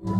Welcome 0.00 0.14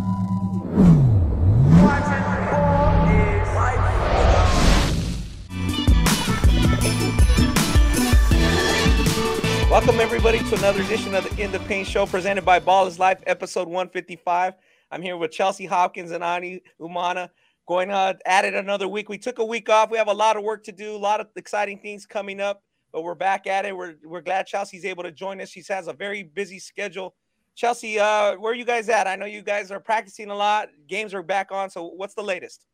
everybody 10.01 10.39
to 10.39 10.55
another 10.55 10.81
edition 10.81 11.15
of 11.15 11.23
the 11.23 11.41
In 11.41 11.53
the 11.53 11.61
Paint 11.61 11.87
Show 11.87 12.05
presented 12.05 12.43
by 12.43 12.59
Ball 12.59 12.87
is 12.87 12.99
Life, 12.99 13.23
episode 13.25 13.69
155. 13.69 14.55
I'm 14.91 15.01
here 15.01 15.15
with 15.15 15.31
Chelsea 15.31 15.65
Hopkins 15.65 16.11
and 16.11 16.25
Ani 16.25 16.59
Umana 16.81 17.29
going 17.65 17.89
uh, 17.89 18.15
at 18.25 18.43
it 18.43 18.55
another 18.55 18.89
week. 18.89 19.07
We 19.07 19.17
took 19.17 19.39
a 19.39 19.45
week 19.45 19.69
off. 19.69 19.89
We 19.89 19.97
have 19.97 20.09
a 20.09 20.13
lot 20.13 20.35
of 20.35 20.43
work 20.43 20.65
to 20.65 20.73
do, 20.73 20.93
a 20.93 20.97
lot 20.97 21.21
of 21.21 21.27
exciting 21.37 21.79
things 21.79 22.05
coming 22.05 22.41
up, 22.41 22.63
but 22.91 23.03
we're 23.03 23.15
back 23.15 23.47
at 23.47 23.63
it. 23.63 23.77
We're, 23.77 23.95
we're 24.03 24.19
glad 24.19 24.45
Chelsea's 24.45 24.83
able 24.83 25.03
to 25.03 25.11
join 25.13 25.39
us. 25.39 25.47
She 25.47 25.63
has 25.69 25.87
a 25.87 25.93
very 25.93 26.23
busy 26.23 26.59
schedule. 26.59 27.15
Chelsea, 27.59 27.99
uh, 27.99 28.37
where 28.37 28.53
are 28.53 28.55
you 28.55 28.63
guys 28.63 28.87
at? 28.87 29.05
I 29.05 29.17
know 29.17 29.25
you 29.25 29.41
guys 29.41 29.69
are 29.69 29.81
practicing 29.81 30.29
a 30.29 30.33
lot. 30.35 30.69
Games 30.87 31.13
are 31.13 31.21
back 31.21 31.51
on. 31.51 31.69
So 31.69 31.87
what's 31.87 32.13
the 32.13 32.23
latest? 32.23 32.65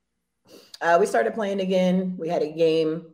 Uh, 0.80 0.98
we 1.00 1.08
started 1.08 1.34
playing 1.34 1.59
again. 1.59 2.16
We 2.20 2.30
had 2.30 2.44
a 2.44 2.52
game 2.52 3.08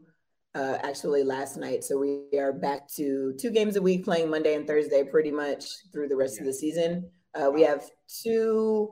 uh, 0.53 0.79
actually 0.83 1.23
last 1.23 1.55
night. 1.55 1.85
So 1.85 1.97
we 1.97 2.37
are 2.37 2.51
back 2.51 2.89
to 2.95 3.33
two 3.39 3.51
games 3.51 3.77
a 3.77 3.81
week, 3.81 4.03
playing 4.03 4.29
Monday 4.29 4.55
and 4.55 4.67
Thursday 4.67 5.05
pretty 5.05 5.31
much 5.31 5.63
through 5.93 6.09
the 6.09 6.15
rest 6.17 6.41
of 6.41 6.45
the 6.45 6.51
season. 6.51 7.09
Uh, 7.33 7.49
we 7.49 7.61
have 7.61 7.85
two. 8.21 8.89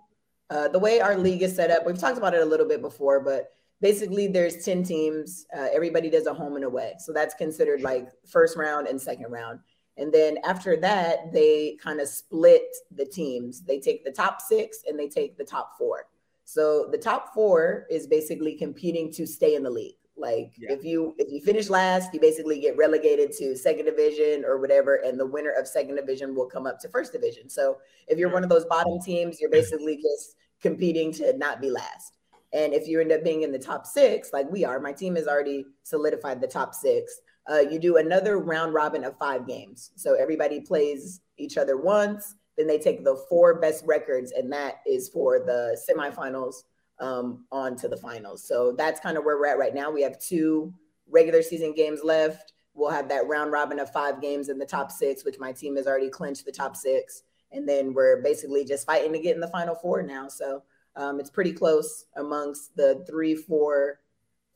Uh, 0.49 0.69
the 0.69 0.79
way 0.79 1.01
our 1.01 1.17
league 1.17 1.41
is 1.41 1.53
set 1.53 1.71
up, 1.71 1.85
we've 1.85 1.99
talked 1.99 2.17
about 2.17 2.33
it 2.33 2.41
a 2.41 2.45
little 2.45 2.65
bit 2.65 2.81
before, 2.81 3.19
but 3.19 3.49
basically 3.81 4.27
there's 4.27 4.63
10 4.63 4.83
teams. 4.83 5.45
Uh, 5.53 5.67
everybody 5.73 6.09
does 6.09 6.27
a 6.27 6.33
home 6.33 6.55
and 6.55 6.63
away. 6.63 6.93
So 6.99 7.11
that's 7.11 7.33
considered 7.33 7.81
like 7.81 8.07
first 8.25 8.55
round 8.55 8.87
and 8.87 9.01
second 9.01 9.29
round. 9.29 9.59
And 9.99 10.13
then 10.13 10.37
after 10.45 10.77
that, 10.77 11.33
they 11.33 11.77
kind 11.83 11.99
of 11.99 12.07
split 12.07 12.75
the 12.95 13.05
teams. 13.05 13.61
They 13.61 13.79
take 13.79 14.05
the 14.05 14.11
top 14.11 14.41
six 14.41 14.79
and 14.87 14.97
they 14.97 15.09
take 15.09 15.37
the 15.37 15.43
top 15.43 15.77
four. 15.77 16.07
So 16.45 16.87
the 16.91 16.97
top 16.97 17.33
four 17.33 17.85
is 17.91 18.07
basically 18.07 18.55
competing 18.55 19.11
to 19.13 19.27
stay 19.27 19.55
in 19.55 19.63
the 19.63 19.69
league. 19.69 19.95
Like 20.17 20.53
yeah. 20.57 20.73
if 20.73 20.83
you 20.83 21.15
if 21.17 21.31
you 21.31 21.41
finish 21.41 21.69
last, 21.69 22.13
you 22.13 22.19
basically 22.19 22.59
get 22.59 22.75
relegated 22.75 23.31
to 23.37 23.55
second 23.55 23.85
division 23.85 24.43
or 24.45 24.59
whatever, 24.59 24.95
and 24.95 25.19
the 25.19 25.25
winner 25.25 25.51
of 25.51 25.67
second 25.67 25.95
division 25.95 26.35
will 26.35 26.47
come 26.47 26.65
up 26.65 26.79
to 26.79 26.89
first 26.89 27.13
division. 27.13 27.49
So 27.49 27.77
if 28.07 28.17
you're 28.17 28.31
one 28.31 28.43
of 28.43 28.49
those 28.49 28.65
bottom 28.65 28.99
teams, 28.99 29.39
you're 29.39 29.49
basically 29.49 29.95
just 29.97 30.35
competing 30.61 31.13
to 31.13 31.37
not 31.37 31.61
be 31.61 31.69
last. 31.69 32.17
And 32.51 32.73
if 32.73 32.87
you 32.87 32.99
end 32.99 33.11
up 33.11 33.23
being 33.23 33.43
in 33.43 33.51
the 33.51 33.59
top 33.59 33.85
six, 33.85 34.33
like 34.33 34.51
we 34.51 34.65
are, 34.65 34.79
my 34.79 34.91
team 34.91 35.15
has 35.15 35.27
already 35.27 35.65
solidified 35.83 36.41
the 36.41 36.47
top 36.47 36.73
six. 36.73 37.21
Uh, 37.49 37.59
you 37.59 37.79
do 37.79 37.97
another 37.97 38.39
round 38.39 38.73
robin 38.73 39.03
of 39.03 39.17
five 39.17 39.47
games. 39.47 39.91
So 39.95 40.13
everybody 40.13 40.61
plays 40.61 41.21
each 41.37 41.57
other 41.57 41.77
once. 41.77 42.35
Then 42.57 42.67
they 42.67 42.77
take 42.77 43.03
the 43.03 43.15
four 43.29 43.59
best 43.59 43.85
records, 43.85 44.31
and 44.33 44.51
that 44.51 44.81
is 44.85 45.09
for 45.09 45.39
the 45.39 45.79
semifinals 45.89 46.55
um, 46.99 47.45
on 47.51 47.75
to 47.77 47.87
the 47.87 47.97
finals. 47.97 48.45
So 48.47 48.73
that's 48.77 48.99
kind 48.99 49.17
of 49.17 49.23
where 49.23 49.37
we're 49.37 49.47
at 49.47 49.57
right 49.57 49.73
now. 49.73 49.89
We 49.89 50.01
have 50.01 50.19
two 50.19 50.73
regular 51.09 51.41
season 51.41 51.73
games 51.73 52.01
left. 52.03 52.53
We'll 52.73 52.91
have 52.91 53.09
that 53.09 53.27
round 53.27 53.51
robin 53.51 53.79
of 53.79 53.91
five 53.91 54.21
games 54.21 54.49
in 54.49 54.57
the 54.57 54.65
top 54.65 54.91
six, 54.91 55.25
which 55.25 55.39
my 55.39 55.51
team 55.51 55.75
has 55.75 55.87
already 55.87 56.09
clinched 56.09 56.45
the 56.45 56.51
top 56.51 56.75
six. 56.75 57.23
And 57.51 57.67
then 57.67 57.93
we're 57.93 58.21
basically 58.21 58.63
just 58.63 58.85
fighting 58.85 59.11
to 59.13 59.19
get 59.19 59.35
in 59.35 59.41
the 59.41 59.47
final 59.47 59.75
four 59.75 60.03
now. 60.03 60.27
So 60.27 60.63
um, 60.95 61.19
it's 61.19 61.29
pretty 61.29 61.53
close 61.53 62.05
amongst 62.15 62.75
the 62.75 63.03
three, 63.09 63.35
four, 63.35 63.99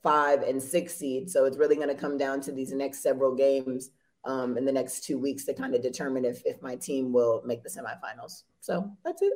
five, 0.03 0.43
and 0.43 0.61
six 0.61 0.95
seed. 0.95 1.29
So 1.29 1.45
it's 1.45 1.57
really 1.57 1.75
going 1.75 1.87
to 1.87 1.95
come 1.95 2.17
down 2.17 2.41
to 2.41 2.51
these 2.51 2.71
next 2.73 3.01
several 3.01 3.33
games 3.33 3.89
um, 4.25 4.57
in 4.57 4.65
the 4.65 4.71
next 4.71 5.03
two 5.05 5.17
weeks 5.17 5.45
to 5.45 5.53
kind 5.53 5.73
of 5.73 5.81
determine 5.81 6.25
if, 6.25 6.41
if 6.45 6.61
my 6.61 6.75
team 6.75 7.11
will 7.11 7.41
make 7.45 7.63
the 7.63 7.69
semifinals. 7.69 8.43
So 8.59 8.91
that's 9.03 9.21
it. 9.21 9.33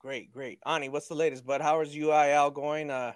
Great, 0.00 0.32
great. 0.32 0.60
Ani, 0.64 0.88
what's 0.88 1.08
the 1.08 1.14
latest, 1.14 1.44
But 1.44 1.60
How 1.60 1.80
is 1.80 1.94
UIL 1.94 2.54
going? 2.54 2.90
Uh, 2.90 3.12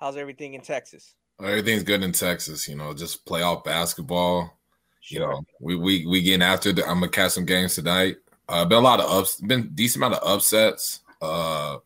how's 0.00 0.16
everything 0.16 0.54
in 0.54 0.60
Texas? 0.60 1.14
Everything's 1.40 1.82
good 1.84 2.02
in 2.02 2.12
Texas. 2.12 2.68
You 2.68 2.76
know, 2.76 2.92
just 2.92 3.24
playoff 3.24 3.64
basketball. 3.64 4.58
Sure. 5.00 5.20
You 5.20 5.26
know, 5.26 5.42
we 5.60 5.76
we 5.76 6.06
we 6.06 6.22
getting 6.22 6.42
after. 6.42 6.72
The, 6.72 6.82
I'm 6.82 7.00
gonna 7.00 7.08
catch 7.08 7.32
some 7.32 7.44
games 7.44 7.74
tonight. 7.74 8.16
Uh, 8.48 8.64
been 8.64 8.78
a 8.78 8.80
lot 8.80 9.00
of 9.00 9.10
ups. 9.10 9.40
Been 9.40 9.70
decent 9.74 10.04
amount 10.04 10.22
of 10.22 10.28
upsets. 10.28 11.00
Uh, 11.20 11.78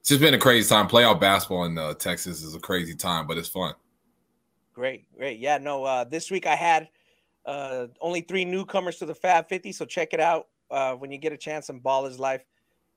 it's 0.00 0.08
just 0.08 0.20
been 0.20 0.34
a 0.34 0.38
crazy 0.38 0.68
time. 0.68 0.88
Playoff 0.88 1.20
basketball 1.20 1.64
in 1.64 1.76
uh, 1.78 1.94
Texas 1.94 2.42
is 2.42 2.54
a 2.54 2.60
crazy 2.60 2.94
time, 2.94 3.26
but 3.26 3.38
it's 3.38 3.48
fun. 3.48 3.74
Great, 4.72 5.06
great. 5.16 5.38
Yeah, 5.38 5.58
no. 5.58 5.84
Uh, 5.84 6.04
this 6.04 6.30
week 6.30 6.46
I 6.46 6.54
had 6.54 6.88
uh, 7.46 7.86
only 8.00 8.20
three 8.20 8.44
newcomers 8.44 8.96
to 8.98 9.06
the 9.06 9.14
Fab 9.14 9.48
50, 9.48 9.72
so 9.72 9.84
check 9.84 10.12
it 10.12 10.20
out 10.20 10.48
uh, 10.70 10.94
when 10.94 11.10
you 11.10 11.18
get 11.18 11.32
a 11.32 11.36
chance 11.36 11.70
on 11.70 11.80
Ball 11.80 12.06
is 12.06 12.18
Life 12.18 12.44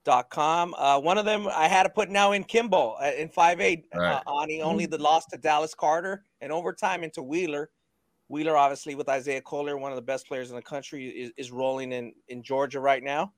dot 0.04 0.30
com. 0.30 0.74
Uh, 0.78 1.00
one 1.00 1.18
of 1.18 1.26
them 1.26 1.48
I 1.48 1.68
had 1.68 1.84
to 1.84 1.90
put 1.90 2.10
now 2.10 2.32
in 2.32 2.44
Kimball 2.44 2.98
uh, 3.02 3.12
in 3.18 3.30
five 3.30 3.62
eight. 3.62 3.86
Uh, 3.96 4.00
right. 4.00 4.24
Ani 4.42 4.62
only 4.62 4.86
the 4.86 4.98
loss 4.98 5.26
to 5.28 5.38
Dallas 5.38 5.76
Carter 5.76 6.24
and 6.42 6.52
overtime 6.52 7.04
into 7.04 7.22
Wheeler. 7.22 7.70
Wheeler, 8.28 8.56
obviously, 8.56 8.96
with 8.96 9.10
Isaiah 9.10 9.42
Collier, 9.42 9.78
one 9.78 9.92
of 9.92 9.98
the 9.98 10.02
best 10.02 10.26
players 10.28 10.50
in 10.50 10.56
the 10.56 10.62
country, 10.62 11.10
is, 11.10 11.32
is 11.36 11.52
rolling 11.52 11.92
in, 11.92 12.14
in 12.30 12.42
Georgia 12.42 12.80
right 12.80 13.04
now, 13.04 13.34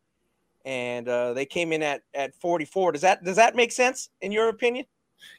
and 0.66 1.08
uh, 1.08 1.34
they 1.34 1.46
came 1.46 1.74
in 1.74 1.84
at 1.84 2.02
at 2.14 2.36
44. 2.36 2.94
Does 2.94 3.02
that 3.02 3.24
does 3.24 3.36
that 3.38 3.56
make 3.56 3.72
sense 3.72 4.10
in 4.22 4.32
your 4.32 4.50
opinion? 4.50 4.86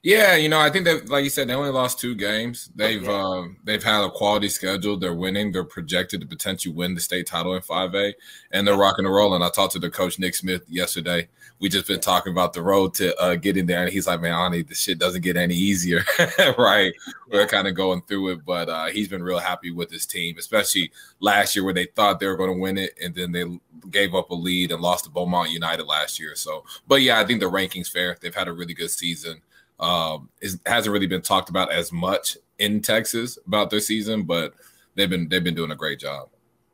Yeah, 0.04 0.36
you 0.36 0.50
know, 0.50 0.60
I 0.60 0.68
think 0.68 0.84
that, 0.84 1.08
like 1.08 1.24
you 1.24 1.30
said, 1.30 1.48
they 1.48 1.54
only 1.54 1.70
lost 1.70 1.98
two 1.98 2.14
games. 2.14 2.70
They've 2.76 3.02
yeah. 3.02 3.10
uh, 3.10 3.44
they've 3.64 3.82
had 3.82 4.04
a 4.04 4.10
quality 4.10 4.50
schedule. 4.50 4.98
They're 4.98 5.14
winning. 5.14 5.50
They're 5.50 5.64
projected 5.64 6.20
to 6.20 6.26
potentially 6.26 6.74
win 6.74 6.94
the 6.94 7.00
state 7.00 7.26
title 7.26 7.54
in 7.54 7.62
5A, 7.62 8.12
and 8.50 8.68
they're 8.68 8.76
rocking 8.76 9.06
and 9.06 9.14
rolling. 9.14 9.40
I 9.40 9.48
talked 9.48 9.72
to 9.72 9.78
the 9.78 9.88
coach 9.88 10.18
Nick 10.18 10.34
Smith 10.34 10.62
yesterday. 10.68 11.30
We 11.58 11.70
just 11.70 11.86
been 11.86 12.00
talking 12.00 12.32
about 12.32 12.52
the 12.52 12.60
road 12.60 12.92
to 12.96 13.18
uh, 13.18 13.36
getting 13.36 13.64
there, 13.64 13.82
and 13.82 13.90
he's 13.90 14.06
like, 14.06 14.20
"Man, 14.20 14.34
Ani, 14.34 14.60
the 14.60 14.74
shit 14.74 14.98
doesn't 14.98 15.22
get 15.22 15.38
any 15.38 15.54
easier." 15.54 16.04
right? 16.58 16.92
We're 17.32 17.46
kind 17.46 17.66
of 17.66 17.74
going 17.74 18.02
through 18.02 18.28
it, 18.32 18.44
but 18.44 18.68
uh, 18.68 18.86
he's 18.88 19.08
been 19.08 19.22
real 19.22 19.38
happy 19.38 19.70
with 19.70 19.90
his 19.90 20.04
team, 20.04 20.36
especially 20.38 20.92
last 21.20 21.56
year 21.56 21.64
where 21.64 21.72
they 21.72 21.86
thought 21.86 22.20
they 22.20 22.26
were 22.26 22.36
going 22.36 22.52
to 22.52 22.60
win 22.60 22.76
it, 22.76 22.92
and 23.02 23.14
then 23.14 23.32
they 23.32 23.44
gave 23.90 24.14
up 24.14 24.28
a 24.28 24.34
lead 24.34 24.70
and 24.70 24.82
lost 24.82 25.04
to 25.04 25.10
Beaumont 25.10 25.50
United 25.50 25.86
last 25.86 26.20
year. 26.20 26.34
So, 26.34 26.62
but 26.86 27.00
yeah, 27.00 27.18
I 27.18 27.24
think 27.24 27.40
the 27.40 27.46
rankings 27.50 27.90
fair. 27.90 28.18
They've 28.20 28.34
had 28.34 28.48
a 28.48 28.52
really 28.52 28.74
good 28.74 28.90
season 28.90 29.40
um, 29.80 30.28
it 30.40 30.52
hasn't 30.66 30.92
really 30.92 31.06
been 31.06 31.22
talked 31.22 31.48
about 31.48 31.72
as 31.72 31.92
much 31.92 32.36
in 32.58 32.80
Texas 32.80 33.38
about 33.46 33.70
their 33.70 33.80
season, 33.80 34.22
but 34.22 34.54
they've 34.94 35.10
been 35.10 35.28
they've 35.28 35.44
been 35.44 35.54
doing 35.54 35.70
a 35.70 35.76
great 35.76 35.98
job. 35.98 36.28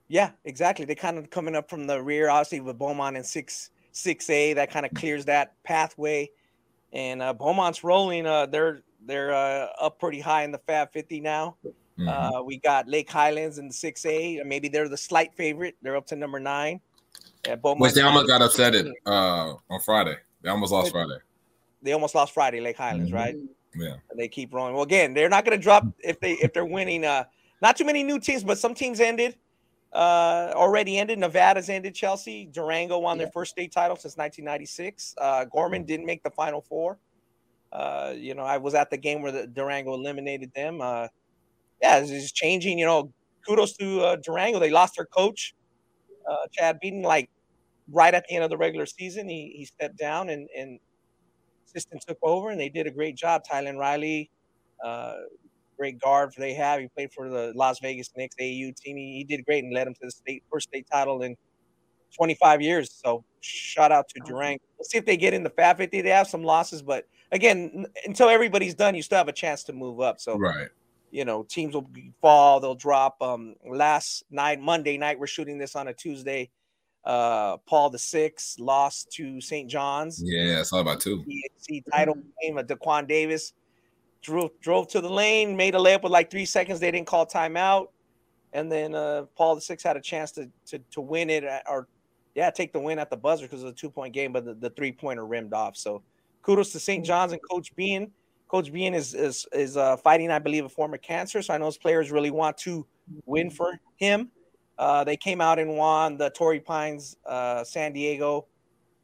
Yeah, 0.09 0.31
exactly. 0.45 0.85
They 0.85 0.95
kind 0.95 1.19
of 1.19 1.31
coming 1.31 1.55
up 1.55 1.71
from 1.71 1.87
the 1.87 2.03
rear, 2.03 2.29
obviously 2.29 2.61
with 2.61 2.79
Beaumont 2.79 3.17
and 3.17 3.25
six 3.25 3.71
six 3.93 4.29
A. 4.29 4.53
That 4.55 4.71
kind 4.71 4.85
of 4.85 4.93
clears 4.95 5.25
that 5.27 5.55
pathway, 5.65 6.31
and 6.93 7.23
uh, 7.23 7.33
Beaumont's 7.33 7.83
rolling. 7.83 8.27
Uh, 8.27 8.47
they're 8.47 8.83
they're 9.07 9.33
uh, 9.33 9.69
up 9.81 9.99
pretty 9.99 10.21
high 10.21 10.43
in 10.45 10.53
the 10.53 10.59
Fab 10.59 10.93
50 10.93 11.21
now. 11.21 11.57
Mm-hmm. 11.65 12.09
Uh, 12.09 12.43
we 12.43 12.59
got 12.59 12.87
Lake 12.87 13.11
Highlands 13.11 13.57
in 13.57 13.69
the 13.69 13.73
6A. 13.73 14.45
Maybe 14.45 14.69
they're 14.69 14.91
the 14.91 14.97
slight 14.97 15.35
favorite. 15.35 15.75
They're 15.81 15.97
up 15.97 16.07
to 16.09 16.17
number 16.17 16.39
nine. 16.39 16.81
Yeah, 17.47 17.57
Which 17.57 17.95
they 17.95 18.03
almost 18.03 18.29
got 18.29 18.43
upset 18.43 18.75
it 18.75 18.87
uh, 19.07 19.55
on 19.71 19.81
Friday. 19.81 20.17
They 20.43 20.51
almost 20.51 20.71
lost 20.71 20.93
Friday 20.93 21.17
they 21.83 21.93
almost 21.93 22.15
lost 22.15 22.35
Friday, 22.35 22.61
Lake 22.61 22.77
Highlands, 22.77 23.11
mm-hmm. 23.11 23.17
right? 23.17 23.37
Yeah. 23.75 23.95
And 24.11 24.19
they 24.19 24.29
keep 24.29 24.53
rolling. 24.53 24.75
Well, 24.75 24.83
again, 24.83 25.15
they're 25.15 25.29
not 25.29 25.45
going 25.45 25.57
to 25.57 25.63
drop 25.63 25.87
if 26.01 26.19
they 26.21 26.33
if 26.33 26.53
they're 26.53 26.65
winning. 26.65 27.05
Uh, 27.05 27.25
not 27.63 27.77
too 27.77 27.85
many 27.85 28.03
new 28.03 28.19
teams, 28.19 28.43
but 28.43 28.59
some 28.59 28.75
teams 28.75 29.01
ended. 29.01 29.37
Uh, 29.93 30.53
already 30.55 30.99
ended. 30.99 31.19
Nevada's 31.19 31.69
ended. 31.69 31.95
Chelsea, 31.95 32.49
Durango 32.53 32.99
won 32.99 33.17
yeah. 33.17 33.25
their 33.25 33.33
first 33.33 33.51
state 33.51 33.73
title 33.73 33.97
since 33.97 34.17
1996. 34.17 35.15
Uh, 35.19 35.45
Gorman 35.47 35.85
didn't 35.85 36.07
make 36.07 36.23
the 36.23 36.31
Final 36.31 36.61
Four. 36.61 36.99
Uh, 37.73 38.15
you 38.17 38.35
know, 38.35 38.43
I 38.43 38.57
was 38.57 38.75
at 38.75 38.91
the 38.91 38.97
game 38.97 39.23
where 39.23 39.33
the 39.33 39.47
Durango 39.47 39.95
eliminated 39.95 40.53
them. 40.55 40.81
Uh, 40.81 41.09
yeah, 41.83 41.99
it's 41.99 42.11
just 42.11 42.35
changing. 42.35 42.79
You 42.79 42.87
know, 42.87 43.13
kudos 43.47 43.77
to 43.79 44.01
uh, 44.01 44.17
Durango. 44.17 44.59
They 44.59 44.71
lost 44.71 44.97
their 44.97 45.07
coach, 45.07 45.55
uh, 46.29 46.47
Chad 46.53 46.79
Beaton, 46.81 47.03
like 47.03 47.31
right 47.93 48.15
at 48.15 48.25
the 48.29 48.35
end 48.35 48.45
of 48.45 48.51
the 48.51 48.57
regular 48.57 48.87
season. 48.87 49.29
He 49.29 49.55
he 49.57 49.65
stepped 49.65 49.99
down 49.99 50.29
and 50.31 50.49
and 50.57 50.79
assistant 51.71 52.05
took 52.07 52.19
over, 52.23 52.51
and 52.51 52.61
they 52.61 52.69
did 52.69 52.87
a 52.87 52.91
great 52.91 53.17
job. 53.17 53.43
Tylen 53.51 53.79
Riley, 53.79 54.31
uh, 54.85 55.15
great 55.79 55.99
guard 55.99 56.33
they 56.37 56.55
have. 56.55 56.81
He 56.81 56.89
played 56.89 57.13
for 57.13 57.29
the 57.29 57.53
Las 57.55 57.81
Vegas 57.81 58.11
Knicks 58.17 58.37
AU 58.41 58.73
team. 58.77 58.97
He, 58.97 59.17
he 59.19 59.25
did 59.25 59.45
great 59.45 59.65
and 59.65 59.73
led 59.73 59.87
them 59.87 59.95
to 59.95 60.01
the 60.03 60.11
state 60.11 60.43
first 60.51 60.69
state 60.69 60.87
title 60.91 61.23
in 61.23 61.37
25 62.17 62.61
years. 62.61 62.93
So 62.93 63.25
shout 63.41 63.93
out 63.93 64.09
to 64.11 64.21
Durango. 64.25 64.63
We'll 64.79 64.85
see 64.85 64.99
if 64.99 65.07
they 65.07 65.17
get 65.17 65.33
in 65.33 65.43
the 65.43 65.51
Fab 65.51 65.79
50. 65.79 66.03
They 66.03 66.11
have 66.11 66.29
some 66.29 66.43
losses, 66.43 66.83
but 66.83 67.07
again, 67.33 67.87
until 68.05 68.29
everybody's 68.29 68.75
done, 68.75 68.95
you 68.95 69.03
still 69.03 69.19
have 69.19 69.29
a 69.29 69.33
chance 69.33 69.65
to 69.65 69.73
move 69.73 70.01
up. 70.01 70.21
So 70.21 70.37
right. 70.37 70.69
You 71.13 71.25
know, 71.25 71.43
teams 71.43 71.75
will 71.75 71.91
fall, 72.21 72.61
they'll 72.61 72.77
drop. 72.77 73.21
Um, 73.21 73.57
last 73.69 74.23
night, 74.31 74.61
Monday 74.61 74.97
night, 74.97 75.19
we're 75.19 75.27
shooting 75.27 75.59
this 75.59 75.75
on 75.75 75.89
a 75.89 75.93
Tuesday 75.93 76.51
uh 77.05 77.57
Paul 77.59 77.91
the 77.91 77.99
Sixth 77.99 78.59
lost 78.59 79.11
to 79.13 79.41
St. 79.41 79.71
John's. 79.71 80.23
Yeah, 80.25 80.61
I 80.61 80.63
saw 80.63 80.81
about 80.81 81.01
two. 81.01 81.25
See 81.57 81.83
title 81.93 82.17
game 82.43 82.59
of 82.59 82.67
Daquan 82.67 83.07
Davis 83.09 83.53
drove 84.23 84.51
drove 84.61 84.89
to 84.89 85.01
the 85.01 85.09
lane, 85.09 85.57
made 85.57 85.75
a 85.75 85.79
layup 85.79 86.03
with 86.03 86.13
like 86.13 86.31
three 86.31 86.45
seconds. 86.45 86.81
They 86.81 86.91
didn't 86.91 87.07
call 87.07 87.27
timeout, 87.27 87.89
and 88.53 88.71
then 88.71 88.95
uh 88.95 89.25
Paul 89.37 89.55
the 89.55 89.61
Sixth 89.61 89.87
had 89.87 89.97
a 89.97 90.01
chance 90.01 90.33
to 90.33 90.49
to 90.67 90.79
to 90.91 91.01
win 91.01 91.31
it 91.31 91.45
uh, 91.45 91.61
or 91.69 91.89
yeah, 92.35 92.51
take 92.51 92.73
the 92.73 92.81
win 92.81 92.99
at 92.99 93.11
the 93.11 93.17
buzzer 93.17 93.47
because 93.47 93.63
of 93.63 93.71
a 93.71 93.73
two 93.73 93.91
point 93.91 94.15
game, 94.15 94.33
but 94.33 94.45
the, 94.45 94.55
the 94.55 94.71
three 94.71 94.93
pointer 94.93 95.27
rimmed 95.27 95.53
off. 95.53 95.77
So 95.77 96.03
kudos 96.43 96.71
to 96.73 96.81
St. 96.81 97.05
John's 97.05 97.33
and 97.33 97.41
Coach 97.51 97.75
Behan. 97.77 98.11
Coach 98.49 98.73
Behan 98.73 98.95
is 98.95 99.15
is 99.15 99.47
is 99.53 99.77
uh, 99.77 99.97
fighting, 99.97 100.31
I 100.31 100.39
believe, 100.39 100.65
a 100.65 100.69
form 100.69 100.95
of 100.95 101.03
cancer. 101.03 101.43
So 101.43 101.55
I 101.55 101.59
know 101.59 101.67
his 101.67 101.79
players 101.79 102.11
really 102.11 102.31
want 102.31 102.57
to 102.59 102.87
win 103.27 103.51
for 103.51 103.81
him. 103.97 104.31
Uh, 104.81 105.05
they 105.05 105.17
came 105.17 105.43
out 105.43 105.59
and 105.59 105.77
won 105.77 106.17
the 106.17 106.31
Torrey 106.31 106.59
Pines 106.59 107.15
uh, 107.27 107.63
San 107.63 107.93
Diego 107.93 108.47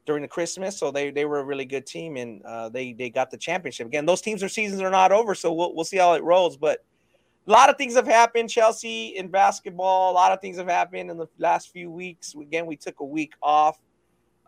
during 0.07 0.23
the 0.23 0.27
Christmas, 0.27 0.75
so 0.75 0.89
they 0.89 1.11
they 1.11 1.23
were 1.23 1.37
a 1.37 1.43
really 1.43 1.65
good 1.65 1.85
team 1.85 2.17
and 2.17 2.41
uh, 2.45 2.67
they 2.67 2.93
they 2.93 3.11
got 3.11 3.29
the 3.29 3.37
championship. 3.37 3.85
Again, 3.85 4.03
those 4.03 4.19
teams' 4.19 4.39
their 4.39 4.49
seasons 4.49 4.81
are 4.81 4.89
not 4.89 5.11
over, 5.11 5.35
so 5.35 5.53
we'll 5.53 5.75
we'll 5.75 5.85
see 5.85 5.97
how 5.97 6.13
it 6.13 6.23
rolls. 6.23 6.57
But 6.57 6.83
a 7.47 7.51
lot 7.51 7.69
of 7.69 7.77
things 7.77 7.93
have 7.93 8.07
happened. 8.07 8.49
Chelsea 8.49 9.09
in 9.17 9.27
basketball, 9.27 10.11
a 10.11 10.15
lot 10.15 10.31
of 10.31 10.41
things 10.41 10.57
have 10.57 10.67
happened 10.67 11.11
in 11.11 11.17
the 11.17 11.27
last 11.37 11.71
few 11.71 11.91
weeks. 11.91 12.33
Again, 12.33 12.65
we 12.65 12.75
took 12.75 12.99
a 12.99 13.05
week 13.05 13.33
off. 13.43 13.77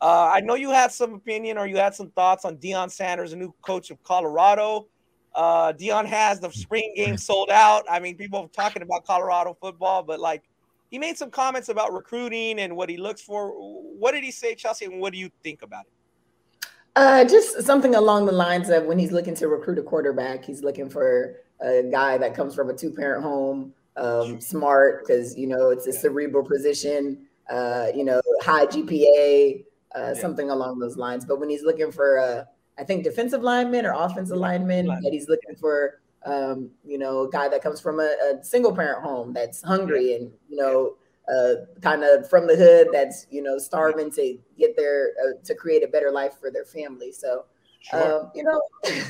Uh, 0.01 0.31
I 0.33 0.39
know 0.39 0.55
you 0.55 0.71
had 0.71 0.91
some 0.91 1.13
opinion 1.13 1.59
or 1.59 1.67
you 1.67 1.77
had 1.77 1.93
some 1.93 2.09
thoughts 2.09 2.43
on 2.43 2.57
Deion 2.57 2.89
Sanders, 2.89 3.33
a 3.33 3.35
new 3.35 3.53
coach 3.61 3.91
of 3.91 4.01
Colorado. 4.01 4.87
Uh, 5.35 5.73
Deion 5.73 6.07
has 6.07 6.39
the 6.39 6.49
spring 6.49 6.91
game 6.95 7.17
sold 7.29 7.51
out. 7.51 7.83
I 7.87 7.99
mean, 7.99 8.17
people 8.17 8.39
are 8.39 8.47
talking 8.47 8.81
about 8.81 9.05
Colorado 9.05 9.55
football, 9.61 10.01
but 10.01 10.19
like 10.19 10.48
he 10.89 10.97
made 10.97 11.17
some 11.17 11.29
comments 11.29 11.69
about 11.69 11.93
recruiting 11.93 12.59
and 12.59 12.75
what 12.75 12.89
he 12.89 12.97
looks 12.97 13.21
for. 13.21 13.51
What 13.51 14.11
did 14.11 14.23
he 14.23 14.31
say, 14.31 14.55
Chelsea, 14.55 14.85
and 14.85 14.99
what 14.99 15.13
do 15.13 15.19
you 15.19 15.29
think 15.43 15.61
about 15.61 15.85
it? 15.85 16.67
Uh, 16.95 17.23
just 17.23 17.61
something 17.63 17.95
along 17.95 18.25
the 18.25 18.31
lines 18.31 18.69
of 18.69 18.85
when 18.85 18.97
he's 18.97 19.11
looking 19.11 19.35
to 19.35 19.47
recruit 19.47 19.77
a 19.77 19.83
quarterback, 19.83 20.43
he's 20.43 20.63
looking 20.63 20.89
for 20.89 21.37
a 21.61 21.83
guy 21.91 22.17
that 22.17 22.33
comes 22.33 22.55
from 22.55 22.69
a 22.69 22.73
two 22.73 22.91
parent 22.91 23.23
home, 23.23 23.73
um, 23.95 24.41
smart 24.41 25.05
because 25.05 25.37
you 25.37 25.47
know 25.47 25.69
it's 25.69 25.87
a 25.87 25.93
cerebral 25.93 26.43
position, 26.43 27.27
uh, 27.49 27.87
you 27.95 28.03
know, 28.03 28.19
high 28.41 28.65
GPA, 28.65 29.63
uh, 29.95 30.15
something 30.15 30.49
along 30.49 30.79
those 30.79 30.97
lines. 30.97 31.25
But 31.25 31.39
when 31.39 31.49
he's 31.49 31.63
looking 31.63 31.91
for 31.91 32.17
a, 32.17 32.47
I 32.77 32.83
think 32.83 33.03
defensive 33.03 33.43
lineman 33.43 33.85
or 33.85 33.93
offensive 33.93 34.37
lineman, 34.37 34.87
that 34.87 35.09
he's 35.11 35.29
looking 35.29 35.55
for, 35.55 36.01
um, 36.25 36.69
you 36.85 36.97
know, 36.97 37.21
a 37.21 37.29
guy 37.29 37.47
that 37.47 37.61
comes 37.61 37.79
from 37.79 37.99
a, 37.99 38.15
a 38.33 38.43
single 38.43 38.75
parent 38.75 39.03
home 39.03 39.33
that's 39.33 39.61
hungry 39.61 40.13
and 40.15 40.31
you 40.49 40.57
know. 40.57 40.95
Uh, 41.31 41.63
kind 41.81 42.03
of 42.03 42.27
from 42.27 42.47
the 42.47 42.55
hood 42.55 42.87
that's 42.91 43.27
you 43.29 43.43
know 43.43 43.59
starving 43.59 44.09
to 44.09 44.35
get 44.57 44.75
their 44.75 45.09
uh, 45.23 45.33
to 45.45 45.53
create 45.53 45.83
a 45.83 45.87
better 45.87 46.09
life 46.09 46.33
for 46.41 46.49
their 46.49 46.65
family 46.65 47.11
so 47.11 47.45
sure. 47.81 48.21
um, 48.21 48.31
you 48.33 48.43
know 48.43 48.59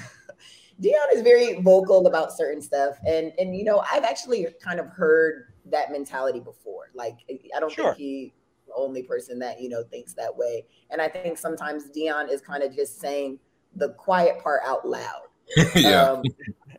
Deion 0.82 1.14
is 1.14 1.22
very 1.22 1.62
vocal 1.62 2.08
about 2.08 2.32
certain 2.32 2.62
stuff, 2.62 2.98
and 3.06 3.34
and 3.38 3.56
you 3.56 3.64
know 3.64 3.84
I've 3.92 4.04
actually 4.04 4.48
kind 4.62 4.80
of 4.80 4.88
heard 4.88 5.54
that 5.66 5.92
mentality 5.92 6.40
before. 6.40 6.92
Like 6.94 7.18
I 7.56 7.60
don't 7.60 7.72
sure. 7.72 7.86
think 7.86 7.98
he 7.98 8.34
the 8.68 8.74
only 8.76 9.04
person 9.04 9.40
that 9.40 9.60
you 9.62 9.68
know 9.68 9.84
thinks 9.84 10.14
that 10.14 10.36
way, 10.36 10.66
and 10.90 11.02
I 11.02 11.10
think 11.10 11.38
sometimes 11.38 11.90
Deion 11.96 12.32
is 12.32 12.42
kind 12.42 12.64
of 12.64 12.74
just 12.74 13.00
saying 13.00 13.40
the 13.76 13.90
quiet 13.94 14.42
part 14.42 14.62
out 14.66 14.88
loud. 14.88 15.24
yeah. 15.76 16.04
Um, 16.04 16.24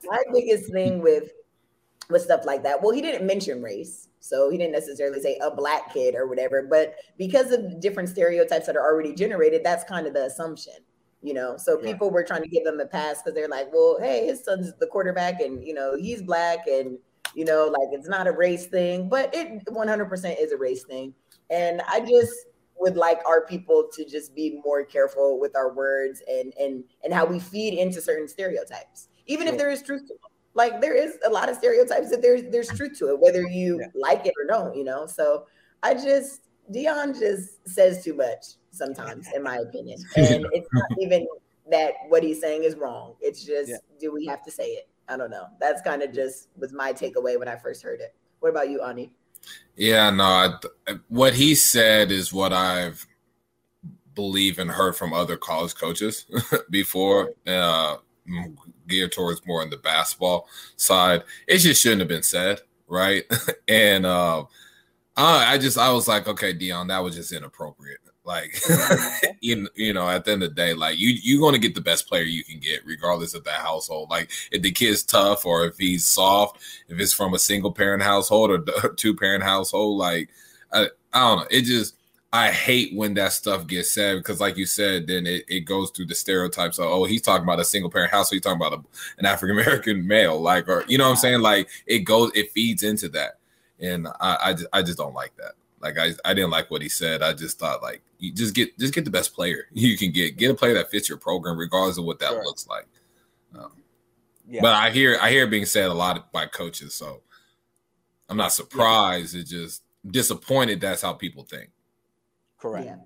my 0.05 0.23
biggest 0.33 0.73
thing 0.73 1.01
with 1.01 1.31
with 2.09 2.23
stuff 2.23 2.45
like 2.45 2.63
that. 2.65 2.83
Well, 2.83 2.93
he 2.93 3.01
didn't 3.01 3.27
mention 3.27 3.63
race, 3.63 4.09
so 4.19 4.51
he 4.51 4.59
didn't 4.59 4.73
necessarily 4.73 5.21
say 5.21 5.39
a 5.43 5.51
black 5.51 5.93
kid 5.93 6.15
or 6.15 6.27
whatever. 6.27 6.63
But 6.63 6.97
because 7.19 7.53
of 7.53 7.81
different 7.81 8.09
stereotypes 8.09 8.67
that 8.67 8.77
are 8.77 8.85
already 8.85 9.15
generated, 9.15 9.63
that's 9.65 9.85
kind 9.85 10.07
of 10.07 10.15
the 10.15 10.25
assumption 10.25 10.75
you 11.23 11.35
know 11.35 11.57
so 11.57 11.77
people 11.77 12.11
were 12.11 12.25
trying 12.25 12.43
to 12.43 12.49
give 12.49 12.65
them 12.65 12.81
a 12.81 12.87
pass 12.87 13.21
because 13.21 13.35
they're 13.35 13.49
like 13.49 13.73
well 13.73 13.99
hey 14.01 14.27
his 14.27 14.43
son's 14.43 14.73
the 14.81 14.87
quarterback 14.87 15.41
and 15.41 15.63
you 15.67 15.75
know 15.75 15.97
he's 15.97 16.23
black 16.23 16.67
and 16.67 16.99
you 17.35 17.45
know 17.45 17.67
like 17.67 17.89
it's 17.93 18.09
not 18.09 18.27
a 18.27 18.33
race 18.33 18.67
thing 18.67 19.09
but 19.09 19.35
it 19.35 19.65
100% 19.67 20.41
is 20.41 20.53
a 20.53 20.57
race 20.57 20.85
thing 20.85 21.15
and 21.51 21.83
i 21.89 22.01
just 22.01 22.33
would 22.79 22.97
like 22.97 23.21
our 23.27 23.45
people 23.45 23.89
to 23.93 24.05
just 24.07 24.35
be 24.35 24.61
more 24.65 24.83
careful 24.83 25.39
with 25.39 25.55
our 25.55 25.73
words 25.75 26.23
and 26.27 26.55
and 26.59 26.85
and 27.05 27.13
how 27.13 27.27
we 27.27 27.39
feed 27.39 27.75
into 27.75 28.01
certain 28.01 28.27
stereotypes 28.27 29.09
even 29.27 29.47
sure. 29.47 29.55
if 29.55 29.59
there 29.59 29.71
is 29.71 29.83
truth 29.83 30.03
to 30.03 30.15
them 30.15 30.31
like 30.55 30.81
there 30.81 30.95
is 30.95 31.17
a 31.27 31.31
lot 31.31 31.49
of 31.49 31.57
stereotypes 31.57 32.11
that 32.11 32.21
there's 32.23 32.43
there's 32.51 32.69
truth 32.69 32.99
to 32.99 33.09
it 33.09 33.19
whether 33.19 33.43
you 33.43 33.81
yeah. 33.81 33.87
like 33.95 34.27
it 34.27 34.35
or 34.41 34.47
don't 34.47 34.75
you 34.75 34.85
know 34.85 35.07
so 35.07 35.47
i 35.83 35.95
just 35.95 36.51
Deion 36.73 37.19
just 37.19 37.67
says 37.69 38.05
too 38.05 38.15
much 38.15 38.55
sometimes, 38.71 39.29
in 39.35 39.43
my 39.43 39.57
opinion. 39.57 39.99
And 40.17 40.47
it's 40.53 40.69
not 40.73 40.89
even 40.99 41.27
that 41.71 41.93
what 42.09 42.23
he's 42.23 42.41
saying 42.41 42.65
is 42.65 42.77
wrong. 42.77 43.15
It's 43.21 43.45
just, 43.45 43.71
yeah. 43.71 43.77
do 43.99 44.13
we 44.13 44.27
have 44.27 44.43
to 44.45 44.51
say 44.51 44.65
it? 44.65 44.89
I 45.09 45.17
don't 45.17 45.31
know. 45.31 45.47
That's 45.61 45.83
kind 45.83 46.03
of 46.03 46.13
just 46.13 46.49
was 46.57 46.73
my 46.73 46.93
takeaway 46.93 47.39
when 47.39 47.49
I 47.49 47.57
first 47.57 47.83
heard 47.83 48.01
it. 48.01 48.15
What 48.41 48.51
about 48.51 48.71
you, 48.71 48.83
Ani? 48.83 49.13
Yeah, 49.77 50.11
no. 50.11 50.25
I, 50.25 50.95
what 51.09 51.35
he 51.35 51.55
said 51.55 52.11
is 52.11 52.33
what 52.33 52.53
I've 52.53 53.07
believe 54.15 54.59
and 54.59 54.71
heard 54.71 54.97
from 54.97 55.13
other 55.13 55.37
college 55.37 55.75
coaches 55.75 56.27
before, 56.71 57.33
uh, 57.47 57.97
geared 58.91 59.13
towards 59.13 59.47
more 59.47 59.63
on 59.63 59.71
the 59.71 59.77
basketball 59.79 60.49
side. 60.77 61.23
It 61.47 61.59
just 61.59 61.83
shouldn't 61.83 62.01
have 62.01 62.09
been 62.09 62.23
said, 62.23 62.61
right? 62.89 63.25
and 63.69 64.05
uh, 64.05 64.45
I, 65.17 65.55
I 65.55 65.59
just 65.59 65.79
I 65.79 65.93
was 65.93 66.09
like, 66.09 66.29
okay, 66.29 66.53
Deion, 66.53 66.89
that 66.89 67.03
was 67.03 67.15
just 67.15 67.33
inappropriate. 67.33 68.01
Like, 68.25 68.61
you, 69.41 69.69
you 69.75 69.93
know, 69.93 70.09
at 70.09 70.25
the 70.25 70.33
end 70.33 70.43
of 70.43 70.51
the 70.51 70.55
day, 70.55 70.75
like 70.75 70.99
you 70.99 71.09
you're 71.23 71.51
to 71.53 71.59
get 71.59 71.75
the 71.75 71.81
best 71.81 72.07
player 72.07 72.23
you 72.23 72.45
can 72.45 72.61
get, 72.61 72.85
regardless 72.85 73.35
of 73.35 73.45
the 73.45 73.51
household. 73.51 74.11
Like, 74.11 74.31
if 74.53 74.63
the 74.63 74.71
kid's 74.71 75.03
tough 75.03 75.47
or 75.47 75.65
if 75.65 75.77
he's 75.79 76.05
soft, 76.05 76.63
if 76.89 77.01
it's 77.01 77.13
from 77.13 77.35
a 77.35 77.39
single 77.39 77.73
parent 77.73 78.03
household 78.03 78.51
or 78.51 78.93
two 78.97 79.17
parent 79.17 79.43
household, 79.43 79.99
like 79.99 80.29
I, 80.73 80.89
I 81.13 81.21
don't 81.21 81.39
know. 81.39 81.47
It 81.51 81.63
just 81.63 81.97
I 82.33 82.53
hate 82.53 82.95
when 82.95 83.15
that 83.15 83.33
stuff 83.33 83.67
gets 83.67 83.91
said 83.91 84.19
because, 84.19 84.41
like 84.41 84.57
you 84.57 84.67
said, 84.67 85.09
then 85.09 85.27
it, 85.27 85.45
it 85.49 85.61
goes 85.61 85.91
through 85.91 86.07
the 86.07 86.15
stereotypes 86.15 86.79
of, 86.79 86.87
oh, 86.87 87.05
he's 87.05 87.23
talking 87.23 87.43
about 87.43 87.59
a 87.59 87.65
single 87.65 87.91
parent 87.91 88.13
household, 88.13 88.35
he's 88.35 88.43
talking 88.43 88.65
about 88.65 88.73
a, 88.73 88.83
an 89.19 89.27
African 89.27 89.59
American 89.59 90.07
male, 90.07 90.41
like, 90.41 90.69
or 90.69 90.85
you 90.87 90.97
know 90.97 91.05
what 91.05 91.11
I'm 91.11 91.17
saying? 91.17 91.41
Like, 91.41 91.69
it 91.87 92.01
goes, 92.01 92.31
it 92.35 92.53
feeds 92.53 92.85
into 92.85 93.09
that 93.11 93.41
and 93.81 94.09
I, 94.21 94.37
I 94.43 94.53
just, 94.53 94.67
I 94.73 94.83
just 94.83 94.99
don't 94.99 95.15
like 95.15 95.35
that. 95.37 95.53
Like 95.81 95.99
I, 95.99 96.13
I 96.25 96.35
didn't 96.35 96.51
like 96.51 96.71
what 96.71 96.83
he 96.83 96.89
said. 96.89 97.23
I 97.23 97.33
just 97.33 97.59
thought 97.59 97.83
like 97.83 98.03
you 98.19 98.33
just 98.33 98.55
get 98.55 98.79
just 98.79 98.95
get 98.95 99.05
the 99.05 99.11
best 99.11 99.35
player 99.35 99.67
you 99.73 99.97
can 99.97 100.13
get. 100.13 100.37
Get 100.37 100.51
a 100.51 100.55
player 100.55 100.75
that 100.75 100.91
fits 100.91 101.09
your 101.09 101.19
program, 101.19 101.59
regardless 101.59 101.99
of 101.99 102.05
what 102.05 102.19
that 102.21 102.31
sure. 102.31 102.45
looks 102.45 102.69
like. 102.69 102.87
Um, 103.59 103.73
yeah. 104.49 104.61
But 104.61 104.75
I 104.75 104.91
hear 104.91 105.19
I 105.21 105.31
hear 105.31 105.47
being 105.47 105.65
said 105.65 105.89
a 105.89 105.95
lot 105.95 106.31
by 106.33 106.47
coaches, 106.47 106.95
so 106.95 107.23
I'm 108.29 108.37
not 108.37 108.53
surprised. 108.53 109.35
Yeah. 109.35 109.41
It's 109.41 109.51
just 109.51 109.83
disappointed. 110.07 110.81
That's 110.81 111.03
how 111.03 111.15
people 111.15 111.45
think. 111.45 111.71
Correct. 112.61 112.87
Yeah. 112.87 112.97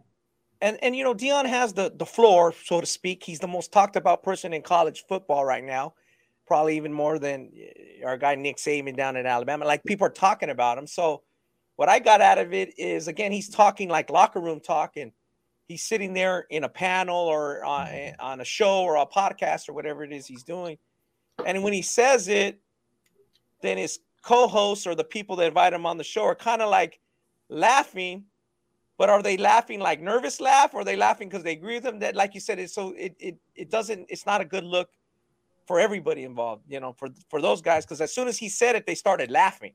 And 0.61 0.79
and 0.83 0.97
you 0.97 1.05
know 1.05 1.15
Deion 1.15 1.47
has 1.47 1.73
the 1.73 1.93
the 1.95 2.07
floor, 2.07 2.55
so 2.65 2.81
to 2.81 2.87
speak. 2.87 3.23
He's 3.23 3.41
the 3.41 3.49
most 3.49 3.73
talked 3.73 3.97
about 3.97 4.23
person 4.23 4.53
in 4.53 4.63
college 4.63 5.05
football 5.09 5.45
right 5.45 5.65
now 5.65 5.95
probably 6.47 6.77
even 6.77 6.93
more 6.93 7.19
than 7.19 7.51
eh, 7.57 8.05
our 8.05 8.17
guy 8.17 8.35
Nick 8.35 8.57
Saban 8.57 8.97
down 8.97 9.17
in 9.17 9.27
Alabama. 9.27 9.65
Like 9.65 9.85
people 9.85 10.07
are 10.07 10.11
talking 10.11 10.51
about 10.51 10.79
him. 10.79 10.87
So 10.87 11.23
what 11.77 11.89
I 11.89 11.99
got 11.99 12.21
out 12.21 12.39
of 12.39 12.53
it 12.53 12.79
is 12.79 13.09
again, 13.09 13.33
he's 13.33 13.49
talking 13.49 13.89
like 13.89 14.11
locker 14.11 14.41
room 14.41 14.61
talk, 14.61 14.97
and 14.97 15.13
he's 15.67 15.83
sitting 15.83 16.13
there 16.13 16.47
in 16.51 16.65
a 16.65 16.69
panel 16.69 17.17
or 17.17 17.65
on, 17.65 17.89
eh, 17.89 18.13
on 18.19 18.41
a 18.41 18.45
show 18.45 18.83
or 18.83 18.97
a 18.97 19.07
podcast 19.07 19.69
or 19.69 19.73
whatever 19.73 20.05
it 20.05 20.13
is 20.13 20.27
he's 20.27 20.45
doing. 20.45 20.79
And 21.45 21.63
when 21.63 21.73
he 21.73 21.83
says 21.83 22.29
it, 22.29 22.61
then 23.61 23.79
his 23.79 23.99
co-hosts 24.23 24.87
or 24.87 24.95
the 24.95 25.05
people 25.05 25.37
that 25.37 25.49
invite 25.49 25.73
him 25.73 25.87
on 25.87 25.99
the 25.99 26.05
show 26.05 26.23
are 26.23 26.35
kind 26.35 26.63
of 26.63 26.71
like 26.71 27.01
laughing 27.49 28.25
but 28.99 29.11
are 29.11 29.23
they 29.23 29.37
laughing 29.37 29.81
like 29.81 30.01
nervous 30.01 30.41
laugh 30.41 30.75
or 30.75 30.81
are 30.81 30.85
they 30.85 30.97
laughing 30.97 31.29
because 31.29 31.43
they 31.43 31.53
agree 31.53 31.75
with 31.75 31.85
him 31.85 31.99
that 31.99 32.15
like 32.15 32.35
you 32.35 32.41
said 32.41 32.59
it's 32.59 32.75
so 32.75 32.95
it, 32.97 33.15
it 33.19 33.37
it 33.55 33.71
doesn't 33.71 34.07
it's 34.09 34.27
not 34.27 34.41
a 34.41 34.45
good 34.45 34.65
look 34.65 34.89
for 35.67 35.81
everybody 35.81 36.25
involved, 36.25 36.63
you 36.69 36.81
know, 36.81 36.93
for 36.93 37.09
for 37.29 37.41
those 37.41 37.63
guys, 37.63 37.85
because 37.85 38.01
as 38.01 38.15
soon 38.15 38.29
as 38.29 38.37
he 38.37 38.49
said 38.49 38.77
it, 38.77 38.87
they 38.87 38.95
started 38.95 39.31
laughing. 39.31 39.73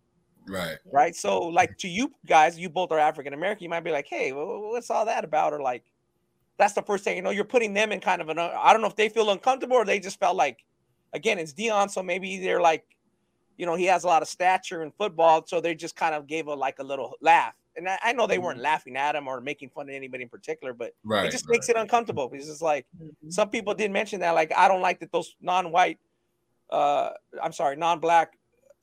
Right. 0.47 0.77
Right. 0.91 1.15
So, 1.15 1.39
like 1.39 1.77
to 1.79 1.87
you 1.87 2.11
guys, 2.25 2.57
you 2.57 2.69
both 2.69 2.91
are 2.91 2.99
African 2.99 3.33
American. 3.33 3.63
You 3.63 3.69
might 3.69 3.83
be 3.83 3.91
like, 3.91 4.07
"Hey, 4.07 4.31
what's 4.31 4.89
all 4.89 5.05
that 5.05 5.23
about?" 5.23 5.53
Or 5.53 5.61
like, 5.61 5.83
that's 6.57 6.73
the 6.73 6.81
first 6.81 7.03
thing 7.03 7.15
you 7.17 7.21
know. 7.21 7.29
You're 7.29 7.43
putting 7.43 7.73
them 7.73 7.91
in 7.91 7.99
kind 7.99 8.21
of 8.21 8.29
an. 8.29 8.39
I 8.39 8.71
don't 8.71 8.81
know 8.81 8.87
if 8.87 8.95
they 8.95 9.09
feel 9.09 9.29
uncomfortable 9.31 9.77
or 9.77 9.85
they 9.85 9.99
just 9.99 10.19
felt 10.19 10.35
like, 10.35 10.65
again, 11.13 11.39
it's 11.39 11.53
Deion 11.53 11.89
so 11.89 12.01
maybe 12.01 12.39
they're 12.39 12.61
like, 12.61 12.85
you 13.57 13.65
know, 13.65 13.75
he 13.75 13.85
has 13.85 14.03
a 14.03 14.07
lot 14.07 14.21
of 14.21 14.27
stature 14.27 14.83
in 14.83 14.91
football, 14.91 15.43
so 15.45 15.61
they 15.61 15.75
just 15.75 15.95
kind 15.95 16.15
of 16.15 16.27
gave 16.27 16.47
a 16.47 16.53
like 16.53 16.79
a 16.79 16.83
little 16.83 17.15
laugh 17.21 17.55
and 17.79 17.89
I, 17.89 17.97
I, 18.03 18.13
know 18.13 18.27
they 18.27 18.37
weren't 18.37 18.57
mm-hmm. 18.57 18.65
laughing 18.65 18.97
at 18.97 19.15
him 19.15 19.27
or 19.27 19.41
making 19.41 19.69
fun 19.69 19.89
of 19.89 19.95
anybody 19.95 20.23
in 20.23 20.29
particular, 20.29 20.73
but 20.73 20.93
right, 21.03 21.25
it 21.25 21.31
just 21.31 21.47
right. 21.47 21.53
makes 21.53 21.69
it 21.69 21.75
uncomfortable 21.75 22.27
because 22.27 22.49
it's 22.49 22.61
like 22.61 22.85
mm-hmm. 22.95 23.29
some 23.29 23.49
people 23.49 23.73
didn't 23.73 23.93
mention 23.93 24.19
that. 24.19 24.31
Like, 24.31 24.53
I 24.55 24.67
don't 24.67 24.81
like 24.81 24.99
that 24.99 25.11
those 25.11 25.35
non-white, 25.41 25.97
uh, 26.69 27.11
I'm 27.41 27.53
sorry, 27.53 27.75
non-black 27.75 28.37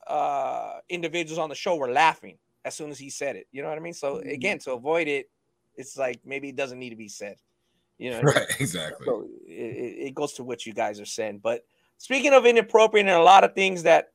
uh, 0.07 0.79
individuals 0.89 1.39
on 1.39 1.49
the 1.49 1.55
show 1.55 1.75
were 1.75 1.91
laughing 1.91 2.37
as 2.65 2.75
soon 2.75 2.91
as 2.91 2.99
he 2.99 3.09
said 3.09 3.35
it. 3.35 3.47
You 3.51 3.61
know 3.61 3.69
what 3.69 3.77
I 3.77 3.81
mean? 3.81 3.93
So 3.93 4.15
mm-hmm. 4.15 4.29
again, 4.29 4.59
to 4.59 4.73
avoid 4.73 5.07
it, 5.07 5.29
it's 5.75 5.97
like 5.97 6.19
maybe 6.25 6.49
it 6.49 6.55
doesn't 6.55 6.79
need 6.79 6.89
to 6.89 6.95
be 6.95 7.07
said. 7.07 7.37
You 7.97 8.11
know, 8.11 8.21
right? 8.21 8.47
Exactly. 8.59 9.05
So 9.05 9.27
it, 9.47 10.07
it 10.07 10.15
goes 10.15 10.33
to 10.33 10.43
what 10.43 10.65
you 10.65 10.73
guys 10.73 10.99
are 10.99 11.05
saying. 11.05 11.39
But 11.43 11.63
speaking 11.97 12.33
of 12.33 12.45
inappropriate 12.45 13.07
and 13.07 13.15
a 13.15 13.21
lot 13.21 13.43
of 13.43 13.53
things 13.53 13.83
that 13.83 14.09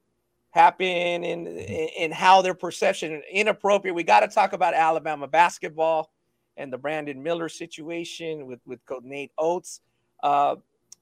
happen 0.53 1.25
and 1.25 1.49
in 1.49 2.13
how 2.13 2.41
their 2.43 2.55
perception 2.55 3.23
inappropriate. 3.31 3.95
We 3.95 4.05
got 4.05 4.21
to 4.21 4.29
talk 4.29 4.53
about 4.53 4.75
Alabama 4.75 5.27
basketball. 5.27 6.11
and 6.59 6.73
the 6.73 6.79
Brandon 6.79 7.23
Miller 7.23 7.49
situation 7.49 8.47
with 8.47 8.61
with 8.67 8.85
Coach 8.87 9.03
Nate 9.05 9.33
Oats. 9.39 9.81
Uh, 10.23 10.57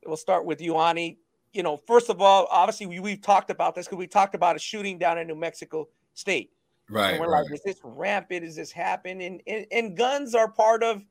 we'll 0.06 0.16
start 0.16 0.46
with 0.46 0.60
you, 0.60 0.76
Ani. 0.76 1.18
You 1.52 1.64
know, 1.64 1.76
first 1.76 2.10
of 2.10 2.22
all, 2.22 2.46
obviously 2.50 2.86
we, 2.86 3.00
we've 3.00 3.20
talked 3.20 3.50
about 3.50 3.74
this 3.74 3.86
because 3.86 3.98
we 3.98 4.06
talked 4.06 4.36
about 4.36 4.54
a 4.54 4.58
shooting 4.58 4.98
down 4.98 5.18
in 5.18 5.26
New 5.26 5.34
Mexico 5.34 5.88
State. 6.14 6.52
Right. 6.88 7.10
And 7.10 7.20
we're 7.20 7.30
right. 7.30 7.42
like, 7.42 7.52
is 7.52 7.62
this 7.64 7.80
rampant? 7.82 8.44
Is 8.44 8.54
this 8.56 8.70
happening? 8.70 9.22
And, 9.22 9.42
and, 9.46 9.66
and 9.72 9.96
guns 9.96 10.34
are 10.34 10.48
part 10.48 10.84
of 10.84 11.02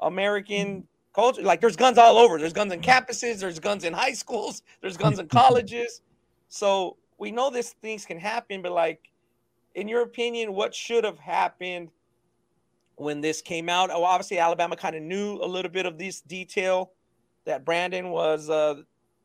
American 0.00 0.86
culture. 1.14 1.42
Like 1.42 1.60
there's 1.60 1.76
guns 1.76 1.96
all 1.98 2.18
over. 2.18 2.38
There's 2.38 2.52
guns 2.52 2.72
in 2.72 2.80
campuses, 2.80 3.40
there's 3.40 3.58
guns 3.58 3.84
in 3.84 3.92
high 3.92 4.12
schools, 4.12 4.62
there's 4.80 4.96
guns 4.96 5.18
in 5.18 5.28
colleges. 5.40 6.02
So 6.48 6.96
we 7.20 7.30
know 7.30 7.50
these 7.50 7.74
things 7.82 8.06
can 8.06 8.18
happen, 8.18 8.62
but 8.62 8.72
like, 8.72 9.10
in 9.74 9.86
your 9.86 10.02
opinion, 10.02 10.54
what 10.54 10.74
should 10.74 11.04
have 11.04 11.18
happened 11.18 11.90
when 12.96 13.20
this 13.20 13.42
came 13.42 13.68
out? 13.68 13.90
Oh, 13.92 14.02
obviously 14.02 14.38
Alabama 14.38 14.74
kind 14.74 14.96
of 14.96 15.02
knew 15.02 15.38
a 15.42 15.46
little 15.46 15.70
bit 15.70 15.84
of 15.84 15.98
this 15.98 16.22
detail 16.22 16.92
that 17.44 17.64
Brandon 17.64 18.08
was 18.08 18.48
uh, 18.48 18.76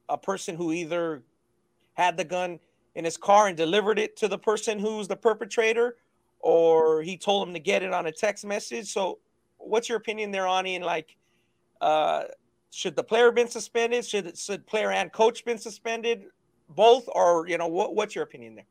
a 0.09 0.17
person 0.17 0.55
who 0.57 0.73
either 0.73 1.23
had 1.93 2.17
the 2.17 2.25
gun 2.25 2.59
in 2.95 3.05
his 3.05 3.15
car 3.15 3.47
and 3.47 3.55
delivered 3.55 3.97
it 3.97 4.17
to 4.17 4.27
the 4.27 4.37
person 4.37 4.77
who's 4.77 5.07
the 5.07 5.15
perpetrator, 5.15 5.95
or 6.39 7.01
he 7.01 7.17
told 7.17 7.47
him 7.47 7.53
to 7.53 7.61
get 7.61 7.81
it 7.81 7.93
on 7.93 8.07
a 8.07 8.11
text 8.11 8.45
message. 8.45 8.91
So, 8.91 9.19
what's 9.57 9.87
your 9.87 9.97
opinion 9.97 10.31
there, 10.31 10.47
Ani? 10.47 10.75
And 10.75 10.85
like, 10.85 11.15
uh, 11.79 12.25
should 12.71 12.97
the 12.97 13.03
player 13.03 13.31
been 13.31 13.47
suspended? 13.47 14.05
Should 14.05 14.37
should 14.37 14.67
player 14.67 14.91
and 14.91 15.11
coach 15.13 15.45
been 15.45 15.57
suspended? 15.57 16.25
Both, 16.69 17.07
or 17.07 17.47
you 17.47 17.57
know, 17.57 17.67
what, 17.67 17.95
what's 17.95 18.15
your 18.15 18.23
opinion 18.23 18.55
there? 18.55 18.65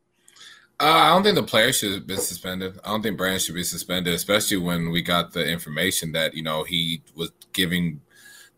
Uh, 0.80 0.86
I 0.86 1.08
don't 1.10 1.22
think 1.22 1.36
the 1.36 1.42
player 1.42 1.72
should 1.72 1.92
have 1.92 2.06
been 2.06 2.18
suspended. 2.18 2.78
I 2.84 2.88
don't 2.88 3.02
think 3.02 3.16
Brand 3.16 3.40
should 3.40 3.54
be 3.54 3.62
suspended, 3.62 4.12
especially 4.12 4.56
when 4.56 4.90
we 4.90 5.02
got 5.02 5.32
the 5.32 5.48
information 5.48 6.12
that 6.12 6.34
you 6.34 6.42
know 6.42 6.64
he 6.64 7.02
was 7.14 7.30
giving 7.52 8.00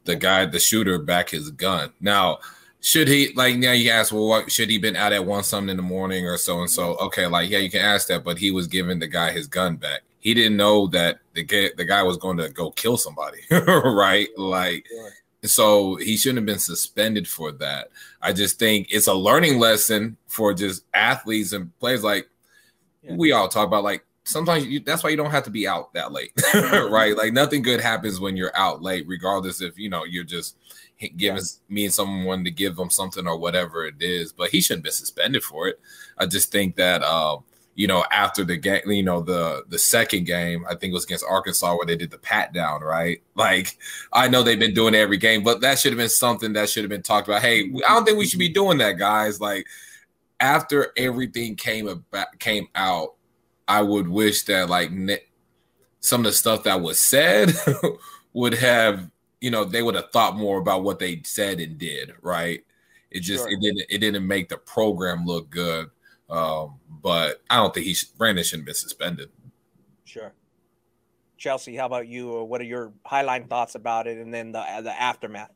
the 0.05 0.16
guy, 0.16 0.47
the 0.47 0.59
shooter, 0.59 0.99
back 0.99 1.31
his 1.31 1.50
gun. 1.50 1.93
Now, 2.00 2.38
should 2.81 3.09
he 3.09 3.33
like 3.35 3.57
now 3.57 3.73
you 3.73 3.90
ask, 3.90 4.12
well, 4.12 4.28
what 4.28 4.50
should 4.50 4.71
he 4.71 4.78
been 4.78 4.97
out 4.97 5.12
at 5.12 5.26
one 5.26 5.43
something 5.43 5.71
in 5.71 5.76
the 5.76 5.83
morning 5.83 6.25
or 6.25 6.38
so 6.38 6.61
and 6.61 6.71
so? 6.71 6.97
Okay, 6.97 7.26
like 7.26 7.50
yeah, 7.50 7.59
you 7.59 7.71
can 7.71 7.83
ask 7.83 8.09
that, 8.09 8.25
but 8.25 8.38
he 8.38 8.50
was 8.50 8.66
giving 8.66 8.99
the 8.99 9.09
guy 9.09 9.33
his 9.33 9.47
gun 9.47 9.76
back. 9.76 10.02
He 10.21 10.35
didn't 10.35 10.57
know 10.57 10.87
that 10.88 11.19
the 11.35 11.45
guy, 11.45 11.71
the 11.76 11.85
guy 11.85 12.02
was 12.02 12.16
going 12.16 12.38
to 12.38 12.49
go 12.49 12.71
kill 12.71 12.97
somebody, 12.97 13.40
right? 13.50 14.28
Like, 14.38 14.87
so 15.45 15.97
he 15.97 16.16
shouldn't 16.16 16.38
have 16.38 16.47
been 16.47 16.59
suspended 16.59 17.28
for 17.28 17.52
that. 17.52 17.88
I 18.26 18.33
just 18.33 18.59
think 18.59 18.88
it's 18.90 19.06
a 19.06 19.14
learning 19.14 19.61
lesson 19.61 20.16
for 20.26 20.52
just 20.52 20.83
athletes 20.92 21.52
and 21.52 21.71
players. 21.78 22.02
Like 22.02 22.28
yeah. 23.04 23.14
we 23.14 23.30
all 23.30 23.47
talk 23.47 23.68
about, 23.68 23.85
like 23.85 24.04
sometimes 24.25 24.66
you, 24.66 24.80
that's 24.80 25.04
why 25.04 25.11
you 25.11 25.16
don't 25.16 25.30
have 25.30 25.45
to 25.45 25.50
be 25.50 25.68
out 25.68 25.95
that 25.95 26.11
late, 26.11 26.33
right? 26.54 27.16
Like 27.16 27.33
nothing 27.33 27.62
good 27.62 27.80
happens 27.80 28.18
when 28.18 28.37
you're 28.37 28.56
out 28.56 28.83
late, 28.83 29.06
regardless 29.06 29.62
if 29.62 29.78
you 29.78 29.88
know 29.88 30.02
you're 30.02 30.25
just 30.25 30.56
giving 30.99 31.40
yeah. 31.40 31.40
me 31.68 31.85
and 31.85 31.95
someone 31.95 32.42
to 32.42 32.50
give 32.50 32.75
them 32.75 32.90
something 32.90 33.28
or 33.28 33.38
whatever 33.38 33.87
it 33.87 33.95
is. 34.00 34.33
But 34.33 34.50
he 34.50 34.61
shouldn't 34.61 34.83
be 34.83 34.90
suspended 34.90 35.45
for 35.45 35.68
it. 35.68 35.78
I 36.18 36.26
just 36.26 36.50
think 36.50 36.75
that. 36.75 37.02
Uh, 37.04 37.38
you 37.76 37.87
know, 37.87 38.04
after 38.11 38.42
the 38.42 38.56
game, 38.56 38.80
you 38.87 39.02
know, 39.02 39.21
the 39.21 39.62
the 39.68 39.78
second 39.78 40.25
game, 40.25 40.64
I 40.66 40.75
think 40.75 40.90
it 40.90 40.95
was 40.95 41.04
against 41.04 41.26
Arkansas 41.28 41.76
where 41.76 41.85
they 41.87 41.95
did 41.95 42.11
the 42.11 42.18
pat 42.18 42.52
down, 42.52 42.80
right? 42.80 43.23
Like, 43.37 43.76
I 44.14 44.28
know 44.28 44.42
they've 44.42 44.59
been 44.59 44.73
doing 44.73 44.95
it 44.95 44.99
every 44.99 45.18
game, 45.18 45.45
but 45.45 45.61
that 45.61 45.78
should 45.78 45.92
have 45.92 45.99
been 45.99 46.09
something 46.09 46.54
that 46.54 46.71
should 46.71 46.85
have 46.85 46.90
been 46.90 47.02
talked 47.02 47.28
about. 47.28 47.42
Hey, 47.42 47.71
I 47.87 47.95
don't 47.95 48.06
think 48.06 48.16
we 48.16 48.26
should 48.26 48.38
be 48.38 48.49
doing 48.49 48.78
that, 48.78 48.92
guys. 48.92 49.42
Like, 49.42 49.66
after 50.40 50.90
everything 50.97 51.54
came 51.54 51.87
about, 51.87 52.38
came 52.38 52.66
out, 52.75 53.14
I 53.68 53.83
would 53.83 54.09
wish 54.09 54.45
that 54.45 54.71
like 54.71 54.90
some 56.00 56.23
of 56.23 56.25
the 56.25 56.33
stuff 56.33 56.62
that 56.62 56.80
was 56.80 56.99
said 56.99 57.52
would 58.33 58.54
have, 58.54 59.11
you 59.42 59.50
know, 59.50 59.64
they 59.64 59.83
would 59.83 59.97
have 59.97 60.11
thought 60.12 60.35
more 60.35 60.59
about 60.59 60.83
what 60.83 60.99
they 60.99 61.21
said 61.25 61.61
and 61.61 61.76
did, 61.76 62.14
right? 62.23 62.64
It 63.11 63.21
just 63.21 63.45
sure. 63.45 63.52
it 63.52 63.61
didn't 63.61 63.83
it 63.90 63.99
didn't 63.99 64.26
make 64.26 64.49
the 64.49 64.56
program 64.56 65.26
look 65.26 65.50
good. 65.50 65.90
Um, 66.28 66.80
but 66.88 67.42
I 67.49 67.56
don't 67.56 67.73
think 67.73 67.87
he 67.87 67.95
should, 67.95 68.09
Brandon 68.18 68.45
shouldn't 68.45 68.66
be 68.66 68.75
suspended. 68.75 69.30
Sure. 70.04 70.33
Chelsea, 71.37 71.76
how 71.76 71.87
about 71.87 72.09
you? 72.09 72.42
What 72.45 72.61
are 72.61 72.64
your 72.64 72.92
highline 73.06 73.49
thoughts 73.49 73.75
about 73.75 74.06
it, 74.06 74.18
and 74.18 74.33
then 74.33 74.52
the 74.52 74.64
the 74.83 75.00
aftermath? 75.00 75.52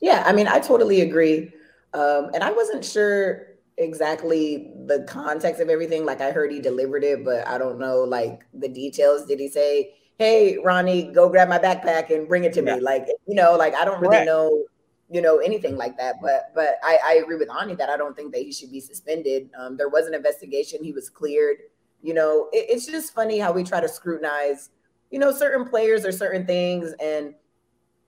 Yeah, 0.00 0.22
I 0.26 0.32
mean, 0.32 0.46
I 0.46 0.60
totally 0.60 1.00
agree, 1.00 1.52
um, 1.94 2.30
and 2.34 2.44
I 2.44 2.52
wasn't 2.52 2.84
sure 2.84 3.46
exactly 3.78 4.70
the 4.86 5.04
context 5.08 5.60
of 5.60 5.68
everything. 5.68 6.04
Like, 6.04 6.20
I 6.20 6.30
heard 6.30 6.52
he 6.52 6.60
delivered 6.60 7.04
it, 7.04 7.24
but 7.24 7.46
I 7.48 7.58
don't 7.58 7.78
know 7.78 8.00
like 8.00 8.42
the 8.54 8.68
details. 8.68 9.26
Did 9.26 9.40
he 9.40 9.48
say, 9.48 9.94
"Hey, 10.18 10.58
Ronnie, 10.62 11.10
go 11.10 11.28
grab 11.28 11.48
my 11.48 11.58
backpack 11.58 12.14
and 12.14 12.28
bring 12.28 12.44
it 12.44 12.52
to 12.52 12.62
yeah. 12.62 12.76
me"? 12.76 12.80
Like, 12.80 13.08
you 13.26 13.34
know, 13.34 13.56
like 13.56 13.74
I 13.74 13.84
don't 13.84 14.00
really 14.00 14.16
Correct. 14.16 14.26
know 14.26 14.64
you 15.10 15.20
know 15.20 15.38
anything 15.38 15.76
like 15.76 15.96
that. 15.98 16.16
But 16.20 16.52
but 16.54 16.76
i 16.82 16.98
i 17.04 17.14
agree 17.14 17.36
with 17.36 17.48
ani 17.50 17.74
that 17.76 17.88
i 17.88 17.96
don't 17.96 18.16
think 18.16 18.32
that 18.32 18.42
he 18.42 18.52
should 18.52 18.70
be 18.70 18.80
suspended. 18.80 19.50
Um, 19.58 19.76
there 19.76 19.88
was 19.88 20.06
an 20.06 20.14
investigation. 20.14 20.82
He 20.82 20.92
was 20.92 21.08
cleared. 21.08 21.58
You 22.02 22.14
know 22.14 22.48
it, 22.52 22.66
it's 22.68 22.86
just 22.86 23.14
funny 23.14 23.38
how 23.38 23.52
we 23.52 23.62
try 23.62 23.80
to 23.80 23.88
scrutinize 23.88 24.70
you 25.10 25.18
know 25.18 25.30
certain 25.32 25.68
players 25.68 26.04
or 26.04 26.12
certain 26.12 26.46
things 26.46 26.92
and 27.00 27.34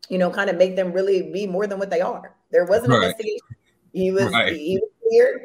you 0.09 0.19
know 0.19 0.31
kind 0.31 0.51
of 0.51 0.57
make 0.57 0.77
them 0.77 0.93
really 0.93 1.31
be 1.33 1.47
more 1.47 1.67
than 1.67 1.79
what 1.79 1.91
they 1.91 2.01
are. 2.01 2.35
There 2.51 2.65
was 2.65 2.83
an 2.85 2.91
right. 2.91 2.97
investigation. 2.97 3.47
He 3.93 4.11
was 4.11 4.33
right. 4.33 4.53
he 4.53 4.79
was 4.81 4.91
cleared. 5.09 5.43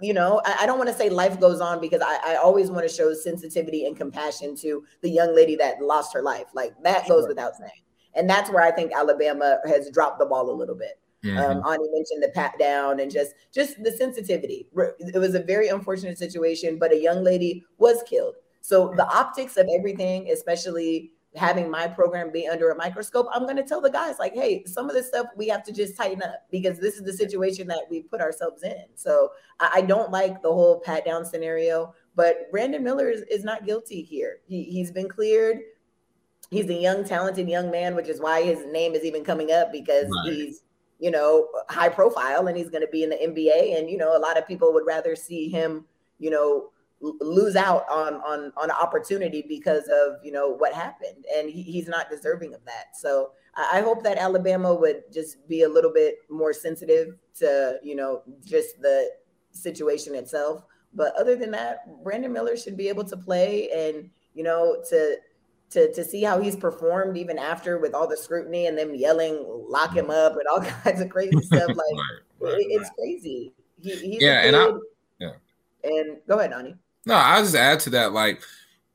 You 0.00 0.14
know 0.14 0.40
i, 0.44 0.58
I 0.60 0.66
don't 0.66 0.78
want 0.78 0.90
to 0.90 0.94
say 0.94 1.10
life 1.10 1.40
goes 1.40 1.60
on 1.60 1.80
because 1.80 2.00
i, 2.06 2.34
I 2.34 2.36
always 2.36 2.70
want 2.70 2.88
to 2.88 2.94
show 2.94 3.12
sensitivity 3.12 3.84
and 3.84 3.96
compassion 3.96 4.54
to 4.58 4.84
the 5.00 5.10
young 5.10 5.34
lady 5.34 5.56
that 5.56 5.82
lost 5.82 6.14
her 6.14 6.22
life. 6.22 6.46
Like 6.54 6.72
that 6.84 7.06
sure. 7.06 7.20
goes 7.20 7.26
without 7.26 7.56
saying 7.56 7.82
and 8.14 8.28
that's 8.28 8.50
where 8.50 8.62
I 8.62 8.70
think 8.70 8.92
Alabama 8.92 9.58
has 9.66 9.90
dropped 9.90 10.18
the 10.18 10.26
ball 10.26 10.50
a 10.50 10.52
little 10.52 10.74
bit. 10.74 10.98
Mm-hmm. 11.24 11.38
Um, 11.38 11.62
Ani 11.66 11.88
mentioned 11.92 12.22
the 12.22 12.30
pat 12.34 12.58
down 12.58 13.00
and 13.00 13.10
just 13.10 13.34
just 13.52 13.82
the 13.82 13.92
sensitivity. 13.92 14.68
It 14.98 15.18
was 15.18 15.34
a 15.34 15.42
very 15.42 15.68
unfortunate 15.68 16.18
situation, 16.18 16.78
but 16.78 16.92
a 16.92 16.98
young 16.98 17.22
lady 17.22 17.64
was 17.78 18.02
killed. 18.04 18.36
So 18.62 18.92
the 18.96 19.06
optics 19.06 19.56
of 19.56 19.68
everything, 19.74 20.30
especially 20.30 21.12
having 21.36 21.70
my 21.70 21.86
program 21.86 22.32
be 22.32 22.48
under 22.48 22.70
a 22.70 22.76
microscope, 22.76 23.26
I'm 23.32 23.44
going 23.44 23.56
to 23.56 23.62
tell 23.62 23.80
the 23.80 23.90
guys 23.90 24.16
like, 24.18 24.34
hey, 24.34 24.64
some 24.64 24.88
of 24.88 24.94
this 24.94 25.08
stuff 25.08 25.26
we 25.36 25.46
have 25.48 25.62
to 25.64 25.72
just 25.72 25.96
tighten 25.96 26.22
up 26.22 26.46
because 26.50 26.78
this 26.78 26.96
is 26.96 27.04
the 27.04 27.12
situation 27.12 27.68
that 27.68 27.84
we 27.88 28.02
put 28.02 28.20
ourselves 28.20 28.62
in. 28.62 28.84
So 28.94 29.30
I, 29.60 29.70
I 29.76 29.80
don't 29.82 30.10
like 30.10 30.42
the 30.42 30.52
whole 30.52 30.80
pat 30.80 31.04
down 31.04 31.24
scenario, 31.24 31.94
but 32.16 32.50
Brandon 32.50 32.82
Miller 32.82 33.10
is, 33.10 33.22
is 33.30 33.44
not 33.44 33.64
guilty 33.64 34.02
here. 34.02 34.38
He, 34.48 34.64
he's 34.64 34.90
been 34.90 35.08
cleared 35.08 35.60
he's 36.50 36.68
a 36.68 36.74
young, 36.74 37.04
talented 37.04 37.48
young 37.48 37.70
man, 37.70 37.94
which 37.94 38.08
is 38.08 38.20
why 38.20 38.42
his 38.42 38.64
name 38.66 38.94
is 38.94 39.04
even 39.04 39.24
coming 39.24 39.52
up 39.52 39.72
because 39.72 40.08
right. 40.08 40.32
he's, 40.32 40.62
you 40.98 41.10
know, 41.10 41.48
high 41.68 41.88
profile 41.88 42.46
and 42.48 42.56
he's 42.56 42.68
going 42.68 42.82
to 42.82 42.90
be 42.90 43.02
in 43.02 43.10
the 43.10 43.16
NBA. 43.16 43.78
And, 43.78 43.88
you 43.88 43.96
know, 43.96 44.16
a 44.16 44.18
lot 44.18 44.36
of 44.36 44.46
people 44.46 44.72
would 44.72 44.86
rather 44.86 45.14
see 45.16 45.48
him, 45.48 45.86
you 46.18 46.30
know, 46.30 46.70
lose 47.00 47.56
out 47.56 47.88
on 47.90 48.14
on 48.16 48.52
on 48.58 48.68
an 48.68 48.76
opportunity 48.78 49.42
because 49.48 49.84
of 49.84 50.22
you 50.22 50.30
know 50.30 50.50
what 50.50 50.74
happened 50.74 51.24
and 51.34 51.48
he, 51.48 51.62
he's 51.62 51.88
not 51.88 52.10
deserving 52.10 52.52
of 52.52 52.62
that 52.66 52.94
so 52.94 53.30
i 53.72 53.80
hope 53.80 54.02
that 54.02 54.18
alabama 54.18 54.74
would 54.74 55.02
just 55.10 55.48
be 55.48 55.62
a 55.62 55.68
little 55.68 55.92
bit 55.92 56.16
more 56.28 56.52
sensitive 56.52 57.16
to 57.34 57.78
you 57.82 57.96
know 57.96 58.22
just 58.44 58.80
the 58.82 59.08
situation 59.50 60.14
itself 60.14 60.62
but 60.92 61.14
other 61.18 61.36
than 61.36 61.50
that 61.50 61.86
brandon 62.04 62.34
miller 62.34 62.54
should 62.54 62.76
be 62.76 62.88
able 62.88 63.04
to 63.04 63.16
play 63.16 63.70
and 63.70 64.10
you 64.34 64.42
know 64.42 64.76
to 64.86 65.16
to 65.70 65.92
to 65.92 66.04
see 66.04 66.22
how 66.22 66.40
he's 66.40 66.56
performed 66.56 67.16
even 67.16 67.38
after 67.38 67.78
with 67.78 67.94
all 67.94 68.06
the 68.06 68.16
scrutiny 68.16 68.66
and 68.66 68.76
them 68.76 68.94
yelling 68.94 69.44
lock 69.68 69.94
him 69.94 70.10
up 70.10 70.32
and 70.32 70.46
all 70.50 70.60
kinds 70.82 71.00
of 71.00 71.08
crazy 71.08 71.40
stuff 71.42 71.68
like 71.68 71.76
right, 71.78 72.20
right, 72.40 72.52
it, 72.54 72.66
it's 72.70 72.88
right. 72.88 72.96
crazy 72.98 73.52
he, 73.80 74.18
yeah 74.20 74.42
and 74.42 74.56
i 74.56 74.68
yeah 75.18 75.32
and 75.84 76.18
go 76.28 76.38
ahead 76.38 76.52
Ani. 76.52 76.74
no 77.06 77.14
i'll 77.14 77.42
just 77.42 77.54
add 77.54 77.80
to 77.80 77.90
that 77.90 78.12
like 78.12 78.42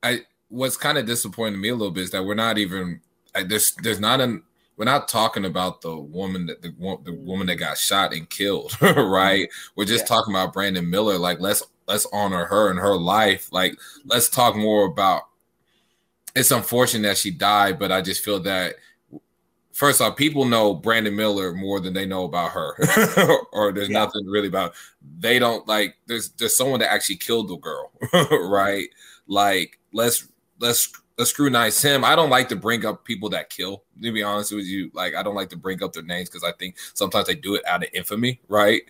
i 0.04 0.20
what's 0.50 0.78
kind 0.78 0.98
of 0.98 1.06
disappointing 1.06 1.60
me 1.60 1.70
a 1.70 1.76
little 1.76 1.92
bit 1.92 2.04
is 2.04 2.12
that 2.12 2.24
we're 2.24 2.36
not 2.36 2.58
even 2.58 3.02
like, 3.34 3.48
there's 3.48 3.74
there's 3.82 4.00
not 4.00 4.22
an 4.22 4.44
we're 4.78 4.86
not 4.86 5.08
talking 5.08 5.46
about 5.46 5.82
the 5.82 5.96
woman 5.96 6.46
that 6.48 6.62
the, 6.62 6.70
the 6.70 7.12
mm. 7.12 7.24
woman 7.24 7.48
that 7.48 7.56
got 7.56 7.78
shot 7.78 8.14
and 8.14 8.30
killed 8.30 8.76
right 8.82 9.50
mm. 9.50 9.70
we're 9.76 9.86
just 9.86 10.04
yeah. 10.04 10.08
talking 10.08 10.34
about 10.34 10.54
brandon 10.54 10.90
miller 10.90 11.18
like 11.18 11.40
let's 11.40 11.64
let's 11.88 12.06
honor 12.14 12.46
her 12.46 12.70
and 12.70 12.80
her 12.80 12.96
life 12.96 13.52
like 13.52 13.78
let's 14.06 14.30
talk 14.30 14.56
more 14.56 14.86
about 14.86 15.24
it's 16.36 16.52
unfortunate 16.52 17.08
that 17.08 17.18
she 17.18 17.32
died, 17.32 17.80
but 17.80 17.92
I 17.92 18.02
just 18.02 18.24
feel 18.24 18.40
that 18.42 18.76
first 19.76 20.02
off, 20.02 20.16
people 20.16 20.46
know 20.46 20.74
Brandon 20.74 21.16
Miller 21.16 21.54
more 21.54 21.80
than 21.80 21.94
they 21.94 22.06
know 22.06 22.24
about 22.24 22.52
her, 22.52 22.76
or 23.54 23.72
there's 23.72 23.90
yeah. 23.90 24.00
nothing 24.00 24.26
really 24.26 24.48
about. 24.48 24.74
They 25.20 25.38
don't 25.38 25.68
like. 25.68 25.96
There's 26.08 26.30
there's 26.32 26.56
someone 26.56 26.80
that 26.80 26.92
actually 26.92 27.18
killed 27.18 27.50
the 27.50 27.58
girl, 27.58 27.92
right? 28.50 28.88
Like 29.28 29.80
let's 29.94 30.28
let's 30.60 30.92
let's 31.18 31.30
scrutinize 31.30 31.82
him. 31.82 32.04
I 32.04 32.16
don't 32.16 32.30
like 32.30 32.50
to 32.50 32.56
bring 32.56 32.86
up 32.86 33.06
people 33.06 33.30
that 33.30 33.50
kill. 33.50 33.84
To 34.02 34.12
be 34.12 34.24
honest 34.24 34.54
with 34.54 34.66
you, 34.66 34.90
like 34.94 35.16
I 35.16 35.24
don't 35.24 35.36
like 35.36 35.50
to 35.50 35.58
bring 35.58 35.84
up 35.84 35.94
their 35.94 36.04
names 36.04 36.30
because 36.30 36.44
I 36.44 36.52
think 36.54 36.78
sometimes 36.94 37.28
they 37.28 37.36
do 37.36 37.56
it 37.56 37.66
out 37.68 37.84
of 37.84 37.90
infamy, 37.94 38.42
right? 38.48 38.82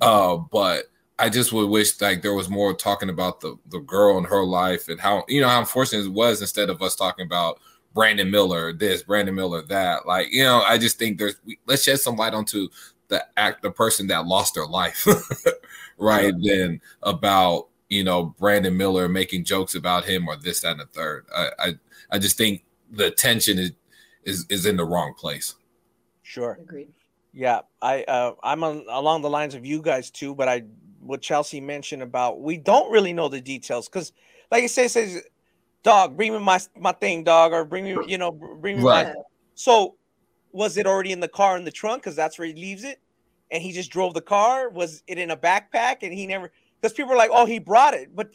Uh, 0.00 0.36
but 0.36 0.84
I 1.20 1.28
just 1.28 1.52
would 1.52 1.68
wish 1.68 2.00
like 2.00 2.22
there 2.22 2.34
was 2.34 2.48
more 2.48 2.74
talking 2.74 3.10
about 3.10 3.40
the 3.40 3.56
the 3.68 3.80
girl 3.80 4.16
and 4.16 4.26
her 4.26 4.44
life 4.44 4.88
and 4.88 4.98
how 4.98 5.24
you 5.28 5.40
know 5.40 5.48
how 5.48 5.60
unfortunate 5.60 6.06
it 6.06 6.12
was 6.12 6.40
instead 6.40 6.70
of 6.70 6.82
us 6.82 6.96
talking 6.96 7.26
about 7.26 7.60
Brandon 7.94 8.30
Miller 8.30 8.72
this, 8.72 9.02
Brandon 9.02 9.34
Miller 9.34 9.62
that. 9.62 10.06
Like, 10.06 10.32
you 10.32 10.44
know, 10.44 10.62
I 10.62 10.78
just 10.78 10.98
think 10.98 11.18
there's 11.18 11.36
let's 11.66 11.82
shed 11.82 12.00
some 12.00 12.16
light 12.16 12.34
onto 12.34 12.68
the 13.08 13.24
act 13.36 13.62
the 13.62 13.70
person 13.70 14.06
that 14.08 14.26
lost 14.26 14.54
their 14.54 14.66
life, 14.66 15.06
right? 15.98 16.32
Yeah. 16.38 16.56
Then 16.56 16.80
about 17.02 17.68
you 17.88 18.04
know 18.04 18.34
Brandon 18.38 18.76
Miller 18.76 19.08
making 19.08 19.44
jokes 19.44 19.74
about 19.74 20.04
him 20.04 20.28
or 20.28 20.36
this, 20.36 20.60
that, 20.60 20.72
and 20.72 20.80
the 20.80 20.86
third. 20.86 21.26
I 21.34 21.48
I, 21.58 21.72
I 22.12 22.18
just 22.18 22.36
think 22.36 22.64
the 22.90 23.06
attention 23.06 23.58
is 23.58 23.72
is 24.24 24.46
is 24.48 24.66
in 24.66 24.76
the 24.76 24.84
wrong 24.84 25.14
place. 25.14 25.54
Sure. 26.22 26.58
Agreed. 26.62 26.92
Yeah, 27.32 27.60
I 27.80 28.02
uh, 28.04 28.34
I'm 28.42 28.64
on, 28.64 28.84
along 28.88 29.22
the 29.22 29.30
lines 29.30 29.54
of 29.54 29.64
you 29.64 29.82
guys 29.82 30.10
too, 30.10 30.34
but 30.34 30.48
I 30.48 30.64
what 31.00 31.22
Chelsea 31.22 31.60
mentioned 31.60 32.02
about 32.02 32.40
we 32.40 32.56
don't 32.56 32.90
really 32.90 33.12
know 33.12 33.28
the 33.28 33.40
details 33.40 33.88
because, 33.88 34.12
like 34.50 34.64
I 34.64 34.66
say, 34.66 34.88
says, 34.88 35.22
dog, 35.82 36.16
bring 36.16 36.32
me 36.32 36.38
my 36.38 36.60
my 36.78 36.92
thing, 36.92 37.24
dog, 37.24 37.52
or 37.52 37.64
bring 37.64 37.84
me, 37.84 37.96
you 38.06 38.18
know, 38.18 38.30
bring 38.30 38.78
me 38.78 38.84
right. 38.84 39.08
my. 39.08 39.14
So, 39.54 39.96
was 40.52 40.76
it 40.76 40.86
already 40.86 41.12
in 41.12 41.20
the 41.20 41.28
car 41.28 41.56
in 41.56 41.64
the 41.64 41.70
trunk? 41.70 42.02
Because 42.02 42.16
that's 42.16 42.38
where 42.38 42.48
he 42.48 42.54
leaves 42.54 42.84
it, 42.84 43.00
and 43.50 43.62
he 43.62 43.72
just 43.72 43.90
drove 43.90 44.14
the 44.14 44.20
car. 44.20 44.68
Was 44.68 45.02
it 45.06 45.18
in 45.18 45.30
a 45.30 45.36
backpack 45.36 45.98
and 46.02 46.12
he 46.12 46.26
never? 46.26 46.50
Because 46.80 46.94
people 46.94 47.12
are 47.12 47.18
like, 47.18 47.30
oh, 47.32 47.46
he 47.46 47.58
brought 47.58 47.94
it, 47.94 48.14
but 48.14 48.34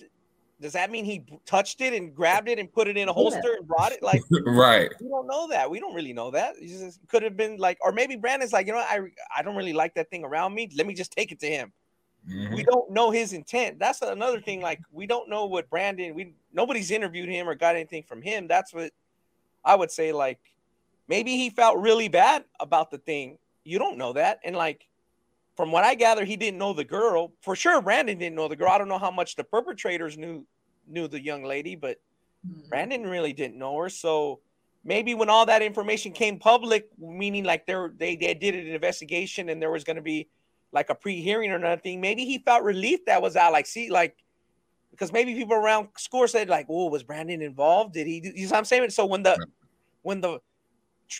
does 0.62 0.74
that 0.74 0.90
mean 0.90 1.04
he 1.04 1.26
touched 1.46 1.82
it 1.82 1.94
and 1.94 2.16
grabbed 2.16 2.48
it 2.48 2.60
and 2.60 2.72
put 2.72 2.88
it 2.88 2.96
in 2.96 3.10
a 3.10 3.14
holster 3.14 3.42
yeah. 3.44 3.58
and 3.58 3.68
brought 3.68 3.92
it? 3.92 4.02
Like, 4.02 4.22
right? 4.46 4.90
We 5.02 5.10
don't 5.10 5.28
know 5.28 5.48
that. 5.50 5.70
We 5.70 5.80
don't 5.80 5.94
really 5.94 6.14
know 6.14 6.32
that. 6.32 6.56
It 6.60 6.68
just 6.68 7.00
could 7.08 7.24
have 7.24 7.36
been 7.36 7.58
like, 7.58 7.78
or 7.82 7.92
maybe 7.92 8.16
Brandon's 8.16 8.54
like, 8.54 8.68
you 8.68 8.74
know, 8.74 8.80
I 8.80 9.02
I 9.36 9.42
don't 9.42 9.56
really 9.56 9.74
like 9.74 9.96
that 9.96 10.10
thing 10.10 10.24
around 10.24 10.54
me. 10.54 10.70
Let 10.76 10.88
me 10.88 10.94
just 10.94 11.12
take 11.12 11.32
it 11.32 11.40
to 11.42 11.48
him. 11.48 11.74
Mm-hmm. 12.30 12.56
We 12.56 12.64
don't 12.64 12.92
know 12.92 13.12
his 13.12 13.34
intent. 13.34 13.80
That's 13.80 14.02
another 14.02 14.40
thing. 14.40 14.62
Like, 14.62 14.82
we 14.92 15.06
don't 15.06 15.30
know 15.30 15.46
what 15.46 15.70
Brandon. 15.70 16.16
We 16.16 16.34
nobody's 16.54 16.92
interviewed 16.92 17.30
him 17.30 17.48
or 17.48 17.56
got 17.56 17.76
anything 17.76 18.04
from 18.04 18.22
him. 18.22 18.48
That's 18.48 18.74
what 18.74 18.92
I 19.64 19.76
would 19.76 19.92
say. 19.92 20.12
Like, 20.12 20.40
maybe 21.08 21.38
he 21.38 21.50
felt 21.50 21.78
really 21.78 22.08
bad 22.08 22.46
about 22.60 22.92
the 22.92 22.98
thing. 22.98 23.38
You 23.64 23.80
don't 23.80 23.98
know 23.98 24.14
that, 24.14 24.40
and 24.44 24.56
like 24.56 24.88
from 25.56 25.72
what 25.72 25.84
I 25.84 25.96
gather, 25.96 26.26
he 26.26 26.36
didn't 26.36 26.58
know 26.58 26.74
the 26.74 26.84
girl. 26.84 27.32
For 27.42 27.56
sure, 27.56 27.82
Brandon 27.82 28.18
didn't 28.18 28.36
know 28.36 28.48
the 28.48 28.56
girl. 28.56 28.70
I 28.70 28.78
don't 28.78 28.90
know 28.90 28.98
how 28.98 29.12
much 29.12 29.36
the 29.36 29.44
perpetrators 29.44 30.18
knew 30.18 30.46
knew 30.88 31.08
the 31.08 31.22
young 31.22 31.44
lady, 31.44 31.76
but 31.76 32.00
mm-hmm. 32.48 32.70
Brandon 32.70 33.04
really 33.04 33.34
didn't 33.34 33.58
know 33.58 33.78
her. 33.78 33.90
So 33.90 34.40
maybe 34.84 35.14
when 35.16 35.30
all 35.30 35.46
that 35.46 35.62
information 35.62 36.12
came 36.12 36.40
public, 36.40 36.90
meaning 36.98 37.44
like 37.44 37.66
they 37.66 37.76
they 37.98 38.16
they 38.16 38.34
did 38.34 38.56
an 38.56 38.68
investigation 38.68 39.50
and 39.50 39.62
there 39.62 39.72
was 39.72 39.84
going 39.84 39.96
to 39.96 40.02
be 40.02 40.28
like 40.76 40.90
a 40.90 40.96
pre-hearing 40.96 41.52
or 41.52 41.58
nothing, 41.58 42.02
maybe 42.02 42.26
he 42.26 42.38
felt 42.40 42.62
relief 42.64 43.06
that 43.06 43.22
was 43.22 43.38
out. 43.38 43.54
Like, 43.54 43.66
see, 43.66 43.90
like 43.90 44.18
because 44.92 45.12
maybe 45.12 45.34
people 45.34 45.56
around 45.56 45.88
score 45.98 46.28
said 46.28 46.50
like, 46.50 46.68
"Oh, 46.70 46.90
was 46.90 47.02
Brandon 47.02 47.42
involved? 47.42 47.94
Did 47.94 48.08
he?" 48.08 48.20
Do, 48.20 48.30
you 48.36 48.44
know 48.44 48.52
what 48.52 48.58
I'm 48.58 48.66
saying? 48.66 48.90
So 48.90 49.06
when 49.06 49.24
the 49.24 49.38
when 50.04 50.22
the 50.22 50.40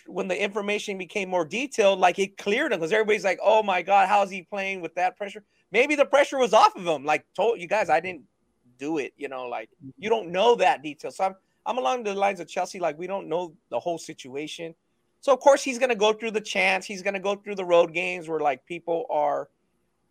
when 0.06 0.28
the 0.28 0.40
information 0.40 0.98
became 0.98 1.30
more 1.30 1.44
detailed, 1.44 1.98
like 1.98 2.18
it 2.18 2.36
cleared 2.36 2.72
him 2.72 2.80
because 2.80 2.92
everybody's 2.92 3.24
like, 3.24 3.40
"Oh 3.42 3.62
my 3.62 3.80
God, 3.80 4.08
how's 4.08 4.30
he 4.30 4.42
playing 4.42 4.82
with 4.82 4.94
that 4.96 5.16
pressure?" 5.16 5.42
Maybe 5.72 5.96
the 5.96 6.04
pressure 6.04 6.38
was 6.38 6.52
off 6.52 6.76
of 6.76 6.86
him. 6.86 7.04
Like, 7.04 7.24
told 7.34 7.60
you 7.60 7.66
guys, 7.66 7.88
I 7.88 8.00
didn't 8.00 8.22
do 8.78 8.98
it. 8.98 9.14
You 9.16 9.28
know, 9.28 9.46
like 9.46 9.70
mm-hmm. 9.70 9.90
you 9.96 10.10
don't 10.10 10.28
know 10.28 10.54
that 10.56 10.82
detail. 10.82 11.10
So 11.10 11.24
I'm 11.24 11.34
I'm 11.64 11.78
along 11.78 12.04
the 12.04 12.14
lines 12.14 12.40
of 12.40 12.48
Chelsea. 12.48 12.78
Like 12.78 12.98
we 12.98 13.06
don't 13.06 13.26
know 13.26 13.54
the 13.70 13.80
whole 13.80 13.98
situation. 13.98 14.74
So 15.20 15.32
of 15.32 15.40
course 15.40 15.62
he's 15.62 15.78
gonna 15.78 15.94
go 15.94 16.12
through 16.12 16.32
the 16.32 16.40
chance. 16.40 16.86
He's 16.86 17.02
gonna 17.02 17.20
go 17.20 17.34
through 17.36 17.56
the 17.56 17.64
road 17.64 17.92
games 17.92 18.28
where 18.28 18.40
like 18.40 18.64
people 18.66 19.06
are 19.10 19.48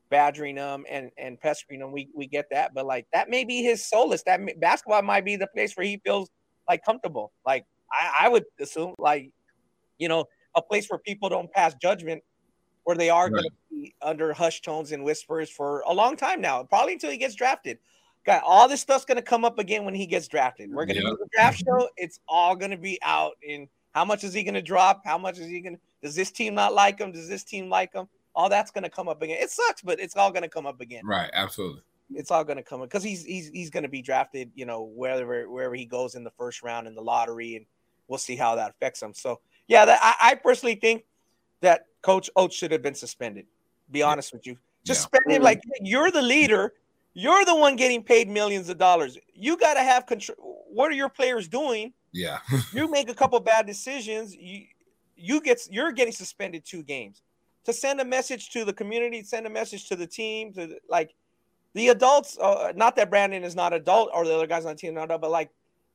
badgering 0.09 0.57
him 0.57 0.85
and 0.89 1.11
and 1.17 1.39
pestering 1.39 1.81
him. 1.81 1.91
We 1.91 2.09
we 2.13 2.27
get 2.27 2.45
that, 2.51 2.73
but 2.73 2.85
like 2.85 3.07
that 3.13 3.29
may 3.29 3.43
be 3.43 3.63
his 3.63 3.87
solace. 3.87 4.23
That 4.23 4.59
basketball 4.59 5.01
might 5.01 5.25
be 5.25 5.35
the 5.35 5.47
place 5.47 5.75
where 5.75 5.85
he 5.85 6.01
feels 6.03 6.29
like 6.67 6.83
comfortable. 6.83 7.31
Like 7.45 7.65
I, 7.91 8.25
I 8.25 8.29
would 8.29 8.43
assume 8.59 8.93
like 8.97 9.31
you 9.97 10.07
know, 10.07 10.25
a 10.55 10.61
place 10.61 10.87
where 10.89 10.99
people 10.99 11.29
don't 11.29 11.51
pass 11.51 11.75
judgment, 11.81 12.23
where 12.83 12.95
they 12.95 13.09
are 13.09 13.25
right. 13.25 13.31
going 13.31 13.43
to 13.43 13.51
be 13.71 13.95
under 14.01 14.33
hush 14.33 14.61
tones 14.61 14.91
and 14.91 15.03
whispers 15.03 15.49
for 15.49 15.81
a 15.81 15.93
long 15.93 16.15
time 16.15 16.41
now, 16.41 16.63
probably 16.63 16.93
until 16.93 17.11
he 17.11 17.17
gets 17.17 17.35
drafted. 17.35 17.77
Got 18.25 18.43
all 18.43 18.67
this 18.67 18.81
stuff's 18.81 19.05
going 19.05 19.17
to 19.17 19.21
come 19.21 19.45
up 19.45 19.59
again 19.59 19.85
when 19.85 19.93
he 19.93 20.07
gets 20.07 20.27
drafted. 20.27 20.71
We're 20.71 20.85
going 20.85 20.95
to 20.95 21.01
do 21.01 21.17
the 21.19 21.27
draft 21.31 21.59
show. 21.63 21.89
It's 21.95 22.19
all 22.27 22.55
going 22.55 22.71
to 22.71 22.77
be 22.77 22.97
out 23.03 23.33
in 23.43 23.67
how 23.95 24.03
much 24.03 24.25
is 24.25 24.33
he 24.33 24.43
going 24.43 24.55
to 24.55 24.61
drop? 24.61 25.03
How 25.05 25.17
much 25.17 25.39
is 25.39 25.47
he 25.47 25.61
going 25.61 25.77
to? 25.77 25.81
Does 26.03 26.15
this 26.15 26.29
team 26.29 26.53
not 26.53 26.73
like 26.73 26.99
him? 26.99 27.13
Does 27.13 27.29
this 27.29 27.45
team 27.45 27.69
like 27.69 27.93
him? 27.93 28.09
All 28.35 28.49
that's 28.49 28.69
going 28.69 28.83
to 28.83 28.89
come 28.89 29.07
up 29.07 29.21
again. 29.21 29.37
It 29.39 29.49
sucks, 29.49 29.81
but 29.81 30.01
it's 30.01 30.17
all 30.17 30.31
going 30.31 30.43
to 30.43 30.49
come 30.49 30.65
up 30.65 30.81
again. 30.81 31.05
Right. 31.05 31.29
Absolutely. 31.31 31.81
It's 32.13 32.29
all 32.29 32.43
going 32.43 32.57
to 32.57 32.63
come 32.63 32.81
up 32.81 32.89
because 32.89 33.03
he's 33.03 33.23
he's 33.23 33.47
he's 33.47 33.69
going 33.69 33.83
to 33.83 33.89
be 33.89 34.01
drafted. 34.01 34.51
You 34.53 34.65
know, 34.65 34.83
wherever 34.83 35.49
wherever 35.49 35.73
he 35.73 35.85
goes 35.85 36.15
in 36.15 36.25
the 36.25 36.31
first 36.31 36.61
round 36.61 36.87
in 36.87 36.93
the 36.93 37.01
lottery, 37.01 37.55
and 37.55 37.65
we'll 38.09 38.19
see 38.19 38.35
how 38.35 38.53
that 38.55 38.71
affects 38.71 39.01
him. 39.01 39.13
So 39.13 39.39
yeah, 39.67 39.85
that, 39.85 39.99
I, 40.03 40.31
I, 40.31 40.35
personally 40.35 40.75
think 40.75 41.05
that 41.61 41.85
Coach 42.01 42.29
Oats 42.35 42.55
should 42.55 42.71
have 42.71 42.83
been 42.83 42.93
suspended. 42.93 43.47
Be 43.89 44.03
honest 44.03 44.33
with 44.33 44.45
you, 44.45 44.57
just 44.83 45.07
yeah. 45.13 45.19
spend 45.19 45.37
him 45.37 45.41
like 45.41 45.61
you're 45.81 46.11
the 46.11 46.21
leader. 46.21 46.73
You're 47.13 47.45
the 47.45 47.55
one 47.55 47.77
getting 47.77 48.03
paid 48.03 48.27
millions 48.27 48.67
of 48.67 48.77
dollars. 48.77 49.17
You 49.33 49.55
got 49.55 49.75
to 49.75 49.79
have 49.79 50.05
control. 50.05 50.65
What 50.69 50.91
are 50.91 50.95
your 50.95 51.07
players 51.07 51.47
doing? 51.47 51.93
Yeah, 52.15 52.39
you 52.73 52.89
make 52.89 53.09
a 53.09 53.13
couple 53.13 53.37
bad 53.41 53.67
decisions. 53.67 54.33
You 54.33 54.63
you 55.17 55.41
get 55.41 55.67
you're 55.69 55.91
getting 55.91 56.13
suspended 56.13 56.63
two 56.65 56.81
games 56.81 57.21
to 57.65 57.73
send 57.73 57.99
a 57.99 58.05
message 58.05 58.51
to 58.51 58.63
the 58.63 58.71
community, 58.71 59.21
send 59.21 59.45
a 59.45 59.49
message 59.49 59.89
to 59.89 59.97
the 59.97 60.07
team, 60.07 60.53
to 60.53 60.77
like 60.89 61.13
the 61.73 61.89
adults. 61.89 62.37
Uh, 62.37 62.71
not 62.73 62.95
that 62.95 63.09
Brandon 63.09 63.43
is 63.43 63.53
not 63.53 63.73
adult 63.73 64.11
or 64.13 64.25
the 64.25 64.33
other 64.33 64.47
guys 64.47 64.65
on 64.65 64.75
the 64.75 64.77
team 64.77 64.93
not 64.93 65.03
adult, 65.05 65.21
but 65.21 65.31
like 65.31 65.49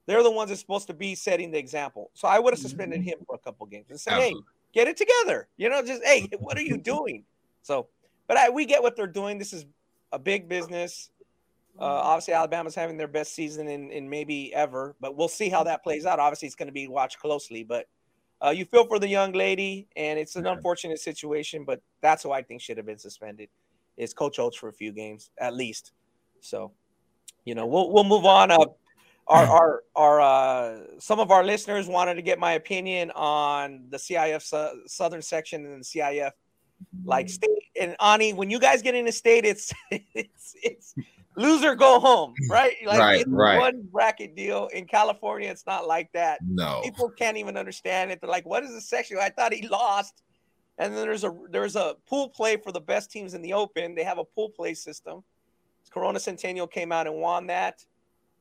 they're 0.04 0.22
the 0.22 0.30
ones 0.30 0.50
that's 0.50 0.60
supposed 0.60 0.88
to 0.88 0.94
be 0.94 1.14
setting 1.14 1.50
the 1.50 1.58
example. 1.58 2.10
So 2.12 2.28
I 2.28 2.38
would 2.38 2.52
have 2.52 2.60
suspended 2.60 3.00
mm-hmm. 3.00 3.08
him 3.08 3.18
for 3.26 3.36
a 3.36 3.38
couple 3.38 3.64
games 3.66 3.86
and 3.88 3.98
said, 3.98 4.12
Absolutely. 4.12 4.40
"Hey, 4.40 4.46
get 4.74 4.88
it 4.88 4.98
together." 4.98 5.48
You 5.56 5.70
know, 5.70 5.82
just 5.82 6.04
hey, 6.04 6.28
what 6.38 6.58
are 6.58 6.62
you 6.62 6.76
doing? 6.76 7.24
So, 7.62 7.88
but 8.26 8.36
I, 8.36 8.50
we 8.50 8.66
get 8.66 8.82
what 8.82 8.94
they're 8.94 9.06
doing. 9.06 9.38
This 9.38 9.54
is 9.54 9.64
a 10.12 10.18
big 10.18 10.50
business. 10.50 11.08
Uh, 11.78 11.84
obviously, 11.84 12.34
Alabama's 12.34 12.74
having 12.74 12.96
their 12.96 13.08
best 13.08 13.34
season 13.34 13.68
in, 13.68 13.90
in 13.90 14.08
maybe 14.08 14.52
ever, 14.54 14.94
but 15.00 15.16
we'll 15.16 15.28
see 15.28 15.48
how 15.48 15.64
that 15.64 15.82
plays 15.82 16.04
out. 16.04 16.18
Obviously, 16.18 16.46
it's 16.46 16.54
going 16.54 16.68
to 16.68 16.72
be 16.72 16.88
watched 16.88 17.18
closely, 17.18 17.64
but 17.64 17.86
uh, 18.44 18.50
you 18.50 18.64
feel 18.64 18.86
for 18.86 18.98
the 18.98 19.08
young 19.08 19.32
lady, 19.32 19.88
and 19.96 20.18
it's 20.18 20.36
an 20.36 20.46
unfortunate 20.46 20.98
situation, 20.98 21.64
but 21.64 21.82
that's 22.00 22.22
who 22.22 22.32
I 22.32 22.42
think 22.42 22.60
should 22.60 22.76
have 22.76 22.86
been 22.86 22.98
suspended. 22.98 23.48
Is 23.96 24.14
Coach 24.14 24.38
Oats 24.38 24.56
for 24.56 24.68
a 24.68 24.72
few 24.72 24.92
games 24.92 25.30
at 25.38 25.54
least. 25.54 25.92
So, 26.40 26.72
you 27.44 27.54
know, 27.54 27.66
we'll 27.66 27.92
we'll 27.92 28.04
move 28.04 28.24
on. 28.24 28.50
Uh, 28.50 28.64
our 29.26 29.46
our 29.46 29.82
our 29.94 30.20
uh, 30.20 30.78
some 30.98 31.20
of 31.20 31.30
our 31.30 31.44
listeners 31.44 31.86
wanted 31.86 32.14
to 32.14 32.22
get 32.22 32.38
my 32.38 32.52
opinion 32.52 33.10
on 33.10 33.84
the 33.90 33.98
CIF 33.98 34.42
su- 34.42 34.82
southern 34.86 35.20
section 35.20 35.66
and 35.66 35.82
the 35.82 35.84
CIF 35.84 36.30
like 37.04 37.26
mm-hmm. 37.26 37.32
state 37.32 37.64
and 37.78 37.96
Ani. 38.00 38.32
When 38.32 38.50
you 38.50 38.58
guys 38.58 38.82
get 38.82 38.94
in 38.94 39.00
into 39.00 39.12
state, 39.12 39.44
it's 39.44 39.72
it's 39.90 40.54
it's 40.62 40.94
loser 41.36 41.74
go 41.74 42.00
home, 42.00 42.34
right? 42.48 42.76
Like 42.84 42.98
right, 42.98 43.20
it's 43.20 43.28
right. 43.28 43.58
one 43.58 43.82
bracket 43.90 44.36
deal. 44.36 44.68
In 44.68 44.86
California, 44.86 45.50
it's 45.50 45.66
not 45.66 45.86
like 45.86 46.10
that. 46.12 46.40
No, 46.46 46.80
people 46.82 47.10
can't 47.10 47.36
even 47.36 47.56
understand 47.56 48.10
it. 48.10 48.20
They're 48.20 48.30
like, 48.30 48.46
"What 48.46 48.64
is 48.64 48.72
the 48.72 48.80
section?" 48.80 49.18
I 49.20 49.30
thought 49.30 49.52
he 49.52 49.66
lost. 49.68 50.22
And 50.78 50.96
then 50.96 51.02
there's 51.02 51.24
a 51.24 51.36
there's 51.50 51.76
a 51.76 51.96
pool 52.08 52.30
play 52.30 52.56
for 52.56 52.72
the 52.72 52.80
best 52.80 53.10
teams 53.10 53.34
in 53.34 53.42
the 53.42 53.52
Open. 53.52 53.94
They 53.94 54.04
have 54.04 54.18
a 54.18 54.24
pool 54.24 54.48
play 54.48 54.72
system. 54.72 55.22
Corona 55.90 56.20
Centennial 56.20 56.66
came 56.66 56.92
out 56.92 57.06
and 57.06 57.16
won 57.16 57.48
that 57.48 57.84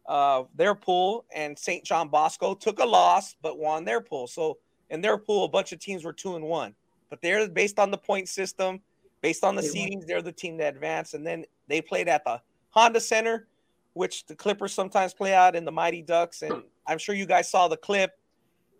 uh, 0.09 0.43
their 0.55 0.73
pool, 0.73 1.23
and 1.33 1.57
St. 1.57 1.85
John 1.85 2.09
Bosco 2.09 2.55
took 2.55 2.79
a 2.79 2.85
loss 2.85 3.35
but 3.41 3.59
won 3.59 3.85
their 3.85 4.01
pool. 4.01 4.27
So 4.27 4.57
in 4.89 5.01
their 5.01 5.17
pool, 5.17 5.45
a 5.45 5.47
bunch 5.47 5.71
of 5.71 5.79
teams 5.79 6.03
were 6.03 6.13
two 6.13 6.35
and 6.35 6.43
one, 6.43 6.73
but 7.09 7.21
they're 7.21 7.47
based 7.47 7.77
on 7.77 7.91
the 7.91 7.97
point 7.97 8.27
system, 8.27 8.81
based 9.21 9.43
on 9.43 9.55
the 9.55 9.61
they 9.61 9.67
seedings. 9.67 9.97
Won. 9.97 10.05
They're 10.07 10.21
the 10.23 10.31
team 10.31 10.57
that 10.57 10.73
advanced, 10.73 11.13
and 11.13 11.25
then 11.25 11.45
they 11.67 11.79
played 11.79 12.07
at 12.07 12.23
the 12.25 12.41
Honda 12.71 12.99
Center, 12.99 13.47
which 13.93 14.25
the 14.27 14.35
Clippers 14.35 14.73
sometimes 14.73 15.13
play 15.13 15.33
out 15.33 15.55
in 15.55 15.65
the 15.65 15.71
Mighty 15.71 16.01
Ducks. 16.01 16.41
And 16.41 16.63
I'm 16.87 16.97
sure 16.97 17.15
you 17.15 17.25
guys 17.25 17.49
saw 17.49 17.67
the 17.67 17.77
clip 17.77 18.17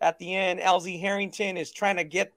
at 0.00 0.18
the 0.18 0.34
end. 0.34 0.60
Elzie 0.60 1.00
Harrington 1.00 1.56
is 1.56 1.70
trying 1.70 1.96
to 1.96 2.04
get 2.04 2.32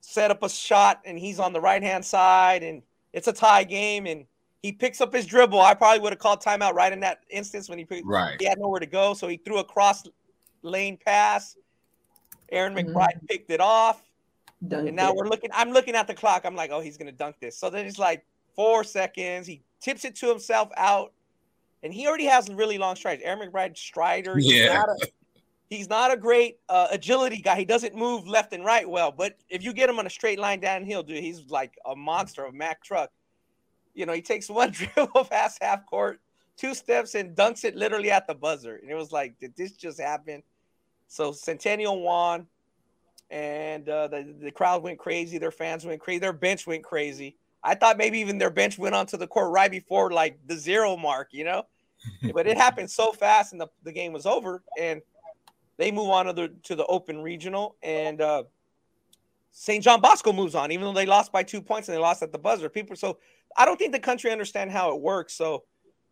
set 0.00 0.30
up 0.30 0.42
a 0.42 0.48
shot, 0.48 1.00
and 1.04 1.18
he's 1.18 1.38
on 1.38 1.52
the 1.52 1.60
right 1.60 1.82
hand 1.82 2.04
side, 2.04 2.62
and 2.62 2.82
it's 3.12 3.28
a 3.28 3.32
tie 3.32 3.64
game, 3.64 4.06
and 4.06 4.24
he 4.62 4.72
picks 4.72 5.00
up 5.00 5.12
his 5.12 5.26
dribble. 5.26 5.60
I 5.60 5.74
probably 5.74 6.00
would 6.00 6.12
have 6.12 6.18
called 6.18 6.42
timeout 6.42 6.74
right 6.74 6.92
in 6.92 7.00
that 7.00 7.20
instance 7.30 7.68
when 7.68 7.78
he 7.78 7.84
picked, 7.84 8.06
right. 8.06 8.36
he 8.38 8.46
had 8.46 8.58
nowhere 8.58 8.80
to 8.80 8.86
go. 8.86 9.14
So 9.14 9.28
he 9.28 9.36
threw 9.36 9.58
a 9.58 9.64
cross 9.64 10.04
lane 10.62 10.98
pass. 11.04 11.56
Aaron 12.50 12.74
mm-hmm. 12.74 12.90
McBride 12.90 13.16
mm-hmm. 13.16 13.26
picked 13.26 13.50
it 13.50 13.60
off. 13.60 14.02
Dunked 14.66 14.88
and 14.88 14.96
now 14.96 15.10
it. 15.10 15.16
we're 15.16 15.28
looking, 15.28 15.50
I'm 15.54 15.70
looking 15.70 15.94
at 15.94 16.06
the 16.06 16.14
clock. 16.14 16.44
I'm 16.44 16.54
like, 16.54 16.70
oh, 16.70 16.80
he's 16.80 16.98
gonna 16.98 17.12
dunk 17.12 17.36
this. 17.40 17.56
So 17.56 17.70
then 17.70 17.86
it's 17.86 17.98
like 17.98 18.24
four 18.54 18.84
seconds. 18.84 19.46
He 19.46 19.62
tips 19.80 20.04
it 20.04 20.16
to 20.16 20.28
himself 20.28 20.70
out. 20.76 21.12
And 21.82 21.94
he 21.94 22.06
already 22.06 22.26
has 22.26 22.48
really 22.50 22.76
long 22.76 22.94
strides. 22.94 23.22
Aaron 23.24 23.50
McBride 23.50 23.76
strider. 23.76 24.36
He's 24.36 24.52
yeah. 24.52 24.74
Not 24.74 24.88
a, 24.90 25.08
he's 25.70 25.88
not 25.88 26.12
a 26.12 26.16
great 26.16 26.58
uh, 26.68 26.88
agility 26.90 27.38
guy. 27.38 27.56
He 27.56 27.64
doesn't 27.64 27.94
move 27.94 28.28
left 28.28 28.52
and 28.52 28.64
right 28.64 28.88
well. 28.88 29.10
But 29.10 29.36
if 29.48 29.64
you 29.64 29.72
get 29.72 29.88
him 29.88 29.98
on 29.98 30.06
a 30.06 30.10
straight 30.10 30.38
line 30.38 30.60
downhill, 30.60 31.02
dude, 31.02 31.24
he's 31.24 31.50
like 31.50 31.78
a 31.86 31.96
monster 31.96 32.44
of 32.44 32.52
Mack 32.52 32.84
truck 32.84 33.10
you 33.94 34.06
know, 34.06 34.12
he 34.12 34.22
takes 34.22 34.48
one 34.50 34.70
dribble 34.70 35.24
past 35.24 35.58
half 35.60 35.86
court, 35.86 36.20
two 36.56 36.74
steps, 36.74 37.14
and 37.14 37.36
dunks 37.36 37.64
it 37.64 37.76
literally 37.76 38.10
at 38.10 38.26
the 38.26 38.34
buzzer. 38.34 38.76
And 38.76 38.90
it 38.90 38.94
was 38.94 39.12
like, 39.12 39.38
did 39.38 39.56
this 39.56 39.72
just 39.72 40.00
happen? 40.00 40.42
So 41.08 41.32
Centennial 41.32 42.00
won, 42.00 42.46
and 43.30 43.88
uh, 43.88 44.08
the 44.08 44.34
the 44.40 44.50
crowd 44.50 44.82
went 44.82 44.98
crazy. 44.98 45.38
Their 45.38 45.50
fans 45.50 45.84
went 45.84 46.00
crazy. 46.00 46.20
Their 46.20 46.32
bench 46.32 46.66
went 46.66 46.84
crazy. 46.84 47.36
I 47.62 47.74
thought 47.74 47.98
maybe 47.98 48.18
even 48.18 48.38
their 48.38 48.50
bench 48.50 48.78
went 48.78 48.94
onto 48.94 49.16
the 49.16 49.26
court 49.26 49.52
right 49.52 49.70
before 49.70 50.10
like 50.10 50.38
the 50.46 50.56
zero 50.56 50.96
mark, 50.96 51.28
you 51.32 51.44
know. 51.44 51.66
but 52.32 52.46
it 52.46 52.56
happened 52.56 52.90
so 52.90 53.12
fast, 53.12 53.52
and 53.52 53.60
the, 53.60 53.68
the 53.82 53.92
game 53.92 54.12
was 54.12 54.24
over, 54.24 54.62
and 54.78 55.02
they 55.76 55.90
move 55.90 56.08
on 56.08 56.26
to 56.26 56.32
the 56.32 56.48
to 56.64 56.74
the 56.74 56.86
Open 56.86 57.20
Regional, 57.20 57.76
and 57.82 58.20
uh, 58.20 58.44
St. 59.52 59.82
John 59.82 60.00
Bosco 60.00 60.32
moves 60.32 60.54
on, 60.54 60.72
even 60.72 60.86
though 60.86 60.92
they 60.92 61.06
lost 61.06 61.32
by 61.32 61.42
two 61.42 61.60
points 61.60 61.88
and 61.88 61.96
they 61.96 62.00
lost 62.00 62.22
at 62.22 62.32
the 62.32 62.38
buzzer. 62.38 62.68
People, 62.68 62.96
so 62.96 63.18
I 63.56 63.64
don't 63.64 63.76
think 63.76 63.92
the 63.92 64.00
country 64.00 64.30
understand 64.30 64.70
how 64.70 64.94
it 64.94 65.00
works. 65.00 65.34
So 65.34 65.64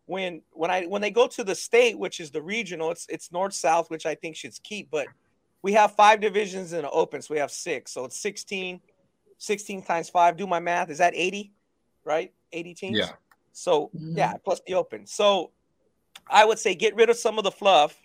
when 0.07 0.43
when 0.53 0.71
I 0.71 0.85
when 0.85 1.03
they 1.03 1.11
go 1.11 1.27
to 1.29 1.45
the 1.45 1.55
state, 1.55 1.99
which 1.99 2.21
is 2.21 2.31
the 2.31 2.43
regional, 2.43 2.91
it's 2.91 3.07
it's 3.09 3.33
north 3.33 3.55
south, 3.55 3.91
which 3.91 4.07
I 4.07 4.15
think 4.15 4.37
should 4.37 4.61
keep, 4.63 4.91
but 4.91 5.07
we 5.63 5.73
have 5.73 5.95
five 5.95 6.21
divisions 6.21 6.73
in 6.73 6.83
the 6.83 6.91
open, 6.91 7.21
so 7.21 7.35
we 7.35 7.41
have 7.41 7.51
six, 7.51 7.93
so 7.93 8.05
it's 8.05 8.21
16, 8.21 8.81
16 9.39 9.83
times 9.83 10.11
five. 10.11 10.37
Do 10.37 10.47
my 10.47 10.61
math, 10.61 10.91
is 10.91 10.99
that 10.99 11.15
80, 11.15 11.53
right? 12.05 12.33
80 12.53 12.75
teams. 12.75 12.99
Yeah. 12.99 13.11
So 13.53 13.91
mm-hmm. 13.97 14.17
yeah, 14.17 14.35
plus 14.45 14.61
the 14.67 14.75
open. 14.75 15.07
So 15.07 15.51
I 16.29 16.45
would 16.45 16.59
say 16.59 16.75
get 16.75 16.95
rid 16.95 17.11
of 17.11 17.17
some 17.17 17.39
of 17.39 17.45
the 17.45 17.51
fluff, 17.51 17.97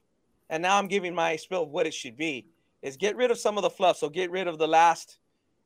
and 0.50 0.62
now 0.62 0.78
I'm 0.78 0.88
giving 0.88 1.13
my 1.13 1.36
spill 1.36 1.63
of 1.63 1.69
what 1.69 1.86
it 1.86 1.93
should 1.93 2.17
be. 2.17 2.48
Is 2.82 2.98
get 2.98 3.15
rid 3.15 3.32
of 3.32 3.38
some 3.38 3.58
of 3.58 3.62
the 3.62 3.69
fluff. 3.69 3.98
So 3.98 4.10
get 4.10 4.30
rid 4.30 4.48
of 4.48 4.58
the 4.58 4.67
last 4.67 5.17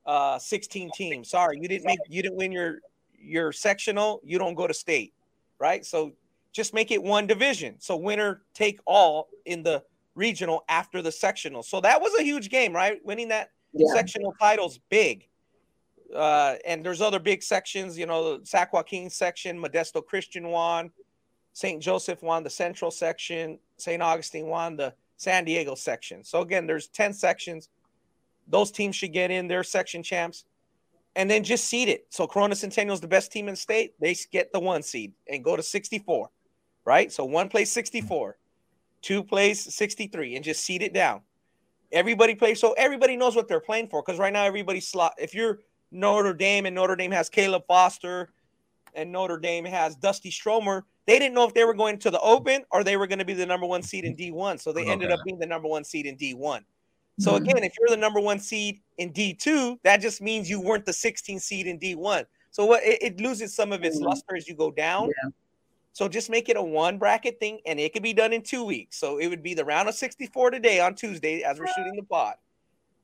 uh, 0.05 0.37
16 0.37 0.91
teams. 0.95 1.29
Sorry, 1.29 1.57
you 1.59 1.67
didn't 1.67 1.85
make 1.85 1.99
you 2.07 2.21
didn't 2.21 2.37
win 2.37 2.51
your 2.51 2.79
your 3.17 3.51
sectional. 3.51 4.21
You 4.23 4.37
don't 4.37 4.55
go 4.55 4.67
to 4.67 4.73
state, 4.73 5.13
right? 5.57 5.85
So 5.85 6.13
just 6.51 6.73
make 6.73 6.91
it 6.91 7.01
one 7.01 7.27
division. 7.27 7.75
So 7.79 7.95
winner 7.95 8.41
take 8.53 8.79
all 8.85 9.29
in 9.45 9.63
the 9.63 9.83
regional 10.15 10.63
after 10.69 11.01
the 11.01 11.11
sectional. 11.11 11.63
So 11.63 11.79
that 11.81 12.01
was 12.01 12.13
a 12.19 12.23
huge 12.23 12.49
game, 12.49 12.73
right? 12.73 12.99
Winning 13.05 13.29
that 13.29 13.51
yeah. 13.73 13.87
sectional 13.93 14.33
title's 14.39 14.79
big. 14.89 15.27
Uh, 16.15 16.55
and 16.65 16.85
there's 16.85 17.01
other 17.01 17.19
big 17.19 17.43
sections, 17.43 17.97
you 17.97 18.05
know, 18.05 18.39
Sac 18.43 18.73
Joaquin 18.73 19.09
section, 19.09 19.61
Modesto 19.61 20.05
Christian 20.05 20.49
won, 20.49 20.91
St. 21.53 21.81
Joseph 21.81 22.21
won 22.21 22.43
the 22.43 22.49
central 22.49 22.91
section, 22.91 23.59
St. 23.77 24.01
Augustine 24.01 24.47
won 24.47 24.77
the 24.77 24.93
San 25.17 25.43
Diego 25.43 25.75
section. 25.75 26.23
So 26.23 26.41
again, 26.41 26.67
there's 26.67 26.87
10 26.87 27.13
sections. 27.13 27.69
Those 28.47 28.71
teams 28.71 28.95
should 28.95 29.11
get 29.11 29.31
in 29.31 29.47
their 29.47 29.63
section 29.63 30.03
champs 30.03 30.45
and 31.15 31.29
then 31.29 31.43
just 31.43 31.65
seed 31.65 31.89
it. 31.89 32.05
So 32.09 32.27
Corona 32.27 32.55
Centennial 32.55 32.93
is 32.93 33.01
the 33.01 33.07
best 33.07 33.31
team 33.31 33.47
in 33.47 33.53
the 33.53 33.59
state. 33.59 33.95
They 33.99 34.15
get 34.31 34.53
the 34.53 34.59
one 34.59 34.83
seed 34.83 35.13
and 35.27 35.43
go 35.43 35.55
to 35.55 35.63
64, 35.63 36.29
right? 36.85 37.11
So 37.11 37.25
one 37.25 37.49
plays 37.49 37.71
64, 37.71 38.37
two 39.01 39.23
plays 39.23 39.73
63, 39.73 40.35
and 40.35 40.45
just 40.45 40.63
seed 40.63 40.83
it 40.83 40.93
down. 40.93 41.21
Everybody 41.91 42.35
plays 42.35 42.59
so 42.59 42.73
everybody 42.73 43.17
knows 43.17 43.35
what 43.35 43.47
they're 43.47 43.59
playing 43.59 43.87
for 43.87 44.03
because 44.05 44.19
right 44.19 44.31
now 44.31 44.43
everybody's 44.43 44.87
slot. 44.87 45.13
If 45.17 45.33
you're 45.33 45.59
Notre 45.91 46.33
Dame 46.33 46.65
and 46.65 46.75
Notre 46.75 46.95
Dame 46.95 47.11
has 47.11 47.29
Caleb 47.29 47.63
Foster 47.67 48.29
and 48.93 49.11
Notre 49.11 49.37
Dame 49.37 49.65
has 49.65 49.95
Dusty 49.95 50.31
Stromer, 50.31 50.85
they 51.05 51.19
didn't 51.19 51.35
know 51.35 51.47
if 51.47 51.53
they 51.53 51.63
were 51.63 51.73
going 51.73 51.97
to 51.99 52.11
the 52.11 52.19
Open 52.19 52.65
or 52.71 52.83
they 52.83 52.97
were 52.97 53.07
going 53.07 53.19
to 53.19 53.25
be 53.25 53.33
the 53.33 53.45
number 53.45 53.65
one 53.65 53.81
seed 53.81 54.03
in 54.03 54.15
D1. 54.15 54.59
So 54.59 54.73
they 54.73 54.81
okay. 54.81 54.91
ended 54.91 55.11
up 55.11 55.19
being 55.25 55.39
the 55.39 55.45
number 55.45 55.67
one 55.67 55.83
seed 55.83 56.05
in 56.05 56.17
D1. 56.17 56.61
So 57.19 57.31
mm-hmm. 57.31 57.45
again, 57.45 57.63
if 57.63 57.73
you're 57.79 57.89
the 57.89 57.97
number 57.97 58.19
one 58.19 58.39
seed 58.39 58.81
in 58.97 59.13
D2, 59.13 59.79
that 59.83 60.01
just 60.01 60.21
means 60.21 60.49
you 60.49 60.59
weren't 60.59 60.85
the 60.85 60.91
16th 60.91 61.41
seed 61.41 61.65
in 61.65 61.79
D1. 61.79 62.25
So 62.51 62.65
what 62.65 62.83
it, 62.83 63.01
it 63.01 63.21
loses 63.21 63.55
some 63.55 63.71
of 63.71 63.83
its 63.83 63.97
mm-hmm. 63.97 64.07
luster 64.07 64.35
as 64.35 64.47
you 64.47 64.55
go 64.55 64.71
down. 64.71 65.07
Yeah. 65.07 65.29
So 65.93 66.07
just 66.07 66.29
make 66.29 66.49
it 66.49 66.57
a 66.57 66.61
one 66.61 66.99
bracket 66.99 67.39
thing, 67.39 67.59
and 67.65 67.79
it 67.79 67.91
could 67.91 68.03
be 68.03 68.13
done 68.13 68.31
in 68.31 68.43
two 68.43 68.63
weeks. 68.63 68.99
So 68.99 69.17
it 69.17 69.27
would 69.27 69.41
be 69.41 69.55
the 69.55 69.65
round 69.65 69.89
of 69.89 69.95
64 69.95 70.51
today 70.51 70.79
on 70.79 70.93
Tuesday 70.93 71.41
as 71.41 71.57
we're 71.57 71.65
shooting 71.75 71.95
the 71.95 72.03
pod. 72.03 72.35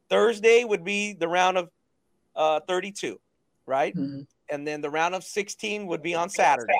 Thursday 0.09 0.63
would 0.63 0.83
be 0.83 1.13
the 1.13 1.27
round 1.27 1.57
of 1.57 1.69
uh, 2.35 2.59
32, 2.61 3.19
right? 3.65 3.95
Mm-hmm. 3.95 4.21
And 4.49 4.67
then 4.67 4.81
the 4.81 4.89
round 4.89 5.15
of 5.15 5.23
16 5.23 5.87
would 5.87 6.01
be 6.01 6.15
on 6.15 6.29
Saturday. 6.29 6.73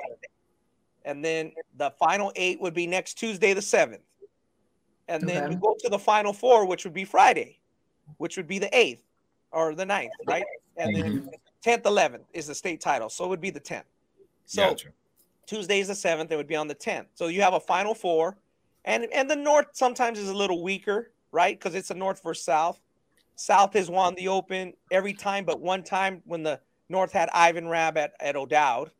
And 1.06 1.24
then 1.24 1.52
the 1.78 1.92
final 1.92 2.32
eight 2.36 2.62
would 2.62 2.74
be 2.74 2.88
next 2.88 3.16
Tuesday, 3.16 3.54
the 3.54 3.62
7th 3.62 4.00
and 5.08 5.28
then 5.28 5.44
okay. 5.44 5.54
you 5.54 5.60
go 5.60 5.76
to 5.80 5.90
the 5.90 6.00
final 6.00 6.34
four, 6.34 6.66
which 6.66 6.84
would 6.84 6.94
be 6.94 7.06
Friday, 7.06 7.60
which 8.18 8.38
would 8.38 8.48
be 8.48 8.60
the 8.60 8.76
eighth 8.78 9.04
or 9.52 9.76
the 9.76 9.86
ninth, 9.86 10.14
right? 10.26 10.46
And 10.78 10.96
then 10.96 11.04
mm-hmm. 11.04 11.28
tenth, 11.62 11.86
eleventh 11.86 12.26
is 12.34 12.48
the 12.48 12.56
state 12.56 12.82
title, 12.82 13.10
so 13.10 13.26
it 13.26 13.30
would 13.30 13.42
be 13.42 13.50
the 13.50 13.60
tenth. 13.60 13.86
So 14.46 14.70
gotcha. 14.70 14.90
Tuesday 15.46 15.80
is 15.80 15.88
the 15.88 15.96
seventh; 15.96 16.32
it 16.32 16.36
would 16.36 16.48
be 16.48 16.56
on 16.56 16.68
the 16.68 16.74
tenth. 16.74 17.08
So 17.16 17.28
you 17.28 17.42
have 17.42 17.54
a 17.54 17.60
final 17.60 17.94
four, 17.94 18.38
and 18.86 19.06
and 19.14 19.30
the 19.30 19.36
North 19.36 19.68
sometimes 19.74 20.20
is 20.20 20.30
a 20.30 20.34
little 20.34 20.64
weaker, 20.64 21.12
right? 21.32 21.58
Because 21.58 21.76
it's 21.76 21.92
a 21.92 21.96
North 21.96 22.24
versus 22.24 22.44
South. 22.44 22.80
South 23.36 23.74
has 23.74 23.90
won 23.90 24.16
the 24.16 24.28
Open 24.28 24.74
every 24.92 25.14
time, 25.14 25.46
but 25.46 25.60
one 25.60 25.84
time 25.84 26.22
when 26.26 26.44
the 26.44 26.60
North 26.90 27.12
had 27.12 27.30
Ivan 27.34 27.68
Rabb 27.68 27.98
at, 27.98 28.14
at 28.20 28.36
O'Dowd, 28.36 28.92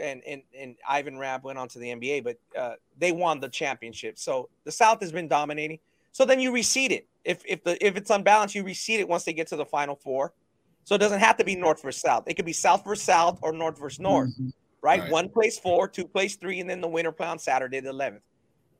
and, 0.00 0.22
and, 0.26 0.42
and 0.58 0.76
Ivan 0.86 1.18
Rabb 1.18 1.44
went 1.44 1.58
on 1.58 1.68
to 1.68 1.78
the 1.78 1.88
NBA, 1.88 2.24
but 2.24 2.38
uh, 2.58 2.74
they 2.98 3.12
won 3.12 3.40
the 3.40 3.48
championship. 3.48 4.18
So 4.18 4.48
the 4.64 4.72
South 4.72 5.00
has 5.00 5.12
been 5.12 5.28
dominating. 5.28 5.78
So 6.12 6.24
then 6.24 6.40
you 6.40 6.52
reseed 6.52 6.90
it. 6.90 7.06
If 7.24 7.42
if 7.46 7.64
the 7.64 7.84
if 7.84 7.96
it's 7.96 8.10
unbalanced, 8.10 8.54
you 8.54 8.64
reseed 8.64 9.00
it 9.00 9.08
once 9.08 9.24
they 9.24 9.32
get 9.32 9.48
to 9.48 9.56
the 9.56 9.66
final 9.66 9.96
four. 9.96 10.32
So 10.84 10.94
it 10.94 10.98
doesn't 10.98 11.18
have 11.18 11.36
to 11.38 11.44
be 11.44 11.56
North 11.56 11.82
versus 11.82 12.00
South. 12.00 12.24
It 12.26 12.34
could 12.34 12.46
be 12.46 12.52
South 12.52 12.84
versus 12.84 13.04
South 13.04 13.40
or 13.42 13.52
North 13.52 13.78
versus 13.78 13.98
North, 13.98 14.30
mm-hmm. 14.30 14.50
right? 14.80 15.00
right? 15.00 15.10
One 15.10 15.28
place 15.28 15.58
four, 15.58 15.88
two 15.88 16.06
place 16.06 16.36
three, 16.36 16.60
and 16.60 16.70
then 16.70 16.80
the 16.80 16.88
winner 16.88 17.10
play 17.10 17.26
on 17.26 17.38
Saturday 17.38 17.80
the 17.80 17.90
11th. 17.90 18.20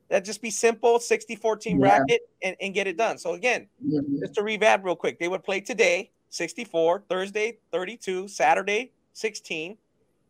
That 0.09 0.25
just 0.25 0.41
be 0.41 0.51
simple, 0.51 1.01
64 1.01 1.57
team 1.57 1.81
yeah. 1.81 1.99
bracket 1.99 2.23
and, 2.43 2.57
and 2.61 2.73
get 2.73 2.87
it 2.87 2.97
done. 2.97 3.19
So 3.19 3.35
again, 3.35 3.67
mm-hmm. 3.85 4.21
just 4.21 4.35
to 4.35 4.43
revamp 4.43 4.85
real 4.85 4.97
quick, 4.97 5.19
they 5.19 5.29
would 5.29 5.43
play 5.43 5.61
today, 5.61 6.11
64, 6.31 7.05
Thursday, 7.09 7.59
32, 7.73 8.29
Saturday, 8.29 8.93
16, 9.15 9.77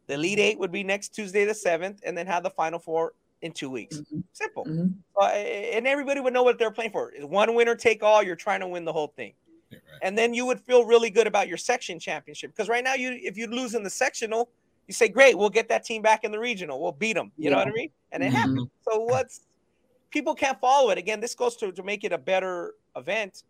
the 0.06 0.14
Elite 0.14 0.38
Eight 0.38 0.58
would 0.58 0.72
be 0.72 0.84
next 0.84 1.10
Tuesday, 1.10 1.44
the 1.44 1.52
7th, 1.52 1.98
and 2.04 2.16
then 2.16 2.26
have 2.26 2.42
the 2.42 2.50
Final 2.50 2.78
Four 2.78 3.14
in 3.42 3.52
two 3.52 3.70
weeks. 3.70 3.98
Mm-hmm. 3.98 4.20
Simple. 4.32 4.64
Mm-hmm. 4.64 4.86
Uh, 5.20 5.24
and 5.26 5.86
everybody 5.86 6.20
would 6.20 6.32
know 6.32 6.42
what 6.42 6.58
they're 6.58 6.70
playing 6.70 6.92
for. 6.92 7.12
It's 7.12 7.24
one 7.24 7.54
winner 7.54 7.74
take 7.74 8.02
all. 8.02 8.22
You're 8.22 8.36
trying 8.36 8.60
to 8.60 8.68
win 8.68 8.84
the 8.84 8.92
whole 8.92 9.12
thing. 9.16 9.32
right. 9.72 9.80
And 10.02 10.16
then 10.16 10.32
you 10.32 10.46
would 10.46 10.60
feel 10.60 10.84
really 10.84 11.10
good 11.10 11.26
about 11.26 11.48
your 11.48 11.56
section 11.56 11.98
championship 11.98 12.52
because 12.52 12.68
right 12.68 12.84
now, 12.84 12.94
you 12.94 13.18
if 13.20 13.36
you 13.36 13.46
lose 13.48 13.74
in 13.74 13.82
the 13.82 13.90
sectional, 13.90 14.48
you 14.86 14.94
say, 14.94 15.08
"Great, 15.08 15.36
we'll 15.36 15.50
get 15.50 15.68
that 15.68 15.84
team 15.84 16.02
back 16.02 16.22
in 16.22 16.30
the 16.30 16.38
regional. 16.38 16.80
We'll 16.80 16.92
beat 16.92 17.14
them." 17.14 17.32
You 17.36 17.44
yeah. 17.44 17.50
know 17.50 17.56
what 17.58 17.68
I 17.68 17.72
mean? 17.72 17.90
And 18.12 18.22
it 18.22 18.26
mm-hmm. 18.26 18.36
happens. 18.36 18.68
So 18.88 19.00
what's 19.00 19.40
people 20.16 20.34
can't 20.34 20.58
follow 20.60 20.88
it. 20.90 20.96
Again, 20.96 21.20
this 21.20 21.34
goes 21.34 21.56
to 21.56 21.72
to 21.72 21.82
make 21.82 22.02
it 22.02 22.12
a 22.12 22.18
better 22.18 22.74
event. 22.96 23.42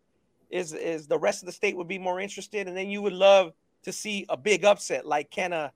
Is 0.49 0.73
is 0.73 1.07
the 1.07 1.17
rest 1.17 1.41
of 1.41 1.45
the 1.45 1.53
state 1.53 1.77
would 1.77 1.87
be 1.87 1.97
more 1.97 2.19
interested, 2.19 2.67
and 2.67 2.75
then 2.75 2.89
you 2.89 3.01
would 3.01 3.13
love 3.13 3.53
to 3.83 3.93
see 3.93 4.25
a 4.27 4.35
big 4.35 4.65
upset 4.65 5.05
like 5.05 5.29
can 5.29 5.53
a 5.53 5.71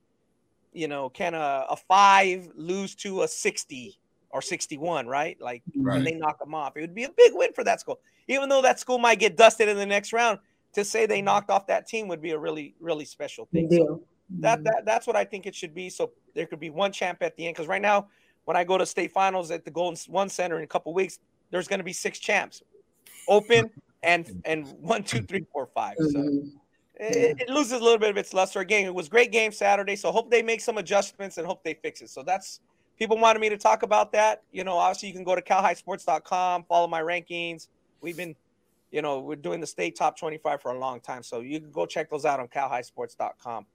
you 0.74 0.88
know, 0.88 1.10
can 1.10 1.34
a, 1.34 1.66
a 1.70 1.76
five 1.76 2.48
lose 2.56 2.96
to 2.96 3.24
a 3.24 3.28
60 3.28 4.00
or 4.30 4.42
61, 4.42 5.08
right? 5.08 5.40
Like 5.42 5.64
right. 5.76 5.96
when 5.96 6.04
they 6.04 6.14
knock 6.14 6.40
them 6.40 6.54
off, 6.54 6.78
it 6.78 6.82
would 6.82 6.96
be 6.96 7.04
a 7.04 7.10
big 7.10 7.34
win 7.34 7.52
for 7.54 7.64
that 7.66 7.80
school. 7.82 8.00
Even 8.28 8.48
though 8.48 8.62
that 8.62 8.80
school 8.80 8.98
might 8.98 9.20
get 9.20 9.36
dusted 9.36 9.68
in 9.68 9.78
the 9.78 9.86
next 9.86 10.14
round, 10.14 10.40
to 10.74 10.86
say 10.86 11.06
they 11.06 11.22
knocked 11.22 11.50
off 11.50 11.68
that 11.68 11.88
team 11.88 12.08
would 12.08 12.22
be 12.22 12.32
a 12.32 12.38
really, 12.38 12.74
really 12.80 13.04
special 13.04 13.50
thing. 13.52 13.70
So 13.70 14.02
that, 14.40 14.60
mm-hmm. 14.60 14.64
that 14.64 14.86
that's 14.86 15.06
what 15.06 15.18
I 15.18 15.26
think 15.26 15.46
it 15.46 15.54
should 15.54 15.76
be. 15.76 15.90
So 15.90 16.12
there 16.34 16.46
could 16.46 16.62
be 16.62 16.70
one 16.70 16.94
champ 16.94 17.22
at 17.22 17.36
the 17.36 17.46
end. 17.46 17.56
Because 17.56 17.68
right 17.68 17.82
now, 17.82 18.08
when 18.46 18.58
I 18.58 18.64
go 18.64 18.78
to 18.78 18.86
state 18.86 19.12
finals 19.12 19.52
at 19.52 19.66
the 19.66 19.72
Golden 19.72 20.00
One 20.08 20.30
Center 20.30 20.58
in 20.58 20.64
a 20.64 20.68
couple 20.68 20.94
weeks, 20.94 21.20
there's 21.52 21.68
going 21.68 21.80
to 21.80 21.84
be 21.84 21.94
six 21.94 22.20
champs, 22.20 22.64
open 23.28 23.70
and 24.04 24.42
and 24.46 24.68
one, 24.80 25.04
two, 25.04 25.22
three, 25.22 25.46
four, 25.52 25.68
five. 25.68 25.96
So 25.98 26.06
mm-hmm 26.06 26.58
it, 27.02 27.42
it, 27.42 27.50
loses 27.50 27.74
a 27.74 27.80
little 27.80 27.98
bit 27.98 28.10
of 28.10 28.18
its 28.18 28.34
luster. 28.34 28.60
Again, 28.60 28.86
it 28.86 28.94
was 28.94 29.10
great 29.10 29.32
game 29.32 29.52
Saturday, 29.52 29.96
so 29.96 30.12
hope 30.12 30.30
they 30.30 30.44
make 30.44 30.62
some 30.62 30.78
adjustments 30.78 31.38
and 31.38 31.48
hope 31.48 31.64
they 31.64 31.74
fix 31.74 32.02
it. 32.02 32.10
So 32.10 32.22
that's 32.22 32.60
people 32.98 33.18
wanted 33.18 33.40
me 33.40 33.50
to 33.50 33.58
talk 33.58 33.82
about 33.82 34.12
that. 34.12 34.44
You 34.52 34.64
know, 34.64 34.78
obviously 34.78 35.10
you 35.10 35.16
can 35.16 35.24
go 35.24 35.36
to 35.36 35.42
calhighsports.com, 35.42 36.66
follow 36.66 36.88
my 36.88 37.02
rankings. 37.02 37.68
We've 38.02 38.18
been, 38.18 38.36
you 38.92 39.02
know, 39.02 39.20
we're 39.20 39.36
doing 39.36 39.60
the 39.60 39.68
state 39.68 39.96
top 39.96 40.18
25 40.18 40.62
for 40.62 40.72
a 40.72 40.80
long 40.80 41.00
time, 41.00 41.24
so 41.24 41.40
you 41.40 41.60
can 41.60 41.72
go 41.72 41.88
check 41.88 42.10
those 42.10 42.26
out 42.26 42.40
on 42.40 42.48
calhighsports.com. 42.48 43.66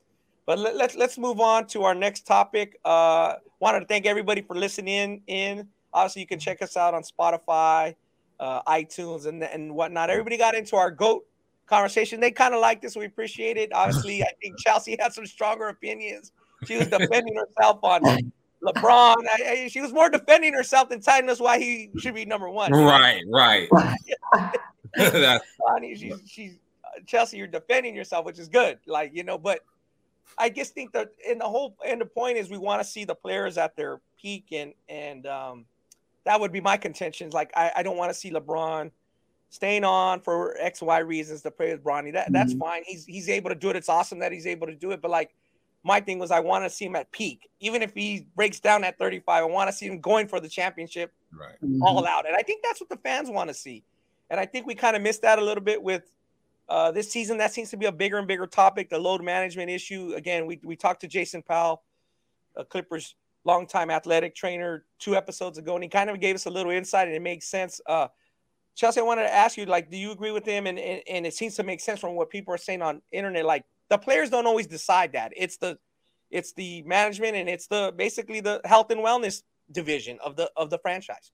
But 0.47 0.61
let, 0.61 0.75
us 0.75 0.79
let's, 0.79 0.97
let's 0.97 1.19
move 1.19 1.41
on 1.41 1.67
to 1.69 1.83
our 1.83 1.95
next 1.95 2.27
topic. 2.27 2.79
Uh, 2.85 3.35
wanted 3.59 3.81
to 3.81 3.87
thank 3.87 4.07
everybody 4.07 4.43
for 4.43 4.55
listening 4.55 5.23
in. 5.27 5.69
Obviously, 5.93 6.23
you 6.23 6.29
can 6.29 6.39
check 6.39 6.63
us 6.63 6.77
out 6.77 6.95
on 6.95 7.03
Spotify, 7.03 7.97
uh, 8.39 8.63
iTunes, 8.63 9.27
and 9.27 9.43
and 9.43 9.75
whatnot. 9.75 10.09
Everybody 10.09 10.37
got 10.37 10.55
into 10.55 10.77
our 10.77 10.91
goat 10.91 11.27
conversation. 11.67 12.21
They 12.21 12.31
kind 12.31 12.55
of 12.55 12.61
like 12.61 12.81
this. 12.81 12.97
We 12.97 13.07
appreciate 13.07 13.57
it. 13.57 13.73
Obviously, 13.73 14.23
I 14.23 14.31
think 14.41 14.59
Chelsea 14.65 14.97
had 15.01 15.13
some 15.13 15.27
stronger 15.27 15.69
opinions. 15.69 16.33
She 16.65 16.77
was 16.77 16.87
defending 16.87 17.35
herself 17.35 17.81
on 17.83 18.03
LeBron. 18.63 19.17
I, 19.19 19.65
I, 19.65 19.69
she 19.69 19.81
was 19.81 19.93
more 19.93 20.09
defending 20.09 20.55
herself 20.55 20.89
than 20.89 21.01
telling 21.01 21.29
us 21.29 21.41
why 21.41 21.59
he 21.59 21.91
should 21.99 22.15
be 22.15 22.25
number 22.25 22.49
one. 22.49 22.73
Right, 22.73 23.23
right. 23.31 23.69
Bonnie, 25.59 25.97
she's, 25.97 26.15
she's 26.27 26.53
uh, 26.85 27.01
Chelsea. 27.07 27.37
You're 27.37 27.47
defending 27.47 27.95
yourself, 27.95 28.25
which 28.25 28.39
is 28.39 28.49
good. 28.49 28.79
Like 28.87 29.11
you 29.13 29.25
know, 29.25 29.39
but 29.39 29.61
I 30.39 30.51
just 30.51 30.75
think 30.75 30.93
that 30.93 31.11
in 31.29 31.39
the 31.39 31.47
whole 31.47 31.77
and 31.87 32.01
the 32.01 32.07
point 32.07 32.37
is 32.37 32.51
we 32.51 32.59
want 32.59 32.83
to 32.83 32.89
see 32.89 33.05
the 33.05 33.15
players 33.15 33.57
at 33.59 33.77
their 33.77 34.01
peak 34.21 34.47
and 34.53 34.73
and 34.89 35.27
um, 35.27 35.65
that 36.25 36.41
would 36.41 36.53
be 36.53 36.61
my 36.61 36.77
contentions. 36.77 37.33
Like 37.33 37.51
I, 37.57 37.73
I 37.77 37.83
don't 37.83 37.97
want 37.97 38.11
to 38.11 38.15
see 38.15 38.31
LeBron 38.31 38.91
staying 39.49 39.85
on 39.85 40.21
for 40.21 40.57
X, 40.59 40.83
Y 40.83 40.99
reasons 40.99 41.43
to 41.43 41.51
play 41.51 41.73
with 41.73 41.83
Bronny. 41.83 42.13
That 42.13 42.33
that's 42.33 42.53
mm-hmm. 42.53 42.61
fine. 42.61 42.83
He's 42.87 43.05
he's 43.07 43.29
able 43.29 43.51
to 43.51 43.57
do 43.57 43.71
it. 43.71 43.77
It's 43.77 43.89
awesome 43.89 44.19
that 44.21 44.33
he's 44.33 44.47
able 44.47 44.67
to 44.67 44.75
do 44.75 44.91
it. 44.91 45.01
But 45.01 45.11
like 45.11 45.35
my 45.83 46.01
thing 46.01 46.19
was 46.19 46.31
I 46.31 46.41
want 46.41 46.65
to 46.65 46.71
see 46.71 46.85
him 46.85 46.97
at 46.97 47.11
peak. 47.13 47.49
Even 47.61 47.81
if 47.81 47.95
he 47.95 48.27
breaks 48.35 48.61
down 48.61 48.85
at 48.85 48.99
35, 48.99 49.43
I 49.43 49.47
want 49.47 49.71
to 49.71 49.77
see 49.77 49.87
him 49.87 50.01
going 50.01 50.27
for 50.27 50.41
the 50.41 50.49
championship 50.49 51.13
right. 51.33 51.55
all 51.81 52.03
mm-hmm. 52.03 52.07
out. 52.07 52.27
And 52.27 52.37
I 52.37 52.43
think 52.43 52.63
that's 52.63 52.81
what 52.81 52.91
the 52.91 52.97
fans 52.97 53.31
want 53.31 53.49
to 53.49 53.55
see. 53.55 53.85
And 54.29 54.41
I 54.41 54.47
think 54.47 54.67
we 54.67 54.75
kind 54.75 54.97
of 54.97 55.03
missed 55.03 55.23
that 55.23 55.39
a 55.39 55.45
little 55.45 55.63
bit 55.63 55.81
with 55.81 56.03
uh, 56.69 56.91
this 56.91 57.11
season. 57.11 57.39
That 57.39 57.53
seems 57.53 57.71
to 57.71 57.77
be 57.77 57.87
a 57.87 57.93
bigger 57.93 58.19
and 58.19 58.27
bigger 58.27 58.47
topic, 58.47 58.91
the 58.91 58.99
load 58.99 59.23
management 59.23 59.71
issue. 59.71 60.15
Again, 60.17 60.47
we, 60.47 60.61
we 60.65 60.77
talked 60.77 61.01
to 61.03 61.09
Jason 61.09 61.43
Powell, 61.43 61.83
a 62.57 62.65
Clippers 62.65 63.15
longtime 63.45 63.91
athletic 63.91 64.35
trainer, 64.35 64.85
two 64.99 65.15
episodes 65.15 65.57
ago, 65.57 65.75
and 65.75 65.85
he 65.85 65.89
kind 65.89 66.11
of 66.11 66.21
gave 66.21 66.35
us 66.35 66.47
a 66.47 66.51
little 66.51 66.73
insight 66.73 67.07
and 67.07 67.17
it 67.17 67.23
makes 67.23 67.47
sense. 67.47 67.81
Uh, 67.87 68.09
Chelsea, 68.75 69.01
I 69.01 69.05
wanted 69.05 69.23
to 69.23 69.33
ask 69.33 69.57
you, 69.57 69.65
like, 69.65 69.91
do 69.91 69.97
you 69.97 70.11
agree 70.11 70.33
with 70.33 70.45
him? 70.45 70.67
And, 70.67 70.79
and, 70.79 71.01
and 71.09 71.27
it 71.27 71.33
seems 71.33 71.55
to 71.57 71.63
make 71.63 71.81
sense 71.81 72.01
from 72.01 72.15
what 72.15 72.29
people 72.29 72.53
are 72.53 72.59
saying 72.59 72.83
on 72.83 73.01
internet. 73.13 73.47
Like, 73.47 73.65
the 73.89 73.99
players 73.99 74.31
don't 74.31 74.47
always 74.47 74.67
decide 74.67 75.13
that. 75.13 75.33
It's 75.37 75.57
the 75.57 75.79
it's 76.31 76.53
the 76.53 76.83
management 76.83 77.37
and 77.37 77.49
it's 77.49 77.69
the 77.69 77.95
basically 77.97 78.41
the 78.41 78.61
health 78.65 78.91
and 78.91 79.01
wellness 79.01 79.43
division 79.71 80.19
of 80.25 80.37
the 80.37 80.51
of 80.57 80.71
the 80.71 80.79
franchise. 80.79 81.31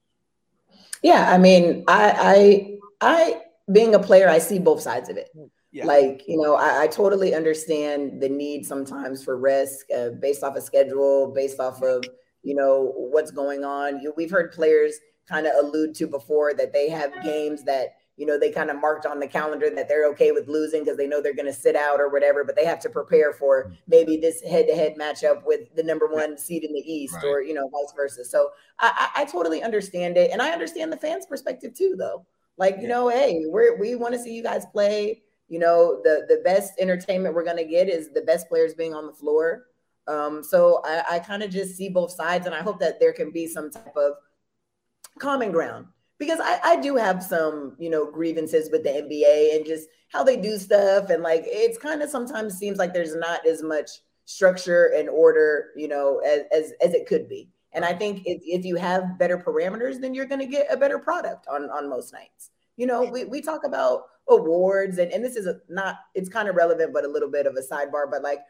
Yeah, 1.03 1.33
I 1.33 1.38
mean, 1.38 1.85
I 1.88 2.79
I 3.01 3.12
I 3.16 3.42
being 3.70 3.94
a 3.94 3.98
player, 3.98 4.29
I 4.29 4.38
see 4.38 4.59
both 4.59 4.81
sides 4.81 5.09
of 5.09 5.16
it. 5.16 5.31
Yeah. 5.70 5.87
Like, 5.87 6.22
you 6.27 6.40
know, 6.40 6.55
I, 6.55 6.83
I, 6.83 6.87
totally 6.87 7.35
understand 7.35 8.20
the 8.20 8.29
need 8.29 8.66
sometimes 8.66 9.25
for 9.25 9.38
risk 9.38 9.87
uh, 9.96 10.11
based 10.20 10.42
off 10.42 10.55
a 10.55 10.61
schedule, 10.61 11.33
based 11.35 11.61
off 11.61 11.83
of, 11.83 12.05
you 12.42 12.55
know, 12.55 12.92
what's 12.94 13.31
going 13.31 13.64
on. 13.64 13.98
You, 14.01 14.12
we've 14.14 14.31
heard 14.31 14.53
players 14.53 14.94
kind 15.27 15.46
of 15.46 15.53
allude 15.64 15.94
to 15.94 16.07
before 16.07 16.53
that 16.55 16.75
they 16.75 16.90
have 16.90 17.11
games 17.22 17.64
that 17.64 17.94
you 18.16 18.27
know, 18.27 18.38
they 18.38 18.51
kind 18.51 18.70
of 18.70 18.81
marked 18.81 19.07
on 19.07 19.18
the 19.18 19.27
calendar 19.27 19.70
that 19.75 19.88
they're 19.88 20.07
okay 20.11 20.33
with 20.33 20.46
losing 20.46 20.85
because 20.85 20.98
they 20.98 21.07
know 21.07 21.22
they're 21.22 21.35
going 21.35 21.46
to 21.46 21.53
sit 21.53 21.75
out 21.75 21.98
or 21.98 22.11
whatever, 22.11 22.44
but 22.44 22.55
they 22.55 22.64
have 22.64 22.79
to 22.81 22.90
prepare 22.90 23.33
for 23.33 23.64
mm-hmm. 23.64 23.75
maybe 23.88 24.16
this 24.16 24.42
head 24.42 24.66
to 24.68 24.75
head 24.75 24.94
matchup 25.01 25.44
with 25.46 25.75
the 25.75 25.83
number 25.83 26.07
one 26.07 26.37
seed 26.37 26.62
in 26.62 26.72
the 26.72 26.81
East 26.81 27.14
right. 27.14 27.25
or, 27.25 27.42
you 27.42 27.55
know, 27.55 27.68
vice 27.68 27.92
versa. 27.96 28.25
So 28.25 28.51
I, 28.79 29.11
I, 29.16 29.22
I, 29.22 29.25
totally 29.25 29.62
understand 29.62 30.16
it. 30.16 30.31
And 30.31 30.42
I 30.42 30.51
understand 30.51 30.92
the 30.92 30.96
fans' 30.98 31.27
perspective 31.27 31.75
too, 31.75 31.94
though. 31.98 32.27
Like, 32.58 32.76
you 32.76 32.82
yeah. 32.82 32.88
know, 32.88 33.08
hey, 33.08 33.44
we're, 33.46 33.78
we 33.78 33.94
want 33.94 34.14
to 34.14 34.20
see 34.20 34.34
you 34.34 34.42
guys 34.42 34.66
play. 34.66 35.22
You 35.48 35.58
know, 35.58 36.00
the, 36.02 36.26
the 36.28 36.40
best 36.44 36.74
entertainment 36.78 37.34
we're 37.34 37.44
going 37.44 37.56
to 37.58 37.64
get 37.64 37.88
is 37.88 38.10
the 38.12 38.22
best 38.22 38.48
players 38.48 38.74
being 38.74 38.94
on 38.94 39.06
the 39.06 39.12
floor. 39.12 39.66
Um, 40.06 40.42
so 40.42 40.80
I, 40.84 41.04
I 41.12 41.18
kind 41.18 41.42
of 41.42 41.50
just 41.50 41.76
see 41.76 41.88
both 41.88 42.10
sides, 42.10 42.46
and 42.46 42.54
I 42.54 42.62
hope 42.62 42.80
that 42.80 42.98
there 42.98 43.12
can 43.12 43.30
be 43.30 43.46
some 43.46 43.70
type 43.70 43.96
of 43.96 44.14
common 45.18 45.52
ground 45.52 45.86
because 46.18 46.40
I, 46.40 46.60
I 46.62 46.76
do 46.76 46.96
have 46.96 47.22
some, 47.22 47.76
you 47.78 47.90
know, 47.90 48.10
grievances 48.10 48.70
with 48.70 48.82
the 48.84 48.90
NBA 48.90 49.56
and 49.56 49.66
just 49.66 49.88
how 50.08 50.22
they 50.22 50.36
do 50.36 50.58
stuff. 50.58 51.10
And 51.10 51.22
like, 51.22 51.44
it's 51.46 51.78
kind 51.78 52.02
of 52.02 52.10
sometimes 52.10 52.56
seems 52.56 52.78
like 52.78 52.92
there's 52.92 53.14
not 53.14 53.46
as 53.46 53.62
much 53.62 53.90
structure 54.24 54.92
and 54.96 55.08
order, 55.08 55.70
you 55.76 55.88
know, 55.88 56.18
as, 56.18 56.42
as, 56.52 56.72
as 56.80 56.94
it 56.94 57.06
could 57.06 57.28
be. 57.28 57.48
And 57.74 57.85
I 57.85 57.92
think 57.92 58.22
if, 58.26 58.42
if 58.44 58.64
you 58.64 58.76
have 58.76 59.18
better 59.18 59.38
parameters, 59.38 60.00
then 60.00 60.14
you're 60.14 60.26
going 60.26 60.40
to 60.40 60.46
get 60.46 60.66
a 60.70 60.76
better 60.76 60.98
product 60.98 61.46
on, 61.50 61.70
on 61.70 61.88
most 61.88 62.12
nights. 62.12 62.50
You 62.76 62.87
know, 62.87 63.02
we, 63.04 63.24
we 63.24 63.40
talk 63.40 63.64
about 63.64 64.04
awards 64.28 64.98
and, 64.98 65.12
and 65.12 65.24
this 65.24 65.37
is 65.37 65.46
a, 65.46 65.56
not, 65.68 65.96
it's 66.14 66.28
kind 66.28 66.48
of 66.48 66.54
relevant, 66.54 66.92
but 66.92 67.04
a 67.04 67.08
little 67.08 67.30
bit 67.30 67.46
of 67.46 67.56
a 67.56 67.61
sidebar, 67.61 68.11
but 68.11 68.22
like, 68.22 68.40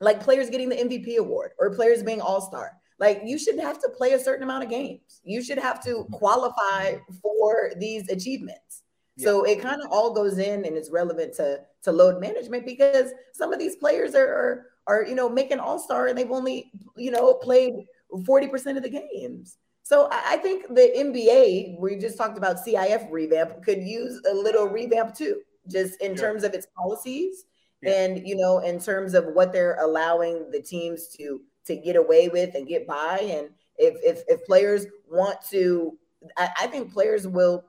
like 0.00 0.20
players 0.20 0.50
getting 0.50 0.68
the 0.68 0.76
MVP 0.76 1.16
award 1.16 1.52
or 1.58 1.74
players 1.74 2.02
being 2.02 2.20
all-star 2.20 2.72
like 2.98 3.22
you 3.24 3.38
shouldn't 3.38 3.62
have 3.62 3.80
to 3.80 3.88
play 3.90 4.12
a 4.12 4.18
certain 4.18 4.42
amount 4.42 4.64
of 4.64 4.70
games. 4.70 5.20
You 5.24 5.42
should 5.42 5.58
have 5.58 5.82
to 5.84 5.90
mm-hmm. 5.90 6.12
qualify 6.12 6.96
for 7.22 7.72
these 7.78 8.08
achievements. 8.08 8.82
Yeah. 9.16 9.26
So 9.26 9.44
it 9.44 9.60
kind 9.60 9.80
of 9.82 9.90
all 9.90 10.12
goes 10.12 10.38
in 10.38 10.64
and 10.64 10.76
it's 10.76 10.90
relevant 10.90 11.34
to 11.34 11.60
to 11.84 11.92
load 11.92 12.20
management 12.20 12.66
because 12.66 13.10
some 13.32 13.52
of 13.52 13.58
these 13.58 13.76
players 13.76 14.14
are 14.14 14.26
are, 14.26 14.66
are 14.86 15.04
you 15.04 15.14
know 15.14 15.28
making 15.28 15.58
all 15.58 15.78
star 15.78 16.06
and 16.08 16.18
they've 16.18 16.30
only 16.30 16.72
you 16.96 17.10
know 17.10 17.34
played 17.34 17.74
40% 18.12 18.76
of 18.76 18.82
the 18.82 18.90
games. 18.90 19.58
So 19.82 20.08
I 20.12 20.36
think 20.36 20.68
the 20.68 20.92
NBA, 20.96 21.80
we 21.80 21.96
just 21.96 22.18
talked 22.18 22.36
about 22.36 22.58
CIF 22.64 23.10
revamp, 23.10 23.62
could 23.62 23.82
use 23.82 24.20
a 24.30 24.34
little 24.34 24.66
revamp 24.66 25.14
too, 25.14 25.40
just 25.66 26.00
in 26.02 26.14
terms 26.14 26.44
of 26.44 26.52
its 26.52 26.66
policies 26.76 27.44
yeah. 27.82 28.04
and 28.04 28.26
you 28.26 28.36
know 28.36 28.58
in 28.58 28.78
terms 28.80 29.14
of 29.14 29.26
what 29.34 29.52
they're 29.52 29.76
allowing 29.80 30.50
the 30.50 30.60
teams 30.60 31.08
to 31.16 31.40
to 31.66 31.76
get 31.76 31.96
away 31.96 32.28
with 32.28 32.54
and 32.54 32.66
get 32.66 32.86
by. 32.86 33.18
And 33.20 33.50
if 33.76 33.94
if, 34.02 34.24
if 34.26 34.44
players 34.46 34.86
want 35.10 35.38
to, 35.50 35.96
I, 36.36 36.50
I 36.62 36.66
think 36.66 36.92
players 36.92 37.26
will 37.28 37.64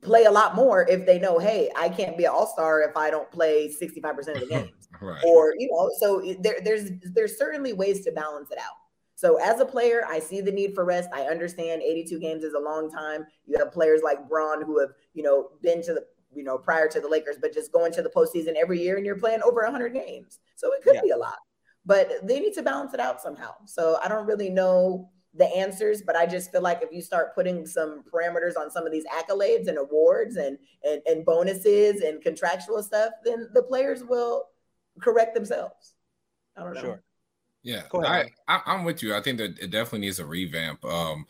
play 0.00 0.24
a 0.24 0.30
lot 0.30 0.54
more 0.54 0.86
if 0.88 1.06
they 1.06 1.18
know, 1.18 1.38
hey, 1.38 1.70
I 1.76 1.88
can't 1.88 2.16
be 2.16 2.24
an 2.24 2.30
all 2.30 2.46
star 2.46 2.82
if 2.82 2.96
I 2.96 3.10
don't 3.10 3.30
play 3.30 3.68
65% 3.68 4.18
of 4.18 4.40
the 4.40 4.46
games. 4.50 4.88
right. 5.00 5.22
Or, 5.24 5.54
you 5.58 5.68
know, 5.72 5.90
so 5.98 6.34
there, 6.40 6.58
there's 6.62 6.90
there's 7.14 7.36
certainly 7.36 7.72
ways 7.72 8.04
to 8.04 8.12
balance 8.12 8.50
it 8.50 8.58
out. 8.58 8.76
So 9.16 9.36
as 9.36 9.58
a 9.60 9.66
player, 9.66 10.04
I 10.08 10.20
see 10.20 10.40
the 10.40 10.52
need 10.52 10.74
for 10.74 10.84
rest. 10.84 11.08
I 11.12 11.22
understand 11.22 11.82
82 11.82 12.20
games 12.20 12.44
is 12.44 12.54
a 12.54 12.60
long 12.60 12.90
time. 12.90 13.26
You 13.46 13.58
have 13.58 13.72
players 13.72 14.02
like 14.04 14.28
Bron 14.28 14.62
who 14.62 14.78
have, 14.78 14.90
you 15.14 15.24
know, 15.24 15.48
been 15.62 15.82
to 15.82 15.94
the, 15.94 16.04
you 16.32 16.44
know, 16.44 16.56
prior 16.56 16.86
to 16.88 17.00
the 17.00 17.08
Lakers, 17.08 17.36
but 17.40 17.52
just 17.52 17.72
going 17.72 17.92
to 17.92 18.02
the 18.02 18.10
postseason 18.10 18.54
every 18.54 18.80
year 18.80 18.96
and 18.96 19.04
you're 19.04 19.18
playing 19.18 19.42
over 19.42 19.62
100 19.62 19.92
games. 19.92 20.38
So 20.54 20.72
it 20.72 20.84
could 20.84 20.94
yeah. 20.94 21.02
be 21.02 21.10
a 21.10 21.16
lot 21.16 21.38
but 21.86 22.10
they 22.24 22.40
need 22.40 22.52
to 22.54 22.62
balance 22.62 22.92
it 22.92 23.00
out 23.00 23.22
somehow. 23.22 23.52
So 23.64 23.98
I 24.04 24.08
don't 24.08 24.26
really 24.26 24.50
know 24.50 25.08
the 25.34 25.46
answers, 25.46 26.02
but 26.02 26.16
I 26.16 26.26
just 26.26 26.50
feel 26.50 26.62
like 26.62 26.82
if 26.82 26.92
you 26.92 27.00
start 27.00 27.34
putting 27.34 27.64
some 27.64 28.02
parameters 28.12 28.56
on 28.58 28.70
some 28.70 28.84
of 28.84 28.92
these 28.92 29.04
accolades 29.06 29.68
and 29.68 29.78
awards 29.78 30.36
and 30.36 30.58
and, 30.82 31.00
and 31.06 31.24
bonuses 31.24 32.00
and 32.00 32.20
contractual 32.20 32.82
stuff, 32.82 33.12
then 33.24 33.48
the 33.54 33.62
players 33.62 34.02
will 34.02 34.44
correct 35.00 35.34
themselves. 35.34 35.94
I 36.56 36.62
don't 36.64 36.74
know. 36.74 36.80
Sure. 36.80 37.02
Yeah, 37.66 37.82
I, 37.92 38.26
I 38.46 38.74
am 38.74 38.84
with 38.84 39.02
you. 39.02 39.12
I 39.12 39.20
think 39.20 39.38
that 39.38 39.58
it 39.58 39.72
definitely 39.72 40.06
needs 40.06 40.20
a 40.20 40.24
revamp. 40.24 40.84
Um, 40.84 41.26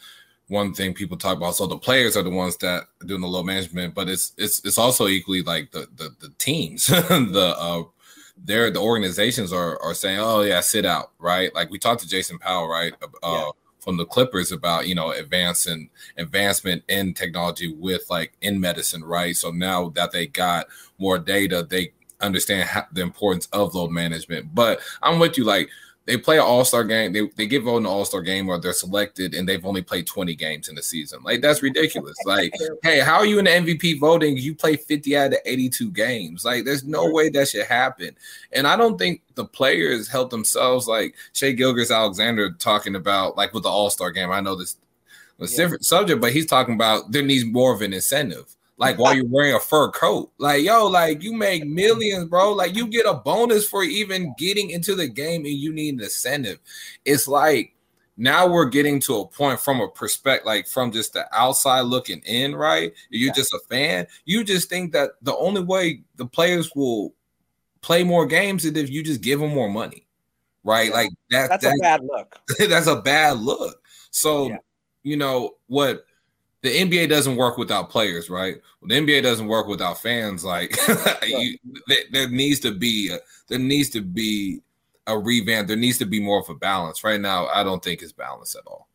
one 0.49 0.75
thing 0.75 0.92
people 0.92 1.16
talk 1.16 1.38
about. 1.38 1.57
So 1.57 1.66
the 1.66 1.79
players 1.79 2.14
are 2.14 2.22
the 2.22 2.29
ones 2.29 2.59
that 2.59 2.85
are 3.01 3.07
doing 3.07 3.22
the 3.22 3.27
load 3.27 3.46
management, 3.46 3.94
but 3.94 4.11
it's 4.11 4.35
it's 4.37 4.62
it's 4.62 4.77
also 4.77 5.09
equally 5.09 5.40
like 5.40 5.70
the 5.70 5.88
the, 5.96 6.14
the 6.20 6.29
teams, 6.37 6.87
the 6.88 7.55
uh, 7.59 7.85
they're 8.44 8.70
the 8.70 8.81
organizations 8.81 9.51
are 9.51 9.81
are 9.83 9.94
saying, 9.94 10.18
oh 10.20 10.42
yeah, 10.42 10.61
sit 10.61 10.85
out, 10.85 11.12
right? 11.18 11.55
Like 11.55 11.70
we 11.70 11.79
talked 11.79 12.03
to 12.03 12.09
Jason 12.09 12.38
Powell, 12.38 12.68
right, 12.68 12.92
uh, 13.03 13.07
yeah. 13.25 13.51
from 13.81 13.96
the 13.96 14.05
Clippers 14.05 14.53
about 14.53 14.87
you 14.87 14.94
know 14.94 15.12
advancing 15.12 15.88
advancement 16.18 16.85
in 16.88 17.14
technology 17.14 17.72
with 17.72 18.03
like 18.11 18.35
in 18.42 18.61
medicine, 18.61 19.03
right? 19.03 19.35
So 19.35 19.51
now 19.51 19.88
that 19.90 20.12
they 20.12 20.27
got 20.27 20.66
more 20.99 21.18
data, 21.18 21.66
they 21.68 21.92
understand 22.20 22.68
how, 22.68 22.85
the 22.92 23.01
importance 23.01 23.46
of 23.53 23.75
load 23.75 23.90
management. 23.90 24.55
But 24.55 24.81
I'm 25.03 25.18
with 25.18 25.38
you, 25.38 25.44
like 25.44 25.70
they 26.06 26.16
play 26.16 26.36
an 26.36 26.44
all-star 26.44 26.84
game. 26.84 27.12
They, 27.12 27.28
they 27.36 27.46
get 27.46 27.64
voted 27.64 27.80
in 27.80 27.86
an 27.86 27.92
all-star 27.92 28.22
game 28.22 28.48
or 28.48 28.58
they're 28.58 28.72
selected 28.72 29.34
and 29.34 29.48
they've 29.48 29.64
only 29.66 29.82
played 29.82 30.06
20 30.06 30.34
games 30.36 30.68
in 30.68 30.76
the 30.76 30.82
season. 30.82 31.20
Like 31.22 31.42
that's 31.42 31.62
ridiculous. 31.62 32.16
like, 32.24 32.54
hey, 32.82 33.00
how 33.00 33.16
are 33.16 33.26
you 33.26 33.40
in 33.40 33.44
the 33.44 33.50
MVP 33.50 33.98
voting? 33.98 34.36
You 34.36 34.54
play 34.54 34.76
50 34.76 35.16
out 35.16 35.32
of 35.32 35.40
82 35.44 35.90
games. 35.90 36.44
Like, 36.44 36.64
there's 36.64 36.84
no 36.84 37.10
way 37.10 37.28
that 37.30 37.48
should 37.48 37.66
happen. 37.66 38.16
And 38.52 38.66
I 38.66 38.76
don't 38.76 38.98
think 38.98 39.22
the 39.34 39.44
players 39.44 40.08
help 40.08 40.30
themselves. 40.30 40.86
Like 40.86 41.16
Shai 41.32 41.50
Gilgeous-Alexander 41.52 42.52
talking 42.52 42.94
about 42.94 43.36
like 43.36 43.52
with 43.52 43.64
the 43.64 43.68
all-star 43.68 44.12
game. 44.12 44.30
I 44.30 44.40
know 44.40 44.54
this 44.54 44.76
was 45.38 45.52
yeah. 45.52 45.64
different 45.64 45.84
subject, 45.84 46.20
but 46.20 46.32
he's 46.32 46.46
talking 46.46 46.74
about 46.74 47.10
there 47.10 47.22
needs 47.22 47.44
more 47.44 47.74
of 47.74 47.82
an 47.82 47.92
incentive 47.92 48.55
like 48.78 48.98
while 48.98 49.14
you're 49.14 49.26
wearing 49.26 49.54
a 49.54 49.60
fur 49.60 49.90
coat. 49.90 50.32
Like, 50.38 50.62
yo, 50.62 50.86
like 50.86 51.22
you 51.22 51.32
make 51.32 51.66
millions, 51.66 52.26
bro. 52.26 52.52
Like 52.52 52.76
you 52.76 52.86
get 52.86 53.06
a 53.06 53.14
bonus 53.14 53.66
for 53.66 53.82
even 53.82 54.34
getting 54.38 54.70
into 54.70 54.94
the 54.94 55.08
game 55.08 55.44
and 55.44 55.54
you 55.54 55.72
need 55.72 55.94
an 55.94 56.00
incentive. 56.00 56.58
It's 57.04 57.26
like 57.26 57.74
now 58.16 58.46
we're 58.46 58.68
getting 58.68 59.00
to 59.00 59.16
a 59.18 59.26
point 59.26 59.60
from 59.60 59.80
a 59.80 59.88
perspective, 59.88 60.46
like 60.46 60.66
from 60.66 60.92
just 60.92 61.14
the 61.14 61.26
outside 61.36 61.82
looking 61.82 62.20
in, 62.20 62.54
right? 62.54 62.92
You're 63.10 63.28
yeah. 63.28 63.32
just 63.32 63.54
a 63.54 63.60
fan. 63.70 64.06
You 64.24 64.44
just 64.44 64.68
think 64.68 64.92
that 64.92 65.12
the 65.22 65.36
only 65.36 65.62
way 65.62 66.02
the 66.16 66.26
players 66.26 66.70
will 66.74 67.14
play 67.80 68.04
more 68.04 68.26
games 68.26 68.64
is 68.64 68.76
if 68.76 68.90
you 68.90 69.02
just 69.02 69.22
give 69.22 69.40
them 69.40 69.54
more 69.54 69.70
money, 69.70 70.06
right? 70.64 70.88
Yeah. 70.88 70.94
Like 70.94 71.10
that, 71.30 71.48
that's, 71.48 71.64
that's 71.64 71.78
a 71.78 71.82
bad 71.82 72.00
look. 72.04 72.40
that's 72.68 72.86
a 72.86 73.00
bad 73.00 73.38
look. 73.38 73.82
So, 74.10 74.48
yeah. 74.48 74.58
you 75.02 75.16
know 75.16 75.56
what? 75.66 76.04
The 76.66 76.76
NBA 76.76 77.09
doesn't 77.09 77.37
work 77.37 77.59
without 77.59 77.90
players, 77.90 78.29
right? 78.29 78.57
Well, 78.81 78.88
the 78.88 78.94
NBA 78.94 79.22
doesn't 79.22 79.46
work 79.46 79.68
without 79.68 80.02
fans. 80.02 80.44
Like 80.44 80.76
you, 81.26 81.57
there, 81.87 81.98
there, 82.11 82.29
needs 82.29 82.61
to 82.61 82.72
be 82.72 83.11
a, 83.12 83.18
there 83.48 83.59
needs 83.59 83.90
to 83.90 84.00
be 84.00 84.61
a 85.07 85.16
revamp. 85.16 85.68
There 85.68 85.76
needs 85.76 85.98
to 85.98 86.07
be 86.07 86.20
more 86.20 86.40
of 86.40 86.48
a 86.48 86.55
balance. 86.55 87.05
Right 87.05 87.20
now, 87.20 87.46
I 87.46 87.62
don't 87.62 87.83
think 87.83 88.02
it's 88.02 88.12
balanced 88.12 88.57
at 88.57 88.66
all. 88.66 88.88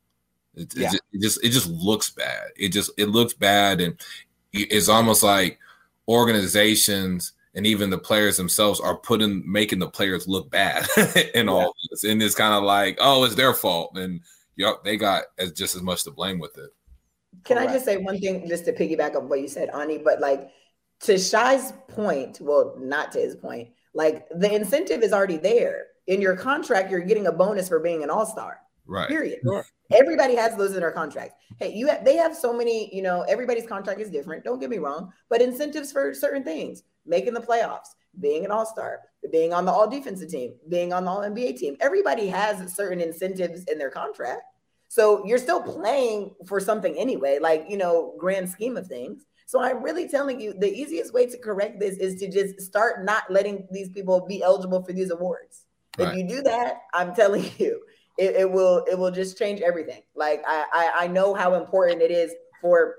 It, 0.54 0.74
yeah. 0.76 0.88
it, 0.88 0.92
just, 0.92 1.04
it 1.14 1.22
just 1.22 1.44
it 1.46 1.50
just 1.50 1.68
looks 1.68 2.10
bad. 2.10 2.50
It 2.58 2.70
just 2.70 2.92
it 2.98 3.08
looks 3.08 3.34
bad, 3.34 3.80
and 3.80 4.00
it's 4.52 4.90
almost 4.90 5.24
like 5.24 5.58
organizations 6.08 7.32
and 7.54 7.66
even 7.66 7.90
the 7.90 7.98
players 7.98 8.38
themselves 8.38 8.80
are 8.80 8.98
putting 8.98 9.50
making 9.50 9.80
the 9.80 9.90
players 9.90 10.28
look 10.28 10.50
bad 10.50 10.88
in 11.34 11.46
yeah. 11.46 11.52
all 11.52 11.74
this. 11.90 12.04
And 12.04 12.22
it's 12.22 12.36
kind 12.36 12.54
of 12.54 12.64
like, 12.64 12.98
oh, 13.00 13.24
it's 13.24 13.36
their 13.36 13.54
fault, 13.54 13.98
and 13.98 14.20
yep, 14.58 14.84
they 14.84 14.98
got 14.98 15.24
as 15.38 15.52
just 15.54 15.76
as 15.76 15.82
much 15.82 16.04
to 16.04 16.12
blame 16.12 16.40
with 16.40 16.58
it. 16.58 16.72
Can 17.44 17.58
Correct. 17.58 17.72
I 17.72 17.74
just 17.74 17.86
say 17.86 17.98
one 17.98 18.20
thing 18.20 18.48
just 18.48 18.66
to 18.66 18.74
piggyback 18.74 19.16
up 19.16 19.24
what 19.24 19.42
you 19.42 19.48
said, 19.48 19.70
Ani? 19.70 19.98
But 19.98 20.20
like 20.20 20.50
to 21.02 21.18
Shai's 21.18 21.74
point, 21.88 22.40
well, 22.42 22.76
not 22.80 23.12
to 23.14 23.20
his 23.20 23.36
point, 23.36 23.70
like 23.94 24.28
the 24.30 24.54
incentive 24.54 25.02
is 25.02 25.14
already 25.14 25.38
there. 25.38 25.88
In 26.08 26.22
your 26.22 26.36
contract, 26.36 26.92
you're 26.92 27.00
getting 27.00 27.28
a 27.28 27.32
bonus 27.32 27.70
for 27.70 27.80
being 27.80 28.04
an 28.04 28.10
all-star. 28.10 28.60
Right. 28.86 29.08
Period. 29.08 29.40
Sure. 29.44 29.66
Everybody 29.92 30.36
has 30.36 30.56
those 30.56 30.74
in 30.74 30.82
their 30.82 30.92
contract. 30.92 31.34
Hey, 31.60 31.74
you 31.74 31.88
have, 31.88 32.04
they 32.04 32.16
have 32.16 32.36
so 32.36 32.52
many, 32.54 32.94
you 32.94 33.02
know, 33.02 33.22
everybody's 33.24 33.68
contract 33.68 34.00
is 34.02 34.10
different. 34.10 34.44
Don't 34.44 34.60
get 34.60 34.70
me 34.70 34.80
wrong, 34.80 35.12
but 35.30 35.42
incentives 35.42 35.92
for 35.92 36.14
certain 36.14 36.44
things, 36.44 36.84
making 37.06 37.34
the 37.34 37.40
playoffs, 37.40 37.90
being 38.20 38.44
an 38.46 38.52
all-star, 38.52 39.00
being 39.32 39.54
on 39.54 39.66
the 39.66 39.72
all 39.72 39.90
defensive 39.90 40.30
team, 40.30 40.56
being 40.70 40.92
on 40.92 41.06
the 41.06 41.12
all 41.12 41.22
NBA 41.22 41.58
team. 41.58 41.78
Everybody 41.80 42.28
has 42.28 42.74
certain 42.74 43.00
incentives 43.00 43.64
in 43.66 43.78
their 43.78 43.92
contract. 43.92 44.42
So 44.92 45.26
you're 45.26 45.38
still 45.38 45.64
playing 45.64 46.36
for 46.46 46.60
something 46.60 46.98
anyway, 46.98 47.40
like, 47.40 47.64
you 47.70 47.78
know, 47.78 48.14
grand 48.20 48.50
scheme 48.50 48.76
of 48.76 48.88
things. 48.88 49.24
So 49.46 49.62
I'm 49.62 49.82
really 49.82 50.06
telling 50.10 50.42
you 50.42 50.54
the 50.54 50.70
easiest 50.70 51.14
way 51.14 51.28
to 51.28 51.38
correct 51.38 51.80
this 51.80 51.96
is 51.96 52.20
to 52.20 52.30
just 52.30 52.60
start 52.60 53.06
not 53.06 53.24
letting 53.32 53.70
these 53.72 53.88
people 53.88 54.26
be 54.28 54.44
eligible 54.44 54.84
for 54.84 54.92
these 54.92 55.10
awards. 55.10 55.64
Right. 55.98 56.10
If 56.10 56.18
you 56.18 56.28
do 56.28 56.42
that, 56.42 56.82
I'm 56.94 57.16
telling 57.16 57.50
you, 57.58 57.82
it, 58.18 58.36
it, 58.36 58.52
will 58.52 58.84
it 58.92 59.00
will 59.00 59.12
just 59.12 59.38
change 59.38 59.62
everything. 59.62 60.02
Like 60.14 60.44
I, 60.46 60.66
I 60.74 61.06
I 61.06 61.08
know 61.08 61.34
how 61.36 61.54
important 61.54 62.02
it 62.02 62.12
is 62.12 62.34
for 62.60 62.96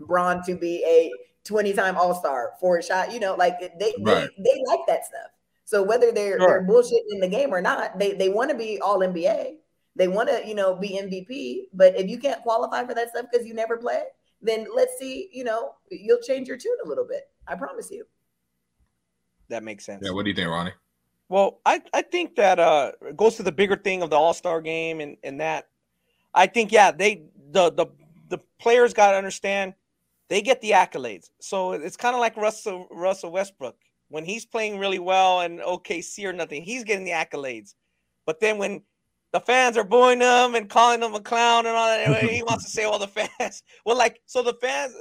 Bron 0.00 0.42
to 0.46 0.56
be 0.56 0.82
a 0.84 1.12
20 1.44 1.72
time 1.74 1.96
All 1.96 2.12
Star 2.12 2.54
for 2.58 2.78
a 2.78 2.82
shot. 2.82 3.12
You 3.12 3.20
know, 3.20 3.36
like 3.36 3.60
they, 3.78 3.94
right. 4.00 4.28
they 4.36 4.42
they 4.42 4.62
like 4.66 4.80
that 4.88 5.06
stuff. 5.06 5.30
So 5.64 5.84
whether 5.84 6.10
they're 6.10 6.40
sure. 6.40 6.48
they're 6.48 6.62
bullshit 6.62 7.04
in 7.12 7.20
the 7.20 7.28
game 7.28 7.54
or 7.54 7.60
not, 7.60 8.00
they 8.00 8.14
they 8.14 8.30
want 8.30 8.50
to 8.50 8.56
be 8.56 8.80
All 8.80 8.98
NBA. 8.98 9.58
They 10.00 10.08
want 10.08 10.30
to 10.30 10.40
you 10.48 10.54
know 10.54 10.74
be 10.74 10.98
MVP. 10.98 11.64
But 11.74 11.94
if 11.94 12.08
you 12.08 12.18
can't 12.18 12.40
qualify 12.40 12.86
for 12.86 12.94
that 12.94 13.10
stuff 13.10 13.26
because 13.30 13.46
you 13.46 13.52
never 13.52 13.76
play, 13.76 14.00
then 14.40 14.66
let's 14.74 14.98
see. 14.98 15.28
You 15.30 15.44
know, 15.44 15.74
you'll 15.90 16.22
change 16.22 16.48
your 16.48 16.56
tune 16.56 16.78
a 16.82 16.88
little 16.88 17.06
bit. 17.06 17.28
I 17.46 17.54
promise 17.54 17.90
you. 17.90 18.06
That 19.50 19.62
makes 19.62 19.84
sense. 19.84 20.00
Yeah. 20.02 20.12
What 20.12 20.24
do 20.24 20.30
you 20.30 20.34
think, 20.34 20.48
Ronnie? 20.48 20.72
Well, 21.28 21.60
I, 21.66 21.82
I 21.92 22.00
think 22.00 22.34
that 22.36 22.58
uh 22.58 22.92
goes 23.14 23.36
to 23.36 23.42
the 23.42 23.52
bigger 23.52 23.76
thing 23.76 24.00
of 24.00 24.08
the 24.08 24.16
All 24.16 24.32
Star 24.32 24.62
game 24.62 25.00
and 25.00 25.18
and 25.22 25.38
that 25.42 25.68
I 26.32 26.46
think 26.46 26.72
yeah 26.72 26.92
they 26.92 27.24
the 27.50 27.70
the 27.70 27.86
the 28.28 28.38
players 28.58 28.94
got 28.94 29.10
to 29.10 29.18
understand 29.18 29.74
they 30.28 30.40
get 30.40 30.62
the 30.62 30.70
accolades. 30.70 31.28
So 31.40 31.72
it's 31.72 31.98
kind 31.98 32.14
of 32.14 32.20
like 32.20 32.38
Russell 32.38 32.88
Russell 32.90 33.32
Westbrook 33.32 33.76
when 34.08 34.24
he's 34.24 34.46
playing 34.46 34.78
really 34.78 34.98
well 34.98 35.40
and 35.40 35.60
OKC 35.60 36.24
or 36.24 36.32
nothing, 36.32 36.62
he's 36.62 36.84
getting 36.84 37.04
the 37.04 37.10
accolades. 37.10 37.74
But 38.24 38.40
then 38.40 38.56
when 38.56 38.80
the 39.32 39.40
fans 39.40 39.76
are 39.76 39.84
booing 39.84 40.20
him 40.20 40.54
and 40.54 40.68
calling 40.68 41.02
him 41.02 41.14
a 41.14 41.20
clown 41.20 41.66
and 41.66 41.76
all 41.76 41.86
that, 41.86 42.22
he 42.24 42.42
wants 42.42 42.64
to 42.64 42.70
say 42.76 42.84
all 42.84 42.98
the 42.98 43.06
fans. 43.06 43.62
Well, 43.84 43.96
like 43.96 44.20
so 44.26 44.42
the 44.42 44.54
fans 44.54 44.94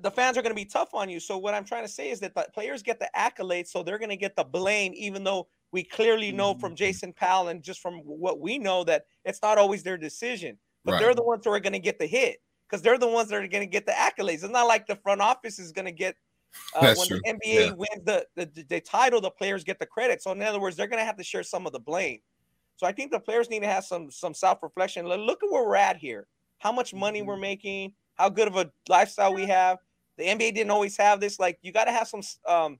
the 0.00 0.10
fans 0.10 0.36
are 0.36 0.42
going 0.42 0.50
to 0.50 0.60
be 0.60 0.64
tough 0.64 0.94
on 0.94 1.08
you. 1.08 1.20
So 1.20 1.38
what 1.38 1.54
I'm 1.54 1.64
trying 1.64 1.84
to 1.84 1.92
say 1.92 2.10
is 2.10 2.20
that 2.20 2.34
the 2.34 2.46
players 2.52 2.82
get 2.82 2.98
the 2.98 3.08
accolades, 3.16 3.68
so 3.68 3.82
they're 3.82 3.98
going 3.98 4.10
to 4.10 4.16
get 4.16 4.36
the 4.36 4.44
blame, 4.44 4.92
even 4.94 5.24
though 5.24 5.48
we 5.72 5.84
clearly 5.84 6.32
know 6.32 6.54
from 6.54 6.70
mm-hmm. 6.70 6.76
Jason 6.76 7.12
Powell 7.12 7.48
and 7.48 7.62
just 7.62 7.80
from 7.80 8.00
what 8.04 8.40
we 8.40 8.58
know 8.58 8.84
that 8.84 9.04
it's 9.24 9.40
not 9.42 9.58
always 9.58 9.82
their 9.82 9.96
decision. 9.96 10.58
But 10.84 10.92
right. 10.92 11.00
they're 11.00 11.14
the 11.14 11.22
ones 11.22 11.44
who 11.44 11.52
are 11.52 11.60
going 11.60 11.74
to 11.74 11.78
get 11.78 11.98
the 11.98 12.06
hit 12.06 12.38
because 12.68 12.82
they're 12.82 12.98
the 12.98 13.08
ones 13.08 13.28
that 13.28 13.36
are 13.36 13.48
going 13.48 13.62
to 13.62 13.66
get 13.66 13.86
the 13.86 13.92
accolades. 13.92 14.42
It's 14.42 14.48
not 14.48 14.66
like 14.66 14.86
the 14.86 14.96
front 14.96 15.20
office 15.20 15.58
is 15.58 15.72
going 15.72 15.86
to 15.86 15.92
get 15.92 16.14
uh, 16.74 16.94
when 16.94 17.06
true. 17.06 17.20
the 17.24 17.32
NBA 17.32 17.66
yeah. 17.66 17.72
wins 17.72 18.04
the, 18.04 18.26
the 18.36 18.64
the 18.68 18.80
title, 18.80 19.20
the 19.20 19.30
players 19.30 19.64
get 19.64 19.78
the 19.78 19.86
credit. 19.86 20.22
So 20.22 20.32
in 20.32 20.42
other 20.42 20.60
words, 20.60 20.76
they're 20.76 20.88
going 20.88 21.00
to 21.00 21.04
have 21.04 21.16
to 21.18 21.24
share 21.24 21.42
some 21.42 21.66
of 21.66 21.72
the 21.72 21.80
blame. 21.80 22.20
So 22.80 22.86
I 22.86 22.92
think 22.92 23.12
the 23.12 23.20
players 23.20 23.50
need 23.50 23.60
to 23.60 23.66
have 23.66 23.84
some 23.84 24.10
some 24.10 24.32
self 24.32 24.62
reflection. 24.62 25.06
Look 25.06 25.42
at 25.42 25.50
where 25.50 25.66
we're 25.66 25.76
at 25.76 25.98
here. 25.98 26.26
How 26.60 26.72
much 26.72 26.94
money 26.94 27.20
we're 27.20 27.34
mm-hmm. 27.34 27.42
making 27.42 27.92
how 28.14 28.30
good 28.30 28.48
of 28.48 28.56
a 28.56 28.70
lifestyle 28.88 29.34
we 29.34 29.44
have. 29.44 29.76
The 30.16 30.24
NBA 30.24 30.54
didn't 30.54 30.70
always 30.70 30.96
have 30.96 31.20
this. 31.20 31.38
Like 31.38 31.58
you 31.60 31.72
got 31.72 31.84
to 31.84 31.92
have 31.92 32.08
some 32.08 32.22
um, 32.48 32.78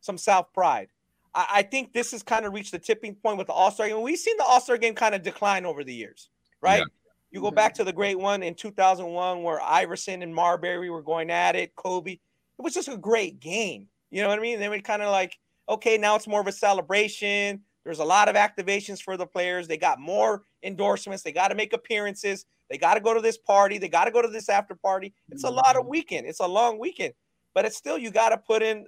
some 0.00 0.16
self 0.16 0.50
pride. 0.54 0.88
I, 1.34 1.46
I, 1.56 1.62
think 1.64 1.92
this 1.92 2.12
has 2.12 2.22
kind 2.22 2.46
of 2.46 2.54
reached 2.54 2.72
the 2.72 2.78
tipping 2.78 3.14
point 3.14 3.36
with 3.36 3.48
the 3.48 3.52
All 3.52 3.70
Star 3.70 3.88
game. 3.88 4.00
We've 4.00 4.18
seen 4.18 4.38
the 4.38 4.44
All 4.44 4.58
Star 4.58 4.78
game 4.78 4.94
kind 4.94 5.14
of 5.14 5.22
decline 5.22 5.66
over 5.66 5.84
the 5.84 5.92
years, 5.92 6.30
right? 6.62 6.78
Yeah. 6.78 6.84
You 7.30 7.42
go 7.42 7.50
back 7.50 7.74
to 7.74 7.84
the 7.84 7.92
great 7.92 8.18
one 8.18 8.42
in 8.42 8.54
2001 8.54 9.42
where 9.42 9.60
Iverson 9.60 10.22
and 10.22 10.34
Marbury 10.34 10.88
were 10.88 11.02
going 11.02 11.30
at 11.30 11.56
it. 11.56 11.76
Kobe. 11.76 12.12
It 12.12 12.20
was 12.62 12.72
just 12.72 12.88
a 12.88 12.96
great 12.96 13.38
game. 13.38 13.88
You 14.10 14.22
know 14.22 14.30
what 14.30 14.38
I 14.38 14.42
mean? 14.42 14.60
They 14.60 14.70
were 14.70 14.78
kind 14.78 15.02
of 15.02 15.10
like, 15.10 15.36
okay, 15.68 15.98
now 15.98 16.16
it's 16.16 16.26
more 16.26 16.40
of 16.40 16.46
a 16.46 16.52
celebration. 16.52 17.60
There's 17.86 18.00
a 18.00 18.04
lot 18.04 18.28
of 18.28 18.34
activations 18.34 19.00
for 19.00 19.16
the 19.16 19.26
players. 19.26 19.68
They 19.68 19.76
got 19.76 20.00
more 20.00 20.42
endorsements. 20.64 21.22
They 21.22 21.30
got 21.30 21.48
to 21.48 21.54
make 21.54 21.72
appearances. 21.72 22.44
They 22.68 22.78
got 22.78 22.94
to 22.94 23.00
go 23.00 23.14
to 23.14 23.20
this 23.20 23.38
party. 23.38 23.78
They 23.78 23.88
got 23.88 24.06
to 24.06 24.10
go 24.10 24.20
to 24.20 24.26
this 24.26 24.48
after 24.48 24.74
party. 24.74 25.14
It's 25.30 25.44
a 25.44 25.48
lot 25.48 25.76
of 25.76 25.82
mm-hmm. 25.82 25.90
weekend. 25.90 26.26
It's 26.26 26.40
a 26.40 26.48
long 26.48 26.80
weekend, 26.80 27.14
but 27.54 27.64
it's 27.64 27.76
still 27.76 27.96
you 27.96 28.10
got 28.10 28.30
to 28.30 28.38
put 28.38 28.60
in 28.60 28.84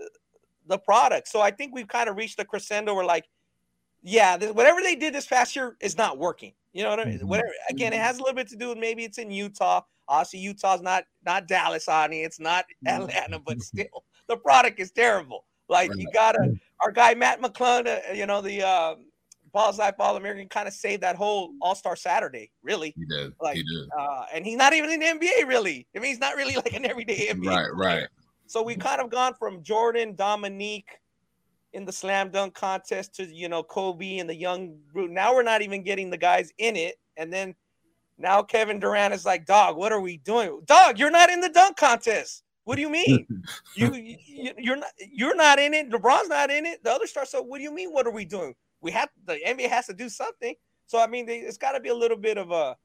the 0.67 0.79
product. 0.79 1.29
So 1.29 1.41
I 1.41 1.53
think 1.53 1.77
we've 1.77 1.87
kind 1.87 2.09
of 2.09 2.17
reached 2.17 2.39
the 2.39 2.45
crescendo 2.45 2.93
where 2.93 3.05
like, 3.05 3.27
yeah, 4.03 4.37
this, 4.37 4.51
whatever 4.51 4.81
they 4.83 4.97
did 4.97 5.15
this 5.15 5.27
past 5.27 5.55
year 5.55 5.77
is 5.81 5.97
not 5.97 6.19
working. 6.19 6.53
You 6.73 6.83
know 6.83 6.91
what 6.91 6.99
I 6.99 7.05
mean? 7.05 7.19
Mm-hmm. 7.19 7.29
Whatever. 7.29 7.53
Again, 7.71 7.93
it 7.93 7.97
mm-hmm. 7.97 8.05
has 8.05 8.19
a 8.19 8.21
little 8.21 8.35
bit 8.35 8.49
to 8.49 8.57
do 8.57 8.71
with 8.71 8.79
maybe 8.79 9.05
it's 9.05 9.19
in 9.19 9.31
Utah. 9.31 9.83
Obviously, 10.09 10.41
Utah's 10.41 10.83
not 10.83 11.05
not 11.25 11.47
Dallas, 11.47 11.87
on 11.87 12.13
It's 12.13 12.41
not 12.41 12.65
Atlanta, 12.85 13.39
but 13.39 13.61
still, 13.61 14.03
the 14.27 14.39
product 14.39 14.81
is 14.81 14.91
terrible. 14.91 15.45
Like 15.69 15.91
you 15.97 16.07
gotta. 16.13 16.55
Our 16.81 16.93
guy 16.93 17.15
Mac 17.15 17.41
McClung, 17.41 17.87
uh, 17.87 18.13
you 18.13 18.27
know 18.27 18.41
the. 18.41 18.63
Um, 18.63 19.05
Ballislife 19.55 19.95
All 19.99 20.17
American 20.17 20.47
kind 20.47 20.69
of 20.69 20.75
saved 20.75 21.03
that 21.03 21.17
whole 21.17 21.53
All 21.63 21.75
Star 21.75 21.97
Saturday, 21.97 22.51
really. 22.63 22.95
He 22.97 23.07
did. 23.07 23.33
Like, 23.41 23.57
he 23.57 23.63
did. 23.63 23.89
Uh, 23.99 24.25
and 24.33 24.45
he's 24.45 24.59
not 24.59 24.75
even 24.75 24.91
in 24.91 25.01
the 25.01 25.07
NBA, 25.07 25.49
really. 25.49 25.87
I 25.97 26.01
mean, 26.01 26.11
he's 26.11 26.21
not 26.21 26.37
really 26.37 26.55
like 26.55 26.75
an 26.75 26.85
everyday 26.85 27.29
NBA. 27.29 27.47
Right, 27.47 27.73
player. 27.73 27.75
right. 27.75 28.09
So 28.47 28.63
we 28.63 28.77
kind 28.77 29.01
of 29.01 29.11
gone 29.11 29.35
from 29.39 29.63
Jordan, 29.63 30.15
Dominique 30.15 30.91
in 31.73 31.85
the 31.85 31.93
slam 31.93 32.31
dunk 32.31 32.55
contest 32.55 33.15
to 33.17 33.25
you 33.25 33.49
know 33.49 33.63
Kobe 33.63 34.19
and 34.19 34.29
the 34.29 34.35
young 34.35 34.79
group. 34.93 35.11
Now 35.11 35.35
we're 35.35 35.43
not 35.43 35.63
even 35.63 35.83
getting 35.83 36.11
the 36.11 36.17
guys 36.17 36.51
in 36.59 36.77
it, 36.77 36.97
and 37.17 37.33
then 37.33 37.55
now 38.17 38.43
Kevin 38.43 38.81
Durant 38.81 39.15
is 39.15 39.27
like, 39.27 39.45
"Dog, 39.45 39.77
what 39.77 39.93
are 39.93 40.01
we 40.01 40.17
doing? 40.19 40.61
Dog, 40.65 40.99
you're 40.99 41.11
not 41.11 41.31
in 41.31 41.41
the 41.41 41.51
dunk 41.51 41.77
contest." 41.77 42.43
What 42.69 42.77
do 42.77 42.83
you 42.83 42.91
mean? 43.01 43.27
you, 43.75 43.95
you 43.95 44.53
you're 44.59 44.77
not 44.77 44.91
you're 45.11 45.37
not 45.37 45.59
in 45.59 45.73
it. 45.73 45.91
LeBron's 45.91 46.29
not 46.29 46.51
in 46.51 46.67
it. 46.67 46.85
The 46.85 46.93
other 46.93 47.07
stars. 47.07 47.31
So 47.31 47.43
what 47.43 47.59
do 47.59 47.65
you 47.65 47.73
mean? 47.73 47.91
What 47.91 48.07
are 48.07 48.13
we 48.13 48.25
doing? 48.25 48.55
we 48.81 48.91
have 48.93 49.09
the 49.27 49.35
NBA 49.35 49.69
has 49.69 49.87
to 49.87 49.95
do 49.95 50.09
something. 50.09 50.55
So 50.87 50.99
I 50.99 51.07
mean, 51.07 51.27
they, 51.27 51.39
it's 51.39 51.59
got 51.59 51.73
to 51.73 51.81
be 51.81 51.89
a 51.89 51.95
little 51.95 52.17
bit 52.17 52.39
of 52.39 52.51
a, 52.51 52.77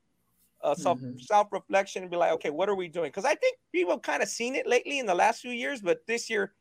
a 0.64 0.76
self 0.76 1.00
mm-hmm. 1.00 1.20
self 1.20 1.52
reflection 1.52 2.04
and 2.04 2.12
be 2.12 2.18
like, 2.18 2.32
okay, 2.34 2.50
what 2.50 2.70
are 2.70 2.76
we 2.76 2.88
doing? 2.88 3.10
Because 3.10 3.26
I 3.26 3.36
think 3.36 3.58
people 3.72 3.98
kind 4.00 4.24
of 4.24 4.30
seen 4.30 4.56
it 4.56 4.68
lately 4.68 5.00
in 5.00 5.06
the 5.06 5.16
last 5.16 5.42
few 5.42 5.52
years, 5.52 5.82
but 5.82 6.06
this 6.08 6.30
year, 6.30 6.54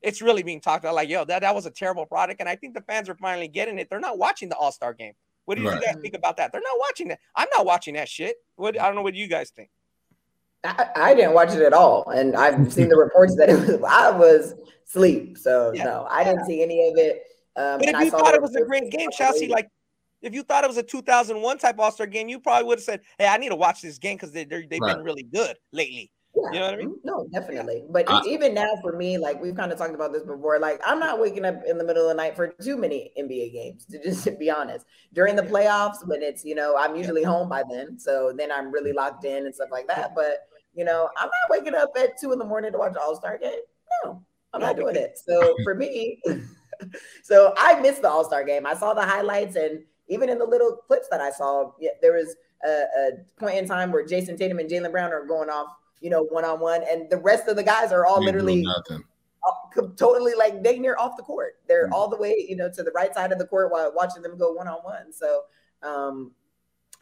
it's 0.00 0.20
really 0.20 0.42
being 0.42 0.60
talked 0.60 0.84
about. 0.84 0.94
Like, 0.94 1.08
yo, 1.08 1.24
that 1.24 1.40
that 1.40 1.54
was 1.54 1.66
a 1.66 1.70
terrible 1.70 2.06
product, 2.06 2.40
and 2.40 2.48
I 2.48 2.56
think 2.56 2.74
the 2.74 2.82
fans 2.82 3.08
are 3.08 3.14
finally 3.14 3.48
getting 3.48 3.78
it. 3.78 3.88
They're 3.88 4.00
not 4.00 4.18
watching 4.18 4.48
the 4.48 4.56
All 4.56 4.72
Star 4.72 4.92
game. 4.92 5.14
What 5.44 5.56
do 5.56 5.62
you 5.62 5.70
right. 5.70 5.82
guys 5.82 5.96
think 6.00 6.14
about 6.14 6.36
that? 6.36 6.52
They're 6.52 6.60
not 6.60 6.78
watching 6.78 7.08
that. 7.08 7.20
I'm 7.34 7.48
not 7.54 7.66
watching 7.66 7.94
that 7.94 8.08
shit. 8.08 8.36
What 8.56 8.80
I 8.80 8.86
don't 8.86 8.94
know 8.94 9.02
what 9.02 9.14
you 9.14 9.28
guys 9.28 9.50
think. 9.50 9.70
I, 10.64 10.86
I 10.96 11.14
didn't 11.14 11.34
watch 11.34 11.52
it 11.52 11.62
at 11.62 11.72
all, 11.72 12.08
and 12.10 12.36
I've 12.36 12.72
seen 12.72 12.88
the 12.88 12.96
reports 12.96 13.36
that 13.36 13.48
it 13.48 13.58
was, 13.58 13.82
I 13.88 14.10
was 14.10 14.54
asleep. 14.86 15.38
So 15.38 15.72
yeah. 15.74 15.84
no, 15.84 16.06
I 16.08 16.24
didn't 16.24 16.46
see 16.46 16.62
any 16.62 16.88
of 16.88 16.96
it. 16.96 17.22
Um, 17.56 17.78
but 17.78 17.88
if 17.88 18.00
you 18.00 18.10
thought 18.10 18.34
it 18.34 18.42
was 18.42 18.54
a 18.54 18.64
great 18.64 18.90
game, 18.90 19.10
Chelsea, 19.12 19.48
like 19.48 19.68
if 20.22 20.34
you 20.34 20.42
thought 20.42 20.64
it 20.64 20.68
was 20.68 20.78
a 20.78 20.82
2001 20.82 21.58
type 21.58 21.78
All 21.78 21.90
Star 21.90 22.06
game, 22.06 22.28
you 22.28 22.38
probably 22.38 22.66
would 22.66 22.78
have 22.78 22.84
said, 22.84 23.00
"Hey, 23.18 23.26
I 23.26 23.36
need 23.36 23.50
to 23.50 23.56
watch 23.56 23.82
this 23.82 23.98
game 23.98 24.16
because 24.16 24.32
they 24.32 24.44
they've 24.44 24.80
right. 24.80 24.96
been 24.96 25.04
really 25.04 25.24
good 25.24 25.56
lately." 25.72 26.10
Yeah. 26.34 26.50
You 26.50 26.58
know 26.60 26.64
what 26.64 26.74
I 26.74 26.76
mean? 26.78 26.96
No, 27.04 27.28
definitely. 27.30 27.84
But 27.90 28.08
uh, 28.08 28.22
even 28.26 28.54
now, 28.54 28.70
for 28.80 28.96
me, 28.96 29.18
like 29.18 29.40
we've 29.42 29.54
kind 29.54 29.70
of 29.70 29.76
talked 29.76 29.94
about 29.94 30.14
this 30.14 30.22
before, 30.22 30.58
like 30.58 30.80
I'm 30.86 30.98
not 30.98 31.20
waking 31.20 31.44
up 31.44 31.60
in 31.68 31.76
the 31.76 31.84
middle 31.84 32.04
of 32.04 32.08
the 32.08 32.14
night 32.14 32.36
for 32.36 32.48
too 32.62 32.78
many 32.78 33.12
NBA 33.18 33.52
games. 33.52 33.84
To 33.86 34.02
just 34.02 34.24
to 34.24 34.30
be 34.38 34.50
honest, 34.50 34.86
during 35.12 35.36
the 35.36 35.42
playoffs, 35.42 36.06
when 36.06 36.22
it's 36.22 36.44
you 36.44 36.54
know 36.54 36.76
I'm 36.78 36.96
usually 36.96 37.22
home 37.22 37.48
by 37.50 37.64
then, 37.68 37.98
so 37.98 38.32
then 38.34 38.50
I'm 38.50 38.72
really 38.72 38.92
locked 38.92 39.24
in 39.26 39.44
and 39.44 39.54
stuff 39.54 39.68
like 39.70 39.86
that. 39.88 40.14
But 40.14 40.48
you 40.74 40.84
know, 40.84 41.08
I'm 41.16 41.26
not 41.28 41.50
waking 41.50 41.74
up 41.74 41.90
at 41.98 42.18
two 42.20 42.32
in 42.32 42.38
the 42.38 42.44
morning 42.44 42.72
to 42.72 42.78
watch 42.78 42.96
All 42.96 43.16
Star 43.16 43.38
game. 43.38 43.60
No, 44.04 44.22
I'm 44.52 44.60
not 44.60 44.76
doing 44.76 44.96
it. 44.96 45.18
So 45.18 45.54
for 45.64 45.74
me. 45.74 46.20
so 47.22 47.54
I 47.56 47.80
missed 47.80 48.02
the 48.02 48.08
All 48.08 48.24
Star 48.24 48.44
game. 48.44 48.66
I 48.66 48.74
saw 48.74 48.94
the 48.94 49.02
highlights, 49.02 49.56
and 49.56 49.82
even 50.08 50.28
in 50.28 50.38
the 50.38 50.46
little 50.46 50.76
clips 50.86 51.08
that 51.10 51.20
I 51.20 51.30
saw, 51.30 51.72
there 52.00 52.14
was 52.14 52.36
a, 52.64 52.68
a 52.68 53.10
point 53.38 53.56
in 53.56 53.66
time 53.66 53.92
where 53.92 54.04
Jayson 54.04 54.36
Tatum 54.36 54.58
and 54.58 54.68
Jaylen 54.68 54.90
Brown 54.90 55.12
are 55.12 55.26
going 55.26 55.50
off, 55.50 55.68
you 56.00 56.10
know, 56.10 56.22
one 56.24 56.44
on 56.44 56.60
one, 56.60 56.82
and 56.90 57.08
the 57.10 57.18
rest 57.18 57.48
of 57.48 57.56
the 57.56 57.62
guys 57.62 57.92
are 57.92 58.06
all 58.06 58.20
we 58.20 58.26
literally 58.26 58.64
totally 59.96 60.34
like 60.34 60.62
they 60.62 60.78
near 60.78 60.96
off 60.98 61.16
the 61.16 61.22
court. 61.22 61.54
They're 61.68 61.86
mm-hmm. 61.86 61.94
all 61.94 62.08
the 62.08 62.16
way, 62.16 62.46
you 62.48 62.56
know, 62.56 62.70
to 62.70 62.82
the 62.82 62.90
right 62.92 63.14
side 63.14 63.32
of 63.32 63.38
the 63.38 63.46
court 63.46 63.72
while 63.72 63.92
watching 63.94 64.22
them 64.22 64.38
go 64.38 64.52
one 64.52 64.68
on 64.68 64.78
one. 64.82 65.12
So 65.12 65.42
um, 65.82 66.32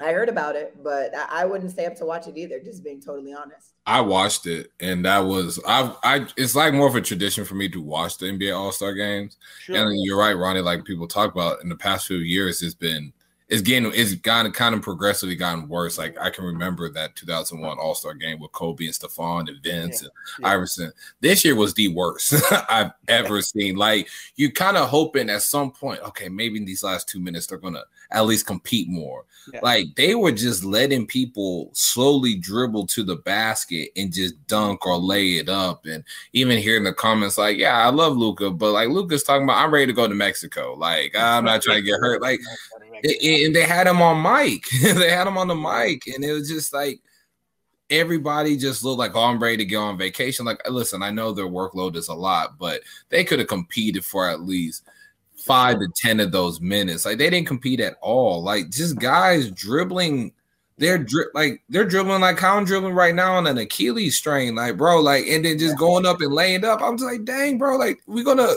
I 0.01 0.13
heard 0.13 0.29
about 0.29 0.57
it, 0.57 0.83
but 0.83 1.15
I, 1.15 1.43
I 1.43 1.45
wouldn't 1.45 1.71
stay 1.71 1.87
up 1.87 1.95
to 1.97 2.07
watch 2.07 2.27
it 2.27 2.37
either. 2.37 2.59
Just 2.59 2.83
being 2.83 3.01
totally 3.01 3.35
honest. 3.35 3.75
I 3.87 4.01
watched 4.01 4.47
it, 4.47 4.73
and 4.81 5.05
that 5.05 5.21
was 5.21 5.61
I. 5.67 5.95
I 6.03 6.27
it's 6.37 6.55
like 6.55 6.73
more 6.73 6.89
of 6.89 6.97
a 6.97 7.01
tradition 7.01 7.45
for 7.45 7.55
me 7.55 7.69
to 7.69 7.83
watch 7.83 8.19
the 8.19 8.27
NBA 8.27 8.57
All 8.57 8.73
Star 8.73 8.95
games. 8.95 9.37
Sure. 9.61 9.77
And 9.77 10.05
you're 10.05 10.19
right, 10.19 10.33
Ronnie. 10.33 10.61
Like 10.61 10.85
people 10.85 11.07
talk 11.07 11.33
about 11.33 11.63
in 11.63 11.69
the 11.69 11.77
past 11.77 12.07
few 12.07 12.19
years, 12.19 12.63
it's 12.63 12.75
been 12.75 13.13
it's 13.51 13.63
getting 13.63 13.91
it's 13.93 14.15
gotten 14.15 14.53
kind 14.53 14.77
of 14.77 14.83
progressively 14.83 15.35
gotten 15.35 15.69
worse. 15.69 15.99
Like 15.99 16.17
I 16.19 16.31
can 16.31 16.45
remember 16.45 16.89
that 16.93 17.17
2001 17.17 17.79
All 17.79 17.97
Star 17.97 18.15
game 18.15 18.39
with 18.39 18.53
Kobe 18.53 18.85
and 18.85 18.95
Stephon 18.95 19.49
and 19.49 19.61
Vince 19.61 20.03
yeah. 20.03 20.09
and 20.37 20.45
yeah. 20.45 20.53
Iverson. 20.55 20.93
This 21.21 21.45
year 21.45 21.57
was 21.57 21.75
the 21.75 21.89
worst 21.89 22.35
I've 22.69 22.93
ever 23.09 23.43
seen. 23.43 23.75
Like 23.75 24.09
you 24.37 24.53
kind 24.53 24.77
of 24.77 24.89
hoping 24.89 25.29
at 25.29 25.43
some 25.43 25.73
point, 25.73 26.01
okay, 26.03 26.29
maybe 26.29 26.59
in 26.59 26.65
these 26.65 26.85
last 26.85 27.09
two 27.09 27.19
minutes 27.19 27.49
they're 27.49 27.59
gonna 27.59 27.83
at 28.13 28.25
least 28.25 28.47
compete 28.47 28.89
more. 28.89 29.25
Yeah. 29.53 29.61
Like 29.65 29.97
they 29.97 30.15
were 30.15 30.33
just 30.33 30.65
letting 30.65 31.07
people 31.07 31.71
slowly 31.73 32.37
dribble 32.37 32.87
to 32.89 33.03
the 33.03 33.17
basket 33.17 33.91
and 33.97 34.13
just 34.13 34.47
dunk 34.47 34.87
or 34.87 34.97
lay 34.97 35.39
it 35.39 35.49
up. 35.49 35.87
And 35.87 36.05
even 36.33 36.59
hearing 36.59 36.85
the 36.85 36.93
comments 36.93 37.37
like, 37.37 37.57
"Yeah, 37.57 37.79
I 37.79 37.89
love 37.89 38.17
Luka, 38.17 38.51
but 38.51 38.73
like 38.73 38.91
Luka's 38.91 39.25
talking 39.25 39.45
about, 39.45 39.65
"I'm 39.65 39.73
ready 39.73 39.87
to 39.87 39.93
go 39.93 40.07
to 40.07 40.15
Mexico." 40.15 40.75
Like 40.75 41.17
I'm 41.17 41.45
not 41.45 41.63
trying 41.63 41.79
to 41.79 41.83
get 41.83 41.99
hurt. 41.99 42.23
Like 42.23 42.41
and 43.05 43.55
they 43.55 43.65
had 43.65 43.87
him 43.87 44.03
on 44.03 44.23
mic. 44.23 44.67
they 44.83 45.11
had 45.11 45.27
him 45.27 45.39
on 45.39 45.49
the 45.49 45.55
mic, 45.55 46.07
and 46.07 46.25
it 46.25 46.33
was 46.33 46.49
just 46.49 46.73
like 46.73 47.01
everybody 47.91 48.57
just 48.57 48.85
looked 48.85 48.99
like, 48.99 49.15
oh, 49.15 49.25
I'm 49.25 49.43
ready 49.43 49.59
to 49.59 49.65
go 49.65 49.83
on 49.83 49.99
vacation. 49.99 50.47
Like, 50.47 50.61
listen, 50.71 51.03
I 51.03 51.11
know 51.11 51.33
their 51.33 51.49
workload 51.49 51.97
is 51.97 52.09
a 52.09 52.15
lot, 52.15 52.57
but 52.59 52.83
they 53.09 53.25
could 53.25 53.41
have 53.41 53.49
competed 53.49 54.05
for 54.05 54.29
at 54.29 54.41
least 54.41 54.85
five 55.37 55.79
to 55.81 55.89
ten 55.97 56.21
of 56.21 56.33
those 56.33 56.61
minutes. 56.61 57.05
Like, 57.05 57.19
they 57.19 57.31
didn't 57.31 57.49
compete 57.49 57.81
at 57.81 57.97
all. 58.01 58.43
Like, 58.43 58.71
just 58.71 58.99
guys 58.99 59.51
dribbling. 59.51 60.33
They're 60.79 60.97
dri- 60.97 61.27
like 61.35 61.63
they're 61.69 61.85
dribbling 61.85 62.23
like 62.23 62.39
how 62.39 62.57
I'm 62.57 62.65
dribbling 62.65 62.95
right 62.95 63.15
now 63.15 63.35
on 63.35 63.47
an 63.47 63.59
Achilles 63.59 64.17
strain, 64.17 64.55
like 64.55 64.79
bro, 64.79 65.03
like 65.03 65.27
and 65.27 65.45
then 65.45 65.59
just 65.59 65.77
going 65.77 66.07
up 66.07 66.23
and 66.23 66.33
laying 66.33 66.65
up. 66.65 66.81
I'm 66.81 66.97
just 66.97 67.05
like, 67.05 67.27
dang, 67.27 67.59
bro, 67.59 67.77
like 67.77 68.01
we're 68.07 68.25
gonna 68.25 68.55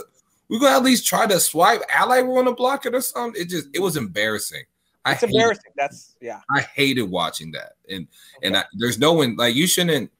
we're 0.48 0.60
gonna 0.60 0.76
at 0.76 0.82
least 0.82 1.06
try 1.06 1.26
to 1.26 1.40
swipe. 1.40 1.82
Ally 1.88 2.20
we're 2.20 2.42
gonna 2.42 2.54
block 2.54 2.86
it 2.86 2.94
or 2.94 3.00
something. 3.00 3.40
It 3.40 3.48
just 3.48 3.68
it 3.74 3.80
was 3.80 3.96
embarrassing. 3.96 4.64
It's 5.06 5.22
I 5.22 5.26
embarrassing. 5.26 5.72
That's 5.76 6.16
yeah. 6.20 6.40
I 6.50 6.60
hated 6.60 7.04
watching 7.04 7.50
that, 7.52 7.72
and 7.88 8.06
okay. 8.38 8.46
and 8.46 8.56
I, 8.56 8.64
there's 8.74 8.98
no 8.98 9.12
one 9.12 9.36
like 9.36 9.54
you 9.54 9.66
shouldn't. 9.66 10.10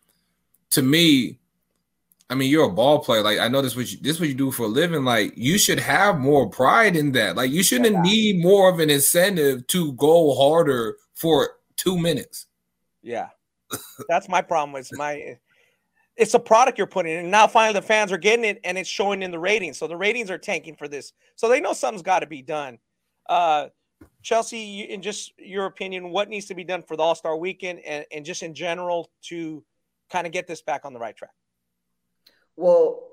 To 0.70 0.82
me, 0.82 1.38
I 2.28 2.34
mean, 2.34 2.50
you're 2.50 2.68
a 2.68 2.72
ball 2.72 2.98
player. 2.98 3.22
Like 3.22 3.38
I 3.38 3.48
know 3.48 3.62
this 3.62 3.76
what 3.76 3.90
you, 3.90 3.98
this 4.00 4.18
what 4.18 4.28
you 4.28 4.34
do 4.34 4.50
for 4.50 4.64
a 4.64 4.68
living. 4.68 5.04
Like 5.04 5.32
you 5.36 5.58
should 5.58 5.78
have 5.78 6.18
more 6.18 6.48
pride 6.48 6.96
in 6.96 7.12
that. 7.12 7.36
Like 7.36 7.50
you 7.50 7.62
shouldn't 7.62 7.94
yeah. 7.94 8.02
need 8.02 8.42
more 8.42 8.68
of 8.68 8.80
an 8.80 8.90
incentive 8.90 9.66
to 9.68 9.92
go 9.92 10.34
harder 10.34 10.96
for 11.14 11.56
two 11.76 11.98
minutes. 11.98 12.46
Yeah, 13.02 13.28
that's 14.08 14.28
my 14.28 14.42
problem. 14.42 14.72
With 14.72 14.90
my 14.92 15.38
it's 16.16 16.34
a 16.34 16.38
product 16.38 16.78
you're 16.78 16.86
putting 16.86 17.12
in. 17.12 17.20
And 17.20 17.30
now 17.30 17.46
finally 17.46 17.78
the 17.78 17.86
fans 17.86 18.12
are 18.12 18.18
getting 18.18 18.44
it 18.44 18.60
and 18.64 18.78
it's 18.78 18.88
showing 18.88 19.22
in 19.22 19.30
the 19.30 19.38
ratings. 19.38 19.78
So 19.78 19.86
the 19.86 19.96
ratings 19.96 20.30
are 20.30 20.38
tanking 20.38 20.76
for 20.76 20.86
this. 20.86 21.12
So 21.36 21.48
they 21.48 21.60
know 21.60 21.72
something's 21.72 22.02
got 22.02 22.20
to 22.20 22.26
be 22.26 22.42
done. 22.42 22.78
Uh, 23.28 23.68
Chelsea, 24.22 24.82
in 24.82 25.02
just 25.02 25.32
your 25.38 25.66
opinion, 25.66 26.10
what 26.10 26.28
needs 26.28 26.46
to 26.46 26.54
be 26.54 26.64
done 26.64 26.82
for 26.82 26.96
the 26.96 27.02
All 27.02 27.14
Star 27.14 27.36
weekend 27.36 27.80
and, 27.80 28.04
and 28.12 28.24
just 28.24 28.42
in 28.42 28.54
general 28.54 29.10
to 29.24 29.64
kind 30.10 30.26
of 30.26 30.32
get 30.32 30.46
this 30.46 30.62
back 30.62 30.84
on 30.84 30.92
the 30.92 30.98
right 30.98 31.16
track? 31.16 31.32
Well, 32.56 33.08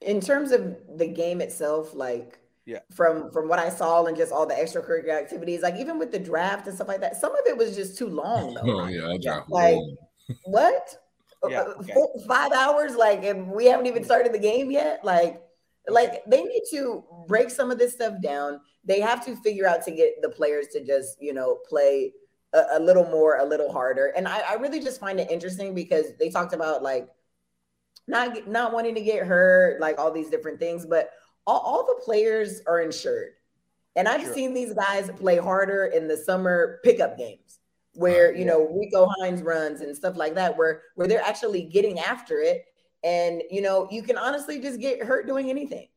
in 0.00 0.20
terms 0.20 0.52
of 0.52 0.76
the 0.96 1.06
game 1.06 1.40
itself, 1.40 1.94
like 1.94 2.38
yeah, 2.64 2.80
from 2.94 3.30
from 3.30 3.48
what 3.48 3.58
I 3.58 3.68
saw 3.68 4.04
and 4.04 4.16
just 4.16 4.32
all 4.32 4.46
the 4.46 4.54
extracurricular 4.54 5.18
activities, 5.18 5.62
like 5.62 5.76
even 5.76 5.98
with 5.98 6.12
the 6.12 6.18
draft 6.18 6.66
and 6.66 6.74
stuff 6.74 6.88
like 6.88 7.00
that, 7.00 7.16
some 7.16 7.32
of 7.32 7.40
it 7.46 7.56
was 7.56 7.76
just 7.76 7.98
too 7.98 8.08
long. 8.08 8.54
Though. 8.54 8.62
Oh 8.82 8.86
yeah, 8.86 9.40
like 9.48 9.78
what? 10.44 10.96
Yeah, 11.48 11.62
uh, 11.62 11.74
okay. 11.80 11.92
four, 11.92 12.12
five 12.26 12.52
hours, 12.52 12.94
like, 12.94 13.24
and 13.24 13.50
we 13.50 13.66
haven't 13.66 13.86
even 13.86 14.04
started 14.04 14.32
the 14.32 14.38
game 14.38 14.70
yet. 14.70 15.04
Like, 15.04 15.42
like 15.88 16.22
they 16.26 16.42
need 16.44 16.62
to 16.70 17.04
break 17.26 17.50
some 17.50 17.70
of 17.70 17.78
this 17.78 17.92
stuff 17.94 18.14
down. 18.22 18.60
They 18.84 19.00
have 19.00 19.24
to 19.26 19.36
figure 19.36 19.66
out 19.66 19.82
to 19.84 19.90
get 19.90 20.22
the 20.22 20.28
players 20.28 20.68
to 20.68 20.84
just, 20.84 21.20
you 21.20 21.34
know, 21.34 21.58
play 21.68 22.12
a, 22.52 22.64
a 22.74 22.80
little 22.80 23.04
more, 23.04 23.38
a 23.38 23.44
little 23.44 23.72
harder. 23.72 24.12
And 24.16 24.28
I, 24.28 24.40
I 24.40 24.54
really 24.54 24.80
just 24.80 25.00
find 25.00 25.18
it 25.18 25.30
interesting 25.30 25.74
because 25.74 26.06
they 26.18 26.30
talked 26.30 26.52
about 26.52 26.82
like 26.82 27.08
not 28.06 28.48
not 28.48 28.72
wanting 28.72 28.94
to 28.94 29.00
get 29.00 29.26
hurt, 29.26 29.80
like 29.80 29.98
all 29.98 30.10
these 30.10 30.30
different 30.30 30.58
things, 30.58 30.86
but 30.86 31.10
all, 31.46 31.60
all 31.60 31.86
the 31.86 32.02
players 32.04 32.60
are 32.66 32.80
insured. 32.80 33.32
And 33.96 34.08
I've 34.08 34.22
sure. 34.22 34.34
seen 34.34 34.54
these 34.54 34.74
guys 34.74 35.10
play 35.16 35.36
harder 35.36 35.86
in 35.86 36.08
the 36.08 36.16
summer 36.16 36.80
pickup 36.82 37.18
games 37.18 37.58
where 37.94 38.34
uh, 38.34 38.38
you 38.38 38.44
know 38.44 38.68
Rico 38.68 39.08
Hines 39.18 39.42
runs 39.42 39.80
and 39.80 39.94
stuff 39.94 40.16
like 40.16 40.34
that, 40.34 40.56
where 40.56 40.82
where 40.94 41.08
they're 41.08 41.22
actually 41.22 41.64
getting 41.64 41.98
after 41.98 42.40
it, 42.40 42.64
and 43.04 43.42
you 43.50 43.62
know 43.62 43.88
you 43.90 44.02
can 44.02 44.16
honestly 44.16 44.60
just 44.60 44.80
get 44.80 45.02
hurt 45.02 45.26
doing 45.26 45.50
anything. 45.50 45.88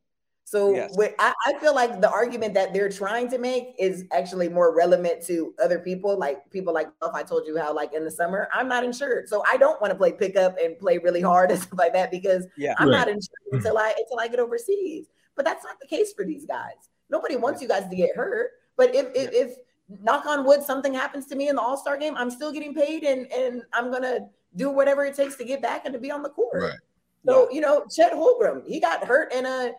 So 0.46 0.72
yes. 0.72 0.96
I, 1.18 1.34
I, 1.44 1.58
feel 1.58 1.74
like 1.74 2.00
the 2.00 2.08
argument 2.08 2.54
that 2.54 2.72
they're 2.72 2.88
trying 2.88 3.28
to 3.30 3.38
make 3.38 3.74
is 3.80 4.04
actually 4.12 4.48
more 4.48 4.72
relevant 4.72 5.26
to 5.26 5.52
other 5.60 5.80
people, 5.80 6.16
like 6.16 6.48
people 6.52 6.72
like 6.72 6.86
if 7.02 7.12
I 7.12 7.24
told 7.24 7.48
you 7.48 7.58
how 7.58 7.74
like 7.74 7.92
in 7.92 8.04
the 8.04 8.12
summer 8.12 8.48
I'm 8.54 8.68
not 8.68 8.84
insured, 8.84 9.28
so 9.28 9.42
I 9.50 9.56
don't 9.56 9.80
want 9.80 9.90
to 9.90 9.96
play 9.96 10.12
pickup 10.12 10.54
and 10.62 10.78
play 10.78 10.98
really 10.98 11.20
hard 11.20 11.50
and 11.52 11.60
stuff 11.60 11.76
like 11.76 11.92
that 11.94 12.12
because 12.12 12.46
yeah, 12.56 12.74
I'm 12.78 12.88
right. 12.88 12.98
not 12.98 13.08
insured 13.08 13.30
until 13.50 13.76
I 13.76 13.92
until 13.98 14.20
I 14.20 14.28
get 14.28 14.38
overseas. 14.38 15.06
But 15.34 15.44
that's 15.44 15.64
not 15.64 15.80
the 15.80 15.88
case 15.88 16.12
for 16.12 16.24
these 16.24 16.46
guys. 16.46 16.90
Nobody 17.10 17.34
wants 17.34 17.60
you 17.60 17.66
guys 17.66 17.88
to 17.88 17.96
get 17.96 18.14
hurt. 18.14 18.52
But 18.76 18.94
if 18.94 19.06
if, 19.16 19.32
if 19.32 19.56
knock 19.88 20.26
on 20.26 20.44
wood, 20.44 20.62
something 20.62 20.92
happens 20.94 21.26
to 21.26 21.36
me 21.36 21.48
in 21.48 21.56
the 21.56 21.62
All 21.62 21.76
Star 21.76 21.96
game, 21.96 22.14
I'm 22.16 22.30
still 22.30 22.52
getting 22.52 22.74
paid, 22.74 23.04
and 23.04 23.30
and 23.32 23.62
I'm 23.72 23.90
gonna 23.90 24.28
do 24.54 24.70
whatever 24.70 25.04
it 25.04 25.14
takes 25.14 25.36
to 25.36 25.44
get 25.44 25.62
back 25.62 25.82
and 25.84 25.92
to 25.92 26.00
be 26.00 26.10
on 26.10 26.22
the 26.22 26.30
court. 26.30 26.62
Right. 26.62 26.78
So 27.26 27.48
yeah. 27.48 27.54
you 27.54 27.60
know, 27.60 27.84
Chet 27.94 28.12
Holmgren, 28.12 28.66
he 28.66 28.80
got 28.80 29.04
hurt 29.04 29.32
in 29.32 29.46
a 29.46 29.72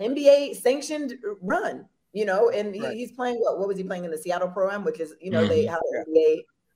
NBA 0.00 0.56
sanctioned 0.56 1.14
run. 1.40 1.86
You 2.12 2.24
know, 2.24 2.50
and 2.50 2.74
he, 2.74 2.80
right. 2.80 2.96
he's 2.96 3.12
playing 3.12 3.36
what? 3.36 3.60
What 3.60 3.68
was 3.68 3.78
he 3.78 3.84
playing 3.84 4.04
in 4.04 4.10
the 4.10 4.18
Seattle 4.18 4.48
program? 4.48 4.82
Which 4.82 4.98
is 4.98 5.14
you 5.20 5.30
know 5.30 5.42
mm-hmm. 5.42 5.48
they 5.48 5.66
how 5.66 5.78
the 5.78 6.04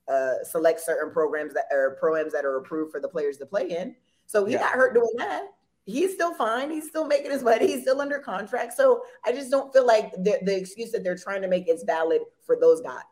NBA 0.07 0.13
uh, 0.13 0.43
select 0.45 0.79
certain 0.79 1.11
programs 1.11 1.53
that 1.53 1.65
are 1.73 1.97
programs 1.99 2.31
that 2.31 2.45
are 2.45 2.55
approved 2.57 2.93
for 2.93 3.01
the 3.01 3.09
players 3.09 3.37
to 3.39 3.45
play 3.45 3.69
in. 3.69 3.95
So 4.27 4.45
he 4.45 4.53
yeah. 4.53 4.59
got 4.59 4.71
hurt 4.71 4.93
doing 4.93 5.11
that 5.17 5.47
he's 5.85 6.13
still 6.13 6.33
fine. 6.33 6.71
He's 6.71 6.87
still 6.87 7.05
making 7.05 7.31
his 7.31 7.43
money. 7.43 7.67
He's 7.67 7.81
still 7.81 8.01
under 8.01 8.19
contract. 8.19 8.73
So 8.73 9.03
I 9.23 9.31
just 9.31 9.51
don't 9.51 9.71
feel 9.71 9.85
like 9.85 10.11
the, 10.13 10.39
the 10.41 10.55
excuse 10.55 10.91
that 10.91 11.03
they're 11.03 11.17
trying 11.17 11.41
to 11.43 11.47
make 11.47 11.69
is 11.69 11.83
valid 11.83 12.21
for 12.45 12.57
those 12.59 12.81
guys. 12.81 13.03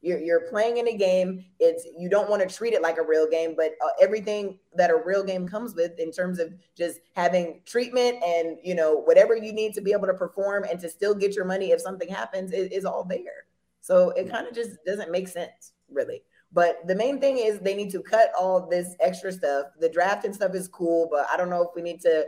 You're, 0.00 0.18
you're 0.18 0.48
playing 0.50 0.76
in 0.76 0.88
a 0.88 0.96
game. 0.96 1.44
It's 1.60 1.86
you 1.98 2.10
don't 2.10 2.28
want 2.28 2.46
to 2.46 2.54
treat 2.54 2.74
it 2.74 2.82
like 2.82 2.98
a 2.98 3.02
real 3.02 3.26
game, 3.28 3.54
but 3.56 3.72
uh, 3.82 3.88
everything 4.02 4.58
that 4.74 4.90
a 4.90 4.96
real 5.02 5.24
game 5.24 5.48
comes 5.48 5.74
with 5.74 5.98
in 5.98 6.12
terms 6.12 6.38
of 6.38 6.52
just 6.76 7.00
having 7.14 7.62
treatment 7.64 8.22
and 8.22 8.58
you 8.62 8.74
know 8.74 8.96
whatever 8.96 9.34
you 9.34 9.50
need 9.50 9.72
to 9.74 9.80
be 9.80 9.92
able 9.92 10.06
to 10.06 10.12
perform 10.12 10.64
and 10.70 10.78
to 10.80 10.90
still 10.90 11.14
get 11.14 11.34
your 11.34 11.46
money 11.46 11.70
if 11.70 11.80
something 11.80 12.08
happens 12.08 12.52
is, 12.52 12.68
is 12.70 12.84
all 12.84 13.04
there. 13.04 13.46
So 13.80 14.10
it 14.10 14.30
kind 14.30 14.46
of 14.46 14.54
just 14.54 14.76
doesn't 14.84 15.10
make 15.10 15.26
sense, 15.26 15.72
really. 15.90 16.22
But 16.54 16.86
the 16.86 16.94
main 16.94 17.20
thing 17.20 17.38
is 17.38 17.58
they 17.58 17.74
need 17.74 17.90
to 17.90 18.00
cut 18.00 18.30
all 18.38 18.68
this 18.68 18.94
extra 19.00 19.32
stuff. 19.32 19.66
The 19.80 19.88
draft 19.88 20.24
and 20.24 20.32
stuff 20.32 20.54
is 20.54 20.68
cool, 20.68 21.08
but 21.10 21.26
I 21.30 21.36
don't 21.36 21.50
know 21.50 21.62
if 21.62 21.70
we 21.74 21.82
need 21.82 22.00
to 22.02 22.26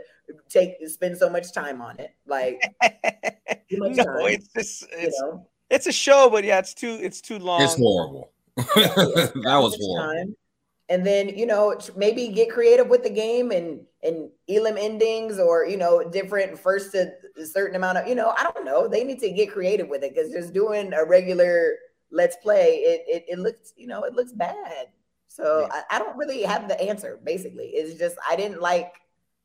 take 0.49 0.75
spend 0.87 1.17
so 1.17 1.29
much 1.29 1.53
time 1.53 1.81
on 1.81 1.97
it. 1.97 2.13
Like 2.27 2.61
no, 3.71 3.93
time, 3.93 4.05
it's 4.27 4.49
just 4.49 4.85
it's, 4.91 5.17
you 5.17 5.21
know? 5.21 5.47
it's 5.69 5.87
a 5.87 5.93
show, 5.93 6.29
but 6.29 6.43
yeah, 6.43 6.59
it's 6.59 6.73
too 6.73 6.99
it's 7.01 7.21
too 7.21 7.39
long. 7.39 7.61
It's 7.61 7.75
horrible. 7.75 8.31
Yeah, 8.75 8.93
yeah, 8.97 9.03
that 9.35 9.57
was 9.59 9.77
horrible. 9.79 10.13
Time. 10.13 10.35
And 10.89 11.05
then 11.05 11.29
you 11.29 11.45
know 11.45 11.79
maybe 11.95 12.27
get 12.27 12.49
creative 12.49 12.87
with 12.87 13.03
the 13.03 13.09
game 13.09 13.51
and 13.51 13.79
and 14.03 14.29
elim 14.49 14.77
endings 14.77 15.39
or 15.39 15.65
you 15.65 15.77
know 15.77 16.03
different 16.09 16.59
first 16.59 16.91
to 16.93 17.13
a 17.39 17.45
certain 17.45 17.77
amount 17.77 17.99
of 17.99 18.07
you 18.07 18.15
know 18.15 18.33
I 18.37 18.43
don't 18.43 18.65
know 18.65 18.89
they 18.89 19.05
need 19.05 19.19
to 19.19 19.31
get 19.31 19.51
creative 19.51 19.87
with 19.87 20.03
it 20.03 20.13
because 20.13 20.31
just 20.31 20.53
doing 20.53 20.91
a 20.93 21.05
regular 21.05 21.77
let's 22.11 22.37
play, 22.37 22.77
it 22.77 23.03
it, 23.07 23.25
it 23.27 23.39
looks, 23.39 23.73
you 23.75 23.87
know, 23.87 24.03
it 24.03 24.13
looks 24.13 24.31
bad. 24.31 24.87
So 25.27 25.67
yeah. 25.69 25.81
I, 25.89 25.95
I 25.95 25.99
don't 25.99 26.17
really 26.17 26.41
have 26.43 26.67
the 26.67 26.79
answer, 26.81 27.19
basically. 27.23 27.67
It's 27.67 27.99
just 27.99 28.17
I 28.27 28.35
didn't 28.35 28.61
like, 28.61 28.93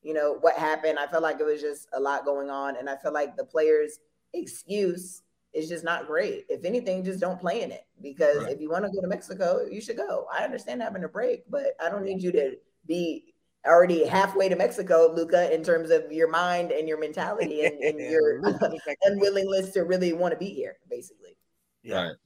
you 0.02 0.14
know, 0.14 0.38
what 0.40 0.56
happened. 0.56 0.98
I 0.98 1.06
felt 1.06 1.22
like 1.22 1.40
it 1.40 1.44
was 1.44 1.60
just 1.60 1.88
a 1.92 2.00
lot 2.00 2.24
going 2.24 2.50
on. 2.50 2.76
And 2.76 2.88
I 2.88 2.96
feel 2.96 3.12
like 3.12 3.36
the 3.36 3.44
players' 3.44 3.98
excuse 4.32 5.22
is 5.52 5.68
just 5.68 5.84
not 5.84 6.06
great. 6.06 6.46
If 6.48 6.64
anything, 6.64 7.04
just 7.04 7.20
don't 7.20 7.40
play 7.40 7.62
in 7.62 7.70
it. 7.70 7.84
Because 8.00 8.38
right. 8.38 8.52
if 8.52 8.60
you 8.60 8.70
want 8.70 8.84
to 8.84 8.90
go 8.90 9.00
to 9.00 9.06
Mexico, 9.06 9.66
you 9.70 9.80
should 9.80 9.96
go. 9.96 10.26
I 10.32 10.44
understand 10.44 10.80
having 10.80 11.04
a 11.04 11.08
break, 11.08 11.42
but 11.50 11.76
I 11.78 11.90
don't 11.90 12.04
need 12.04 12.22
you 12.22 12.32
to 12.32 12.56
be 12.86 13.34
already 13.66 14.04
halfway 14.04 14.48
to 14.48 14.56
Mexico, 14.56 15.12
Luka, 15.14 15.54
in 15.54 15.62
terms 15.62 15.90
of 15.90 16.10
your 16.10 16.28
mind 16.28 16.72
and 16.72 16.88
your 16.88 16.98
mentality 16.98 17.64
and, 17.64 17.78
and 17.80 18.00
your 18.10 18.40
unwillingness 19.04 19.70
to 19.72 19.82
really 19.82 20.12
want 20.12 20.32
to 20.32 20.38
be 20.38 20.48
here, 20.48 20.78
basically. 20.88 21.36
Yeah. 21.82 22.02
Right. 22.02 22.16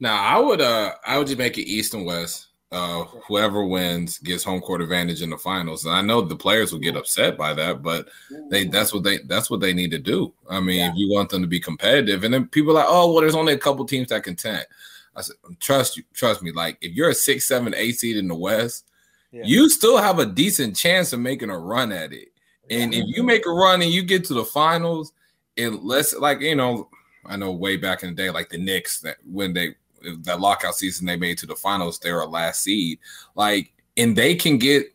Now 0.00 0.20
I 0.22 0.38
would 0.38 0.60
uh 0.60 0.92
I 1.06 1.18
would 1.18 1.26
just 1.26 1.38
make 1.38 1.58
it 1.58 1.68
East 1.68 1.94
and 1.94 2.06
West. 2.06 2.48
Uh, 2.72 3.04
whoever 3.28 3.64
wins 3.64 4.18
gets 4.18 4.42
home 4.42 4.60
court 4.60 4.80
advantage 4.80 5.22
in 5.22 5.30
the 5.30 5.38
finals. 5.38 5.84
And 5.84 5.94
I 5.94 6.02
know 6.02 6.20
the 6.20 6.34
players 6.34 6.72
will 6.72 6.80
get 6.80 6.96
upset 6.96 7.38
by 7.38 7.54
that, 7.54 7.82
but 7.82 8.08
they 8.50 8.64
that's 8.64 8.92
what 8.92 9.04
they 9.04 9.18
that's 9.18 9.48
what 9.48 9.60
they 9.60 9.72
need 9.72 9.92
to 9.92 9.98
do. 10.00 10.32
I 10.50 10.58
mean, 10.58 10.80
yeah. 10.80 10.88
if 10.90 10.96
you 10.96 11.08
want 11.08 11.30
them 11.30 11.40
to 11.42 11.46
be 11.46 11.60
competitive, 11.60 12.24
and 12.24 12.34
then 12.34 12.48
people 12.48 12.72
are 12.72 12.82
like, 12.82 12.86
oh 12.88 13.12
well, 13.12 13.20
there's 13.20 13.36
only 13.36 13.52
a 13.52 13.58
couple 13.58 13.84
teams 13.84 14.08
that 14.08 14.24
contend. 14.24 14.66
I 15.14 15.20
said, 15.20 15.36
trust 15.60 15.96
you, 15.96 16.02
trust 16.14 16.42
me. 16.42 16.50
Like 16.50 16.78
if 16.80 16.94
you're 16.94 17.10
a 17.10 17.14
six, 17.14 17.46
seven, 17.46 17.74
eight 17.76 18.00
seed 18.00 18.16
in 18.16 18.26
the 18.26 18.34
West, 18.34 18.90
yeah. 19.30 19.42
you 19.44 19.70
still 19.70 19.98
have 19.98 20.18
a 20.18 20.26
decent 20.26 20.74
chance 20.74 21.12
of 21.12 21.20
making 21.20 21.50
a 21.50 21.58
run 21.58 21.92
at 21.92 22.12
it. 22.12 22.28
And 22.70 22.92
if 22.92 23.04
you 23.06 23.22
make 23.22 23.46
a 23.46 23.50
run 23.50 23.82
and 23.82 23.90
you 23.92 24.02
get 24.02 24.24
to 24.24 24.34
the 24.34 24.44
finals, 24.44 25.12
unless 25.56 26.14
like 26.14 26.40
you 26.40 26.56
know, 26.56 26.88
I 27.26 27.36
know 27.36 27.52
way 27.52 27.76
back 27.76 28.02
in 28.02 28.10
the 28.10 28.14
day, 28.14 28.30
like 28.30 28.50
the 28.50 28.58
Knicks 28.58 29.00
that 29.00 29.16
when 29.30 29.52
they 29.52 29.74
that 30.22 30.40
lockout 30.40 30.74
season 30.74 31.06
they 31.06 31.16
made 31.16 31.38
to 31.38 31.46
the 31.46 31.56
finals, 31.56 31.98
they 31.98 32.12
were 32.12 32.22
a 32.22 32.26
last 32.26 32.62
seed. 32.62 32.98
Like, 33.34 33.72
and 33.96 34.16
they 34.16 34.34
can 34.34 34.58
get 34.58 34.94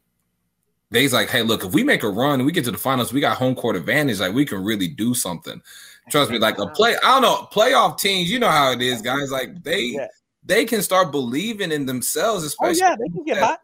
they's 0.92 1.14
like, 1.14 1.30
hey, 1.30 1.44
look, 1.44 1.64
if 1.64 1.74
we 1.74 1.84
make 1.84 2.04
a 2.04 2.10
run, 2.10 2.46
we 2.46 2.52
get 2.52 2.66
to 2.66 2.72
the 2.72 2.78
finals, 2.78 3.14
we 3.14 3.22
got 3.22 3.38
home 3.38 3.56
court 3.56 3.76
advantage. 3.76 4.20
Like, 4.20 4.34
we 4.34 4.46
can 4.46 4.64
really 4.64 4.88
do 4.88 5.14
something. 5.14 5.62
Trust 6.10 6.32
me, 6.32 6.40
like 6.40 6.58
a 6.58 6.68
play, 6.68 6.96
I 7.04 7.20
don't 7.20 7.22
know, 7.22 7.48
playoff 7.52 8.00
teams, 8.00 8.32
you 8.32 8.40
know 8.40 8.50
how 8.50 8.72
it 8.72 8.82
is, 8.82 9.02
guys. 9.02 9.32
Like 9.32 9.62
they 9.64 9.82
yeah. 9.82 10.08
they 10.44 10.66
can 10.66 10.82
start 10.82 11.12
believing 11.12 11.72
in 11.72 11.86
themselves, 11.86 12.44
especially. 12.44 12.82
Oh, 12.82 12.90
yeah, 12.90 12.96
they 12.96 13.10
can 13.10 13.24
get 13.24 13.38
hot. 13.38 13.62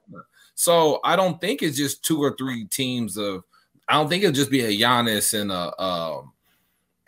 So 0.54 1.00
I 1.04 1.16
don't 1.16 1.42
think 1.42 1.64
it's 1.64 1.76
just 1.76 2.04
two 2.04 2.22
or 2.22 2.36
three 2.38 2.66
teams 2.66 3.18
of. 3.18 3.44
I 3.88 3.94
don't 3.94 4.10
think 4.10 4.24
it'll 4.24 4.34
just 4.34 4.52
be 4.52 4.62
a 4.62 4.80
Giannis 4.80 5.40
and 5.40 5.52
a 5.52 5.82
um, 5.82 6.34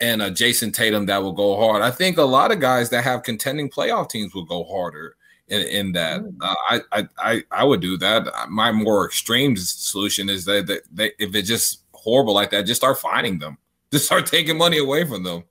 and 0.00 0.22
a 0.22 0.30
Jayson 0.30 0.72
Tatum 0.72 1.06
that 1.06 1.22
will 1.22 1.32
go 1.32 1.56
hard. 1.56 1.82
I 1.82 1.90
think 1.90 2.18
a 2.18 2.22
lot 2.22 2.52
of 2.52 2.60
guys 2.60 2.90
that 2.90 3.04
have 3.04 3.22
contending 3.22 3.68
playoff 3.68 4.08
teams 4.08 4.34
will 4.34 4.44
go 4.44 4.64
harder 4.64 5.16
in, 5.48 5.62
in 5.62 5.92
that. 5.92 6.20
Mm. 6.20 6.36
Uh, 6.40 6.80
I, 6.92 7.08
I 7.18 7.42
I 7.50 7.64
would 7.64 7.80
do 7.80 7.96
that. 7.98 8.28
My 8.48 8.70
more 8.72 9.06
extreme 9.06 9.56
solution 9.56 10.28
is 10.28 10.44
that, 10.44 10.66
that 10.66 10.82
they, 10.92 11.12
if 11.18 11.34
it's 11.34 11.48
just 11.48 11.82
horrible 11.92 12.34
like 12.34 12.50
that, 12.50 12.66
just 12.66 12.80
start 12.80 12.98
finding 12.98 13.38
them. 13.38 13.58
Just 13.90 14.04
start 14.04 14.26
taking 14.26 14.58
money 14.58 14.76
away 14.76 15.06
from 15.06 15.22
them. 15.22 15.44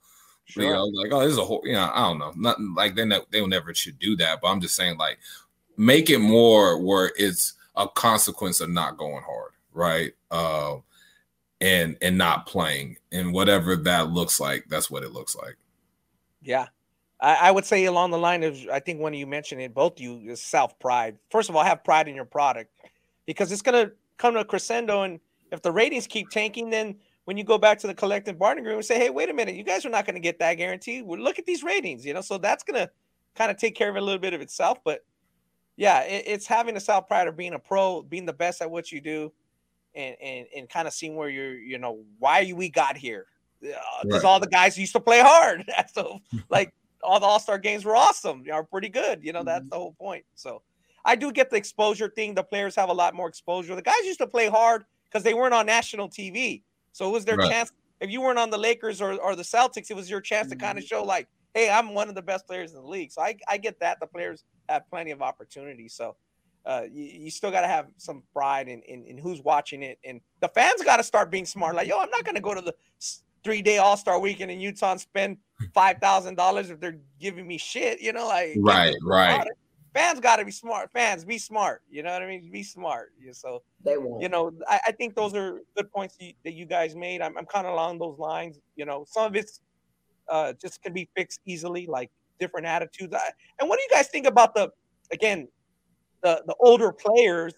Sure. 0.44 0.62
You 0.62 0.70
know, 0.70 0.84
like 0.84 1.10
oh, 1.12 1.22
this 1.22 1.32
is 1.32 1.38
a 1.38 1.44
whole. 1.44 1.60
You 1.64 1.72
know, 1.72 1.90
I 1.92 2.02
don't 2.02 2.20
know. 2.20 2.32
Nothing 2.36 2.72
like 2.72 2.94
they 2.94 3.04
ne- 3.04 3.26
they'll 3.32 3.48
never 3.48 3.74
should 3.74 3.98
do 3.98 4.14
that. 4.18 4.40
But 4.40 4.46
I'm 4.46 4.60
just 4.60 4.76
saying, 4.76 4.96
like, 4.96 5.18
make 5.76 6.08
it 6.08 6.20
more 6.20 6.80
where 6.80 7.10
it's 7.16 7.54
a 7.74 7.88
consequence 7.88 8.60
of 8.60 8.70
not 8.70 8.96
going 8.96 9.24
hard, 9.24 9.50
right? 9.72 10.12
Uh, 10.30 10.76
and 11.60 11.96
and 12.02 12.16
not 12.16 12.46
playing, 12.46 12.96
and 13.12 13.32
whatever 13.32 13.76
that 13.76 14.10
looks 14.10 14.40
like, 14.40 14.64
that's 14.68 14.90
what 14.90 15.02
it 15.02 15.12
looks 15.12 15.34
like. 15.34 15.56
Yeah, 16.42 16.66
I, 17.20 17.34
I, 17.34 17.50
would 17.50 17.64
say 17.64 17.84
along 17.86 18.12
the 18.12 18.18
line 18.18 18.44
of 18.44 18.58
I 18.72 18.78
think 18.80 19.00
when 19.00 19.14
you 19.14 19.26
mentioned 19.26 19.60
it, 19.60 19.74
both 19.74 20.00
you 20.00 20.20
is 20.26 20.40
self 20.40 20.78
pride. 20.78 21.18
First 21.30 21.48
of 21.48 21.56
all, 21.56 21.64
have 21.64 21.82
pride 21.82 22.08
in 22.08 22.14
your 22.14 22.24
product 22.24 22.70
because 23.26 23.50
it's 23.50 23.62
gonna 23.62 23.90
come 24.18 24.34
to 24.34 24.40
a 24.40 24.44
crescendo, 24.44 25.02
and 25.02 25.20
if 25.50 25.62
the 25.62 25.72
ratings 25.72 26.06
keep 26.06 26.30
tanking, 26.30 26.70
then 26.70 26.96
when 27.28 27.36
you 27.36 27.44
go 27.44 27.58
back 27.58 27.78
to 27.78 27.86
the 27.86 27.94
collective 27.94 28.38
bargaining 28.38 28.64
agreement, 28.64 28.78
and 28.78 28.86
say, 28.86 28.98
hey, 28.98 29.10
wait 29.10 29.28
a 29.28 29.34
minute, 29.34 29.54
you 29.54 29.62
guys 29.62 29.84
are 29.84 29.90
not 29.90 30.06
going 30.06 30.14
to 30.14 30.20
get 30.20 30.38
that 30.38 30.54
guarantee. 30.54 31.02
Well, 31.02 31.20
look 31.20 31.38
at 31.38 31.44
these 31.44 31.62
ratings, 31.62 32.06
you 32.06 32.14
know. 32.14 32.22
So 32.22 32.38
that's 32.38 32.64
gonna 32.64 32.88
kind 33.34 33.50
of 33.50 33.58
take 33.58 33.74
care 33.74 33.90
of 33.90 33.96
a 33.96 34.00
little 34.00 34.18
bit 34.18 34.32
of 34.32 34.40
itself. 34.40 34.78
But 34.82 35.04
yeah, 35.76 36.04
it, 36.04 36.24
it's 36.26 36.46
having 36.46 36.76
a 36.76 36.80
self 36.80 37.06
pride 37.06 37.28
of 37.28 37.36
being 37.36 37.52
a 37.52 37.58
pro, 37.58 38.02
being 38.02 38.24
the 38.24 38.32
best 38.32 38.62
at 38.62 38.70
what 38.70 38.90
you 38.90 39.02
do, 39.02 39.30
and 39.94 40.16
and 40.22 40.46
and 40.56 40.68
kind 40.68 40.86
of 40.86 40.94
seeing 40.94 41.16
where 41.16 41.28
you're, 41.28 41.58
you 41.58 41.78
know, 41.78 42.04
why 42.18 42.52
we 42.54 42.68
got 42.68 42.96
here. 42.96 43.26
Because 43.60 44.24
uh, 44.24 44.28
all 44.28 44.40
the 44.40 44.46
guys 44.46 44.78
used 44.78 44.92
to 44.92 45.00
play 45.00 45.20
hard. 45.20 45.64
so 45.92 46.20
like 46.48 46.72
all 47.02 47.20
the 47.20 47.26
All 47.26 47.40
Star 47.40 47.58
games 47.58 47.84
were 47.84 47.96
awesome, 47.96 48.44
they 48.44 48.50
are 48.50 48.64
pretty 48.64 48.88
good. 48.88 49.22
You 49.22 49.32
know, 49.32 49.42
that's 49.42 49.62
mm-hmm. 49.62 49.70
the 49.70 49.76
whole 49.76 49.92
point. 49.92 50.24
So 50.34 50.62
I 51.04 51.16
do 51.16 51.32
get 51.32 51.50
the 51.50 51.56
exposure 51.56 52.08
thing. 52.08 52.34
The 52.34 52.42
players 52.42 52.76
have 52.76 52.88
a 52.88 52.92
lot 52.94 53.14
more 53.14 53.28
exposure. 53.28 53.74
The 53.74 53.82
guys 53.82 54.04
used 54.04 54.20
to 54.20 54.26
play 54.26 54.48
hard 54.48 54.84
because 55.08 55.22
they 55.22 55.34
weren't 55.34 55.54
on 55.54 55.66
national 55.66 56.08
TV. 56.08 56.62
So 56.92 57.08
it 57.08 57.12
was 57.12 57.24
their 57.24 57.36
right. 57.36 57.50
chance. 57.50 57.72
If 58.00 58.10
you 58.10 58.20
weren't 58.20 58.38
on 58.38 58.50
the 58.50 58.58
Lakers 58.58 59.00
or, 59.00 59.14
or 59.14 59.34
the 59.34 59.42
Celtics, 59.42 59.90
it 59.90 59.96
was 59.96 60.08
your 60.08 60.20
chance 60.20 60.48
mm-hmm. 60.48 60.58
to 60.58 60.64
kind 60.64 60.78
of 60.78 60.84
show 60.84 61.02
like, 61.02 61.28
hey, 61.54 61.70
I'm 61.70 61.94
one 61.94 62.08
of 62.08 62.14
the 62.14 62.22
best 62.22 62.46
players 62.46 62.72
in 62.72 62.80
the 62.80 62.86
league. 62.86 63.10
So 63.10 63.22
I, 63.22 63.36
I 63.48 63.56
get 63.56 63.80
that. 63.80 63.98
The 64.00 64.06
players 64.06 64.44
have 64.68 64.88
plenty 64.90 65.10
of 65.10 65.22
opportunities. 65.22 65.94
So 65.94 66.16
uh, 66.68 66.82
you, 66.92 67.04
you, 67.04 67.30
still 67.30 67.50
got 67.50 67.62
to 67.62 67.66
have 67.66 67.86
some 67.96 68.22
pride 68.34 68.68
in, 68.68 68.82
in, 68.82 69.02
in, 69.06 69.16
who's 69.16 69.40
watching 69.40 69.82
it. 69.82 69.98
And 70.04 70.20
the 70.40 70.48
fans 70.48 70.82
got 70.84 70.98
to 70.98 71.02
start 71.02 71.30
being 71.30 71.46
smart. 71.46 71.74
Like, 71.74 71.88
yo, 71.88 71.98
I'm 71.98 72.10
not 72.10 72.24
going 72.24 72.34
to 72.34 72.42
go 72.42 72.52
to 72.54 72.60
the 72.60 72.74
three 73.42 73.62
day 73.62 73.78
All 73.78 73.96
Star 73.96 74.20
weekend 74.20 74.50
in 74.50 74.60
Utah 74.60 74.92
and 74.92 75.00
spend 75.00 75.38
five 75.74 75.96
thousand 75.98 76.34
dollars 76.34 76.68
if 76.68 76.78
they're 76.78 76.98
giving 77.18 77.46
me 77.46 77.56
shit. 77.56 78.02
You 78.02 78.12
know, 78.12 78.28
like 78.28 78.54
right, 78.58 78.94
right. 79.02 79.48
Fans 79.94 80.20
got 80.20 80.36
to 80.36 80.44
be 80.44 80.50
smart. 80.50 80.90
Fans, 80.92 81.24
be 81.24 81.38
smart. 81.38 81.82
You 81.90 82.02
know 82.02 82.12
what 82.12 82.22
I 82.22 82.26
mean? 82.26 82.50
Be 82.52 82.62
smart. 82.62 83.12
So 83.32 83.62
they 83.82 83.96
won't. 83.96 84.20
You 84.22 84.28
know, 84.28 84.52
I, 84.68 84.78
I 84.88 84.92
think 84.92 85.14
those 85.14 85.34
are 85.34 85.62
good 85.74 85.90
points 85.90 86.16
you, 86.20 86.34
that 86.44 86.52
you 86.52 86.66
guys 86.66 86.94
made. 86.94 87.22
I'm, 87.22 87.36
I'm 87.38 87.46
kind 87.46 87.66
of 87.66 87.72
along 87.72 87.98
those 87.98 88.18
lines. 88.18 88.60
You 88.76 88.84
know, 88.84 89.06
some 89.08 89.24
of 89.24 89.34
it's 89.34 89.60
uh, 90.28 90.52
just 90.60 90.82
can 90.82 90.92
be 90.92 91.08
fixed 91.16 91.40
easily, 91.46 91.86
like 91.86 92.10
different 92.38 92.66
attitudes. 92.66 93.14
I, 93.14 93.30
and 93.58 93.70
what 93.70 93.78
do 93.78 93.82
you 93.84 93.88
guys 93.90 94.08
think 94.08 94.26
about 94.26 94.54
the 94.54 94.70
again 95.10 95.48
the 96.22 96.42
the 96.46 96.54
older 96.60 96.92
players 96.92 97.54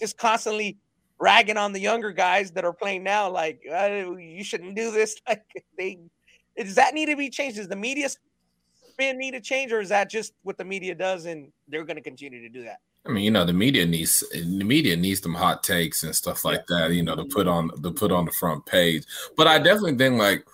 just 0.00 0.18
constantly 0.18 0.78
ragging 1.18 1.56
on 1.56 1.72
the 1.72 1.80
younger 1.80 2.12
guys 2.12 2.50
that 2.52 2.64
are 2.64 2.72
playing 2.72 3.02
now, 3.02 3.28
like 3.30 3.60
oh, 3.70 4.16
you 4.16 4.44
shouldn't 4.44 4.74
do 4.74 4.90
this. 4.90 5.16
Like 5.28 5.44
they, 5.76 5.98
does 6.56 6.74
that 6.76 6.94
need 6.94 7.06
to 7.06 7.16
be 7.16 7.30
changed? 7.30 7.56
Does 7.56 7.68
the 7.68 7.76
media 7.76 8.08
spin 8.90 9.18
need 9.18 9.32
to 9.32 9.40
change, 9.40 9.72
or 9.72 9.80
is 9.80 9.90
that 9.90 10.10
just 10.10 10.32
what 10.42 10.56
the 10.56 10.64
media 10.64 10.94
does, 10.94 11.26
and 11.26 11.52
they're 11.68 11.84
going 11.84 11.96
to 11.96 12.02
continue 12.02 12.40
to 12.40 12.48
do 12.48 12.64
that? 12.64 12.78
I 13.06 13.10
mean, 13.10 13.24
you 13.24 13.30
know, 13.30 13.44
the 13.44 13.52
media 13.52 13.86
needs 13.86 14.24
the 14.32 14.64
media 14.64 14.96
needs 14.96 15.22
some 15.22 15.34
hot 15.34 15.62
takes 15.62 16.02
and 16.02 16.14
stuff 16.14 16.44
like 16.44 16.66
that, 16.66 16.92
you 16.92 17.02
know, 17.02 17.14
to 17.14 17.24
put 17.24 17.46
on 17.46 17.70
to 17.82 17.90
put 17.92 18.10
on 18.10 18.24
the 18.24 18.32
front 18.32 18.66
page. 18.66 19.04
But 19.36 19.46
I 19.46 19.58
definitely 19.58 19.96
think 19.96 20.18
like 20.18 20.44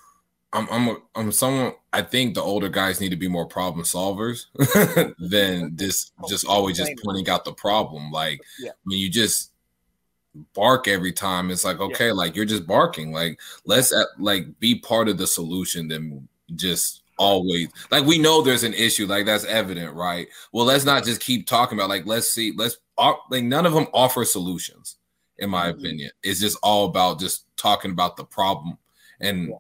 I'm 0.53 0.69
I'm 0.71 0.89
a, 0.89 0.97
I'm 1.15 1.33
someone 1.33 1.73
I 1.93 2.03
think 2.03 2.35
the 2.35 2.43
older 2.43 2.69
guys 2.69 3.01
need 3.01 3.11
to 3.11 3.17
be 3.17 3.29
more 3.29 3.47
problem 3.47 3.85
solvers 3.85 4.47
than 5.19 5.77
this 5.77 6.13
just 6.29 6.47
always 6.47 6.77
just 6.77 6.93
pointing 7.03 7.29
out 7.29 7.45
the 7.45 7.53
problem. 7.53 8.11
Like 8.11 8.41
yeah. 8.59 8.73
when 8.85 8.99
you 8.99 9.11
just 9.11 9.53
bark 10.55 10.89
every 10.89 11.13
time 11.13 11.51
it's 11.51 11.65
like 11.65 11.79
okay 11.79 12.07
yeah. 12.07 12.13
like 12.13 12.35
you're 12.35 12.47
just 12.47 12.67
barking 12.67 13.13
like 13.13 13.39
let's 13.67 13.93
at, 13.93 14.07
like 14.19 14.59
be 14.61 14.79
part 14.79 15.09
of 15.09 15.19
the 15.19 15.27
solution 15.27 15.89
than 15.89 16.27
just 16.55 17.03
always 17.19 17.69
like 17.91 18.05
we 18.07 18.19
know 18.19 18.41
there's 18.41 18.65
an 18.65 18.73
issue 18.73 19.07
like 19.07 19.27
that's 19.27 19.45
evident 19.45 19.95
right 19.95 20.29
well 20.53 20.65
let's 20.65 20.87
not 20.87 21.05
just 21.05 21.21
keep 21.21 21.47
talking 21.47 21.79
about 21.79 21.91
like 21.91 22.07
let's 22.07 22.31
see 22.31 22.53
let's 22.57 22.79
like 23.31 23.45
none 23.45 23.67
of 23.67 23.75
them 23.75 23.87
offer 23.93 24.25
solutions 24.25 24.97
in 25.39 25.51
my 25.51 25.67
mm-hmm. 25.67 25.79
opinion 25.79 26.11
it's 26.23 26.41
just 26.41 26.59
all 26.63 26.87
about 26.87 27.21
just 27.21 27.45
talking 27.57 27.91
about 27.91 28.17
the 28.17 28.25
problem 28.25 28.79
and 29.21 29.51
yeah. 29.51 29.57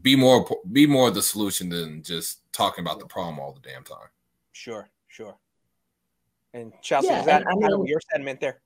Be 0.00 0.16
more 0.16 0.48
be 0.70 0.86
more 0.86 1.10
the 1.10 1.22
solution 1.22 1.68
than 1.68 2.02
just 2.02 2.40
talking 2.52 2.84
about 2.84 2.98
the 2.98 3.06
problem 3.06 3.38
all 3.38 3.52
the 3.52 3.68
damn 3.68 3.84
time 3.84 4.08
sure 4.52 4.88
sure 5.08 5.36
and 6.54 6.72
chelsea 6.80 7.08
yeah, 7.08 7.20
is 7.20 7.26
that 7.26 7.46
I 7.46 7.54
mean, 7.54 7.86
your 7.86 8.00
sentiment 8.10 8.40
there 8.40 8.60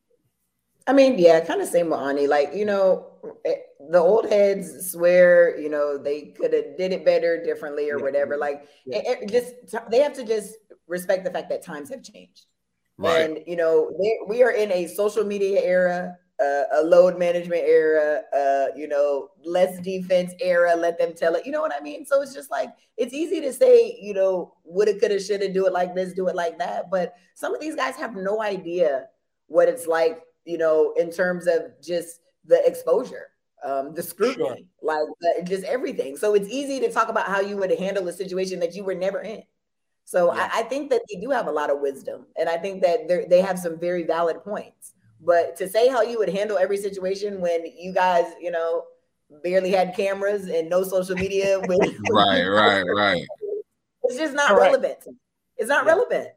I 0.87 0.93
mean, 0.93 1.19
yeah, 1.19 1.45
kind 1.45 1.61
of 1.61 1.69
same 1.69 1.91
with 1.91 1.99
Ani. 1.99 2.29
Like, 2.29 2.55
you 2.55 2.65
know, 2.65 3.09
eh, 3.45 3.57
the 3.91 3.99
old 3.99 4.29
heads 4.29 4.93
swear, 4.93 5.59
you 5.59 5.69
know, 5.69 5.99
they 5.99 6.27
could 6.39 6.53
have 6.53 6.77
did 6.77 6.93
it 6.93 7.05
better, 7.05 7.43
differently, 7.43 7.91
or 7.91 7.99
yeah. 7.99 8.05
whatever. 8.05 8.37
Like, 8.37 8.69
yeah. 8.87 8.99
it, 8.99 9.23
it 9.23 9.31
just 9.31 9.91
they 9.91 9.99
have 9.99 10.13
to 10.15 10.25
just 10.25 10.55
respect 10.87 11.25
the 11.25 11.31
fact 11.31 11.49
that 11.51 11.65
times 11.65 11.91
have 11.91 12.05
changed. 12.05 12.47
Right. 12.99 13.23
And 13.23 13.41
you 13.47 13.57
know, 13.57 13.91
they, 14.01 14.19
we 14.29 14.45
are 14.45 14.53
in 14.53 14.71
a 14.71 14.87
social 14.87 15.25
media 15.25 15.61
era, 15.61 16.17
uh, 16.41 16.63
a 16.75 16.83
load 16.83 17.19
management 17.19 17.63
era, 17.65 18.23
uh, 18.37 18.67
you 18.77 18.89
know, 18.89 19.31
less 19.45 19.81
defense 19.81 20.33
era. 20.41 20.75
Let 20.77 20.99
them 20.99 21.15
tell 21.15 21.35
it. 21.35 21.47
You 21.47 21.53
know 21.53 21.61
what 21.61 21.73
I 21.75 21.81
mean? 21.83 22.05
So 22.05 22.23
it's 22.23 22.35
just 22.35 22.51
like 22.51 22.71
it's 22.97 23.15
easy 23.15 23.41
to 23.41 23.53
say, 23.53 23.99
you 24.01 24.15
know, 24.15 24.55
woulda, 24.65 24.99
coulda, 24.99 25.21
shoulda, 25.21 25.53
do 25.53 25.67
it 25.67 25.73
like 25.73 25.95
this, 25.95 26.13
do 26.13 26.29
it 26.29 26.37
like 26.37 26.59
that. 26.59 26.91
But 26.91 27.15
some 27.35 27.55
of 27.55 27.61
these 27.61 27.77
guys 27.77 27.97
have 27.97 28.15
no 28.15 28.43
idea 28.43 29.07
what 29.49 29.69
it's 29.69 29.87
like 29.87 30.23
you 30.47 30.57
know, 30.57 30.95
in 30.97 31.11
terms 31.11 31.47
of 31.47 31.73
just 31.83 32.21
the 32.47 32.65
exposure, 32.65 33.29
um, 33.65 33.93
the 33.95 34.03
scrutiny, 34.03 34.47
sure. 34.47 34.57
like 34.81 35.07
the, 35.21 35.43
just 35.45 35.65
everything. 35.65 36.17
So 36.17 36.35
it's 36.35 36.49
easy 36.49 36.81
to 36.81 36.91
talk 36.91 37.09
about 37.09 37.27
how 37.27 37.41
you 37.41 37.57
would 37.59 37.77
handle 37.79 38.09
a 38.09 38.13
situation 38.13 38.61
that 38.61 38.75
you 38.75 38.85
were 38.85 38.95
never 38.95 39.21
in. 39.21 39.43
So 40.05 40.33
yeah. 40.33 40.49
I, 40.53 40.61
I, 40.61 40.63
think 40.63 40.89
that 40.91 41.03
they 41.11 41.21
do 41.21 41.31
have 41.31 41.49
a 41.49 41.51
lot 41.51 41.69
of 41.69 41.81
wisdom, 41.81 42.27
and 42.39 42.49
I 42.49 42.57
think 42.59 42.81
that 42.83 43.09
they 43.29 43.41
have 43.41 43.59
some 43.59 43.77
very 43.79 44.05
valid 44.05 44.43
points. 44.45 44.93
But 45.21 45.57
to 45.57 45.69
say 45.69 45.89
how 45.89 46.03
you 46.03 46.19
would 46.19 46.29
handle 46.29 46.59
every 46.59 46.77
situation 46.77 47.41
when 47.41 47.65
you 47.77 47.93
guys, 47.93 48.27
you 48.41 48.51
know, 48.51 48.85
barely 49.43 49.71
had 49.71 49.95
cameras 49.97 50.49
and 50.49 50.69
no 50.69 50.83
social 50.85 51.17
media, 51.17 51.59
with, 51.67 51.97
right, 52.11 52.45
right, 52.45 52.83
right, 52.83 53.27
it's 54.05 54.17
just 54.17 54.35
not 54.35 54.57
relevant. 54.57 54.99
It's 55.57 55.69
not 55.69 55.85
yeah. 55.85 55.93
relevant. 55.93 56.29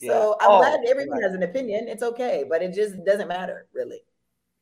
So 0.00 0.36
I'm 0.40 0.50
oh, 0.50 0.58
glad 0.58 0.80
everyone 0.88 1.18
right. 1.18 1.22
has 1.22 1.34
an 1.34 1.44
opinion. 1.44 1.86
It's 1.86 2.02
okay, 2.02 2.44
but 2.48 2.60
it 2.60 2.74
just 2.74 3.04
doesn't 3.04 3.28
matter 3.28 3.66
really. 3.72 4.00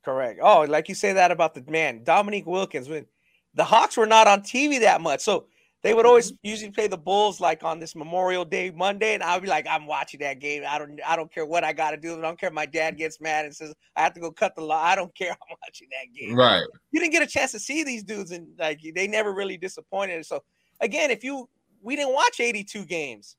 Correct. 0.04 0.40
Oh, 0.42 0.62
like 0.62 0.88
you 0.88 0.94
say 0.94 1.14
that 1.14 1.30
about 1.30 1.54
the 1.54 1.64
man, 1.68 2.04
Dominique 2.04 2.46
Wilkins. 2.46 2.88
When 2.88 3.06
the 3.54 3.64
Hawks 3.64 3.96
were 3.96 4.06
not 4.06 4.26
on 4.26 4.42
TV 4.42 4.80
that 4.80 5.00
much, 5.00 5.20
so 5.20 5.46
they 5.82 5.94
would 5.94 6.04
always 6.04 6.32
mm-hmm. 6.32 6.48
usually 6.48 6.70
play 6.70 6.88
the 6.88 6.98
Bulls 6.98 7.40
like 7.40 7.64
on 7.64 7.78
this 7.78 7.96
Memorial 7.96 8.44
Day 8.44 8.70
Monday, 8.70 9.14
and 9.14 9.22
I'll 9.22 9.40
be 9.40 9.48
like, 9.48 9.66
I'm 9.68 9.86
watching 9.86 10.20
that 10.20 10.38
game. 10.38 10.62
I 10.68 10.78
don't, 10.78 11.00
I 11.06 11.16
don't 11.16 11.32
care 11.32 11.46
what 11.46 11.64
I 11.64 11.72
got 11.72 11.92
to 11.92 11.96
do. 11.96 12.18
I 12.18 12.20
don't 12.20 12.38
care 12.38 12.48
if 12.48 12.54
my 12.54 12.66
dad 12.66 12.98
gets 12.98 13.20
mad 13.20 13.46
and 13.46 13.54
says 13.54 13.72
I 13.96 14.02
have 14.02 14.12
to 14.14 14.20
go 14.20 14.30
cut 14.30 14.54
the 14.54 14.62
law. 14.62 14.82
I 14.82 14.94
don't 14.94 15.14
care. 15.14 15.30
I'm 15.50 15.56
watching 15.62 15.88
that 15.90 16.18
game. 16.18 16.36
Right. 16.36 16.64
You 16.92 17.00
didn't 17.00 17.12
get 17.12 17.22
a 17.22 17.26
chance 17.26 17.52
to 17.52 17.58
see 17.58 17.82
these 17.82 18.02
dudes, 18.02 18.30
and 18.30 18.48
like 18.58 18.80
they 18.94 19.06
never 19.06 19.32
really 19.32 19.56
disappointed. 19.56 20.24
So 20.26 20.42
again, 20.80 21.10
if 21.10 21.24
you, 21.24 21.48
we 21.82 21.96
didn't 21.96 22.14
watch 22.14 22.40
82 22.40 22.84
games. 22.84 23.36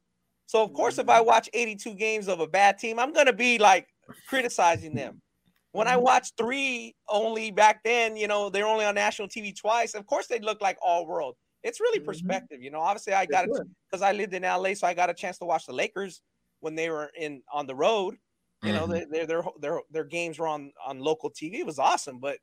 So 0.47 0.63
of 0.63 0.73
course, 0.73 0.97
if 0.97 1.09
I 1.09 1.21
watch 1.21 1.49
82 1.53 1.93
games 1.93 2.27
of 2.27 2.39
a 2.39 2.47
bad 2.47 2.77
team, 2.77 2.99
I'm 2.99 3.13
gonna 3.13 3.33
be 3.33 3.57
like 3.59 3.87
criticizing 4.27 4.95
them. 4.95 5.21
When 5.73 5.87
I 5.87 5.95
watched 5.95 6.33
three 6.37 6.95
only 7.07 7.51
back 7.51 7.81
then, 7.85 8.17
you 8.17 8.27
know, 8.27 8.49
they're 8.49 8.67
only 8.67 8.83
on 8.83 8.95
national 8.95 9.29
TV 9.29 9.55
twice. 9.55 9.93
Of 9.93 10.05
course, 10.05 10.27
they 10.27 10.39
look 10.39 10.59
like 10.59 10.77
all 10.81 11.05
world. 11.05 11.35
It's 11.63 11.79
really 11.79 11.99
Mhm. 11.99 12.05
perspective, 12.05 12.61
you 12.61 12.71
know. 12.71 12.79
Obviously, 12.81 13.13
I 13.13 13.25
got 13.25 13.45
it 13.45 13.51
because 13.89 14.01
I 14.01 14.11
lived 14.13 14.33
in 14.33 14.43
LA, 14.43 14.73
so 14.75 14.87
I 14.87 14.93
got 14.93 15.09
a 15.09 15.13
chance 15.13 15.37
to 15.39 15.45
watch 15.45 15.65
the 15.65 15.73
Lakers 15.73 16.21
when 16.59 16.75
they 16.75 16.89
were 16.89 17.11
in 17.15 17.43
on 17.51 17.67
the 17.67 17.75
road. 17.75 18.17
You 18.63 18.73
know, 18.73 18.87
Mhm. 18.87 18.93
they- 18.93 19.05
their 19.05 19.25
their 19.27 19.43
their 19.59 19.81
their 19.89 20.03
games 20.05 20.39
were 20.39 20.47
on 20.47 20.73
on 20.83 20.99
local 20.99 21.29
TV. 21.31 21.59
It 21.59 21.65
was 21.65 21.79
awesome, 21.79 22.19
but 22.19 22.39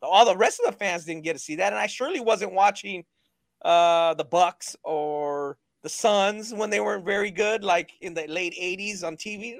the- 0.00 0.06
all 0.08 0.24
the 0.26 0.36
rest 0.36 0.60
of 0.60 0.66
the 0.72 0.78
fans 0.78 1.04
didn't 1.06 1.24
get 1.24 1.34
to 1.34 1.38
see 1.40 1.56
that. 1.56 1.72
And 1.72 1.80
I 1.80 1.86
surely 1.88 2.20
wasn't 2.20 2.52
watching 2.54 3.06
uh 3.62 4.14
the 4.14 4.24
Bucks 4.24 4.76
or 4.84 5.58
the 5.82 5.88
Suns 5.90 6.54
when 6.54 6.70
they 6.70 6.80
weren't 6.80 7.04
very 7.06 7.30
good, 7.30 7.64
like 7.64 7.92
in 8.00 8.14
the 8.14 8.26
late 8.28 8.54
'80s 8.58 9.04
on 9.04 9.16
TV. 9.16 9.58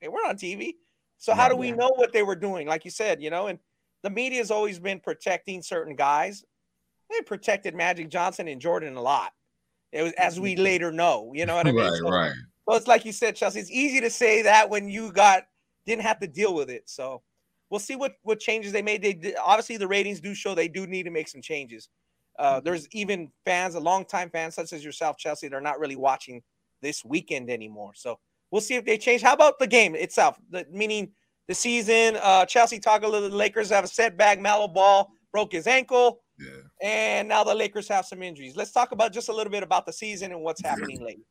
They 0.00 0.08
weren't 0.08 0.28
on 0.28 0.36
TV, 0.38 0.78
so 1.18 1.34
how 1.34 1.48
do 1.48 1.56
we 1.56 1.70
Yeah. 1.70 1.76
know 1.76 1.90
what 1.96 2.12
they 2.12 2.22
were 2.24 2.36
doing? 2.36 2.66
Like 2.68 2.84
you 2.84 2.90
said, 2.92 3.22
you 3.22 3.30
know, 3.30 3.46
and 3.48 3.60
the 4.02 4.10
media 4.10 4.38
has 4.40 4.50
always 4.50 4.78
been 4.80 5.00
protecting 5.00 5.62
certain 5.62 5.96
guys. 5.96 6.44
They 7.10 7.20
protected 7.22 7.74
Magic 7.74 8.08
Johnson 8.10 8.48
and 8.48 8.60
Jordan 8.60 8.96
a 8.96 9.02
lot. 9.02 9.32
It 9.92 10.02
was 10.02 10.12
as 10.14 10.40
we 10.40 10.56
later 10.56 10.90
know, 10.90 11.30
you 11.34 11.46
know 11.46 11.54
what 11.54 11.66
I 11.66 11.72
mean? 11.72 11.80
right, 11.84 11.98
So- 11.98 12.10
right. 12.10 12.32
so 12.68 12.74
it's 12.76 12.86
like 12.88 13.04
you 13.04 13.12
said, 13.12 13.36
Chelsea. 13.36 13.60
It's 13.60 13.70
easy 13.70 14.00
to 14.00 14.10
say 14.10 14.42
that 14.42 14.68
when 14.68 14.88
you 14.88 15.12
got 15.12 15.44
didn't 15.86 16.02
have 16.02 16.18
to 16.20 16.26
deal 16.26 16.54
with 16.54 16.70
it. 16.70 16.82
So 16.86 17.22
we'll 17.70 17.78
see 17.80 17.94
what 17.96 18.14
what 18.22 18.40
changes 18.40 18.72
they 18.72 18.82
made. 18.82 19.02
They 19.02 19.12
did, 19.14 19.36
obviously 19.42 19.76
the 19.76 19.86
ratings 19.88 20.20
do 20.20 20.34
show 20.34 20.54
they 20.54 20.68
do 20.68 20.86
need 20.86 21.04
to 21.04 21.10
make 21.10 21.28
some 21.28 21.42
changes. 21.42 21.88
Uh, 22.38 22.58
there's 22.58 22.88
even 22.90 23.30
fans, 23.44 23.76
a 23.76 23.80
longtime 23.80 24.28
fans 24.30 24.56
such 24.56 24.72
as 24.72 24.84
yourself, 24.84 25.16
Chelsea, 25.16 25.46
they're 25.46 25.60
not 25.60 25.78
really 25.78 25.94
watching 25.94 26.42
this 26.82 27.04
weekend 27.04 27.48
anymore. 27.48 27.92
So 27.94 28.18
we'll 28.50 28.60
see 28.60 28.74
if 28.74 28.84
they 28.84 28.98
change. 28.98 29.22
How 29.22 29.34
about 29.34 29.60
the 29.60 29.68
game 29.68 29.94
itself? 29.94 30.36
The, 30.50 30.66
meaning 30.72 31.12
the 31.46 31.54
season. 31.54 32.16
Uh, 32.20 32.44
Chelsea 32.46 32.80
talk 32.80 33.04
a 33.04 33.06
little. 33.08 33.30
The 33.30 33.36
Lakers 33.36 33.70
have 33.70 33.84
a 33.84 33.88
setback. 33.88 34.40
Mallow 34.40 34.66
Ball 34.66 35.08
broke 35.32 35.52
his 35.52 35.68
ankle, 35.68 36.23
Yeah. 36.38 36.48
and 36.82 37.28
now 37.28 37.44
the 37.44 37.54
Lakers 37.54 37.88
have 37.88 38.04
some 38.06 38.22
injuries. 38.22 38.56
Let's 38.56 38.72
talk 38.72 38.92
about 38.92 39.12
just 39.12 39.28
a 39.28 39.32
little 39.32 39.50
bit 39.52 39.62
about 39.62 39.86
the 39.86 39.92
season 39.92 40.32
and 40.32 40.40
what's 40.42 40.62
happening 40.62 41.00
lately. 41.04 41.24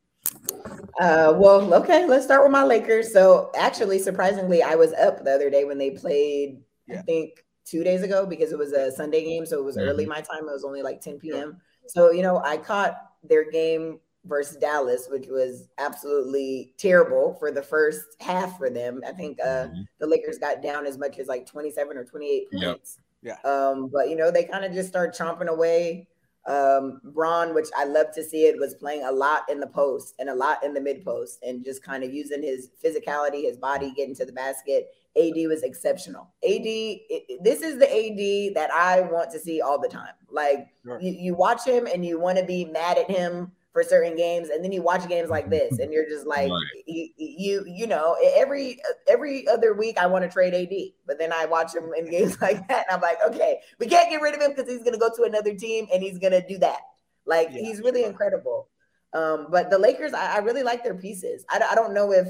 Uh, 1.00 1.34
well, 1.36 1.74
okay, 1.74 2.06
let's 2.06 2.24
start 2.24 2.42
with 2.42 2.52
my 2.52 2.62
Lakers. 2.62 3.12
So 3.12 3.50
actually, 3.56 3.98
surprisingly, 3.98 4.62
I 4.62 4.74
was 4.76 4.92
up 4.94 5.24
the 5.24 5.32
other 5.34 5.50
day 5.50 5.64
when 5.64 5.78
they 5.78 5.90
played. 5.90 6.62
I 6.90 7.02
think 7.02 7.44
two 7.64 7.82
days 7.82 8.02
ago 8.02 8.26
because 8.26 8.52
it 8.52 8.58
was 8.58 8.72
a 8.72 8.92
Sunday 8.92 9.24
game, 9.24 9.44
so 9.46 9.58
it 9.58 9.64
was 9.64 9.76
Mhm. 9.76 9.82
early 9.88 10.06
my 10.06 10.20
time. 10.20 10.48
It 10.48 10.52
was 10.52 10.64
only 10.64 10.82
like 10.82 11.00
10 11.00 11.18
p.m. 11.18 11.60
So 11.86 12.10
you 12.10 12.22
know, 12.22 12.38
I 12.44 12.56
caught 12.58 12.96
their 13.22 13.50
game 13.50 14.00
versus 14.24 14.56
Dallas, 14.56 15.08
which 15.10 15.26
was 15.28 15.68
absolutely 15.78 16.74
terrible 16.78 17.34
for 17.34 17.50
the 17.50 17.62
first 17.62 18.04
half 18.20 18.56
for 18.56 18.70
them. 18.70 19.02
I 19.06 19.12
think 19.12 19.38
uh, 19.42 19.66
Mhm. 19.68 19.86
the 19.98 20.06
Lakers 20.06 20.38
got 20.38 20.62
down 20.62 20.86
as 20.86 20.96
much 20.96 21.18
as 21.18 21.26
like 21.26 21.44
27 21.46 21.96
or 21.96 22.04
28 22.04 22.48
Yep. 22.52 22.80
Yeah. 23.24 23.38
Um, 23.44 23.88
but 23.92 24.08
you 24.10 24.16
know, 24.16 24.30
they 24.30 24.44
kind 24.44 24.64
of 24.64 24.72
just 24.72 24.88
start 24.88 25.16
chomping 25.16 25.48
away. 25.48 26.06
Um, 26.46 27.00
Bron, 27.04 27.54
which 27.54 27.68
I 27.74 27.84
love 27.86 28.08
to 28.16 28.22
see 28.22 28.44
it, 28.44 28.58
was 28.58 28.74
playing 28.74 29.04
a 29.04 29.10
lot 29.10 29.44
in 29.50 29.60
the 29.60 29.66
post 29.66 30.14
and 30.18 30.28
a 30.28 30.34
lot 30.34 30.62
in 30.62 30.74
the 30.74 30.80
mid 30.80 31.02
post 31.02 31.38
and 31.42 31.64
just 31.64 31.82
kind 31.82 32.04
of 32.04 32.12
using 32.12 32.42
his 32.42 32.68
physicality, 32.84 33.44
his 33.44 33.56
body, 33.56 33.92
getting 33.96 34.14
to 34.16 34.26
the 34.26 34.32
basket. 34.32 34.88
AD 35.16 35.36
was 35.48 35.62
exceptional. 35.62 36.28
AD, 36.44 36.66
it- 36.66 37.42
this 37.42 37.62
is 37.62 37.78
the 37.78 37.86
AD 37.90 38.54
that 38.56 38.70
I 38.70 39.00
want 39.00 39.30
to 39.30 39.38
see 39.38 39.62
all 39.62 39.80
the 39.80 39.88
time. 39.88 40.12
Like 40.30 40.68
Sure. 40.84 41.00
you, 41.00 41.12
you 41.12 41.34
watch 41.34 41.64
him 41.66 41.86
and 41.86 42.04
you 42.04 42.20
want 42.20 42.36
to 42.36 42.44
be 42.44 42.66
mad 42.66 42.98
at 42.98 43.10
him 43.10 43.50
for 43.74 43.82
certain 43.84 44.16
games, 44.16 44.48
and 44.50 44.64
then 44.64 44.72
you 44.72 44.82
watch 44.82 45.06
games 45.08 45.30
like 45.30 45.50
this, 45.50 45.80
and 45.80 45.92
you're 45.92 46.08
just 46.08 46.26
like, 46.26 46.50
Right. 46.50 46.84
you, 46.86 47.10
you, 47.18 47.64
you 47.68 47.86
know, 47.88 48.16
every 48.36 48.80
every 49.08 49.46
other 49.48 49.74
week 49.74 49.98
I 49.98 50.06
want 50.06 50.24
to 50.24 50.30
trade 50.30 50.54
AD, 50.54 50.94
but 51.06 51.18
then 51.18 51.34
I 51.34 51.46
watch 51.46 51.74
him 51.74 51.90
in 51.98 52.10
games 52.10 52.40
like 52.42 52.66
that, 52.68 52.86
and 52.88 52.96
I'm 52.96 53.02
like, 53.02 53.18
okay, 53.28 53.60
we 53.80 53.88
can't 53.88 54.10
get 54.10 54.22
rid 54.22 54.34
of 54.34 54.42
him 54.42 54.52
because 54.56 54.70
he's 54.70 54.84
gonna 54.84 54.98
go 54.98 55.10
to 55.16 55.24
another 55.24 55.54
team 55.54 55.88
and 55.92 56.02
he's 56.02 56.18
gonna 56.18 56.46
do 56.46 56.58
that. 56.58 56.80
Like 57.26 57.52
Yeah, 57.52 57.60
he's 57.60 57.80
really 57.82 58.02
sure. 58.02 58.10
incredible. 58.10 58.68
Um, 59.12 59.48
but 59.50 59.70
the 59.70 59.78
Lakers, 59.78 60.14
I, 60.14 60.36
I 60.36 60.38
really 60.38 60.62
like 60.64 60.84
their 60.84 60.94
pieces. 60.96 61.44
I, 61.50 61.60
I 61.70 61.76
don't 61.76 61.94
know 61.94 62.12
if 62.12 62.28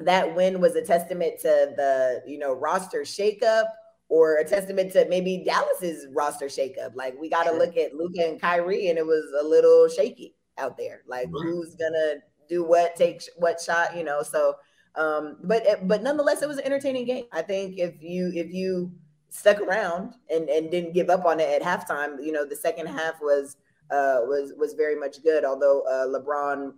that 0.00 0.34
win 0.36 0.60
was 0.60 0.76
a 0.76 0.82
testament 0.82 1.40
to 1.40 1.74
the 1.76 2.22
you 2.26 2.38
know 2.38 2.54
roster 2.54 3.00
shakeup 3.02 3.66
or 4.08 4.36
a 4.38 4.44
testament 4.44 4.92
to 4.92 5.06
maybe 5.08 5.42
Dallas's 5.44 6.06
roster 6.12 6.46
shakeup. 6.46 6.94
Like 6.94 7.18
we 7.20 7.30
got 7.30 7.48
to 7.48 7.50
Sure. 7.50 7.58
look 7.58 7.76
at 7.76 7.94
Luka 7.94 8.26
and 8.26 8.40
Kyrie, 8.40 8.88
and 8.88 8.98
it 8.98 9.06
was 9.06 9.24
a 9.40 9.44
little 9.44 9.88
shaky 9.88 10.35
out 10.58 10.76
there. 10.76 11.02
Like 11.06 11.26
Right. 11.32 11.42
who's 11.44 11.74
gonna 11.76 12.16
do 12.48 12.64
what, 12.64 12.96
take 12.96 13.20
sh- 13.22 13.28
what 13.36 13.60
shot, 13.60 13.96
you 13.96 14.04
know? 14.04 14.22
So, 14.22 14.54
um, 14.94 15.38
but 15.44 15.86
but 15.88 16.02
nonetheless, 16.02 16.42
it 16.42 16.48
was 16.48 16.58
an 16.58 16.64
entertaining 16.64 17.04
game. 17.06 17.26
I 17.32 17.42
think 17.42 17.78
if 17.78 18.02
you 18.02 18.32
if 18.34 18.52
you 18.52 18.92
stuck 19.28 19.60
around 19.60 20.14
and 20.30 20.48
and 20.48 20.70
didn't 20.70 20.92
give 20.94 21.10
up 21.10 21.24
on 21.24 21.40
it 21.40 21.48
at 21.50 21.62
halftime, 21.62 22.24
you 22.24 22.32
know, 22.32 22.44
the 22.44 22.56
second 22.56 22.86
half 22.86 23.20
was 23.20 23.56
uh 23.90 24.20
was 24.22 24.52
was 24.58 24.74
very 24.74 24.96
much 24.96 25.22
good. 25.22 25.44
Although 25.44 25.82
uh, 25.82 26.06
LeBron. 26.06 26.72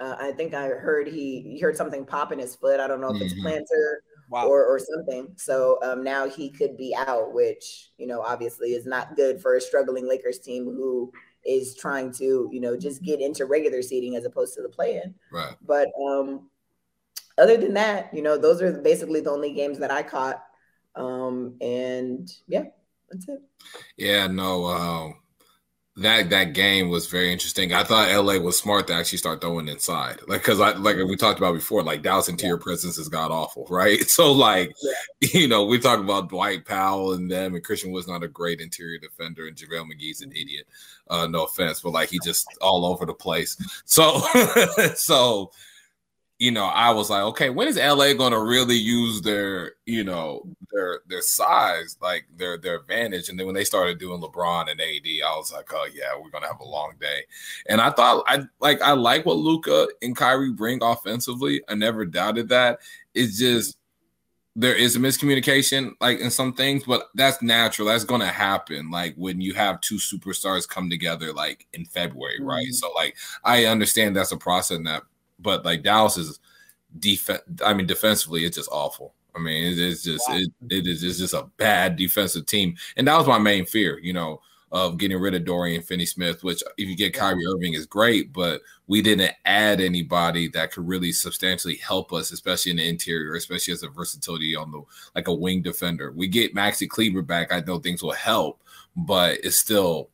Uh, 0.00 0.16
I 0.18 0.32
think 0.32 0.54
I 0.54 0.66
heard 0.68 1.06
he, 1.06 1.40
he 1.42 1.60
heard 1.60 1.76
something 1.76 2.04
pop 2.04 2.32
in 2.32 2.38
his 2.38 2.56
foot. 2.56 2.80
I 2.80 2.88
don't 2.88 3.00
know 3.00 3.14
if 3.14 3.22
it's 3.22 3.34
Mhm. 3.34 3.44
plantar 3.44 3.94
Wow. 4.30 4.48
or 4.48 4.64
or 4.64 4.78
something. 4.80 5.28
So 5.36 5.78
um, 5.82 6.02
now 6.02 6.28
he 6.28 6.50
could 6.50 6.76
be 6.76 6.94
out, 6.96 7.32
which 7.32 7.92
you 7.96 8.06
know 8.08 8.20
obviously 8.20 8.72
is 8.74 8.86
not 8.86 9.14
good 9.14 9.40
for 9.40 9.54
a 9.54 9.60
struggling 9.60 10.08
Lakers 10.08 10.40
team 10.40 10.64
who 10.64 11.12
is 11.44 11.76
trying 11.76 12.12
to 12.14 12.48
you 12.52 12.60
know 12.60 12.76
just 12.76 13.02
get 13.02 13.20
into 13.20 13.46
regular 13.46 13.82
seating 13.82 14.16
as 14.16 14.24
opposed 14.24 14.54
to 14.54 14.62
the 14.62 14.68
play-in. 14.68 15.14
Right. 15.30 15.54
But 15.66 15.88
um, 16.02 16.48
other 17.38 17.56
than 17.56 17.74
that, 17.74 18.10
you 18.12 18.22
know 18.22 18.36
those 18.36 18.62
are 18.62 18.72
basically 18.80 19.20
the 19.20 19.30
only 19.30 19.52
games 19.52 19.78
that 19.78 19.90
I 19.90 20.02
caught. 20.02 20.42
Um, 20.96 21.56
and 21.60 22.30
yeah, 22.46 22.64
that's 23.10 23.28
it. 23.28 23.42
Yeah, 23.96 24.26
no, 24.28 24.66
um, 24.66 25.14
that 25.96 26.30
that 26.30 26.54
game 26.54 26.88
was 26.88 27.06
very 27.06 27.32
interesting. 27.32 27.72
I 27.72 27.84
thought 27.84 28.10
LA 28.10 28.38
was 28.38 28.58
smart 28.58 28.88
to 28.88 28.94
actually 28.94 29.18
start 29.18 29.40
throwing 29.40 29.68
inside, 29.68 30.18
like 30.26 30.40
because 30.40 30.60
I 30.60 30.72
like 30.72 30.96
we 30.96 31.16
talked 31.16 31.38
about 31.38 31.54
before, 31.54 31.84
like 31.84 32.02
Dallas 32.02 32.28
interior 32.28 32.58
presence 32.58 32.98
is 32.98 33.08
god 33.08 33.30
awful, 33.30 33.66
right? 33.70 34.00
So 34.08 34.32
like, 34.32 34.74
you 35.20 35.46
know, 35.46 35.64
we 35.64 35.78
talk 35.78 36.00
about 36.00 36.30
Dwight 36.30 36.64
Powell 36.64 37.12
and 37.12 37.30
them, 37.30 37.54
and 37.54 37.62
Christian 37.62 37.92
was 37.92 38.08
not 38.08 38.24
a 38.24 38.28
great 38.28 38.60
interior 38.60 38.98
defender, 38.98 39.46
and 39.46 39.56
JaVale 39.56 39.86
McGee's 39.86 40.20
an 40.20 40.32
idiot. 40.32 40.66
Uh, 41.08 41.28
no 41.28 41.44
offense, 41.44 41.80
but 41.80 41.92
like 41.92 42.08
he 42.08 42.18
just 42.24 42.48
all 42.60 42.84
over 42.84 43.06
the 43.06 43.14
place. 43.14 43.56
So 43.84 44.18
so 44.96 45.52
you 46.38 46.50
know, 46.50 46.64
I 46.64 46.90
was 46.90 47.10
like, 47.10 47.22
okay, 47.22 47.48
when 47.50 47.68
is 47.68 47.76
LA 47.76 48.12
going 48.12 48.32
to 48.32 48.40
really 48.40 48.76
use 48.76 49.22
their, 49.22 49.74
you 49.86 50.02
know, 50.04 50.42
their 50.72 51.00
their 51.06 51.22
size, 51.22 51.96
like 52.02 52.26
their 52.36 52.58
their 52.58 52.76
advantage? 52.76 53.28
And 53.28 53.38
then 53.38 53.46
when 53.46 53.54
they 53.54 53.64
started 53.64 53.98
doing 53.98 54.20
LeBron 54.20 54.70
and 54.70 54.80
AD, 54.80 55.06
I 55.24 55.36
was 55.36 55.52
like, 55.52 55.72
oh 55.72 55.86
yeah, 55.94 56.10
we're 56.20 56.30
gonna 56.30 56.48
have 56.48 56.60
a 56.60 56.64
long 56.68 56.94
day. 57.00 57.22
And 57.68 57.80
I 57.80 57.90
thought, 57.90 58.24
I 58.26 58.42
like, 58.60 58.82
I 58.82 58.92
like 58.92 59.24
what 59.26 59.36
Luka 59.38 59.88
and 60.02 60.16
Kyrie 60.16 60.52
bring 60.52 60.82
offensively. 60.82 61.62
I 61.68 61.74
never 61.76 62.04
doubted 62.04 62.48
that. 62.48 62.80
It's 63.14 63.38
just 63.38 63.76
there 64.56 64.74
is 64.76 64.94
a 64.94 65.00
miscommunication, 65.00 65.92
like 66.00 66.20
in 66.20 66.30
some 66.30 66.52
things, 66.54 66.84
but 66.84 67.08
that's 67.14 67.42
natural. 67.42 67.88
That's 67.88 68.04
gonna 68.04 68.26
happen, 68.28 68.90
like 68.90 69.14
when 69.16 69.40
you 69.40 69.52
have 69.54 69.80
two 69.80 69.96
superstars 69.96 70.68
come 70.68 70.88
together, 70.88 71.32
like 71.32 71.66
in 71.72 71.84
February, 71.86 72.40
right? 72.40 72.68
Mhm. 72.68 72.74
So, 72.74 72.92
like, 72.92 73.16
I 73.44 73.64
understand 73.66 74.14
that's 74.16 74.30
a 74.32 74.36
process 74.36 74.76
in 74.76 74.84
that 74.84 75.02
but 75.44 75.64
like 75.64 75.84
Dallas 75.84 76.16
is 76.16 76.40
defense. 76.98 77.42
I 77.64 77.72
mean, 77.74 77.86
defensively, 77.86 78.44
it's 78.44 78.56
just 78.56 78.70
awful. 78.72 79.14
I 79.36 79.38
mean, 79.38 79.72
it 79.72 79.78
is 79.78 80.02
just 80.02 80.28
it, 80.30 80.50
it 80.70 80.86
is 80.86 81.04
it's 81.04 81.18
just 81.18 81.34
a 81.34 81.48
bad 81.56 81.96
defensive 81.96 82.46
team, 82.46 82.76
and 82.96 83.06
that 83.06 83.16
was 83.16 83.28
my 83.28 83.38
main 83.38 83.66
fear. 83.66 83.98
You 84.00 84.12
know, 84.14 84.40
of 84.72 84.98
getting 84.98 85.18
rid 85.20 85.34
of 85.34 85.44
Dorian 85.44 85.82
Finney-Smith. 85.82 86.42
Which, 86.42 86.62
if 86.78 86.88
you 86.88 86.96
get 86.96 87.14
Kyrie 87.14 87.46
Irving, 87.46 87.74
is 87.74 87.86
great, 87.86 88.32
but 88.32 88.62
we 88.86 89.02
didn't 89.02 89.32
add 89.44 89.80
anybody 89.80 90.48
that 90.48 90.72
could 90.72 90.86
really 90.86 91.12
substantially 91.12 91.76
help 91.76 92.12
us, 92.12 92.32
especially 92.32 92.70
in 92.70 92.78
the 92.78 92.88
interior, 92.88 93.34
especially 93.34 93.72
as 93.72 93.82
a 93.82 93.88
versatility 93.88 94.56
on 94.56 94.70
the 94.70 94.82
like 95.14 95.28
a 95.28 95.34
wing 95.34 95.62
defender. 95.62 96.12
We 96.12 96.28
get 96.28 96.54
Maxi 96.54 96.88
Kleber 96.88 97.22
back. 97.22 97.52
I 97.52 97.60
know 97.60 97.78
things 97.78 98.02
will 98.02 98.12
help, 98.12 98.62
but 98.96 99.38
it's 99.44 99.58
still. 99.58 100.10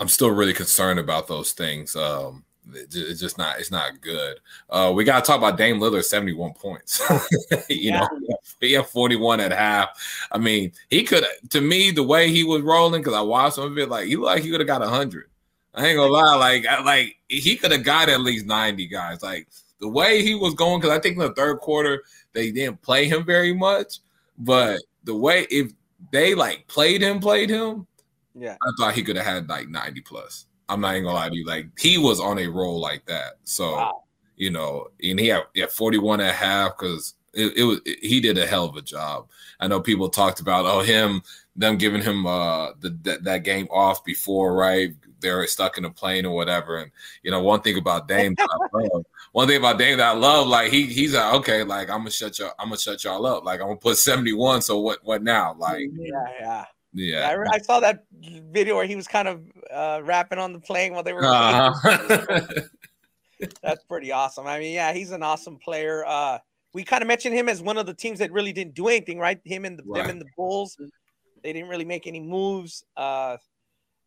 I'm 0.00 0.08
still 0.08 0.30
really 0.30 0.52
concerned 0.54 1.00
about 1.00 1.26
those 1.26 1.50
things. 1.50 1.96
Um, 1.96 2.44
it's 2.74 3.20
just 3.20 3.38
not 3.38 3.58
it's 3.58 3.70
not 3.70 4.00
good. 4.00 4.38
Uh, 4.70 4.92
we 4.94 5.04
got 5.04 5.24
to 5.24 5.26
talk 5.26 5.38
about 5.38 5.56
Dame 5.56 5.78
Lillard, 5.78 6.04
71 6.04 6.52
points. 6.54 7.00
you 7.68 7.92
know, 7.92 8.08
he 8.60 8.72
had 8.72 8.86
41 8.86 9.40
at 9.40 9.52
half. 9.52 9.88
I 10.30 10.38
mean, 10.38 10.72
he 10.90 11.04
could 11.04 11.24
to 11.50 11.60
me 11.60 11.90
the 11.90 12.02
way 12.02 12.30
he 12.30 12.44
was 12.44 12.62
rolling 12.62 13.00
because 13.00 13.14
I 13.14 13.20
watched 13.20 13.56
some 13.56 13.64
of 13.72 13.78
it, 13.78 13.88
like 13.88 14.06
he 14.06 14.16
looked 14.16 14.26
like 14.26 14.42
he 14.42 14.50
could 14.50 14.60
have 14.60 14.66
got 14.66 14.80
100. 14.80 15.28
I 15.74 15.86
ain't 15.86 15.96
gonna 15.96 16.12
lie, 16.12 16.34
like 16.34 16.66
I, 16.66 16.82
like 16.82 17.16
he 17.28 17.56
could 17.56 17.72
have 17.72 17.84
got 17.84 18.08
at 18.08 18.20
least 18.20 18.46
90 18.46 18.86
guys. 18.86 19.22
Like 19.22 19.48
the 19.80 19.88
way 19.88 20.22
he 20.22 20.34
was 20.34 20.54
going, 20.54 20.80
because 20.80 20.96
I 20.96 21.00
think 21.00 21.14
in 21.14 21.22
the 21.22 21.34
third 21.34 21.60
quarter 21.60 22.02
they 22.32 22.50
didn't 22.50 22.82
play 22.82 23.06
him 23.06 23.24
very 23.24 23.54
much, 23.54 24.00
but 24.38 24.80
the 25.04 25.14
way 25.14 25.46
if 25.50 25.72
they 26.12 26.34
like 26.34 26.66
played 26.68 27.02
him, 27.02 27.20
played 27.20 27.50
him, 27.50 27.86
Yeah. 28.34 28.56
I 28.62 28.70
thought 28.78 28.94
he 28.94 29.02
could 29.02 29.16
have 29.16 29.26
had 29.26 29.48
like 29.48 29.68
90 29.68 30.00
plus. 30.02 30.46
I'm 30.68 30.80
not 30.80 30.92
even 30.94 31.04
gonna 31.04 31.16
lie 31.16 31.28
to 31.28 31.36
you. 31.36 31.44
Like 31.44 31.66
he 31.78 31.98
was 31.98 32.20
on 32.20 32.38
a 32.38 32.46
roll 32.46 32.80
like 32.80 33.04
that. 33.06 33.38
So 33.44 33.72
Wow. 33.72 34.02
you 34.36 34.50
know, 34.50 34.88
and 35.02 35.18
he 35.18 35.28
had, 35.28 35.44
he 35.54 35.60
had 35.60 35.70
41 35.70 36.20
and 36.20 36.28
a 36.28 36.32
half 36.32 36.76
because 36.78 37.14
it, 37.34 37.56
it 37.56 37.64
was 37.64 37.80
he 38.02 38.20
did 38.20 38.38
a 38.38 38.46
hell 38.46 38.64
of 38.64 38.76
a 38.76 38.82
job. 38.82 39.28
I 39.60 39.68
know 39.68 39.80
people 39.80 40.08
talked 40.08 40.40
about 40.40 40.66
oh 40.66 40.80
him 40.80 41.22
them 41.56 41.76
giving 41.76 42.02
him 42.02 42.26
uh 42.26 42.72
the, 42.80 42.90
that, 43.02 43.24
that 43.24 43.44
game 43.44 43.66
off 43.70 44.04
before, 44.04 44.54
right? 44.54 44.94
They're 45.20 45.44
stuck 45.48 45.78
in 45.78 45.84
a 45.84 45.90
plane 45.90 46.24
or 46.26 46.34
whatever. 46.34 46.76
And 46.78 46.90
you 47.22 47.30
know, 47.30 47.42
one 47.42 47.60
thing 47.60 47.76
about 47.76 48.06
Dame 48.06 48.34
that 48.36 48.48
I 48.50 48.78
love, 48.78 49.04
one 49.32 49.48
thing 49.48 49.56
about 49.56 49.78
Dame 49.78 49.98
that 49.98 50.14
I 50.14 50.18
love, 50.18 50.46
like 50.46 50.70
he 50.70 50.84
he's 50.86 51.14
like, 51.14 51.34
okay, 51.34 51.64
like 51.64 51.90
I'm 51.90 51.98
gonna 51.98 52.10
shut 52.10 52.38
y'all, 52.38 52.52
I'm 52.58 52.68
gonna 52.68 52.78
shut 52.78 53.02
y'all 53.04 53.26
up. 53.26 53.44
Like 53.44 53.60
I'm 53.60 53.66
gonna 53.66 53.76
put 53.78 53.98
71. 53.98 54.62
So 54.62 54.78
what 54.78 55.00
what 55.04 55.22
now? 55.22 55.54
Like 55.58 55.88
yeah, 55.92 56.12
yeah. 56.40 56.64
Yeah, 56.98 57.28
I, 57.28 57.56
I, 57.56 57.58
saw 57.58 57.80
that 57.80 58.04
video 58.12 58.74
where 58.74 58.86
he 58.86 58.96
was 58.96 59.06
kind 59.06 59.28
of 59.28 59.42
uh, 59.72 60.00
rapping 60.02 60.38
on 60.38 60.52
the 60.52 60.60
plane 60.60 60.92
while 60.92 61.02
they 61.02 61.12
were. 61.12 61.24
Uh-huh. 61.24 62.40
That's 63.62 63.84
pretty 63.84 64.10
awesome. 64.10 64.46
I 64.46 64.58
mean, 64.58 64.74
yeah, 64.74 64.92
he's 64.92 65.12
an 65.12 65.22
awesome 65.22 65.58
player. 65.58 66.04
Uh, 66.04 66.38
we 66.74 66.84
kind 66.84 67.02
of 67.02 67.08
mentioned 67.08 67.34
him 67.34 67.48
as 67.48 67.62
one 67.62 67.78
of 67.78 67.86
the 67.86 67.94
teams 67.94 68.18
that 68.18 68.32
really 68.32 68.52
didn't 68.52 68.74
do 68.74 68.88
anything, 68.88 69.18
right? 69.18 69.40
Him 69.44 69.64
and 69.64 69.78
the 69.78 69.84
right. 69.86 70.02
them 70.02 70.10
and 70.10 70.20
the 70.20 70.26
Bulls, 70.36 70.76
they 71.42 71.52
didn't 71.52 71.68
really 71.68 71.84
make 71.84 72.06
any 72.06 72.20
moves. 72.20 72.84
Uh, 72.96 73.36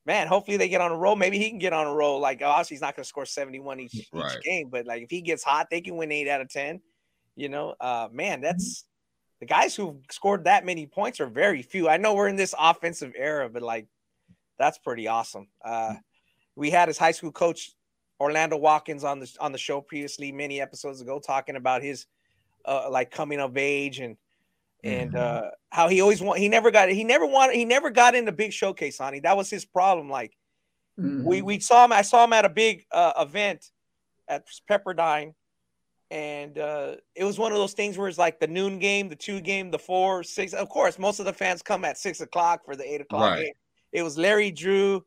man, 0.06 0.28
hopefully 0.28 0.58
they 0.58 0.70
get 0.70 0.82
on 0.82 0.92
a 0.92 0.98
roll. 0.98 1.16
Maybe 1.16 1.38
he 1.39 1.50
can 1.50 1.60
get 1.60 1.74
on 1.74 1.88
a 1.88 1.94
roll. 1.94 2.20
Like, 2.20 2.42
obviously, 2.42 2.76
he's 2.76 2.82
not 2.82 2.96
going 2.96 3.04
to 3.04 3.08
score 3.08 3.26
71 3.26 3.80
each, 3.80 4.10
right. 4.14 4.38
each 4.38 4.44
game, 4.44 4.70
but 4.70 4.86
like 4.86 5.04
if 5.04 5.10
he 5.10 5.22
gets 5.22 5.44
hot, 5.44 5.68
they 5.72 5.82
can 5.82 5.96
win 5.96 6.12
eight 6.12 6.28
out 6.28 6.42
of 6.42 6.50
10. 6.50 6.82
You 7.36 7.50
know, 7.50 7.76
uh, 7.80 8.10
man, 8.12 8.42
that's 8.42 8.86
the 9.42 9.48
guys 9.48 9.76
who 9.76 10.00
scored 10.10 10.46
that 10.46 10.66
many 10.66 10.86
points 10.86 11.20
are 11.20 11.26
very 11.28 11.64
few. 11.64 11.89
I 11.89 11.98
know 11.98 12.14
we're 12.14 12.28
in 12.28 12.36
this 12.36 12.54
offensive 12.58 13.12
era, 13.18 13.50
but 13.50 13.64
like 13.64 13.88
that's 14.58 14.78
pretty 14.78 15.08
awesome. 15.08 15.48
Uh, 15.66 15.96
we 16.56 16.70
had 16.70 16.88
his 16.88 17.00
high 17.00 17.12
school 17.12 17.32
coach 17.32 17.72
Orlando 18.20 18.56
Watkins 18.56 19.04
on 19.04 19.20
the 19.20 19.30
on 19.39 19.52
the 19.52 19.58
show 19.58 19.82
previously, 19.82 20.32
many 20.32 20.62
episodes 20.62 21.02
ago, 21.02 21.20
talking 21.20 21.56
about 21.56 21.82
his 21.82 22.06
uh, 22.66 22.88
like 22.92 23.10
coming 23.10 23.39
of 23.39 23.58
age 23.58 24.00
and 24.00 24.16
and 24.84 25.14
mm-hmm. 25.14 25.46
uh, 25.48 25.50
how 25.72 25.88
he 25.88 26.02
always 26.02 26.22
want 26.22 26.38
he 26.38 26.48
never 26.48 26.70
got 26.70 26.89
he 26.89 27.04
never 27.04 27.26
wanted 27.26 27.56
he 27.56 27.66
never 27.66 27.89
got 27.89 28.14
in 28.14 28.26
the 28.26 28.32
big 28.32 28.54
showcase, 28.54 29.00
honey. 29.00 29.22
That 29.22 29.38
was 29.38 29.50
his 29.50 29.66
problem. 29.66 30.08
Like 30.08 30.38
mm-hmm. 31.00 31.24
we 31.24 31.42
we 31.42 31.60
saw 31.60 31.84
him, 31.84 31.94
I 31.94 32.04
saw 32.04 32.24
him 32.24 32.34
at 32.34 32.46
a 32.46 32.50
big 32.50 32.86
uh, 32.92 33.14
event 33.18 33.72
at 34.28 34.46
Pepperdine 34.70 35.34
and 36.12 36.59
uh, 36.59 36.95
it 37.16 37.24
was 37.24 37.39
one 37.39 37.53
of 37.53 37.57
those 37.57 37.72
things 37.72 37.97
where 37.97 38.09
it's 38.09 38.18
like 38.18 38.38
the 38.38 38.47
noon 38.47 38.80
game, 38.80 39.07
the 39.07 39.16
two 39.16 39.39
game, 39.39 39.72
the 39.72 39.80
four, 39.80 40.24
six. 40.24 40.53
Of 40.53 40.68
course, 40.68 40.99
most 40.99 41.20
of 41.20 41.26
the 41.26 41.32
fans 41.32 41.62
come 41.62 41.86
at 41.86 41.97
six 41.97 42.20
o'clock 42.20 42.66
for 42.66 42.76
the 42.76 42.93
eight 42.93 42.99
o'clock 42.99 43.32
right. 43.32 43.45
game. 43.45 43.53
It 43.93 44.03
was 44.03 44.18
Larry 44.18 44.51
Drew 44.51 45.05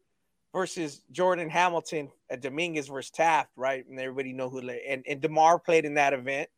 versus 0.54 1.02
Jordan 1.12 1.50
Hamilton 1.50 2.10
at 2.30 2.40
Dominguez 2.40 2.88
versus 2.88 3.10
Taft, 3.10 3.50
right? 3.54 3.86
And 3.86 4.00
everybody 4.00 4.32
know 4.32 4.48
who 4.48 4.60
and 4.60 5.04
and 5.06 5.20
Demar 5.20 5.58
played 5.58 5.84
in 5.84 5.94
that 5.94 6.14
event, 6.14 6.48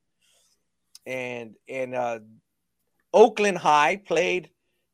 and 1.07 1.57
and 1.69 1.97
uh, 1.97 2.21
Oakland 3.13 3.59
High 3.59 3.97
played 3.97 4.51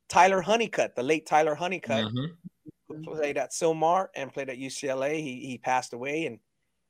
Tyler 0.08 0.40
Honeycutt, 0.40 0.96
the 0.96 1.02
late 1.02 1.26
Tyler 1.26 1.54
Honeycutt, 1.54 2.06
mm-hmm. 2.06 3.02
played 3.02 3.36
at 3.36 3.50
Sylmar 3.50 4.06
and 4.16 4.32
played 4.32 4.48
at 4.48 4.56
UCLA. 4.56 5.16
He 5.16 5.44
he 5.46 5.58
passed 5.58 5.92
away 5.92 6.24
and 6.24 6.38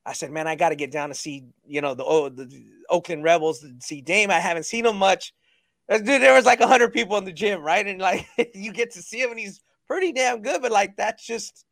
I 0.05 0.13
said, 0.13 0.33
man, 0.33 0.49
I 0.49 0.57
got 0.57 0.71
to 0.71 0.77
get 0.77 0.91
down 0.91 1.11
to 1.11 1.15
see, 1.15 1.45
you 1.67 1.81
know, 1.81 1.95
the, 1.95 2.05
oh, 2.05 2.29
the 2.29 2.51
Oakland 2.89 3.23
Rebels 3.23 3.61
to 3.61 3.73
see 3.81 4.01
Dame. 4.01 4.31
I 4.31 4.41
haven't 4.41 4.65
seen 4.65 4.87
him 4.87 4.97
much. 4.97 5.33
Dude, 5.89 6.07
there 6.07 6.35
was 6.35 6.47
like 6.47 6.61
hundred 6.61 6.93
people 6.93 7.17
in 7.19 7.25
the 7.25 7.33
gym, 7.33 7.63
right? 7.63 7.87
And 7.87 8.01
like 8.01 8.27
you 8.55 8.73
get 8.73 8.93
to 8.93 9.03
see 9.03 9.21
him, 9.21 9.31
and 9.31 9.39
he's 9.39 9.61
pretty 9.87 10.13
damn 10.13 10.41
good. 10.41 10.63
But 10.63 10.73
like 10.73 10.97
that's 10.97 11.25
just 11.27 11.67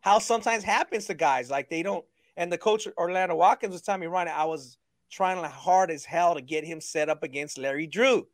how 0.00 0.18
sometimes 0.18 0.64
happens 0.64 1.06
to 1.06 1.14
guys. 1.14 1.50
Like 1.50 1.68
they 1.68 1.82
don't. 1.82 2.04
And 2.36 2.50
the 2.50 2.58
coach 2.58 2.88
Orlando 2.96 3.36
Watkins 3.36 3.72
was 3.72 3.82
telling 3.82 4.00
me, 4.00 4.06
Ronnie, 4.06 4.30
I 4.30 4.44
was 4.44 4.78
trying 5.10 5.42
hard 5.44 5.90
as 5.90 6.04
hell 6.04 6.34
to 6.34 6.40
get 6.40 6.64
him 6.64 6.80
set 6.80 7.08
up 7.08 7.22
against 7.22 7.58
Larry 7.58 7.86
Drew 7.86 8.26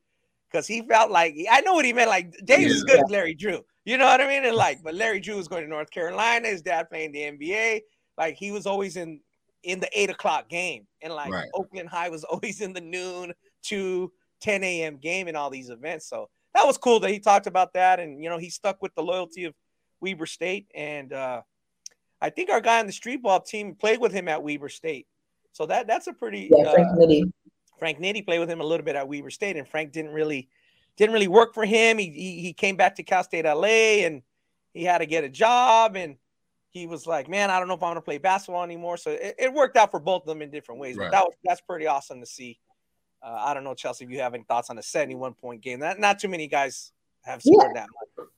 because 0.51 0.67
he 0.67 0.83
felt 0.83 1.11
like 1.11 1.35
I 1.51 1.61
know 1.63 1.75
what 1.75 1.85
he 1.85 1.93
meant. 1.93 2.09
Like 2.09 2.35
Dame's 2.45 2.73
is 2.73 2.85
good 2.85 3.03
as 3.03 3.11
Larry 3.11 3.35
Drew, 3.35 3.65
you 3.85 3.99
know 3.99 4.05
what 4.07 4.21
I 4.21 4.29
mean? 4.29 4.45
And 4.45 4.57
like, 4.57 4.83
but 4.83 4.95
Larry 4.95 5.21
Drew 5.21 5.37
was 5.37 5.49
going 5.49 5.63
to 5.65 5.69
North 5.69 5.91
Carolina. 5.91 6.49
His 6.49 6.63
dad 6.63 6.89
playing 6.89 7.13
the 7.13 7.21
NBA. 7.21 7.83
Like 8.17 8.37
he 8.37 8.53
was 8.53 8.67
always 8.67 8.97
in 8.97 9.21
in 9.67 9.81
the 9.81 9.89
eight 9.99 10.11
o'clock 10.11 10.49
game. 10.49 10.87
And 11.03 11.13
like 11.13 11.31
right. 11.31 11.49
Oakland 11.53 11.89
High 11.89 12.09
was 12.09 12.25
always 12.31 12.61
in 12.61 12.73
the 12.73 12.81
noon 12.81 13.35
to 13.65 14.13
10 14.41 14.63
a.m. 14.63 14.97
game 14.97 15.29
in 15.29 15.37
all 15.37 15.51
these 15.51 15.71
events. 15.71 16.09
So 16.09 16.31
that 16.55 16.65
was 16.65 16.79
cool 16.79 17.01
that 17.01 17.11
he 17.11 17.19
talked 17.19 17.47
about 17.47 17.75
that. 17.75 18.01
And, 18.01 18.23
you 18.23 18.31
know, 18.31 18.39
he 18.39 18.49
stuck 18.49 18.81
with 18.81 18.95
the 18.95 19.03
loyalty 19.03 19.45
of 19.45 19.55
Weber 20.01 20.27
State. 20.27 20.69
And 20.75 21.13
uh, 21.13 21.43
I 22.23 22.31
think 22.31 22.49
our 22.49 22.61
guy 22.61 22.79
on 22.79 22.87
the 22.87 22.93
street 22.93 23.23
ball 23.23 23.41
team 23.41 23.75
played 23.75 24.01
with 24.01 24.13
him 24.13 24.29
at 24.29 24.43
Weber 24.43 24.69
State. 24.69 25.07
So 25.53 25.67
that 25.67 25.87
that's 25.87 26.07
a 26.07 26.13
pretty 26.13 26.51
yeah, 26.55 26.71
Frank 26.71 26.89
uh, 26.89 26.97
Nitty. 26.97 27.33
Frank 27.79 27.99
Nitty 27.99 28.25
played 28.25 28.41
with 28.41 28.51
him 28.51 28.61
a 28.61 28.65
little 28.65 28.85
bit 28.85 28.95
at 28.95 29.09
Weber 29.09 29.31
State, 29.31 29.57
and 29.57 29.67
Frank 29.67 29.91
didn't 29.91 30.13
really 30.13 30.49
didn't 30.99 31.15
really 31.15 31.29
work 31.29 31.55
for 31.55 31.65
him. 31.65 31.97
He 31.97 32.11
he, 32.11 32.41
he 32.41 32.53
came 32.53 32.77
back 32.77 32.95
to 32.97 33.03
Cal 33.03 33.25
State 33.25 33.47
LA 33.47 34.05
and 34.05 34.23
he 34.75 34.85
had 34.85 34.99
to 34.99 35.07
get 35.07 35.25
a 35.25 35.31
job 35.31 35.97
and 35.97 36.17
he 36.71 36.87
was 36.87 37.07
like, 37.07 37.29
"Man, 37.29 37.51
I 37.51 37.59
don't 37.59 37.69
know 37.69 37.75
if 37.75 37.83
I'm 37.83 37.89
going 37.89 37.97
to 37.97 38.03
play 38.03 38.19
basketball 38.19 38.63
anymore." 38.63 38.97
So 38.97 39.11
it, 39.11 39.35
it, 39.39 39.53
worked 39.53 39.77
out 39.77 39.91
for 39.91 40.01
both 40.01 40.23
of 40.23 40.29
them 40.29 40.43
in 40.43 40.51
different 40.51 40.81
ways. 40.81 40.97
Right. 40.97 41.07
But 41.07 41.13
that 41.13 41.25
was 41.25 41.35
that's 41.45 41.61
pretty 41.61 41.87
awesome 41.87 42.21
to 42.21 42.27
see. 42.27 42.59
Uh, 43.23 43.37
I 43.39 43.55
don't 43.55 43.65
know, 43.65 43.75
Chelsea, 43.75 44.05
if 44.05 44.11
you 44.11 44.21
have 44.21 44.35
any 44.35 44.45
thoughts 44.45 44.71
on 44.71 44.79
a 44.79 44.83
71 44.83 45.35
point 45.35 45.63
game. 45.63 45.81
That 45.81 45.99
not 45.99 46.19
too 46.19 46.29
many 46.29 46.49
guys 46.49 46.93
have 47.25 47.43
scored 47.43 47.73
yeah. 47.75 47.83
that 47.83 47.89
much. 48.19 48.29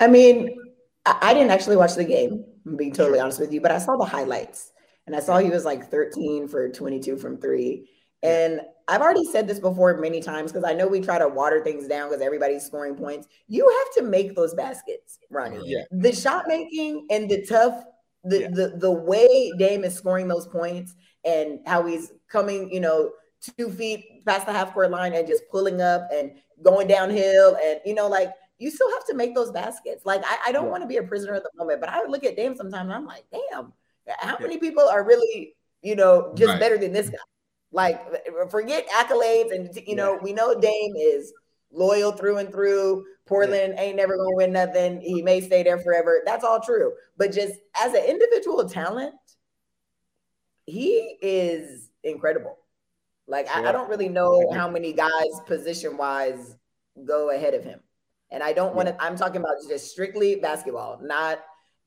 I 0.00 0.06
mean, 0.06 0.56
I, 1.04 1.18
I 1.22 1.34
didn't 1.34 1.50
actually 1.50 1.76
watch 1.76 1.94
the 1.94 2.04
game. 2.04 2.44
I'm 2.66 2.76
being 2.76 2.92
totally 2.92 3.20
honest 3.20 3.40
with 3.40 3.52
you, 3.52 3.60
but 3.60 3.70
I 3.70 3.78
saw 3.78 3.96
the 3.96 4.04
highlights 4.04 4.72
and 5.06 5.16
I 5.16 5.20
saw 5.20 5.38
he 5.38 5.50
was 5.50 5.64
like 5.64 5.90
13 5.90 6.48
for 6.48 6.68
22 6.68 7.16
from 7.16 7.38
three. 7.38 7.88
And 8.22 8.60
I've 8.88 9.00
already 9.00 9.24
said 9.24 9.46
this 9.46 9.60
before 9.60 9.96
many 9.98 10.20
times 10.20 10.50
because 10.50 10.68
I 10.68 10.74
know 10.74 10.88
we 10.88 11.00
try 11.00 11.18
to 11.18 11.28
water 11.28 11.62
things 11.62 11.86
down 11.86 12.08
because 12.08 12.22
everybody's 12.22 12.64
scoring 12.64 12.96
points. 12.96 13.28
You 13.46 13.68
have 13.68 13.94
to 14.02 14.10
make 14.10 14.34
those 14.34 14.54
baskets, 14.54 15.18
Ronnie. 15.30 15.60
Yeah. 15.64 15.82
The 15.90 16.12
shot 16.12 16.48
making 16.48 17.06
and 17.10 17.30
the 17.30 17.44
tough, 17.46 17.84
the, 18.24 18.40
yeah. 18.40 18.48
the 18.48 18.76
the 18.78 18.90
way 18.90 19.52
Dame 19.58 19.84
is 19.84 19.94
scoring 19.94 20.26
those 20.26 20.46
points 20.48 20.94
and 21.24 21.60
how 21.66 21.86
he's 21.86 22.12
coming, 22.28 22.72
you 22.72 22.80
know, 22.80 23.12
two 23.56 23.70
feet 23.70 24.24
past 24.26 24.46
the 24.46 24.52
half 24.52 24.72
court 24.72 24.90
line 24.90 25.14
and 25.14 25.28
just 25.28 25.44
pulling 25.50 25.80
up 25.80 26.08
and 26.12 26.32
going 26.62 26.88
downhill 26.88 27.56
and 27.62 27.80
you 27.84 27.94
know, 27.94 28.08
like 28.08 28.32
you 28.58 28.70
still 28.70 28.90
have 28.92 29.06
to 29.06 29.14
make 29.14 29.34
those 29.34 29.52
baskets. 29.52 30.04
Like 30.04 30.22
I, 30.24 30.38
I 30.46 30.52
don't 30.52 30.64
yeah. 30.64 30.70
want 30.70 30.82
to 30.82 30.88
be 30.88 30.96
a 30.96 31.02
prisoner 31.02 31.34
at 31.34 31.44
the 31.44 31.50
moment, 31.56 31.80
but 31.80 31.90
I 31.90 32.00
would 32.00 32.10
look 32.10 32.24
at 32.24 32.36
Dame 32.36 32.56
sometimes 32.56 32.86
and 32.86 32.94
I'm 32.94 33.06
like, 33.06 33.24
damn, 33.30 33.72
how 34.18 34.36
many 34.40 34.58
people 34.58 34.88
are 34.88 35.04
really, 35.04 35.54
you 35.82 35.94
know, 35.94 36.32
just 36.34 36.50
right. 36.50 36.60
better 36.60 36.78
than 36.78 36.92
this 36.92 37.10
guy? 37.10 37.18
Like, 37.70 38.00
forget 38.50 38.88
accolades, 38.88 39.54
and 39.54 39.68
you 39.86 39.94
know, 39.94 40.14
yeah. 40.14 40.20
we 40.22 40.32
know 40.32 40.58
Dame 40.58 40.94
is 40.96 41.32
loyal 41.70 42.12
through 42.12 42.38
and 42.38 42.50
through. 42.50 43.04
Portland 43.26 43.74
yeah. 43.76 43.82
ain't 43.82 43.96
never 43.96 44.16
gonna 44.16 44.36
win 44.36 44.52
nothing. 44.52 45.00
He 45.02 45.20
may 45.20 45.40
stay 45.40 45.62
there 45.62 45.78
forever. 45.78 46.22
That's 46.24 46.44
all 46.44 46.60
true. 46.60 46.92
But 47.18 47.32
just 47.32 47.54
as 47.78 47.92
an 47.92 48.04
individual 48.04 48.66
talent, 48.68 49.14
he 50.64 51.16
is 51.20 51.90
incredible. 52.02 52.56
Like, 53.26 53.46
yeah. 53.46 53.60
I, 53.60 53.68
I, 53.68 53.72
don't 53.72 53.90
really 53.90 54.08
know 54.08 54.50
how 54.52 54.70
many 54.70 54.94
guys 54.94 55.10
position 55.46 55.98
wise 55.98 56.56
go 57.04 57.30
ahead 57.30 57.52
of 57.52 57.62
him. 57.62 57.80
And 58.30 58.42
I 58.42 58.52
don't 58.52 58.74
want 58.74 58.88
to, 58.88 59.02
I'm 59.02 59.16
talking 59.16 59.40
about 59.40 59.56
just 59.68 59.90
strictly 59.90 60.36
basketball, 60.36 60.98
not 61.02 61.40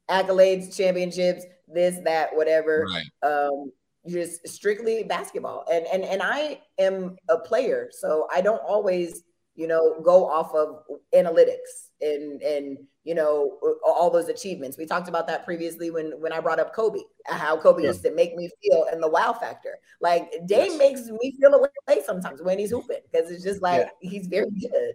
accolades, 0.10 0.76
championships, 0.76 1.44
this, 1.68 2.00
that, 2.04 2.36
whatever. 2.36 2.86
Right. 2.88 3.28
Um, 3.28 3.72
just 4.08 4.48
strictly 4.48 5.04
basketball. 5.04 5.66
And 5.72 5.86
and 5.88 6.04
and 6.04 6.22
I 6.24 6.62
am 6.80 7.18
a 7.30 7.38
player, 7.38 7.90
so 7.92 8.28
I 8.34 8.42
don't 8.42 8.62
always, 8.68 9.24
you 9.56 9.68
know, 9.68 10.00
go 10.02 10.26
off 10.30 10.54
of 10.56 10.84
analytics 11.14 11.90
and 12.02 12.42
and 12.42 12.78
you 13.04 13.16
know 13.16 13.58
all 13.86 14.10
those 14.10 14.30
achievements. 14.30 14.78
We 14.78 14.86
talked 14.86 15.08
about 15.08 15.28
that 15.28 15.46
previously 15.46 15.92
when 15.92 16.20
when 16.20 16.34
I 16.34 16.40
brought 16.40 16.60
up 16.60 16.74
Kobe, 16.74 17.00
how 17.26 17.58
Kobe 17.58 17.84
yeah. 17.84 17.90
used 17.90 18.04
to 18.04 18.12
make 18.12 18.36
me 18.36 18.50
feel 18.64 18.86
and 18.92 19.02
the 19.02 19.10
wow 19.10 19.34
factor. 19.34 19.80
Like 20.02 20.32
Dame 20.46 20.72
yes. 20.72 20.78
makes 20.78 21.02
me 21.08 21.36
feel 21.40 21.54
away 21.54 22.04
sometimes 22.06 22.42
when 22.42 22.60
he's 22.60 22.72
hooping 22.72 23.02
because 23.12 23.30
it's 23.32 23.44
just 23.44 23.62
like 23.62 23.90
yeah. 24.02 24.10
he's 24.10 24.28
very 24.28 24.50
good. 24.50 24.94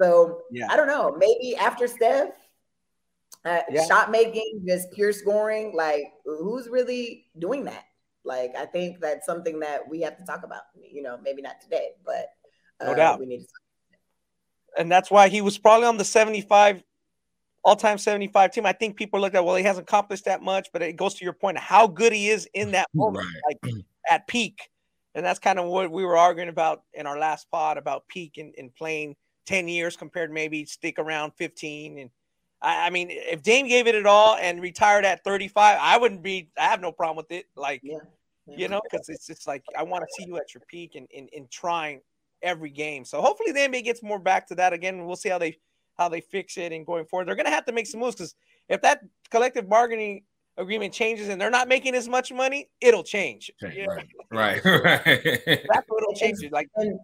So 0.00 0.42
yeah. 0.50 0.66
I 0.70 0.76
don't 0.76 0.88
know. 0.88 1.16
Maybe 1.16 1.56
after 1.56 1.86
Steph, 1.88 2.30
uh, 3.44 3.60
yeah. 3.70 3.86
shot 3.86 4.10
making, 4.10 4.64
just 4.66 4.92
pure 4.92 5.12
scoring. 5.12 5.74
Like 5.74 6.12
who's 6.24 6.68
really 6.68 7.26
doing 7.38 7.64
that? 7.64 7.84
Like 8.26 8.54
I 8.56 8.66
think 8.66 9.00
that's 9.00 9.24
something 9.24 9.60
that 9.60 9.88
we 9.88 10.00
have 10.00 10.18
to 10.18 10.24
talk 10.24 10.42
about. 10.42 10.62
You 10.74 11.02
know, 11.02 11.18
maybe 11.22 11.40
not 11.40 11.60
today, 11.60 11.90
but 12.04 12.30
uh, 12.80 12.86
no 12.86 12.94
doubt 12.94 13.20
we 13.20 13.26
need 13.26 13.40
to. 13.40 13.46
And 14.78 14.90
that's 14.90 15.10
why 15.10 15.28
he 15.28 15.40
was 15.40 15.56
probably 15.56 15.86
on 15.86 15.96
the 15.96 16.04
75 16.04 16.82
all-time 17.64 17.98
75 17.98 18.52
team. 18.52 18.66
I 18.66 18.72
think 18.72 18.96
people 18.96 19.20
look 19.20 19.34
at 19.34 19.44
well, 19.44 19.56
he 19.56 19.64
hasn't 19.64 19.88
accomplished 19.88 20.26
that 20.26 20.42
much, 20.42 20.68
but 20.72 20.82
it 20.82 20.96
goes 20.96 21.14
to 21.14 21.24
your 21.24 21.32
point 21.32 21.56
how 21.58 21.86
good 21.86 22.12
he 22.12 22.28
is 22.28 22.48
in 22.52 22.72
that 22.72 22.88
moment, 22.94 23.26
right. 23.26 23.56
like 23.64 23.74
at 24.10 24.26
peak. 24.26 24.68
And 25.14 25.24
that's 25.24 25.38
kind 25.38 25.58
of 25.58 25.64
what 25.66 25.90
we 25.90 26.04
were 26.04 26.18
arguing 26.18 26.50
about 26.50 26.82
in 26.92 27.06
our 27.06 27.18
last 27.18 27.50
pod 27.50 27.78
about 27.78 28.06
peak 28.06 28.36
and, 28.36 28.54
and 28.58 28.74
playing 28.74 29.16
10 29.46 29.66
years 29.66 29.96
compared 29.96 30.30
maybe 30.30 30.64
stick 30.66 30.98
around 30.98 31.32
15. 31.38 31.98
And 31.98 32.10
I, 32.60 32.86
I, 32.86 32.90
mean, 32.90 33.08
if 33.10 33.42
Dame 33.42 33.66
gave 33.66 33.86
it 33.86 33.94
at 33.94 34.04
all 34.04 34.36
and 34.36 34.60
retired 34.60 35.06
at 35.06 35.24
35, 35.24 35.78
I 35.80 35.96
wouldn't 35.96 36.22
be, 36.22 36.50
I 36.58 36.64
have 36.64 36.82
no 36.82 36.92
problem 36.92 37.16
with 37.16 37.32
it. 37.32 37.46
Like, 37.56 37.80
yeah 37.82 37.98
you 38.46 38.68
know, 38.68 38.80
because 38.88 39.08
it's 39.08 39.26
just 39.26 39.46
like 39.46 39.64
I 39.76 39.82
want 39.82 40.02
to 40.02 40.08
see 40.16 40.28
you 40.28 40.36
at 40.36 40.54
your 40.54 40.62
peak 40.68 40.94
and 40.94 41.06
in, 41.10 41.28
in, 41.28 41.42
in 41.42 41.48
trying 41.50 42.00
every 42.42 42.70
game. 42.70 43.04
So 43.04 43.20
hopefully 43.20 43.52
the 43.52 43.60
NBA 43.60 43.84
gets 43.84 44.02
more 44.02 44.18
back 44.18 44.46
to 44.48 44.54
that 44.56 44.72
again. 44.72 45.04
We'll 45.04 45.16
see 45.16 45.28
how 45.28 45.38
they 45.38 45.58
how 45.96 46.08
they 46.08 46.20
fix 46.20 46.56
it 46.58 46.72
and 46.72 46.84
going 46.84 47.06
forward. 47.06 47.26
They're 47.26 47.34
going 47.34 47.46
to 47.46 47.52
have 47.52 47.64
to 47.66 47.72
make 47.72 47.86
some 47.86 48.00
moves 48.00 48.14
because 48.14 48.34
if 48.68 48.82
that 48.82 49.00
collective 49.30 49.68
bargaining 49.68 50.24
agreement 50.58 50.92
changes 50.92 51.28
and 51.28 51.40
they're 51.40 51.50
not 51.50 51.68
making 51.68 51.94
as 51.94 52.08
much 52.08 52.32
money, 52.32 52.68
it'll 52.80 53.02
change. 53.02 53.50
Okay, 53.62 53.86
right, 53.86 54.06
right, 54.30 54.64
right. 54.84 55.04
That's 55.44 55.88
what 55.88 56.02
it'll 56.02 56.14
change. 56.14 56.38
Like, 56.50 56.68
and 56.76 56.98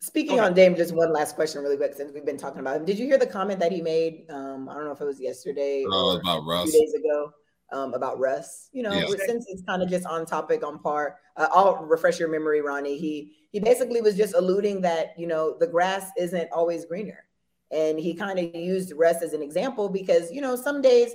speaking 0.00 0.40
on 0.40 0.54
Dame, 0.54 0.76
just 0.76 0.94
one 0.94 1.12
last 1.12 1.36
question, 1.36 1.62
really 1.62 1.76
quick, 1.76 1.94
since 1.94 2.12
we've 2.12 2.24
been 2.24 2.38
talking 2.38 2.60
about 2.60 2.76
him. 2.76 2.84
Did 2.84 2.98
you 2.98 3.06
hear 3.06 3.18
the 3.18 3.26
comment 3.26 3.60
that 3.60 3.72
he 3.72 3.80
made? 3.80 4.26
Um, 4.30 4.68
I 4.68 4.74
don't 4.74 4.84
know 4.84 4.92
if 4.92 5.00
it 5.00 5.04
was 5.04 5.20
yesterday 5.20 5.84
oh, 5.88 6.14
or 6.14 6.20
about 6.20 6.44
Russ. 6.46 6.70
two 6.70 6.78
days 6.78 6.94
ago. 6.94 7.32
Um, 7.70 7.92
about 7.92 8.18
Russ, 8.18 8.70
you 8.72 8.82
know, 8.82 8.92
yeah. 8.92 9.04
since 9.26 9.44
it's 9.46 9.60
kind 9.60 9.82
of 9.82 9.90
just 9.90 10.06
on 10.06 10.24
topic, 10.24 10.64
on 10.64 10.78
par. 10.78 11.16
Uh, 11.36 11.48
I'll 11.52 11.84
refresh 11.84 12.18
your 12.18 12.30
memory, 12.30 12.62
Ronnie. 12.62 12.96
He 12.96 13.36
he 13.52 13.60
basically 13.60 14.00
was 14.00 14.16
just 14.16 14.34
alluding 14.34 14.80
that 14.80 15.08
you 15.18 15.26
know 15.26 15.54
the 15.60 15.66
grass 15.66 16.10
isn't 16.16 16.48
always 16.50 16.86
greener, 16.86 17.26
and 17.70 18.00
he 18.00 18.14
kind 18.14 18.38
of 18.38 18.54
used 18.54 18.94
Russ 18.96 19.20
as 19.22 19.34
an 19.34 19.42
example 19.42 19.90
because 19.90 20.32
you 20.32 20.40
know 20.40 20.56
some 20.56 20.80
days 20.80 21.12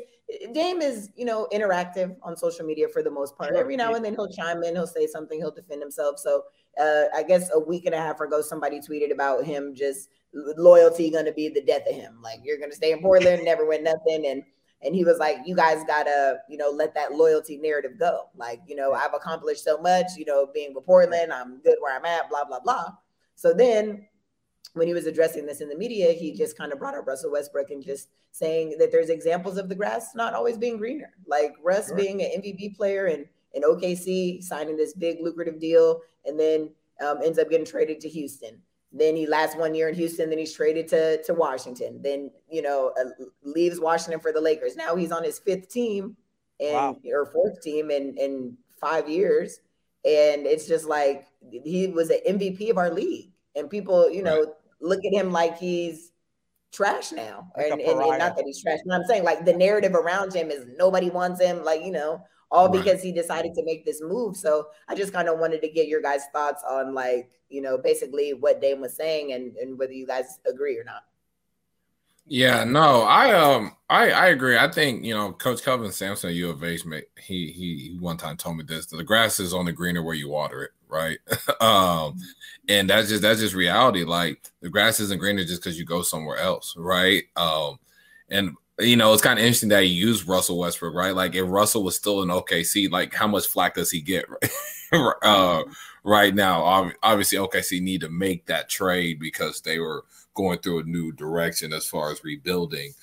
Dame 0.54 0.82
is, 0.82 1.10
you 1.16 1.26
know, 1.26 1.48
interactive 1.52 2.16
on 2.24 2.36
social 2.36 2.66
media 2.66 2.88
for 2.88 3.04
the 3.04 3.12
most 3.12 3.38
part. 3.38 3.56
Every 3.56 3.76
now 3.76 3.94
and 3.94 4.04
then 4.04 4.14
he'll 4.14 4.32
chime 4.32 4.64
in, 4.64 4.76
he'll 4.76 4.88
say 4.88 5.06
something, 5.06 5.40
he'll 5.40 5.52
defend 5.52 5.82
himself. 5.82 6.18
So 6.18 6.44
uh, 6.80 7.06
I 7.14 7.24
guess 7.24 7.50
a 7.54 7.60
week 7.60 7.86
and 7.86 7.94
a 7.94 8.00
half 8.00 8.20
ago, 8.20 8.42
somebody 8.42 8.80
tweeted 8.80 9.12
about 9.12 9.44
him 9.44 9.76
just 9.76 10.10
loyalty 10.34 11.12
going 11.12 11.26
to 11.26 11.34
be 11.34 11.50
the 11.50 11.62
death 11.62 11.84
of 11.88 11.96
him. 11.96 12.20
Like 12.22 12.40
you're 12.44 12.58
going 12.58 12.72
to 12.72 12.76
stay 12.76 12.92
in 12.92 13.02
Portland, 13.02 13.44
never 13.44 13.68
win 13.68 13.84
nothing, 13.84 14.28
and 14.28 14.44
and 14.84 14.94
he 14.94 15.04
was 15.04 15.18
like, 15.18 15.38
you 15.46 15.56
guys 15.56 15.84
gotta, 15.88 16.40
you 16.50 16.58
know, 16.58 16.70
let 16.70 16.94
that 16.96 17.14
loyalty 17.14 17.58
narrative 17.58 17.98
go. 17.98 18.30
Like, 18.36 18.62
you 18.68 18.76
know, 18.76 18.94
I've 18.94 19.14
accomplished 19.14 19.64
so 19.64 19.78
much, 19.78 20.08
you 20.18 20.26
know, 20.26 20.48
being 20.54 20.74
with 20.74 20.86
Portland, 20.86 21.32
I'm 21.32 21.60
good 21.62 21.78
where 21.80 21.96
I'm 21.96 22.06
at, 22.06 22.30
blah 22.30 22.46
blah 22.46 22.60
blah. 22.60 22.88
So 23.36 23.54
then 23.54 24.08
when 24.74 24.88
he 24.88 24.94
was 24.94 25.06
addressing 25.06 25.46
this 25.46 25.62
in 25.62 25.70
the 25.70 25.78
media, 25.78 26.12
he 26.14 26.34
just 26.34 26.58
kind 26.58 26.72
of 26.72 26.80
brought 26.80 26.96
up 26.96 27.08
Russell 27.08 27.32
Westbrook 27.32 27.70
and 27.70 27.84
just 27.84 28.10
saying 28.32 28.76
that 28.80 28.92
there's 28.92 29.10
examples 29.10 29.58
of 29.58 29.70
the 29.70 29.76
grass 29.76 30.16
not 30.16 30.34
always 30.34 30.58
being 30.58 30.78
greener. 30.78 31.12
Like 31.28 31.54
Russ 31.64 31.88
sure. 31.88 31.96
being 31.96 32.22
an 32.22 32.42
MVP 32.42 32.76
player 32.76 33.06
and 33.06 33.26
in 33.54 33.62
OKC 33.62 34.42
signing 34.44 34.76
this 34.76 34.94
big 34.94 35.18
lucrative 35.22 35.60
deal, 35.60 36.02
and 36.26 36.40
then 36.40 36.70
um, 37.06 37.20
ends 37.24 37.38
up 37.38 37.50
getting 37.50 37.66
traded 37.66 38.00
to 38.02 38.10
Houston. 38.10 38.60
Then 38.94 39.16
he 39.16 39.26
lasts 39.26 39.56
one 39.56 39.74
year 39.74 39.90
in 39.90 39.96
Houston. 39.96 40.30
Then 40.30 40.40
he's 40.40 40.54
traded 40.54 40.88
to 40.90 41.22
to 41.24 41.34
Washington. 41.34 42.02
Then 42.02 42.32
you 42.50 42.62
know 42.62 42.94
uh, 43.00 43.26
leaves 43.44 43.80
Washington 43.80 44.20
for 44.20 44.32
the 44.32 44.42
Lakers. 44.42 44.76
Now 44.76 44.96
he's 44.96 45.12
on 45.12 45.24
his 45.24 45.40
fifth 45.40 45.70
team 45.70 46.16
and 46.60 46.74
wow. 46.74 46.98
or 47.12 47.26
fourth 47.26 47.62
team 47.62 47.92
in 47.92 48.16
in 48.18 48.58
five 48.80 49.10
years, 49.10 49.60
and 50.06 50.46
it's 50.46 50.68
just 50.68 50.86
like 50.86 51.28
he 51.52 51.88
was 51.88 52.10
an 52.10 52.20
MVP 52.28 52.70
of 52.70 52.78
our 52.78 52.92
league. 52.92 53.32
And 53.56 53.70
people, 53.70 54.10
you 54.10 54.24
know, 54.24 54.40
right 54.40 54.54
look 54.84 55.04
at 55.06 55.14
him 55.14 55.32
like 55.32 55.58
he's 55.58 56.12
trash 56.72 57.12
now. 57.12 57.48
Like 57.58 57.72
and, 57.72 57.82
and, 57.82 58.00
and, 58.00 58.20
not 58.20 58.36
that 58.36 58.44
he's 58.46 58.62
trash, 58.62 58.80
but 58.86 58.94
I'm 58.94 59.06
saying 59.06 59.24
like 59.24 59.46
the 59.46 59.54
narrative 59.54 59.96
around 59.96 60.34
him 60.34 60.52
is 60.52 60.66
nobody 60.78 61.10
wants 61.10 61.42
him, 61.42 61.64
like, 61.64 61.82
you 61.82 61.92
know, 61.92 62.22
all 62.54 62.70
right. 62.70 62.84
because 62.84 63.02
he 63.02 63.12
decided 63.12 63.54
to 63.56 63.66
make 63.66 63.86
this 63.86 64.02
move. 64.02 64.38
So 64.38 64.68
I 64.88 64.96
just 64.96 65.12
kind 65.12 65.28
of 65.28 65.40
wanted 65.40 65.62
to 65.62 65.70
get 65.70 65.88
your 65.88 66.02
guys' 66.02 66.24
thoughts 66.32 66.64
on 66.70 66.94
like, 66.94 67.30
you 67.50 67.62
know, 67.62 67.78
basically 67.78 68.34
what 68.34 68.62
Dame 68.62 68.82
was 68.82 68.96
saying 68.96 69.34
and, 69.34 69.56
and 69.58 69.78
whether 69.78 69.94
you 69.94 70.08
guys 70.08 70.40
agree 70.50 70.78
or 70.78 70.84
not. 70.84 71.04
Yeah, 72.26 72.64
no, 72.64 73.02
I 73.02 73.34
um 73.34 73.76
I 73.90 74.12
I 74.12 74.28
agree. 74.28 74.58
I 74.58 74.72
think 74.72 75.04
you 75.04 75.14
know 75.14 75.34
Coach 75.34 75.62
Kelvin 75.62 75.92
Sampson 75.92 76.30
at 76.30 76.36
U 76.36 76.52
of 76.52 76.64
H, 76.64 76.86
made, 76.86 77.04
he 77.20 77.52
he 77.52 77.98
one 78.00 78.16
time 78.16 78.38
told 78.38 78.56
me 78.56 78.64
this: 78.64 78.86
the 78.86 79.04
grass 79.04 79.42
is 79.42 79.54
only 79.54 79.74
greener 79.74 80.02
where 80.02 80.16
you 80.16 80.30
water 80.30 80.64
it 80.64 80.72
right? 80.94 81.18
um, 81.62 82.18
and 82.70 82.90
that's 82.90 83.10
just 83.10 83.22
that's 83.22 83.40
just 83.40 83.56
reality. 83.56 84.04
Like 84.04 84.52
the 84.62 84.70
grass 84.70 85.00
isn't 85.00 85.20
greener 85.20 85.44
just 85.44 85.62
because 85.62 85.78
you 85.78 85.86
go 85.86 86.02
somewhere 86.02 86.38
else, 86.38 86.76
right? 86.78 87.24
Um, 87.36 87.80
and 88.30 88.56
you 88.86 88.96
know, 88.96 89.14
it's 89.14 89.22
kind 89.22 89.40
of 89.40 89.46
interesting 89.46 89.70
that 89.70 89.84
he 89.84 89.90
used 89.90 90.28
Russell 90.28 90.58
Westbrook, 90.60 90.94
right? 90.94 91.16
Like 91.16 91.36
if 91.36 91.48
Russell 91.48 91.84
was 91.84 91.96
still 91.96 92.22
in 92.22 92.30
OKC, 92.30 92.90
like 92.92 93.14
how 93.14 93.28
much 93.28 93.48
flack 93.48 93.76
does 93.76 93.92
he 93.92 94.02
get 94.02 94.26
right, 94.30 95.14
uh, 95.24 95.64
right 96.04 96.34
now? 96.34 96.94
Obviously, 97.04 97.38
OKC 97.38 97.82
need 97.82 98.02
to 98.02 98.10
make 98.10 98.46
that 98.46 98.70
trade 98.70 99.20
because 99.20 99.62
they 99.62 99.80
were 99.80 100.06
going 100.34 100.60
through 100.60 100.80
a 100.80 100.84
new 100.84 101.12
direction 101.12 101.74
as 101.74 101.86
far 101.86 102.12
as 102.12 102.24
rebuilding. 102.24 102.94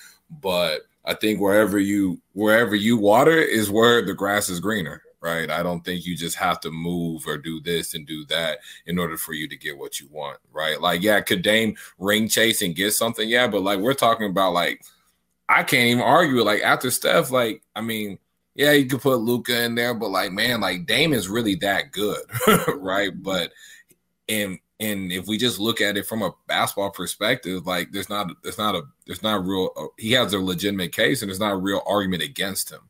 But 0.41 0.83
I 1.05 1.15
think 1.15 1.41
wherever 1.41 1.79
you 1.79 2.21
wherever 2.35 2.75
you 2.75 2.97
water 2.97 3.39
is 3.39 3.71
where 3.71 4.05
the 4.05 4.15
grass 4.15 4.49
is 4.49 4.61
greener, 4.61 5.03
right? 5.21 5.51
I 5.51 5.63
don't 5.63 5.85
think 5.85 6.07
you 6.07 6.17
just 6.17 6.37
have 6.37 6.61
to 6.61 6.71
move 6.71 7.27
or 7.27 7.39
do 7.39 7.61
this 7.61 7.95
and 7.95 8.07
do 8.07 8.25
that 8.27 8.59
in 8.87 8.99
order 8.99 9.17
for 9.17 9.33
you 9.33 9.49
to 9.49 9.57
get 9.57 9.79
what 9.79 10.01
you 10.01 10.09
want, 10.11 10.39
right? 10.53 10.81
Like, 10.81 11.03
yeah, 11.03 11.21
could 11.21 11.43
Dame 11.43 11.77
ring 11.99 12.29
chase 12.29 12.63
and 12.63 12.75
get 12.75 12.93
something? 12.93 13.29
Yeah, 13.29 13.47
but 13.47 13.63
like 13.63 13.81
we're 13.81 13.95
talking 13.95 14.31
about, 14.31 14.53
like, 14.53 14.83
I 15.51 15.65
can't 15.65 15.89
even 15.89 16.03
argue. 16.03 16.43
Like 16.43 16.63
after 16.63 16.91
Steph, 16.91 17.33
like, 17.33 17.63
I 17.75 17.81
mean, 17.81 18.19
yeah, 18.55 18.73
you 18.73 18.87
could 18.87 19.01
put 19.01 19.17
Luka 19.17 19.65
in 19.65 19.75
there, 19.75 19.95
but 19.95 20.11
like, 20.11 20.31
man, 20.31 20.61
like 20.61 20.87
Dame 20.87 21.13
is 21.13 21.29
really 21.29 21.57
that 21.57 21.91
good, 21.91 22.21
right? 22.77 23.11
But 23.15 23.53
and 24.29 24.61
and 24.79 25.11
if 25.11 25.27
we 25.27 25.37
just 25.39 25.59
look 25.59 25.81
at 25.81 25.97
it 25.97 26.07
from 26.07 26.23
a 26.23 26.35
basketball 26.47 26.91
perspective, 26.91 27.67
like 27.67 27.91
there's 27.91 28.09
not 28.09 28.31
there's 28.43 28.59
not 28.59 28.77
a 28.77 28.83
there's 29.07 29.25
not 29.25 29.39
a 29.39 29.41
real 29.41 29.71
uh, 29.77 29.87
he 29.99 30.13
has 30.13 30.33
a 30.33 30.39
legitimate 30.39 30.93
case 30.93 31.21
and 31.21 31.29
there's 31.29 31.41
not 31.41 31.53
a 31.53 31.57
real 31.57 31.83
argument 31.85 32.23
against 32.23 32.71
him. 32.71 32.81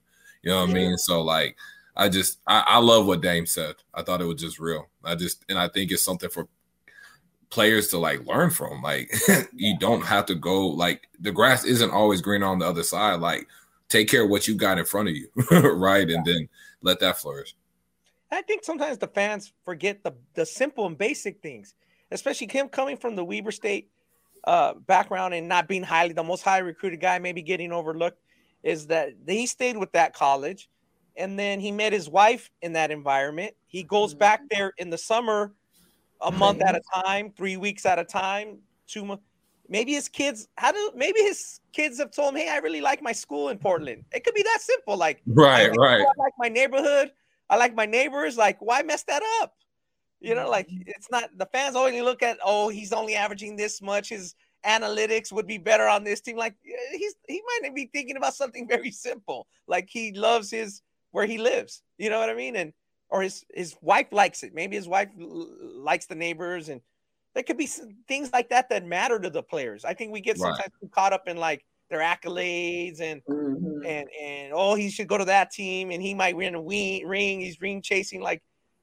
You 0.43 0.51
know 0.51 0.61
what 0.61 0.69
yeah. 0.69 0.75
I 0.75 0.79
mean? 0.79 0.99
So 0.99 1.23
like 1.23 1.57
I 1.97 2.11
just 2.11 2.41
I, 2.47 2.63
I 2.67 2.79
love 2.79 3.07
what 3.07 3.23
Dame 3.23 3.47
said. 3.47 3.77
I 3.95 4.03
thought 4.03 4.21
it 4.21 4.27
was 4.27 4.41
just 4.41 4.59
real. 4.61 4.87
I 5.03 5.15
just 5.15 5.45
and 5.49 5.59
I 5.59 5.69
think 5.69 5.91
it's 5.91 6.03
something 6.03 6.29
for 6.29 6.47
players 7.51 7.89
to 7.89 7.99
like 7.99 8.25
learn 8.27 8.51
from. 8.51 8.83
Like 8.83 9.13
you 9.53 9.79
don't 9.79 10.03
have 10.03 10.27
to 10.27 10.35
go 10.35 10.67
like 10.67 11.09
the 11.21 11.33
grass 11.33 11.65
isn't 11.65 11.91
always 11.91 12.21
green 12.21 12.43
on 12.43 12.59
the 12.59 12.67
other 12.67 12.83
side. 12.83 13.21
Like 13.21 13.47
take 13.89 14.09
care 14.09 14.25
of 14.25 14.31
what 14.31 14.49
you 14.49 14.55
got 14.55 14.79
in 14.79 14.85
front 14.85 15.09
of 15.09 15.17
you, 15.17 15.29
right? 15.51 16.09
And 16.09 16.25
then 16.25 16.49
let 16.83 17.01
that 17.01 17.19
flourish. 17.19 17.55
I 18.33 18.43
think 18.43 18.65
sometimes 18.65 18.99
the 18.99 19.09
fans 19.09 19.53
forget 19.65 20.03
the 20.03 20.13
the 20.35 20.47
simple 20.47 20.87
and 20.87 20.97
basic 20.97 21.43
things, 21.43 21.75
especially 22.11 22.49
him 22.49 22.69
coming 22.69 22.97
from 22.97 23.17
the 23.17 23.25
Weber 23.25 23.51
State 23.51 23.91
uh, 24.45 24.75
background 24.75 25.35
and 25.35 25.49
not 25.49 25.69
being 25.69 25.83
highly 25.83 26.13
the 26.13 26.23
most 26.23 26.43
highly 26.43 26.63
recruited 26.63 27.01
guy, 27.01 27.19
maybe 27.19 27.43
getting 27.43 27.73
overlooked, 27.73 28.21
is 28.63 28.87
that 28.87 29.11
he 29.27 29.47
stayed 29.47 29.77
with 29.77 29.93
that 29.93 30.15
college 30.15 30.69
and 31.17 31.39
then 31.39 31.61
he 31.61 31.73
met 31.73 31.93
his 31.93 32.09
wife 32.09 32.51
in 32.63 32.73
that 32.75 32.91
environment. 32.91 33.55
He 33.67 33.83
goes 33.83 34.15
back 34.15 34.41
mm-hmm. 34.41 34.47
there 34.51 34.73
in 34.79 34.91
the 34.91 34.99
summer, 34.99 35.53
a 36.23 36.31
month 36.31 36.63
at 36.63 36.75
a 36.75 36.81
time, 37.03 37.33
three 37.37 37.57
weeks 37.57 37.87
at 37.87 37.99
a 37.99 38.05
time, 38.05 38.59
two 38.87 39.05
months. 39.05 39.25
Maybe 39.69 39.93
his 39.93 40.09
kids, 40.09 40.49
how 40.57 40.73
do 40.73 40.91
maybe 40.97 41.21
his 41.21 41.61
kids 41.73 41.99
have 41.99 42.11
told 42.11 42.35
him, 42.35 42.41
"Hey, 42.41 42.49
I 42.49 42.59
really 42.59 42.81
like 42.81 43.03
my 43.03 43.13
school 43.13 43.51
in 43.51 43.59
Portland." 43.59 44.05
It 44.13 44.25
could 44.25 44.35
be 44.35 44.43
that 44.43 44.59
simple. 44.61 44.97
Like, 44.97 45.23
right, 45.27 45.71
right. 45.77 46.01
I 46.01 46.13
like 46.19 46.35
my 46.39 46.49
neighborhood. 46.49 47.13
I 47.49 47.57
like 47.57 47.75
my 47.75 47.87
neighbors. 47.87 48.37
Like, 48.37 48.59
why 48.61 48.83
mess 48.83 49.05
that 49.05 49.23
up? 49.41 49.55
You 50.21 50.35
know, 50.35 50.51
like 50.51 50.69
mm-hmm. 50.69 50.83
it's 50.87 51.11
not 51.11 51.31
the 51.37 51.47
fans 51.47 51.77
only 51.77 52.03
look 52.03 52.23
at, 52.23 52.39
oh, 52.45 52.69
he's 52.69 52.93
only 52.93 53.15
averaging 53.15 53.57
this 53.57 53.81
much. 53.81 54.11
His 54.11 54.35
analytics 54.67 55.33
would 55.33 55.47
be 55.47 55.59
better 55.59 55.89
on 55.89 56.05
this 56.05 56.21
team. 56.21 56.37
Like, 56.37 56.55
he's 56.93 57.15
he 57.27 57.43
might 57.63 57.75
be 57.75 57.87
thinking 57.93 58.17
about 58.17 58.35
something 58.35 58.69
very 58.75 58.91
simple. 58.91 59.47
Like 59.67 59.89
he 59.89 60.13
loves 60.13 60.51
his 60.51 60.83
where 61.13 61.27
he 61.27 61.39
lives. 61.39 61.83
You 61.99 62.11
know 62.11 62.19
what 62.19 62.31
I 62.31 62.35
mean? 62.35 62.57
And 62.57 62.73
or 63.11 63.23
his 63.23 63.45
his 63.53 63.77
wife 63.81 64.09
likes 64.13 64.43
it. 64.43 64.55
Maybe 64.55 64.77
his 64.77 64.89
wife 64.89 65.09
l- 65.21 65.49
likes 65.61 66.07
the 66.07 66.15
neighbors, 66.15 66.69
and 66.69 66.81
there 67.35 67.43
could 67.43 67.59
be 67.59 67.69
things 68.09 68.31
like 68.33 68.49
that 68.51 68.71
that 68.71 68.87
matter 68.87 69.19
to 69.19 69.31
the 69.31 69.43
players. 69.43 69.85
I 69.85 69.95
think 69.95 70.13
we 70.13 70.21
get 70.21 70.39
sometimes 70.39 70.73
caught 70.93 71.13
up 71.13 71.29
in 71.29 71.37
like 71.37 71.65
their 71.89 72.01
accolades 72.01 73.01
and 73.01 73.23
mm-hmm. 73.25 73.85
and 73.87 74.09
and 74.21 74.53
oh 74.55 74.75
he 74.75 74.91
should 74.91 75.09
go 75.09 75.19
to 75.19 75.25
that 75.25 75.51
team 75.51 75.91
and 75.91 76.01
he 76.03 76.15
might 76.15 76.37
win 76.37 76.55
a 76.55 76.61
wing, 76.61 77.07
ring. 77.07 77.41
He's 77.41 77.61
ring 77.61 77.83
chasing. 77.83 78.21
Like 78.21 78.43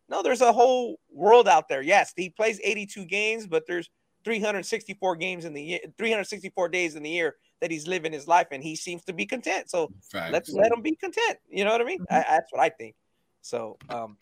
no, 0.10 0.22
there's 0.22 0.42
a 0.42 0.52
whole 0.52 1.00
world 1.12 1.48
out 1.48 1.68
there. 1.68 1.82
Yes, 1.82 2.14
he 2.16 2.30
plays 2.30 2.60
82 2.64 3.06
games, 3.06 3.48
but 3.48 3.66
there's 3.68 3.90
364 4.24 5.16
games 5.16 5.46
in 5.46 5.54
the 5.54 5.62
year, 5.62 5.80
364 5.98 6.70
days 6.70 6.96
in 6.96 7.04
the 7.04 7.10
year 7.10 7.36
that 7.62 7.72
he's 7.72 7.88
living 7.88 8.14
his 8.14 8.28
life 8.28 8.48
and 8.52 8.64
he 8.64 8.76
seems 8.76 9.04
to 9.06 9.14
be 9.14 9.26
content. 9.26 9.70
So 9.70 9.92
Facts. 10.12 10.32
let's 10.32 10.50
let 10.52 10.72
him 10.72 10.82
be 10.82 10.96
content. 10.96 11.40
You 11.50 11.66
know 11.66 11.72
what 11.72 11.82
I 11.82 11.86
mean? 11.86 12.00
Mm-hmm. 12.00 12.14
I, 12.14 12.26
that's 12.30 12.52
what 12.52 12.62
I 12.62 12.70
think. 12.70 12.96
So, 13.42 13.78
um, 13.90 14.18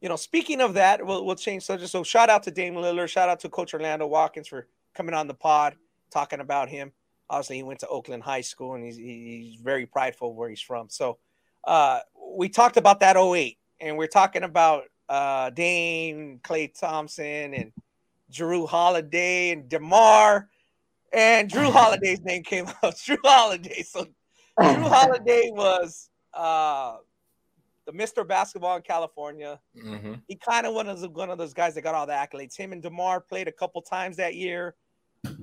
you 0.00 0.08
know, 0.08 0.16
speaking 0.16 0.60
of 0.60 0.74
that, 0.74 1.04
we'll, 1.04 1.24
we'll 1.24 1.36
change 1.36 1.64
subject. 1.64 1.90
So 1.90 2.02
shout 2.02 2.30
out 2.30 2.42
to 2.44 2.50
Dame 2.50 2.74
Lillard. 2.74 3.08
Shout 3.08 3.28
out 3.28 3.40
to 3.40 3.48
Coach 3.48 3.74
Orlando 3.74 4.06
Watkins 4.06 4.48
for 4.48 4.66
coming 4.94 5.14
on 5.14 5.26
the 5.26 5.34
pod, 5.34 5.76
talking 6.10 6.40
about 6.40 6.68
him. 6.68 6.92
Obviously, 7.28 7.56
he 7.56 7.62
went 7.62 7.80
to 7.80 7.88
Oakland 7.88 8.22
High 8.22 8.40
School 8.40 8.74
and 8.74 8.84
he's, 8.84 8.96
he's 8.96 9.60
very 9.60 9.86
prideful 9.86 10.34
where 10.34 10.48
he's 10.48 10.60
from. 10.60 10.88
So 10.88 11.18
uh, 11.64 12.00
we 12.34 12.48
talked 12.48 12.76
about 12.76 13.00
that 13.00 13.16
08 13.16 13.56
and 13.80 13.96
we're 13.96 14.06
talking 14.06 14.42
about 14.42 14.84
uh, 15.08 15.50
Dame, 15.50 16.40
Klay 16.42 16.72
Thompson, 16.78 17.54
and 17.54 17.72
Jrue 18.32 18.68
Holiday 18.68 19.50
and 19.50 19.68
DeMar 19.68 20.48
and 21.12 21.50
Jrue 21.50 21.72
Holiday's 21.72 22.22
name 22.22 22.42
came 22.42 22.66
out. 22.82 22.94
Jrue 22.94 23.18
Holiday. 23.24 23.82
So 23.82 24.06
Jrue 24.58 24.88
Holiday 24.88 25.50
was 25.52 26.10
uh, 26.34 26.96
the 27.90 27.98
Mr. 27.98 28.26
Basketball 28.26 28.76
in 28.76 28.82
California. 28.82 29.60
Mm-hmm. 29.76 30.14
He 30.28 30.36
kind 30.36 30.66
of 30.66 30.74
one 30.74 30.88
of 30.88 31.00
one 31.12 31.30
of 31.30 31.38
those 31.38 31.54
guys 31.54 31.74
that 31.74 31.82
got 31.82 31.94
all 31.94 32.06
the 32.06 32.12
accolades. 32.12 32.56
Him 32.56 32.72
and 32.72 32.82
Demar 32.82 33.20
played 33.20 33.48
a 33.48 33.52
couple 33.52 33.82
times 33.82 34.16
that 34.16 34.34
year. 34.34 34.74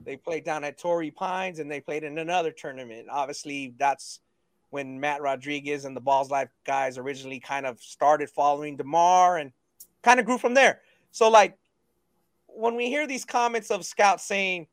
They 0.04 0.18
played 0.18 0.44
down 0.44 0.64
at 0.64 0.80
Torrey 0.80 1.12
Pines 1.12 1.60
and 1.60 1.70
they 1.70 1.80
played 1.80 2.04
in 2.04 2.18
another 2.18 2.52
tournament. 2.52 3.08
Obviously, 3.12 3.76
that's 3.78 4.22
when 4.70 5.00
Matt 5.00 5.22
Rodriguez 5.22 5.86
and 5.86 5.96
the 5.96 6.02
Ballislife 6.02 6.50
guys 6.66 6.98
originally 6.98 7.40
kind 7.40 7.66
of 7.66 7.80
started 7.80 8.30
following 8.30 8.76
DeMar 8.76 9.38
and 9.38 9.52
kind 10.02 10.20
of 10.20 10.26
grew 10.26 10.38
from 10.38 10.54
there. 10.54 10.82
So, 11.12 11.30
like, 11.30 11.58
when 12.48 12.76
we 12.76 12.88
hear 12.88 13.08
these 13.08 13.24
comments 13.24 13.70
of 13.70 13.86
scouts 13.86 14.24
saying 14.26 14.68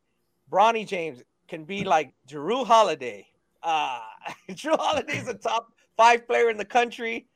Bronny 0.51 0.87
James 0.87 1.23
can 1.49 1.65
be 1.65 1.85
like 1.85 2.15
Jrue 2.29 2.67
Holiday, 2.67 3.27
uh, 3.63 4.01
Holiday 4.59 5.19
is 5.19 5.29
a 5.29 5.35
top 5.35 5.73
five 5.97 6.27
player 6.27 6.51
in 6.51 6.57
the 6.57 6.65
country, 6.65 7.27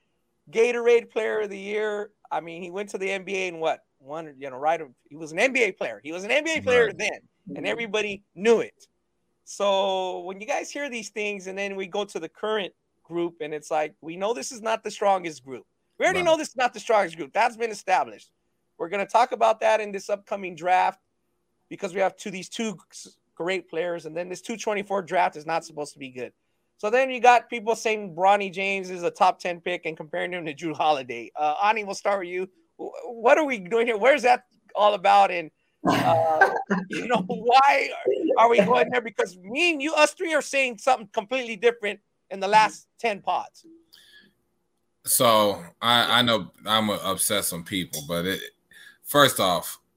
Gatorade 0.51 1.11
Player 1.11 1.41
of 1.41 1.51
the 1.51 1.59
Year. 1.59 2.11
I 2.31 2.41
mean, 2.41 2.63
he 2.63 2.71
went 2.71 2.91
to 2.91 2.99
the 2.99 3.09
NBA 3.09 3.49
and 3.49 3.61
what 3.61 3.81
one, 3.99 4.35
you 4.39 4.51
know, 4.51 4.57
right? 4.57 4.81
He 5.09 5.17
was 5.17 5.33
an 5.33 5.39
NBA 5.39 5.77
player. 5.77 6.01
He 6.03 6.13
was 6.13 6.25
an 6.25 6.31
NBA 6.31 6.63
player 6.63 6.87
right. 6.87 6.99
then, 6.99 7.21
and 7.57 7.67
everybody 7.67 8.23
knew 8.35 8.61
it. 8.61 8.87
So 9.45 10.21
when 10.21 10.41
you 10.41 10.47
guys 10.47 10.71
hear 10.71 10.91
these 10.91 11.09
things, 11.09 11.47
and 11.47 11.59
then 11.59 11.75
we 11.75 11.87
go 11.87 12.05
to 12.05 12.21
the 12.21 12.29
current 12.29 12.73
group, 13.03 13.37
and 13.41 13.55
it's 13.55 13.71
like 13.71 13.95
we 14.01 14.17
know 14.17 14.35
this 14.35 14.53
is 14.53 14.61
not 14.61 14.85
the 14.85 14.91
strongest 14.91 15.45
group. 15.45 15.65
We 15.99 16.05
already 16.05 16.21
right. 16.21 16.27
know 16.27 16.37
this 16.37 16.49
is 16.49 16.57
not 16.57 16.75
the 16.75 16.81
strongest 16.81 17.17
group. 17.17 17.33
That's 17.33 17.57
been 17.57 17.71
established. 17.71 18.31
We're 18.79 18.89
going 18.89 19.05
to 19.05 19.11
talk 19.11 19.33
about 19.33 19.61
that 19.61 19.81
in 19.81 19.91
this 19.91 20.09
upcoming 20.09 20.55
draft 20.55 21.01
because 21.69 21.95
we 21.95 22.01
have 22.01 22.17
two 22.17 22.31
these 22.31 22.49
two 22.49 22.79
great 23.35 23.69
players, 23.69 24.07
and 24.07 24.17
then 24.17 24.29
this 24.29 24.43
224 24.43 25.03
draft 25.03 25.37
is 25.37 25.47
not 25.47 25.65
supposed 25.65 25.93
to 25.95 25.99
be 25.99 26.11
good. 26.11 26.33
So 26.79 26.91
then 26.91 27.11
you 27.11 27.21
got 27.21 27.51
people 27.51 27.75
saying 27.75 28.15
Bronny 28.15 28.53
James 28.53 28.89
is 28.89 29.03
a 29.03 29.11
top 29.11 29.41
10 29.41 29.61
pick 29.61 29.85
and 29.85 29.97
comparing 29.97 30.33
him 30.33 30.47
to 30.47 30.55
Jrue 30.55 30.77
Holiday. 30.77 31.31
Uh, 31.35 31.57
Ani, 31.65 31.83
we'll 31.83 31.97
start 31.97 32.21
with 32.21 32.29
you. 32.29 32.49
What 32.77 33.37
are 33.37 33.45
we 33.45 33.59
doing 33.59 33.89
here? 33.89 33.99
Where's 33.99 34.23
that 34.23 34.45
all 34.77 34.95
about? 34.95 35.33
And 35.33 35.51
uh, 35.89 36.51
you 36.89 37.09
know, 37.09 37.25
why 37.27 37.91
are 38.39 38.49
we 38.49 38.59
going 38.59 38.91
there? 38.91 39.01
Because 39.01 39.37
me 39.39 39.73
and 39.73 39.83
you, 39.83 39.93
us 39.95 40.13
three, 40.15 40.33
are 40.35 40.41
saying 40.41 40.79
something 40.79 41.09
completely 41.13 41.57
different 41.57 41.99
in 42.31 42.39
the 42.39 42.49
last 42.49 42.87
10 43.01 43.23
pods. 43.23 43.67
So 45.05 45.65
I, 45.83 46.21
I 46.21 46.23
know 46.23 46.53
I'm 46.65 46.91
upset 46.91 47.45
some 47.45 47.65
people, 47.65 48.03
but 48.07 48.25
it, 48.25 48.41
first 49.03 49.41
off, 49.41 49.81
yeah, 49.81 49.88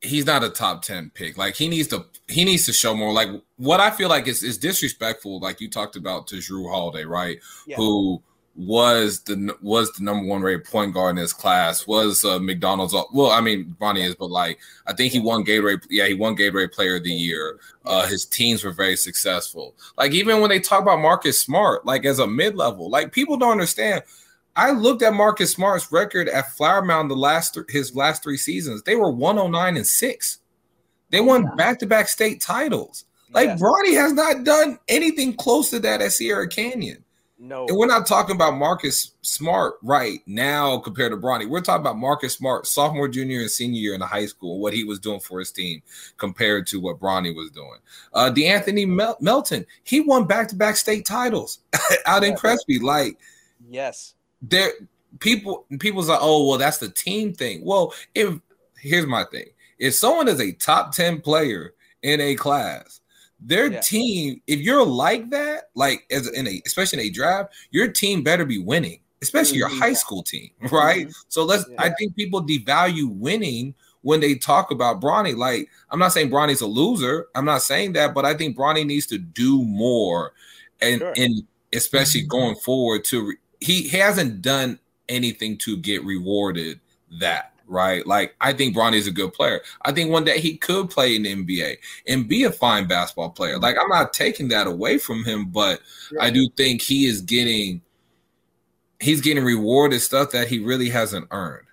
he's 0.00 0.26
not 0.26 0.44
a 0.44 0.50
top 0.50 0.82
10 0.82 1.10
pick. 1.14 1.36
Like 1.36 1.56
he 1.56 1.68
needs 1.68 1.88
to 1.88 2.06
he 2.28 2.44
needs 2.44 2.66
to 2.66 2.72
show 2.72 2.94
more. 2.94 3.12
Like 3.12 3.28
what 3.56 3.80
I 3.80 3.90
feel 3.90 4.08
like 4.08 4.28
is, 4.28 4.42
is 4.42 4.58
disrespectful, 4.58 5.40
like 5.40 5.60
you 5.60 5.68
talked 5.68 5.96
about 5.96 6.26
to 6.28 6.36
Jrue 6.36 6.70
Holiday, 6.70 7.04
right? 7.04 7.38
Yeah. 7.66 7.76
Who 7.76 8.22
was 8.58 9.20
the 9.20 9.56
was 9.62 9.92
the 9.92 10.02
number 10.02 10.26
one 10.26 10.42
rated 10.42 10.64
point 10.64 10.92
guard 10.92 11.12
in 11.12 11.16
his 11.22 11.32
class. 11.32 11.86
Was 11.86 12.24
uh, 12.24 12.40
McDonald's? 12.40 12.92
Well, 13.12 13.30
I 13.30 13.40
mean, 13.40 13.76
Bronny 13.80 14.04
is, 14.04 14.16
but 14.16 14.30
like 14.30 14.58
I 14.86 14.92
think 14.92 15.12
he 15.12 15.20
won 15.20 15.44
Gatorade. 15.44 15.86
Yeah, 15.88 16.06
he 16.06 16.14
won 16.14 16.36
Gatorade 16.36 16.72
Player 16.72 16.96
of 16.96 17.04
the 17.04 17.12
Year. 17.12 17.60
Uh, 17.84 18.06
his 18.08 18.24
teams 18.24 18.64
were 18.64 18.72
very 18.72 18.96
successful. 18.96 19.76
Like 19.96 20.12
even 20.12 20.40
when 20.40 20.50
they 20.50 20.58
talk 20.58 20.82
about 20.82 21.00
Marcus 21.00 21.38
Smart, 21.38 21.86
like 21.86 22.04
as 22.04 22.18
a 22.18 22.26
mid 22.26 22.56
level, 22.56 22.90
like 22.90 23.12
people 23.12 23.36
don't 23.36 23.52
understand. 23.52 24.02
I 24.58 24.72
looked 24.72 25.02
at 25.02 25.14
Marcus 25.14 25.52
Smart's 25.52 25.92
record 25.92 26.28
at 26.28 26.50
Flower 26.50 26.84
Mound 26.84 27.08
the 27.08 27.14
last 27.14 27.54
th- 27.54 27.66
his 27.68 27.94
last 27.94 28.24
three 28.24 28.36
seasons. 28.36 28.82
They 28.82 28.96
were 28.96 29.12
109 29.12 29.76
and 29.76 29.86
6. 29.86 30.38
They 31.10 31.20
won 31.20 31.54
back-to-back 31.54 32.08
state 32.08 32.40
titles. 32.40 33.04
Like 33.32 33.46
yes. 33.46 33.62
Bronny 33.62 33.94
has 33.94 34.12
not 34.14 34.42
done 34.42 34.80
anything 34.88 35.34
close 35.34 35.70
to 35.70 35.78
that 35.78 36.02
at 36.02 36.10
Sierra 36.10 36.48
Canyon. 36.48 37.04
No. 37.38 37.68
And 37.68 37.76
we're 37.76 37.86
not 37.86 38.04
talking 38.08 38.34
about 38.34 38.56
Marcus 38.56 39.12
Smart 39.22 39.74
right 39.80 40.18
now 40.26 40.78
compared 40.78 41.12
to 41.12 41.16
Bronny. 41.16 41.48
We're 41.48 41.60
talking 41.60 41.82
about 41.82 41.96
Marcus 41.96 42.34
Smart, 42.34 42.66
sophomore, 42.66 43.06
junior, 43.06 43.42
and 43.42 43.50
senior 43.50 43.78
year 43.78 43.94
in 43.94 44.00
the 44.00 44.06
high 44.06 44.26
school, 44.26 44.58
what 44.58 44.74
he 44.74 44.82
was 44.82 44.98
doing 44.98 45.20
for 45.20 45.38
his 45.38 45.52
team 45.52 45.82
compared 46.16 46.66
to 46.66 46.80
what 46.80 46.98
Bronny 46.98 47.32
was 47.32 47.52
doing. 47.52 47.78
Uh 48.12 48.32
De'Anthony 48.34 48.88
Mel- 48.88 49.18
Melton, 49.20 49.64
he 49.84 50.00
won 50.00 50.26
back-to-back 50.26 50.76
state 50.76 51.06
titles 51.06 51.60
out 52.06 52.24
in 52.24 52.34
Crespi. 52.34 52.80
Like, 52.80 53.18
yes 53.68 54.14
there 54.42 54.72
people 55.20 55.66
people's 55.78 56.08
like, 56.08 56.20
oh 56.20 56.46
well, 56.48 56.58
that's 56.58 56.78
the 56.78 56.88
team 56.88 57.32
thing. 57.32 57.64
Well, 57.64 57.94
if 58.14 58.38
here's 58.80 59.06
my 59.06 59.24
thing: 59.24 59.46
if 59.78 59.94
someone 59.94 60.28
is 60.28 60.40
a 60.40 60.52
top 60.52 60.92
10 60.92 61.20
player 61.20 61.74
in 62.02 62.20
a 62.20 62.34
class, 62.34 63.00
their 63.40 63.70
yeah. 63.70 63.80
team, 63.80 64.40
if 64.46 64.60
you're 64.60 64.84
like 64.84 65.30
that, 65.30 65.70
like 65.74 66.04
as 66.10 66.28
in 66.28 66.46
a 66.46 66.62
especially 66.66 67.00
in 67.00 67.06
a 67.06 67.10
draft, 67.10 67.54
your 67.70 67.88
team 67.88 68.22
better 68.22 68.44
be 68.44 68.58
winning, 68.58 69.00
especially 69.22 69.58
mm-hmm. 69.58 69.72
your 69.72 69.80
high 69.80 69.92
school 69.92 70.22
team, 70.22 70.50
right? 70.70 71.06
Mm-hmm. 71.06 71.20
So 71.28 71.44
let's 71.44 71.68
yeah. 71.68 71.82
I 71.82 71.90
think 71.90 72.16
people 72.16 72.42
devalue 72.44 73.10
winning 73.10 73.74
when 74.02 74.20
they 74.20 74.36
talk 74.36 74.70
about 74.70 75.00
Bronny. 75.00 75.36
Like, 75.36 75.68
I'm 75.90 75.98
not 75.98 76.12
saying 76.12 76.30
Bronny's 76.30 76.60
a 76.60 76.66
loser. 76.66 77.26
I'm 77.34 77.44
not 77.44 77.62
saying 77.62 77.94
that, 77.94 78.14
but 78.14 78.24
I 78.24 78.34
think 78.34 78.56
Bronny 78.56 78.86
needs 78.86 79.06
to 79.06 79.18
do 79.18 79.64
more 79.64 80.32
and 80.80 81.00
sure. 81.00 81.12
and 81.16 81.42
especially 81.72 82.22
mm-hmm. 82.22 82.28
going 82.28 82.54
forward 82.56 83.04
to 83.06 83.34
he 83.60 83.88
hasn't 83.88 84.42
done 84.42 84.78
anything 85.08 85.56
to 85.58 85.76
get 85.76 86.04
rewarded 86.04 86.80
that 87.20 87.52
right? 87.68 88.06
Like 88.06 88.34
I 88.40 88.52
think 88.52 88.74
Bronny 88.74 88.94
is 88.94 89.06
a 89.06 89.12
good 89.12 89.32
player. 89.32 89.60
I 89.82 89.92
think 89.92 90.10
one 90.10 90.24
day 90.24 90.40
he 90.40 90.56
could 90.56 90.90
play 90.90 91.14
in 91.14 91.22
the 91.22 91.34
NBA 91.34 91.76
and 92.08 92.28
be 92.28 92.44
a 92.44 92.50
fine 92.50 92.88
basketball 92.88 93.30
player. 93.30 93.58
Like 93.58 93.76
I'm 93.80 93.88
not 93.88 94.12
taking 94.12 94.48
that 94.48 94.66
away 94.66 94.98
from 94.98 95.24
him, 95.24 95.46
but 95.46 95.80
I 96.20 96.30
do 96.30 96.48
think 96.56 96.82
he 96.82 97.06
is 97.06 97.20
getting 97.20 97.82
he's 99.00 99.20
getting 99.20 99.44
rewarded 99.44 100.00
stuff 100.00 100.32
that 100.32 100.48
he 100.48 100.58
really 100.58 100.88
hasn't 100.90 101.28
earned. 101.30 101.66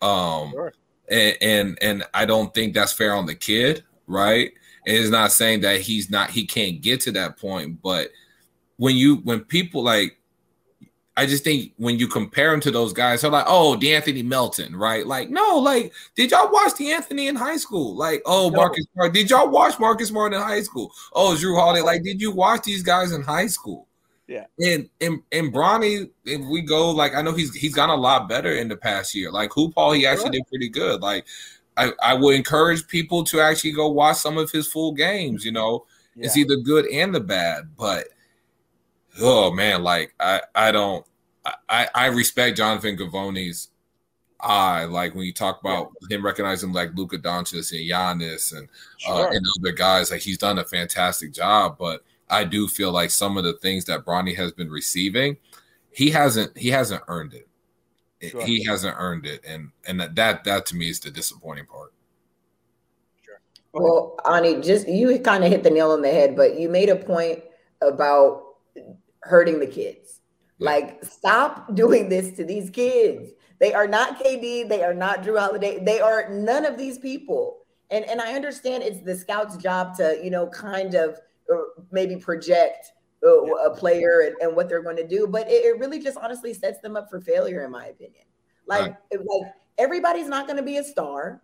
Um 0.00 0.52
sure. 0.52 0.72
and, 1.10 1.36
and 1.42 1.78
and 1.82 2.04
I 2.14 2.24
don't 2.24 2.54
think 2.54 2.74
that's 2.74 2.92
fair 2.92 3.14
on 3.14 3.26
the 3.26 3.34
kid, 3.34 3.84
right? 4.06 4.52
And 4.86 4.96
it's 4.96 5.10
not 5.10 5.32
saying 5.32 5.60
that 5.62 5.80
he's 5.80 6.10
not 6.10 6.30
he 6.30 6.46
can't 6.46 6.80
get 6.80 7.00
to 7.02 7.12
that 7.12 7.36
point, 7.36 7.82
but 7.82 8.10
when 8.76 8.96
you 8.96 9.16
when 9.16 9.40
people 9.40 9.82
like 9.82 10.18
I 11.14 11.26
just 11.26 11.44
think 11.44 11.72
when 11.76 11.98
you 11.98 12.08
compare 12.08 12.54
him 12.54 12.60
to 12.60 12.70
those 12.70 12.94
guys, 12.94 13.20
they're 13.20 13.30
like, 13.30 13.44
oh, 13.46 13.76
De'Anthony 13.78 14.24
Melton, 14.24 14.74
right? 14.74 15.06
Like, 15.06 15.28
no, 15.28 15.58
like, 15.58 15.92
did 16.16 16.30
y'all 16.30 16.50
watch 16.50 16.72
De'Anthony 16.72 17.28
in 17.28 17.36
high 17.36 17.58
school? 17.58 17.94
Like, 17.94 18.22
oh, 18.24 18.48
no. 18.48 18.56
Marcus 18.56 18.86
Smart, 18.94 19.12
did 19.12 19.28
y'all 19.28 19.50
watch 19.50 19.78
Marcus 19.78 20.08
Smart 20.08 20.32
in 20.32 20.40
high 20.40 20.62
school? 20.62 20.90
Oh, 21.12 21.36
Jrue 21.38 21.54
Holiday, 21.54 21.82
like, 21.82 22.02
did 22.02 22.18
you 22.18 22.30
watch 22.30 22.62
these 22.62 22.82
guys 22.82 23.12
in 23.12 23.20
high 23.20 23.46
school? 23.46 23.88
Yeah. 24.26 24.46
And 24.58 24.88
and 25.02 25.20
and 25.32 25.52
Bronny, 25.52 26.08
if 26.24 26.40
we 26.50 26.62
go, 26.62 26.90
like, 26.90 27.14
I 27.14 27.20
know 27.20 27.32
he's 27.32 27.54
he's 27.54 27.74
gotten 27.74 27.94
a 27.94 28.00
lot 28.00 28.26
better 28.26 28.52
in 28.52 28.68
the 28.68 28.76
past 28.76 29.14
year. 29.14 29.30
Like, 29.30 29.52
Hoop 29.52 29.74
Hall, 29.74 29.92
he 29.92 30.06
actually 30.06 30.30
did 30.30 30.46
pretty 30.48 30.70
good. 30.70 31.02
Like, 31.02 31.26
I, 31.76 31.92
I 32.02 32.14
would 32.14 32.34
encourage 32.34 32.88
people 32.88 33.22
to 33.24 33.40
actually 33.40 33.72
go 33.72 33.88
watch 33.88 34.16
some 34.16 34.38
of 34.38 34.50
his 34.50 34.66
full 34.66 34.92
games, 34.92 35.44
you 35.44 35.52
know. 35.52 35.84
Yeah. 36.16 36.26
It's 36.26 36.38
either 36.38 36.56
good 36.56 36.86
and 36.86 37.14
the 37.14 37.20
bad, 37.20 37.76
but– 37.76 38.06
oh 39.20 39.52
man, 39.52 39.82
like 39.82 40.14
I 40.18 40.42
I 40.54 40.72
don't 40.72 41.04
I 41.68 41.88
I 41.94 42.06
respect 42.06 42.56
Jonathan 42.56 42.96
Givony's 42.96 43.68
eye. 44.40 44.84
Like 44.84 45.14
when 45.14 45.24
you 45.24 45.32
talk 45.32 45.60
about 45.60 45.92
yeah. 46.08 46.16
him 46.16 46.24
recognizing 46.24 46.72
like 46.72 46.94
Luka 46.94 47.18
Doncic 47.18 47.72
and 47.72 47.88
Giannis 47.88 48.56
and 48.56 48.68
uh, 48.68 49.16
sure. 49.16 49.28
uh, 49.28 49.32
and 49.32 49.46
other 49.58 49.72
guys, 49.72 50.10
like 50.10 50.20
he's 50.20 50.38
done 50.38 50.58
a 50.58 50.64
fantastic 50.64 51.32
job. 51.32 51.76
But 51.78 52.04
I 52.28 52.44
do 52.44 52.68
feel 52.68 52.92
like 52.92 53.10
some 53.10 53.36
of 53.36 53.44
the 53.44 53.54
things 53.54 53.84
that 53.86 54.04
Bronny 54.04 54.36
has 54.36 54.52
been 54.52 54.70
receiving, 54.70 55.36
he 55.90 56.10
hasn't 56.10 56.56
he 56.56 56.70
hasn't 56.70 57.02
earned 57.08 57.34
it. 57.34 57.48
Sure. 58.30 58.44
He 58.44 58.64
hasn't 58.64 58.94
earned 58.98 59.26
it, 59.26 59.44
and 59.44 59.72
and 59.86 60.00
that 60.00 60.44
that 60.44 60.66
to 60.66 60.76
me 60.76 60.88
is 60.88 61.00
the 61.00 61.10
disappointing 61.10 61.66
part. 61.66 61.92
Sure. 63.22 63.40
Well, 63.72 64.16
Ani, 64.24 64.60
just 64.60 64.88
you 64.88 65.18
kind 65.18 65.42
of 65.42 65.50
hit 65.50 65.64
the 65.64 65.70
nail 65.70 65.90
on 65.90 66.02
the 66.02 66.10
head, 66.10 66.36
but 66.36 66.58
you 66.58 66.68
made 66.68 66.88
a 66.88 66.94
point 66.94 67.42
about 67.80 68.41
hurting 69.22 69.60
the 69.60 69.66
kids. 69.66 70.20
Like, 70.58 71.04
stop 71.04 71.74
doing 71.74 72.08
this 72.08 72.36
to 72.36 72.44
these 72.44 72.70
kids. 72.70 73.32
They 73.58 73.74
are 73.74 73.88
not 73.88 74.22
KD. 74.22 74.68
They 74.68 74.82
are 74.84 74.94
not 74.94 75.22
Jrue 75.22 75.38
Holiday. 75.38 75.82
They 75.84 76.00
are 76.00 76.28
none 76.30 76.64
of 76.64 76.76
these 76.76 76.98
people. 76.98 77.58
And 77.90 78.04
and 78.06 78.20
I 78.20 78.34
understand 78.34 78.82
it's 78.82 79.00
the 79.00 79.14
scouts' 79.14 79.56
job 79.56 79.96
to 79.98 80.18
you 80.22 80.30
know 80.30 80.46
kind 80.48 80.94
of 80.94 81.18
uh, 81.52 81.58
maybe 81.90 82.16
project 82.16 82.92
uh, 83.24 83.44
a 83.44 83.70
player 83.74 84.22
and, 84.26 84.34
and, 84.40 84.56
what 84.56 84.68
they're 84.68 84.82
going 84.82 84.96
to 84.96 85.06
do, 85.06 85.28
but 85.28 85.48
it, 85.48 85.64
it, 85.64 85.78
really 85.78 86.00
just 86.00 86.18
honestly 86.18 86.52
sets 86.52 86.80
them 86.80 86.96
up 86.96 87.08
for 87.08 87.20
failure, 87.20 87.64
in 87.64 87.70
my 87.70 87.86
opinion. 87.86 88.24
Like 88.66 88.80
right. 88.80 88.96
like 89.12 89.52
everybody's 89.78 90.28
not 90.28 90.46
going 90.46 90.56
to 90.56 90.62
be 90.62 90.78
a 90.78 90.84
star. 90.84 91.40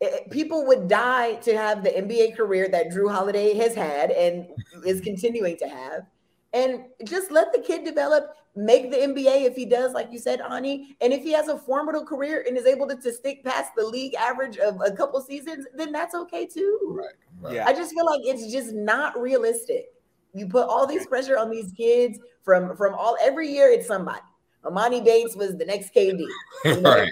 It, 0.00 0.30
people 0.30 0.66
would 0.66 0.88
die 0.88 1.34
to 1.34 1.56
have 1.56 1.84
the 1.84 1.90
NBA 1.90 2.36
career 2.36 2.68
that 2.72 2.88
Jrue 2.88 3.12
Holiday 3.12 3.54
has 3.54 3.74
had 3.74 4.10
and 4.10 4.46
is 4.84 5.00
continuing 5.00 5.56
to 5.58 5.68
have 5.68 6.06
and 6.52 6.84
just 7.04 7.30
let 7.30 7.52
the 7.52 7.60
kid 7.60 7.84
develop, 7.84 8.36
make 8.54 8.90
the 8.90 8.96
NBA 8.98 9.46
if 9.46 9.56
he 9.56 9.64
does, 9.64 9.92
like 9.92 10.12
you 10.12 10.18
said, 10.18 10.40
Ani. 10.40 10.96
And 11.00 11.12
if 11.12 11.22
he 11.22 11.32
has 11.32 11.48
a 11.48 11.58
formidable 11.58 12.06
career 12.06 12.44
and 12.46 12.56
is 12.56 12.66
able 12.66 12.86
to, 12.88 12.96
to 12.96 13.12
stick 13.12 13.44
past 13.44 13.72
the 13.76 13.86
league 13.86 14.14
average 14.14 14.58
of 14.58 14.80
a 14.84 14.90
couple 14.90 15.20
seasons, 15.20 15.66
then 15.74 15.92
that's 15.92 16.14
okay 16.14 16.46
too. 16.46 16.78
Right. 16.90 17.06
right. 17.40 17.54
Yeah. 17.54 17.66
I 17.66 17.72
just 17.72 17.94
feel 17.94 18.06
like 18.06 18.20
it's 18.24 18.52
just 18.52 18.74
not 18.74 19.18
realistic. 19.18 19.86
You 20.34 20.46
put 20.46 20.68
all 20.68 20.86
these 20.86 21.06
pressure 21.06 21.38
on 21.38 21.50
these 21.50 21.72
kids 21.72 22.18
from 22.42 22.76
from 22.76 22.94
all 22.94 23.16
every 23.22 23.48
year 23.48 23.70
it's 23.70 23.86
somebody 23.86 24.22
Emoni 24.64 25.04
Bates 25.04 25.34
was 25.34 25.56
the 25.56 25.64
next 25.64 25.92
KD. 25.94 26.24
You 26.64 26.80
know, 26.80 26.90
right. 26.90 27.10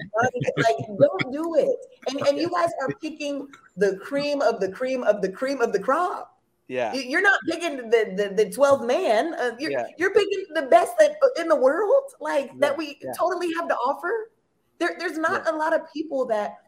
like, 0.57 0.77
don't 0.87 1.33
do 1.33 1.57
it. 1.57 1.77
And 2.09 2.27
and 2.27 2.39
you 2.39 2.49
guys 2.51 2.71
are 2.81 2.89
picking 3.01 3.49
the 3.77 3.97
cream 3.97 4.41
of 4.41 4.61
the 4.61 4.71
cream 4.71 5.03
of 5.03 5.21
the 5.21 5.31
cream 5.31 5.61
of 5.61 5.73
the 5.73 5.81
crop. 5.81 6.40
Yeah. 6.71 6.93
You're 6.93 7.21
not 7.21 7.41
picking 7.49 7.91
the 7.91 8.15
the, 8.17 8.45
the 8.45 8.51
12th 8.51 8.87
man. 8.87 9.35
Uh, 9.35 9.57
you're, 9.59 9.73
yeah. 9.73 9.87
you're 9.99 10.15
picking 10.15 10.45
the 10.55 10.63
best 10.63 10.93
that, 11.01 11.17
in 11.37 11.49
the 11.49 11.57
world, 11.57 12.05
like 12.21 12.47
yeah. 12.47 12.53
that 12.61 12.79
we 12.79 12.97
yeah. 13.03 13.11
totally 13.19 13.53
have 13.55 13.67
to 13.69 13.75
offer. 13.75 14.31
There, 14.79 14.95
there's 14.97 15.19
not 15.19 15.49
a 15.49 15.57
lot 15.57 15.75
of 15.75 15.81
people 15.93 16.27
that 16.27 16.59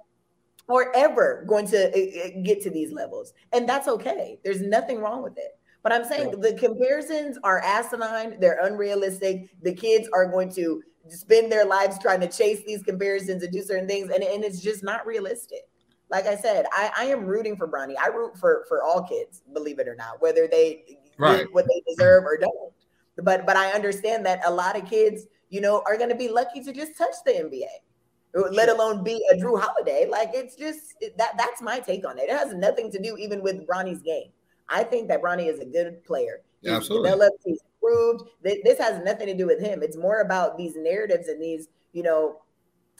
are 0.68 0.92
ever 0.96 1.44
going 1.46 1.68
to 1.68 1.86
uh, 1.86 2.26
uh, 2.26 2.42
get 2.42 2.60
to 2.62 2.70
these 2.70 2.90
levels. 2.90 3.32
And 3.52 3.68
that's 3.68 3.86
okay. 3.86 4.40
There's 4.42 4.60
nothing 4.60 4.98
wrong 4.98 5.22
with 5.22 5.38
it. 5.38 5.56
But 5.84 5.92
I'm 5.92 6.04
saying 6.04 6.40
the 6.40 6.54
comparisons 6.54 7.38
are 7.44 7.60
asinine, 7.60 8.40
they're 8.40 8.64
unrealistic. 8.64 9.50
The 9.62 9.74
kids 9.74 10.08
are 10.12 10.26
going 10.26 10.52
to 10.54 10.82
spend 11.10 11.50
their 11.50 11.64
lives 11.64 11.98
trying 12.00 12.20
to 12.20 12.28
chase 12.28 12.62
these 12.66 12.82
comparisons 12.82 13.44
and 13.44 13.52
do 13.52 13.62
certain 13.62 13.88
things, 13.88 14.10
and, 14.12 14.22
and 14.22 14.44
it's 14.44 14.60
just 14.60 14.82
not 14.82 15.06
realistic. 15.06 15.62
Like 16.12 16.26
I 16.26 16.36
said, 16.36 16.66
I, 16.72 16.90
I 16.96 17.04
am 17.06 17.24
rooting 17.24 17.56
for 17.56 17.66
Bronny. 17.66 17.94
I 18.00 18.08
root 18.08 18.38
for 18.38 18.64
for 18.68 18.82
all 18.84 19.02
kids, 19.02 19.42
believe 19.52 19.80
it 19.80 19.88
or 19.88 19.96
not, 19.96 20.22
whether 20.22 20.46
they 20.46 20.98
right. 21.18 21.38
get 21.38 21.52
what 21.52 21.66
they 21.66 21.82
deserve 21.88 22.24
or 22.24 22.36
don't. 22.36 22.72
But 23.16 23.46
but 23.46 23.56
I 23.56 23.72
understand 23.72 24.24
that 24.26 24.42
a 24.46 24.50
lot 24.50 24.76
of 24.76 24.88
kids, 24.88 25.26
you 25.50 25.60
know, 25.60 25.82
are 25.86 25.96
going 25.96 26.10
to 26.10 26.14
be 26.14 26.28
lucky 26.28 26.62
to 26.62 26.72
just 26.72 26.96
touch 26.96 27.14
the 27.26 27.32
NBA 27.32 27.66
let 28.34 28.68
alone 28.68 29.04
be 29.04 29.22
a 29.30 29.36
Jrue 29.36 29.60
Holiday. 29.60 30.06
Like 30.08 30.30
it's 30.32 30.56
just 30.56 30.94
that 31.18 31.32
that's 31.36 31.60
my 31.60 31.80
take 31.80 32.06
on 32.06 32.18
it. 32.18 32.22
It 32.22 32.36
has 32.36 32.54
nothing 32.54 32.90
to 32.92 33.02
do 33.02 33.16
even 33.16 33.42
with 33.42 33.66
Bronny's 33.66 34.02
game. 34.02 34.30
I 34.68 34.84
think 34.84 35.08
that 35.08 35.22
Bronny 35.22 35.48
is 35.48 35.60
a 35.60 35.64
good 35.64 36.02
player. 36.04 36.40
He's 36.62 36.72
Absolutely. 36.72 37.10
developed, 37.10 37.42
he's 37.44 37.60
improved. 37.74 38.30
This 38.42 38.78
has 38.78 39.04
nothing 39.04 39.26
to 39.26 39.34
do 39.34 39.46
with 39.46 39.60
him. 39.60 39.82
It's 39.82 39.96
more 39.96 40.20
about 40.20 40.56
these 40.56 40.74
narratives 40.76 41.28
and 41.28 41.42
these, 41.42 41.68
you 41.92 42.02
know, 42.02 42.40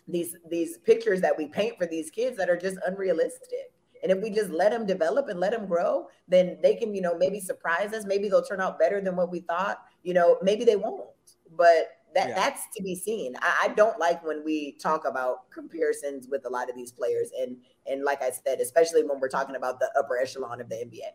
these 0.08 0.36
these 0.50 0.78
pictures 0.78 1.20
that 1.20 1.36
we 1.36 1.46
paint 1.46 1.78
for 1.78 1.86
these 1.86 2.10
kids 2.10 2.36
that 2.36 2.50
are 2.50 2.56
just 2.56 2.78
unrealistic. 2.86 3.72
And 4.02 4.10
if 4.10 4.20
we 4.20 4.30
just 4.30 4.50
let 4.50 4.72
them 4.72 4.84
develop 4.84 5.28
and 5.28 5.38
let 5.38 5.52
them 5.52 5.66
grow, 5.66 6.08
then 6.26 6.58
they 6.60 6.74
can, 6.74 6.92
you 6.92 7.00
know, 7.00 7.16
maybe 7.16 7.38
surprise 7.38 7.92
us. 7.92 8.04
Maybe 8.04 8.28
they'll 8.28 8.42
turn 8.42 8.60
out 8.60 8.76
better 8.76 9.00
than 9.00 9.14
what 9.14 9.30
we 9.30 9.40
thought. 9.40 9.78
You 10.02 10.14
know, 10.14 10.38
maybe 10.42 10.64
they 10.64 10.74
won't. 10.74 11.08
But 11.56 12.02
that 12.14 12.30
yeah. 12.30 12.34
that's 12.34 12.62
to 12.76 12.82
be 12.82 12.94
seen. 12.94 13.34
I, 13.40 13.64
I, 13.64 13.68
don't 13.68 13.98
like 13.98 14.24
when 14.24 14.44
we 14.44 14.72
talk 14.72 15.06
about 15.06 15.50
comparisons 15.50 16.28
with 16.28 16.44
a 16.46 16.48
lot 16.48 16.68
of 16.68 16.76
these 16.76 16.92
players, 16.92 17.30
and 17.38 17.56
and 17.86 18.04
like 18.04 18.22
I 18.22 18.30
said, 18.30 18.60
especially 18.60 19.02
when 19.02 19.20
we're 19.20 19.28
talking 19.28 19.56
about 19.56 19.80
the 19.80 19.90
upper 19.98 20.18
echelon 20.18 20.60
of 20.60 20.68
the 20.68 20.76
NBA. 20.76 21.10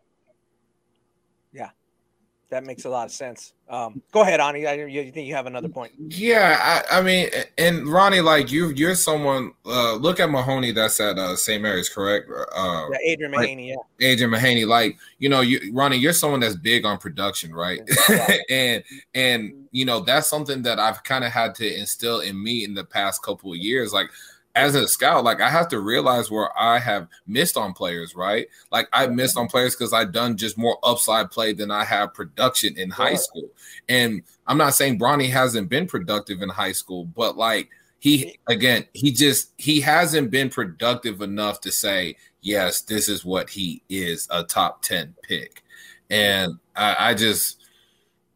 Yeah, 1.54 1.70
that 2.50 2.66
makes 2.66 2.86
a 2.86 2.90
lot 2.90 3.06
of 3.06 3.12
sense. 3.12 3.54
Um, 3.70 4.02
go 4.14 4.22
ahead, 4.22 4.40
Ani. 4.40 4.66
I, 4.66 4.74
you 4.74 5.12
think 5.12 5.28
you 5.28 5.36
have 5.36 5.48
another 5.48 5.68
point? 5.68 5.92
Yeah, 5.98 6.84
I, 6.90 7.00
I 7.00 7.02
mean, 7.02 7.30
and 7.58 7.86
Ronnie, 7.88 8.22
like 8.22 8.50
you, 8.52 8.70
you're 8.70 8.96
someone. 8.96 9.52
Uh, 9.66 9.96
look 9.96 10.22
at 10.22 10.30
Mahaney. 10.30 10.74
That's 10.74 11.00
at 11.02 11.18
uh, 11.18 11.36
St. 11.36 11.62
Mary's, 11.62 11.90
correct? 11.90 12.30
Uh, 12.56 12.86
yeah, 12.92 12.98
Aidan 13.12 13.32
Mahaney. 13.32 13.76
Like, 13.76 13.86
yeah, 14.00 14.08
Aidan 14.08 14.30
Mahaney. 14.30 14.66
Like 14.66 14.98
you 15.20 15.28
know, 15.28 15.42
you 15.42 15.72
Ronnie, 15.74 15.98
you're 15.98 16.14
someone 16.14 16.40
that's 16.40 16.56
big 16.56 16.86
on 16.86 16.98
production, 16.98 17.54
right? 17.54 17.82
Yeah. 18.10 18.38
and 18.50 18.84
and 19.14 19.68
you 19.72 19.84
know 19.84 20.00
that's 20.00 20.28
something 20.28 20.62
that 20.62 20.80
I've 20.80 21.04
kind 21.04 21.26
of 21.26 21.34
had 21.34 21.54
to 21.56 21.80
instill 21.80 22.22
in 22.22 22.42
me 22.42 22.64
in 22.64 22.74
the 22.74 22.86
past 22.86 23.22
couple 23.22 23.52
of 23.52 23.58
years. 23.58 23.92
Like 23.92 24.10
as 24.58 24.74
a 24.74 24.88
scout, 24.88 25.24
like 25.24 25.40
I 25.40 25.50
have 25.50 25.68
to 25.70 25.80
realize 25.80 26.32
where 26.32 26.50
I 26.60 26.80
have 26.80 27.08
missed 27.28 27.58
on 27.58 27.74
players, 27.74 28.16
right? 28.16 28.48
Like 28.72 28.90
I 28.92 29.06
missed 29.06 29.38
on 29.38 29.48
players 29.48 29.76
because 29.76 29.94
I've 29.94 30.12
done 30.12 30.36
just 30.36 30.58
more 30.58 30.80
upside 30.84 31.30
play 31.30 31.54
than 31.54 31.70
I 31.70 31.84
have 31.84 32.16
production 32.16 32.76
in 32.76 32.90
high 32.90 33.14
school. 33.16 33.50
And 33.88 34.24
I'm 34.48 34.58
not 34.58 34.74
saying 34.74 34.98
Bronny 34.98 35.30
hasn't 35.30 35.70
been 35.70 35.86
productive 35.86 36.42
in 36.42 36.50
high 36.50 36.72
school, 36.72 37.06
but 37.06 37.38
like 37.38 37.70
he 38.00 38.40
again, 38.48 38.86
he 38.94 39.12
just 39.12 39.52
he 39.58 39.80
hasn't 39.80 40.32
been 40.32 40.50
productive 40.50 41.22
enough 41.22 41.62
to 41.62 41.72
say, 41.72 42.16
yes, 42.42 42.82
this 42.82 43.08
is 43.08 43.24
what 43.24 43.52
he 43.52 43.84
is, 43.90 44.28
a 44.32 44.44
top 44.44 44.82
10 44.82 45.14
pick. 45.22 45.64
And 46.10 46.58
I, 46.76 46.96
I 47.12 47.14
just 47.14 47.58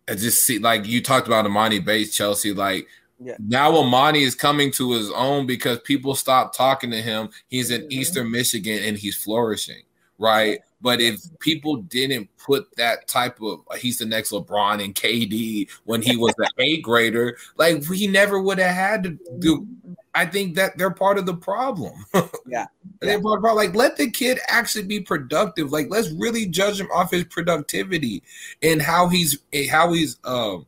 I 0.07 0.13
just 0.13 0.43
see 0.43 0.59
like 0.59 0.85
you 0.85 1.01
talked 1.01 1.25
about 1.25 1.45
Emoni 1.45 1.83
Bates, 1.83 2.15
Chelsea, 2.15 2.53
like 2.53 2.87
yeah. 3.23 3.35
Now 3.39 3.71
Emoni 3.73 4.21
is 4.21 4.35
coming 4.35 4.71
to 4.73 4.93
his 4.93 5.11
own 5.11 5.45
because 5.45 5.79
people 5.81 6.15
stop 6.15 6.55
talking 6.55 6.89
to 6.91 7.01
him. 7.01 7.29
He's 7.47 7.69
in 7.69 7.81
mm-hmm. 7.81 7.91
Eastern 7.91 8.31
Michigan 8.31 8.81
and 8.83 8.97
he's 8.97 9.15
flourishing, 9.15 9.83
right? 10.17 10.59
But 10.81 10.99
if 10.99 11.21
people 11.39 11.77
didn't 11.77 12.29
put 12.37 12.75
that 12.77 13.07
type 13.07 13.39
of 13.41 13.59
he's 13.77 13.99
the 13.99 14.05
next 14.05 14.31
LeBron 14.31 14.83
and 14.83 14.95
KD 14.95 15.69
when 15.83 16.01
he 16.01 16.17
was 16.17 16.33
an 16.39 16.47
eighth 16.57 16.81
grader, 16.83 17.37
like 17.57 17.85
he 17.85 18.07
never 18.07 18.41
would 18.41 18.57
have 18.57 18.75
had 18.75 19.03
to 19.03 19.19
do. 19.37 19.67
I 20.15 20.25
think 20.25 20.55
that 20.55 20.77
they're 20.77 20.89
part 20.89 21.19
of 21.19 21.27
the 21.27 21.35
problem. 21.35 21.93
yeah. 22.47 22.65
They're 22.99 23.21
part 23.21 23.37
of 23.37 23.41
the 23.41 23.47
problem. 23.47 23.55
Like 23.67 23.75
let 23.75 23.97
the 23.97 24.09
kid 24.09 24.39
actually 24.47 24.85
be 24.85 24.99
productive. 24.99 25.71
Like 25.71 25.87
let's 25.91 26.09
really 26.09 26.47
judge 26.47 26.79
him 26.79 26.89
off 26.91 27.11
his 27.11 27.25
productivity 27.25 28.23
and 28.63 28.81
how 28.81 29.07
he's 29.07 29.37
how 29.69 29.93
he's 29.93 30.17
um 30.23 30.65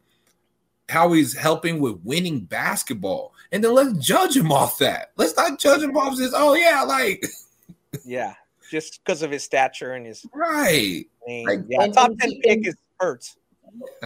how 0.89 1.11
he's 1.13 1.35
helping 1.35 1.79
with 1.79 1.99
winning 2.03 2.41
basketball. 2.41 3.33
And 3.51 3.63
then 3.63 3.73
let's 3.73 3.93
judge 3.99 4.35
him 4.35 4.51
off 4.51 4.77
that. 4.79 5.11
Let's 5.17 5.35
not 5.37 5.59
judge 5.59 5.81
him 5.81 5.95
off 5.95 6.17
this. 6.17 6.33
Oh 6.35 6.55
yeah, 6.55 6.81
like 6.83 7.25
yeah, 8.05 8.33
just 8.69 9.03
because 9.03 9.21
of 9.21 9.31
his 9.31 9.43
stature 9.43 9.93
and 9.93 10.05
his 10.05 10.25
right. 10.33 11.05
I 11.27 11.43
like, 11.47 11.59
yeah, 11.67 11.87
top 11.87 12.11
ten 12.19 12.31
pick 12.41 12.67
is 12.67 12.75
hurts. 12.99 13.37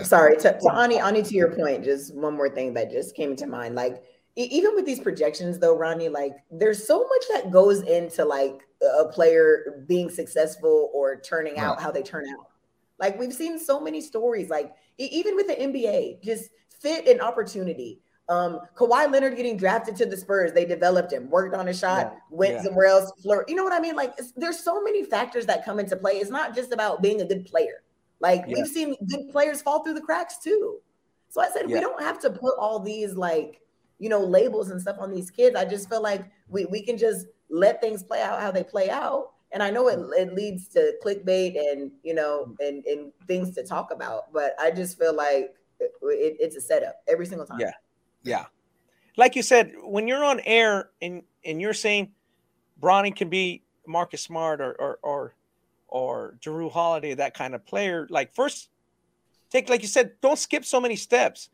Sorry, 0.04 0.38
to, 0.38 0.58
to 0.60 0.74
Ani, 0.74 1.00
Ani, 1.00 1.22
to 1.24 1.34
your 1.34 1.54
point, 1.54 1.84
just 1.84 2.16
one 2.16 2.36
more 2.36 2.50
thing 2.50 2.74
that 2.76 2.90
just 2.92 3.16
came 3.16 3.36
to 3.36 3.48
mind. 3.48 3.76
Like 3.76 4.04
even 4.36 4.76
with 4.76 4.86
these 4.86 5.00
projections, 5.00 5.58
though, 5.60 5.76
Ronnie, 5.76 6.10
like 6.10 6.38
there's 6.52 6.86
so 6.86 7.00
much 7.00 7.24
that 7.34 7.52
goes 7.52 7.82
into 7.82 8.24
like 8.24 8.62
a 9.00 9.06
player 9.06 9.84
being 9.88 10.10
successful 10.10 10.92
or 10.94 11.20
turning 11.20 11.58
out 11.58 11.82
how 11.82 11.92
they 11.92 12.04
turn 12.04 12.26
out. 12.30 12.48
Like 13.00 13.20
we've 13.20 13.34
seen 13.34 13.60
so 13.60 13.80
many 13.80 14.00
stories, 14.00 14.50
like 14.50 14.74
even 14.98 15.36
with 15.36 15.48
the 15.48 15.56
NBA, 15.56 16.22
just 16.24 16.50
fit 16.82 17.08
and 17.08 17.22
opportunity. 17.22 18.00
Um, 18.30 18.60
Kawhi 18.76 19.10
Leonard 19.10 19.38
getting 19.38 19.56
drafted 19.56 19.96
to 19.98 20.06
the 20.06 20.18
Spurs, 20.18 20.52
they 20.52 20.66
developed 20.66 21.14
him, 21.14 21.30
worked 21.30 21.56
on 21.56 21.70
a 21.70 21.74
shot, 21.74 22.12
yeah, 22.14 22.20
went 22.30 22.54
yeah. 22.56 22.64
somewhere 22.64 22.88
else, 22.88 23.12
flirt. 23.24 23.48
You 23.48 23.56
know 23.56 23.64
what 23.64 23.72
I 23.72 23.80
mean? 23.80 23.96
Like, 23.96 24.14
there's 24.36 24.60
so 24.60 24.84
many 24.84 25.06
factors 25.06 25.46
that 25.46 25.64
come 25.64 25.80
into 25.80 25.96
play. 25.96 26.14
It's 26.14 26.30
not 26.30 26.54
just 26.54 26.74
about 26.74 27.02
being 27.02 27.22
a 27.22 27.26
good 27.26 27.46
player. 27.46 27.84
Like, 28.20 28.44
yeah. 28.48 28.56
we've 28.56 28.68
seen 28.68 28.96
good 29.08 29.30
players 29.32 29.62
fall 29.62 29.84
through 29.84 29.94
the 29.94 30.02
cracks 30.02 30.40
too. 30.40 30.80
So 31.30 31.42
I 31.42 31.50
said, 31.50 31.68
we 31.68 31.80
don't 31.80 32.02
have 32.02 32.20
to 32.22 32.30
put 32.30 32.58
all 32.58 32.80
these, 32.80 33.16
like, 33.16 33.62
you 34.00 34.10
know, 34.10 34.20
labels 34.20 34.72
and 34.72 34.82
stuff 34.82 34.98
on 35.00 35.12
these 35.12 35.32
kids. 35.32 35.56
I 35.56 35.66
just 35.66 35.90
feel 35.90 36.02
like 36.02 36.26
we, 36.48 36.66
we 36.66 36.82
can 36.82 36.98
just 36.98 37.28
let 37.50 37.80
things 37.80 38.04
play 38.04 38.22
out 38.22 38.42
how 38.42 38.52
they 38.52 38.64
play 38.64 38.90
out. 38.90 39.32
And 39.52 39.64
I 39.64 39.70
know 39.70 39.88
it, 39.88 40.00
it 40.18 40.34
leads 40.34 40.68
to 40.70 40.94
clickbait 41.04 41.58
and, 41.58 41.92
you 42.04 42.14
know, 42.14 42.56
and, 42.60 42.84
and 42.86 43.12
things 43.28 43.56
to 43.56 43.64
talk 43.64 43.92
about. 43.92 44.34
But 44.34 44.54
I 44.60 44.72
just 44.72 44.98
feel 45.00 45.16
like 45.16 45.54
it, 45.80 46.38
it's 46.40 46.56
a 46.56 46.62
setup 46.62 47.02
every 47.08 47.26
single 47.26 47.46
time. 47.46 47.60
Yeah, 47.60 47.74
yeah. 48.24 48.46
Like 49.16 49.36
you 49.36 49.42
said, 49.42 49.74
when 49.84 50.08
you're 50.08 50.24
on 50.24 50.40
air 50.42 50.90
and 51.02 51.24
and 51.44 51.62
you're 51.62 51.74
saying 51.74 52.12
Bronny 52.82 53.16
can 53.16 53.30
be 53.30 53.64
Marcus 53.86 54.22
Smart 54.22 54.62
or 54.62 54.74
or 54.74 55.00
or 55.02 55.36
or 55.88 56.38
Jrue 56.40 56.72
Holiday, 56.72 57.14
that 57.16 57.34
kind 57.34 57.56
of 57.56 57.66
player. 57.66 58.08
Like 58.10 58.34
first, 58.34 58.70
take 59.50 59.70
like 59.70 59.82
you 59.82 59.88
said, 59.88 60.12
don't 60.22 60.38
skip 60.38 60.66
so 60.66 60.80
many 60.80 60.96
steps. 60.96 61.50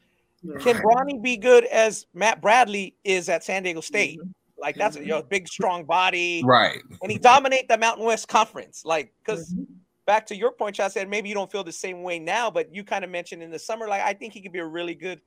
Can 0.59 0.75
Bronny 0.75 1.21
be 1.21 1.37
good 1.37 1.63
as 1.65 2.05
Matt 2.13 2.41
Bradley 2.41 2.95
is 3.05 3.29
at 3.29 3.45
San 3.45 3.63
Diego 3.63 3.79
State? 3.79 4.19
Mm-hmm. 4.19 4.29
Like 4.59 4.75
that's 4.75 4.97
mm-hmm. 4.97 5.05
you 5.05 5.11
know 5.11 5.23
big 5.23 5.47
strong 5.47 5.85
body, 5.85 6.41
right? 6.45 6.81
And 7.01 7.11
he 7.11 7.17
dominate 7.17 7.69
the 7.69 7.77
Mountain 7.77 8.05
West 8.05 8.27
Conference, 8.27 8.83
like 8.83 9.13
because 9.23 9.53
mm-hmm 9.53 9.63
back 10.05 10.25
to 10.27 10.35
your 10.35 10.51
point, 10.51 10.79
I 10.79 10.87
said 10.87 11.09
maybe 11.09 11.29
you 11.29 11.35
don't 11.35 11.51
feel 11.51 11.63
the 11.63 11.71
same 11.71 12.03
way 12.03 12.19
now, 12.19 12.49
but 12.51 12.73
you 12.73 12.83
kind 12.83 13.03
of 13.03 13.09
mentioned 13.09 13.41
in 13.43 13.51
the 13.51 13.59
summer, 13.59 13.87
like 13.87 14.01
I 14.01 14.13
think 14.13 14.33
he 14.33 14.41
could 14.41 14.51
be 14.51 14.59
a 14.59 14.65
really 14.65 14.95
good 14.95 15.21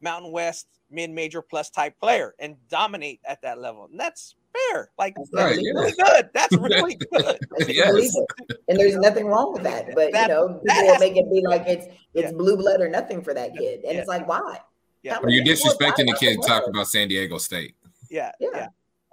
Mountain 0.00 0.32
West 0.32 0.66
mid-major 0.90 1.42
plus 1.42 1.70
type 1.70 1.98
player 1.98 2.34
and 2.38 2.56
dominate 2.68 3.20
at 3.24 3.42
that 3.42 3.58
level. 3.58 3.88
And 3.90 3.98
that's 3.98 4.34
fair. 4.70 4.90
Like 4.98 5.14
that's 5.16 5.30
right, 5.32 5.56
really 5.56 5.92
yeah. 5.98 6.04
good. 6.04 6.30
That's 6.34 6.56
really 6.58 6.98
good. 7.12 7.38
yes. 7.68 8.16
And 8.68 8.78
there's 8.78 8.96
nothing 8.96 9.26
wrong 9.26 9.52
with 9.52 9.62
that. 9.64 9.86
But 9.94 10.12
that, 10.12 10.28
you 10.28 10.34
know, 10.34 10.60
people 10.64 10.86
will 10.86 10.98
make 10.98 11.16
it 11.16 11.30
be 11.30 11.42
like 11.44 11.64
it's 11.66 11.86
it's 12.14 12.30
yeah. 12.30 12.32
blue 12.32 12.56
blood 12.56 12.80
or 12.80 12.88
nothing 12.88 13.22
for 13.22 13.34
that 13.34 13.56
kid. 13.56 13.82
And 13.84 13.94
yeah. 13.94 14.00
it's 14.00 14.08
like, 14.08 14.26
why? 14.28 14.60
Yeah. 15.02 15.18
Or 15.22 15.30
you're 15.30 15.44
disrespecting 15.44 16.06
the 16.06 16.16
kid 16.18 16.38
talk 16.46 16.64
about 16.66 16.88
San 16.88 17.08
Diego 17.08 17.38
State. 17.38 17.74
Yeah. 18.10 18.32
Yeah. 18.40 18.68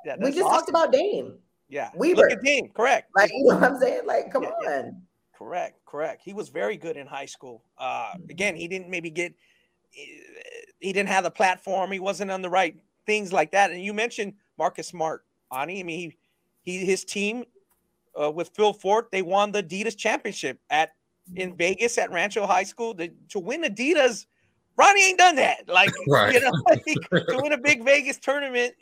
yeah. 0.06 0.16
we 0.20 0.32
just 0.32 0.42
awesome. 0.42 0.52
talked 0.52 0.70
about 0.70 0.92
Dame. 0.92 1.36
Yeah. 1.74 1.90
Weber. 1.96 2.22
Look 2.22 2.32
at 2.32 2.44
Dean. 2.44 2.70
Correct. 2.70 3.10
Like, 3.16 3.32
you 3.32 3.46
know 3.46 3.56
what 3.56 3.64
I'm 3.64 3.80
saying? 3.80 4.06
Like, 4.06 4.32
come 4.32 4.44
yeah, 4.44 4.50
on. 4.50 4.64
Yeah. 4.64 4.92
Correct. 5.36 5.84
Correct. 5.86 6.22
He 6.24 6.32
was 6.32 6.50
very 6.50 6.78
good 6.78 6.98
in 6.98 7.08
high 7.08 7.26
school. 7.26 7.64
Uh, 7.80 8.14
again, 8.30 8.56
he 8.56 8.68
didn't 8.68 8.90
maybe 8.90 9.10
get, 9.10 9.34
he 9.92 10.94
didn't 10.94 11.10
have 11.10 11.24
the 11.24 11.32
platform. 11.32 11.92
He 11.92 12.00
wasn't 12.00 12.30
on 12.30 12.44
the 12.44 12.50
right 12.50 12.76
things 13.08 13.34
like 13.34 13.52
that. 13.54 13.72
And 13.72 13.82
you 13.82 13.92
mentioned 13.92 14.34
Marcus 14.60 14.88
Smart, 14.88 15.26
Ani. 15.52 15.80
I 15.80 15.84
mean, 15.84 16.00
he, 16.00 16.18
he 16.62 16.86
his 16.86 17.04
team 17.04 17.44
uh, 18.22 18.30
with 18.30 18.52
Phil 18.56 18.74
Forte, 18.74 19.08
they 19.12 19.24
won 19.24 19.52
the 19.52 19.64
Adidas 19.64 19.98
championship 19.98 20.60
at 20.70 20.92
in 21.36 21.56
Vegas 21.56 21.98
at 21.98 22.12
Rancho 22.12 22.46
High 22.46 22.64
School. 22.64 22.94
The, 22.94 23.12
to 23.30 23.40
win 23.40 23.64
Adidas 23.64 24.28
Bronny 24.80 25.08
ain't 25.08 25.20
done 25.20 25.36
that. 25.38 25.68
Like, 25.68 25.92
Right. 26.08 26.34
you 26.34 26.40
know, 26.40 26.52
like, 26.70 26.86
to 26.86 27.40
win 27.42 27.54
a 27.54 27.58
big 27.58 27.84
Vegas 27.84 28.18
tournament, 28.18 28.74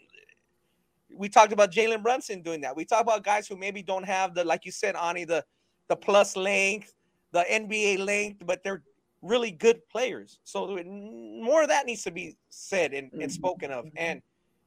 we 1.21 1.29
talked 1.29 1.53
about 1.53 1.71
Jalen 1.71 2.01
Brunson 2.01 2.41
doing 2.41 2.61
that. 2.61 2.75
We 2.75 2.83
talk 2.83 3.01
about 3.01 3.23
guys 3.23 3.47
who 3.47 3.55
maybe 3.55 3.83
don't 3.83 4.03
have 4.03 4.33
the, 4.33 4.43
like 4.43 4.65
you 4.65 4.71
said, 4.71 4.95
Ani, 4.95 5.23
the 5.23 5.45
the 5.87 5.95
plus 5.95 6.35
length, 6.35 6.95
the 7.31 7.43
NBA 7.51 7.99
length, 7.99 8.41
but 8.45 8.63
they're 8.63 8.81
really 9.21 9.51
good 9.51 9.87
players. 9.89 10.39
So 10.45 10.81
more 10.83 11.61
of 11.61 11.67
that 11.69 11.85
needs 11.85 12.01
to 12.03 12.11
be 12.11 12.37
said 12.49 12.93
and, 12.93 13.11
and 13.13 13.29
Mhm. 13.29 13.31
spoken 13.31 13.71
of. 13.71 13.85
And 13.97 14.21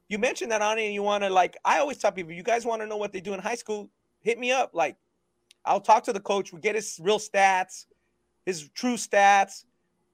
you 0.07 0.17
mentioned 0.17 0.51
that 0.51 0.61
Ani, 0.61 0.85
and 0.85 0.93
you 0.93 1.03
want 1.03 1.23
to 1.25 1.29
like. 1.29 1.57
I 1.65 1.79
always 1.79 1.97
tell 1.97 2.13
people, 2.13 2.31
you 2.31 2.43
guys 2.43 2.65
want 2.65 2.81
to 2.83 2.87
know 2.87 2.95
what 2.95 3.11
they 3.11 3.19
do 3.21 3.33
in 3.33 3.39
high 3.41 3.55
school? 3.55 3.89
Hit 4.21 4.39
me 4.39 4.51
up. 4.53 4.69
Like, 4.73 4.95
I'll 5.65 5.81
talk 5.81 6.03
to 6.05 6.13
the 6.13 6.21
coach. 6.21 6.53
We 6.53 6.61
get 6.61 6.75
his 6.75 6.99
real 7.03 7.19
stats, 7.19 7.85
his 8.45 8.69
true 8.69 8.95
stats, 8.95 9.65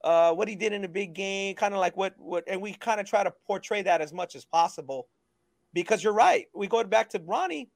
uh, 0.03 0.33
what 0.33 0.47
he 0.47 0.55
did 0.55 0.73
in 0.73 0.81
the 0.81 0.89
big 0.89 1.13
game, 1.13 1.53
kind 1.55 1.75
of 1.75 1.79
like 1.79 1.95
what 1.95 2.17
what, 2.17 2.43
and 2.47 2.59
we 2.63 2.73
kind 2.73 2.99
of 2.99 3.05
try 3.05 3.23
to 3.23 3.31
portray 3.45 3.83
that 3.83 4.01
as 4.01 4.11
much 4.11 4.33
as 4.35 4.43
possible. 4.43 5.07
Because 5.73 6.03
you're 6.03 6.13
right. 6.13 6.45
We 6.53 6.67
go 6.67 6.83
back 6.83 7.09
to 7.11 7.19
Bronny. 7.19 7.67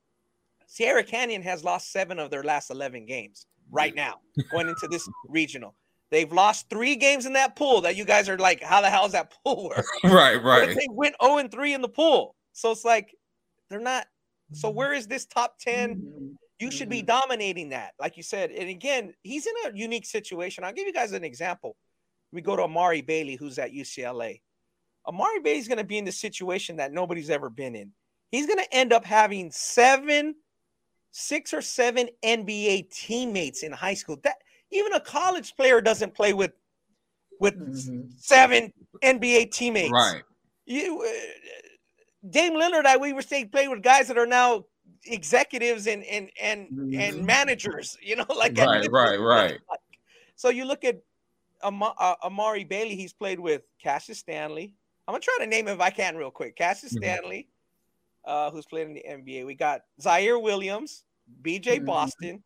Sierra 0.67 1.03
Canyon 1.03 1.41
has 1.43 1.63
lost 1.63 1.91
seven 1.91 2.19
of 2.19 2.29
their 2.31 2.43
last 2.43 2.69
11 2.71 3.05
games 3.05 3.45
right 3.71 3.95
now, 3.95 4.15
going 4.51 4.67
into 4.67 4.87
this 4.87 5.07
regional. 5.27 5.75
They've 6.11 6.31
lost 6.31 6.69
three 6.69 6.95
games 6.95 7.25
in 7.25 7.33
that 7.33 7.55
pool 7.55 7.81
that 7.81 7.95
you 7.95 8.05
guys 8.05 8.29
are 8.29 8.37
like, 8.37 8.61
how 8.61 8.81
the 8.81 8.89
hell 8.89 9.05
is 9.05 9.11
that 9.13 9.33
pool 9.43 9.69
work? 9.69 9.85
right, 10.03 10.35
But 10.35 10.43
right. 10.43 10.75
They 10.75 10.87
went 10.91 11.15
0 11.23 11.37
and 11.37 11.51
3 11.51 11.73
in 11.73 11.81
the 11.81 11.89
pool. 11.89 12.35
So 12.53 12.71
it's 12.71 12.85
like 12.85 13.15
they're 13.69 13.79
not. 13.79 14.07
So 14.53 14.67
Mm-hmm. 14.69 14.77
where 14.77 14.93
is 14.93 15.07
this 15.07 15.25
top 15.25 15.57
10? 15.59 15.95
Mhm. 15.95 16.35
You 16.59 16.71
should 16.71 16.87
be 16.89 17.01
Mhm. 17.01 17.07
dominating 17.07 17.69
that, 17.69 17.93
like 17.99 18.15
you 18.15 18.23
said. 18.23 18.51
And 18.51 18.69
again, 18.69 19.13
he's 19.23 19.45
in 19.47 19.53
a 19.65 19.75
unique 19.75 20.05
situation. 20.05 20.63
I'll 20.63 20.71
give 20.71 20.87
you 20.87 20.93
guys 20.93 21.11
an 21.11 21.23
example. 21.23 21.75
We 22.31 22.41
go 22.41 22.55
to 22.55 22.63
Amari 22.63 23.01
Bailey, 23.01 23.35
who's 23.35 23.57
at 23.59 23.71
UCLA. 23.73 24.41
Amari 25.07 25.39
Bailey's 25.39 25.67
going 25.67 25.77
to 25.77 25.83
be 25.83 25.97
in 25.97 26.05
the 26.05 26.11
situation 26.11 26.77
that 26.77 26.91
nobody's 26.91 27.29
ever 27.29 27.49
been 27.49 27.75
in. 27.75 27.91
He's 28.31 28.47
going 28.47 28.59
to 28.59 28.73
end 28.73 28.91
up 28.91 29.05
having 29.05 29.51
seven, 29.51 30.35
six 31.11 31.53
or 31.53 31.61
seven 31.61 32.09
NBA 32.23 32.89
teammates 32.91 33.63
in 33.63 33.71
high 33.71 33.93
school. 33.93 34.17
That 34.23 34.35
even 34.71 34.93
a 34.93 34.99
college 34.99 35.55
player 35.55 35.81
doesn't 35.81 36.13
play 36.13 36.33
with 36.33 36.51
with 37.39 37.55
Mhm. 37.59 38.11
seven 38.17 38.73
NBA 39.03 39.45
teammates. 39.51 39.91
Right. 39.91 40.23
You, 40.65 41.03
uh, 41.03 41.09
Dame 42.29 42.53
Lillard, 42.53 42.85
I 42.85 42.97
we 42.97 43.13
were 43.13 43.21
saying 43.21 43.49
play 43.49 43.67
with 43.67 43.83
guys 43.83 44.07
that 44.07 44.17
are 44.17 44.25
now 44.25 44.65
executives 45.03 45.87
and 45.87 46.03
and 46.05 46.29
and 46.41 46.67
and 46.97 47.17
Mhm. 47.17 47.25
managers. 47.25 47.97
You 48.01 48.15
know, 48.15 48.25
like 48.29 48.57
Right, 48.57 48.81
different 48.81 48.91
right, 48.91 49.19
right. 49.19 49.59
So 50.35 50.49
you 50.49 50.65
look 50.65 50.83
at 50.83 50.97
Ama- 51.63 51.95
uh, 51.97 52.15
Amari 52.23 52.63
Bailey. 52.65 52.95
He's 52.95 53.13
played 53.13 53.39
with 53.39 53.61
Cassius 53.81 54.19
Stanley. 54.19 54.73
I'm 55.07 55.13
gonna 55.13 55.21
try 55.21 55.37
to 55.39 55.47
name 55.47 55.67
him 55.67 55.75
if 55.75 55.81
I 55.81 55.89
can 55.89 56.15
real 56.15 56.31
quick. 56.31 56.55
Cassius 56.55 56.93
Mhm. 56.93 56.97
Stanley, 56.97 57.49
uh, 58.25 58.51
who's 58.51 58.65
played 58.65 58.87
in 58.87 58.93
the 58.93 59.05
NBA. 59.07 59.45
We 59.45 59.55
got 59.55 59.81
Ziaire 60.01 60.41
Williams, 60.41 61.03
BJ 61.41 61.79
Mhm. 61.79 61.85
Boston. 61.85 62.43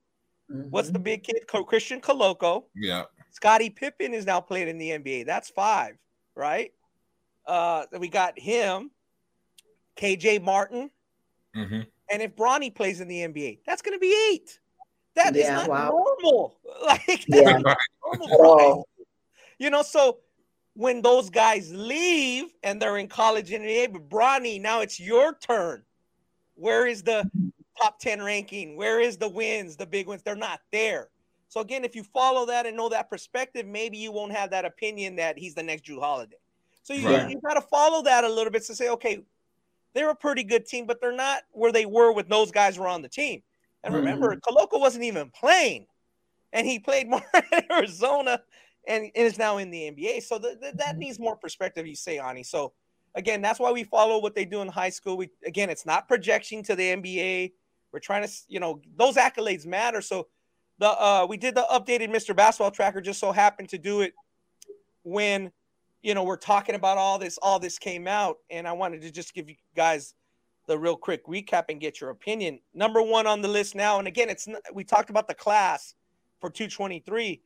What's 0.48 0.90
the 0.92 1.00
big 1.00 1.24
kid? 1.24 1.48
Christian 1.48 2.02
Koloko. 2.02 2.66
Yeah. 2.76 3.06
Scottie 3.32 3.70
Pippen 3.70 4.14
is 4.14 4.26
now 4.26 4.42
playing 4.42 4.68
in 4.68 4.78
the 4.78 4.92
NBA. 4.92 5.24
That's 5.26 5.50
five, 5.50 5.98
right? 6.36 6.74
Uh, 7.46 7.86
we 8.00 8.10
got 8.10 8.38
him, 8.38 8.92
KJ 9.96 10.40
Martin, 10.40 10.92
hmm 11.54 11.82
and 12.12 12.22
if 12.24 12.36
Bronny 12.36 12.74
plays 12.74 13.02
in 13.02 13.08
the 13.08 13.22
NBA, 13.22 13.60
that's 13.66 13.82
going 13.84 13.96
to 13.96 14.00
be 14.00 14.16
eight. 14.32 14.60
That 15.16 15.36
is 15.36 15.44
Yeah, 15.48 15.56
not 15.56 15.70
wow. 15.70 15.90
normal. 15.90 16.60
Like 16.86 17.06
that's 17.06 17.28
Yeah. 17.28 17.58
not 17.60 17.78
normal 18.04 18.28
At 18.30 18.38
for 18.38 18.46
high 18.46 18.66
all. 18.66 18.72
school. 18.72 19.06
You 19.60 19.70
know, 19.70 19.82
so 19.84 20.20
when 20.74 21.02
those 21.02 21.30
guys 21.30 21.74
leave 21.74 22.46
and 22.64 22.82
they're 22.82 22.98
in 22.98 23.08
college 23.08 23.52
in 23.52 23.62
the 23.62 23.68
NBA, 23.68 23.94
but 23.94 24.10
Bronny, 24.10 24.62
now 24.62 24.82
it's 24.82 25.00
your 25.00 25.34
turn. 25.36 25.84
Where 26.56 26.88
is 26.88 27.04
the 27.04 27.30
top 27.82 28.00
10 28.00 28.22
ranking? 28.22 28.76
Where 28.76 29.00
is 29.00 29.18
the 29.18 29.30
wins, 29.30 29.76
the 29.76 29.86
big 29.86 30.08
wins? 30.08 30.24
They're 30.24 30.36
not 30.36 30.62
there. 30.72 31.10
So 31.48 31.62
again, 31.62 31.84
if 31.84 31.96
you 31.96 32.04
follow 32.04 32.46
that 32.46 32.66
and 32.66 32.78
know 32.78 32.90
that 32.90 33.10
perspective, 33.10 33.66
maybe 33.66 33.98
you 33.98 34.12
won't 34.12 34.34
have 34.34 34.52
that 34.52 34.66
opinion 34.66 35.16
that 35.16 35.38
he's 35.38 35.56
the 35.56 35.64
next 35.64 35.86
Jrue 35.86 36.00
Holiday. 36.00 36.38
So 36.84 36.94
you, 36.94 37.08
Right. 37.08 37.30
you 37.30 37.42
got 37.42 37.56
to 37.56 37.62
follow 37.62 38.04
that 38.04 38.24
a 38.24 38.30
little 38.30 38.52
bit 38.52 38.64
to 38.66 38.76
say, 38.76 38.90
okay, 38.90 39.24
they're 39.94 40.12
a 40.12 40.16
pretty 40.16 40.44
good 40.44 40.66
team, 40.66 40.86
but 40.86 41.02
they're 41.02 41.12
not 41.12 41.42
where 41.52 41.72
they 41.72 41.86
were 41.86 42.12
with 42.12 42.30
those 42.30 42.52
guys 42.52 42.78
were 42.78 42.88
on 42.88 43.02
the 43.02 43.10
team. 43.10 43.42
And 43.84 43.94
remember, 43.94 44.36
Koloko 44.36 44.80
wasn't 44.80 45.06
even 45.06 45.32
playing, 45.32 45.88
and 46.54 46.68
he 46.68 46.80
played 46.80 47.08
more 47.08 47.24
in 47.52 47.64
Arizona 47.72 48.42
and, 48.88 49.04
and 49.04 49.28
is 49.28 49.38
now 49.38 49.58
in 49.58 49.70
the 49.72 49.92
NBA. 49.92 50.24
So 50.24 50.40
th- 50.40 50.60
th- 50.60 50.76
that 50.76 50.98
needs 50.98 51.20
more 51.20 51.36
perspective, 51.36 51.86
you 51.86 51.96
say, 51.96 52.18
Ani. 52.18 52.44
So 52.44 52.74
again, 53.16 53.42
that's 53.42 53.60
why 53.60 53.72
we 53.72 53.84
follow 53.84 54.20
what 54.20 54.36
they 54.36 54.46
do 54.46 54.62
in 54.62 54.68
high 54.68 54.90
school. 54.90 55.18
We 55.18 55.30
again, 55.46 55.70
it's 55.70 55.86
not 55.86 56.08
projection 56.08 56.64
to 56.64 56.76
the 56.76 56.96
NBA. 56.96 57.54
We're 57.92 58.00
trying 58.00 58.28
to, 58.28 58.34
you 58.48 58.60
know, 58.60 58.82
those 58.96 59.16
accolades 59.16 59.66
matter. 59.66 60.02
So 60.02 60.28
the 60.80 60.88
uh 60.90 61.26
we 61.28 61.38
did 61.38 61.56
the 61.56 61.66
updated 61.72 62.10
Mr. 62.10 62.36
Basketball 62.36 62.72
Tracker 62.72 63.02
just 63.02 63.20
so 63.20 63.32
happened 63.32 63.70
to 63.70 63.78
do 63.78 64.02
it 64.02 64.14
when 65.04 65.52
you 66.02 66.14
know 66.14 66.24
we're 66.24 66.38
talking 66.38 66.76
about 66.76 66.98
all 66.98 67.20
this, 67.20 67.38
all 67.42 67.60
this 67.60 67.78
came 67.78 68.08
out, 68.08 68.38
and 68.50 68.68
I 68.68 68.72
wanted 68.72 69.02
to 69.02 69.12
just 69.12 69.34
give 69.34 69.50
you 69.50 69.56
guys 69.76 70.14
the 70.68 70.78
real 70.78 70.96
quick 70.96 71.26
recap 71.26 71.66
and 71.70 71.82
get 71.82 72.00
your 72.00 72.12
opinion. 72.12 72.60
Number 72.74 73.02
one 73.02 73.28
on 73.28 73.42
the 73.42 73.48
list 73.48 73.76
now, 73.76 74.00
and 74.00 74.08
again, 74.08 74.30
it's 74.30 74.48
we 74.74 74.84
talked 74.84 75.10
about 75.10 75.28
the 75.28 75.34
class 75.34 75.96
for 76.40 76.50
223, 76.50 77.42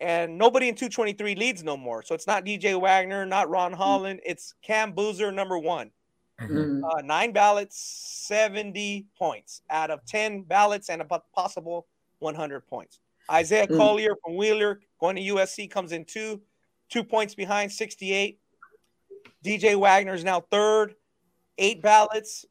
and 0.00 0.36
nobody 0.36 0.68
in 0.68 0.74
223 0.74 1.34
leads 1.34 1.62
no 1.64 1.76
more. 1.76 2.02
So 2.02 2.14
it's 2.14 2.26
not 2.26 2.44
DJ 2.44 2.78
Wagner, 2.80 3.24
not 3.24 3.48
Ron 3.48 3.72
Holland, 3.72 4.20
it's 4.24 4.54
Cam 4.62 4.92
Boozer, 4.92 5.32
number 5.32 5.58
one. 5.58 5.90
Mhm. 6.40 6.82
Uh, 6.84 7.00
nine 7.02 7.32
ballots, 7.32 7.78
70 8.26 9.06
points 9.18 9.62
out 9.70 9.90
of 9.90 10.04
10 10.04 10.42
ballots, 10.42 10.90
and 10.90 11.00
a 11.00 11.04
possible 11.04 11.86
100 12.18 12.66
points. 12.66 13.00
Isaiah 13.30 13.66
Mm. 13.66 13.76
Collier 13.78 14.16
from 14.22 14.36
Wheeler 14.36 14.80
going 15.00 15.16
to 15.16 15.22
USC 15.22 15.66
comes 15.66 15.92
in 15.92 16.04
two, 16.04 16.42
two 16.90 17.02
points 17.02 17.34
behind, 17.34 17.72
68. 17.72 18.38
DJ 19.42 19.74
Wagner 19.76 20.14
is 20.14 20.24
now 20.24 20.40
third, 20.40 20.94
eight 21.58 21.80
ballots, 21.80 22.44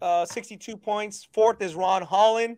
uh, 0.00 0.24
62 0.24 0.76
points. 0.76 1.24
Fourth 1.32 1.60
is 1.60 1.74
Ron 1.74 2.02
Holland, 2.02 2.56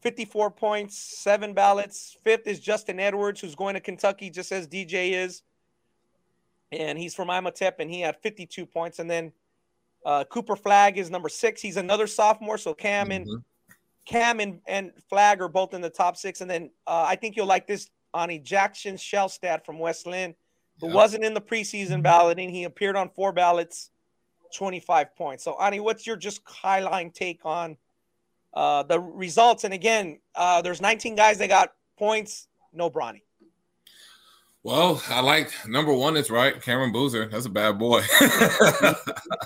54 0.00 0.50
points, 0.50 0.96
seven 0.96 1.52
ballots. 1.54 2.16
Fifth 2.22 2.46
is 2.46 2.60
Justin 2.60 3.00
Edwards, 3.00 3.40
who's 3.40 3.54
going 3.54 3.74
to 3.74 3.80
Kentucky, 3.80 4.30
just 4.30 4.52
as 4.52 4.66
DJ 4.68 5.12
is. 5.12 5.42
And 6.70 6.98
he's 6.98 7.14
from 7.14 7.30
Imhotep, 7.30 7.80
and 7.80 7.90
he 7.90 8.00
had 8.00 8.16
52 8.16 8.66
points. 8.66 8.98
And 8.98 9.10
then 9.10 9.32
uh, 10.04 10.24
Cooper 10.24 10.56
Flagg 10.56 10.98
is 10.98 11.10
number 11.10 11.28
six. 11.28 11.60
He's 11.60 11.76
another 11.76 12.06
sophomore. 12.06 12.58
So 12.58 12.74
Cam 12.74 13.10
and 13.10 13.26
Mhm. 13.26 13.44
Cam 14.06 14.40
and, 14.40 14.60
and 14.66 14.92
Flagg 15.10 15.42
are 15.42 15.48
both 15.48 15.74
in 15.74 15.80
the 15.82 15.90
top 15.90 16.16
six. 16.16 16.40
And 16.40 16.50
then 16.50 16.70
uh, 16.86 17.04
I 17.06 17.16
think 17.16 17.36
you'll 17.36 17.46
like 17.46 17.66
this 17.66 17.90
Ani 18.14 18.38
Jackson 18.38 18.96
Shelstad 18.96 19.64
from 19.66 19.78
West 19.78 20.06
Linn, 20.06 20.34
who 20.80 20.88
Yeah. 20.88 20.94
wasn't 20.94 21.24
in 21.24 21.34
the 21.34 21.40
preseason 21.40 22.02
balloting. 22.02 22.48
He 22.48 22.64
appeared 22.64 22.96
on 22.96 23.10
four 23.10 23.32
ballots, 23.32 23.90
25 24.54 25.14
points. 25.14 25.44
So, 25.44 25.60
Ani, 25.60 25.80
what's 25.80 26.06
your 26.06 26.16
just 26.16 26.42
highline 26.44 27.12
take 27.12 27.44
on 27.44 27.76
uh, 28.54 28.82
the 28.82 29.00
results? 29.00 29.64
And 29.64 29.72
again, 29.74 30.18
uh, 30.34 30.62
there's 30.62 30.80
19 30.80 31.14
guys 31.16 31.38
that 31.38 31.48
got 31.48 31.72
points, 31.98 32.48
no 32.72 32.90
Bronny. 32.90 33.22
Well, 34.64 35.00
I 35.08 35.20
like 35.20 35.50
number 35.68 35.94
one. 35.94 36.16
It's 36.16 36.30
right, 36.30 36.60
Cameron 36.60 36.92
Boozer. 36.92 37.26
That's 37.26 37.46
a 37.46 37.50
bad 37.50 37.78
boy. 37.78 38.02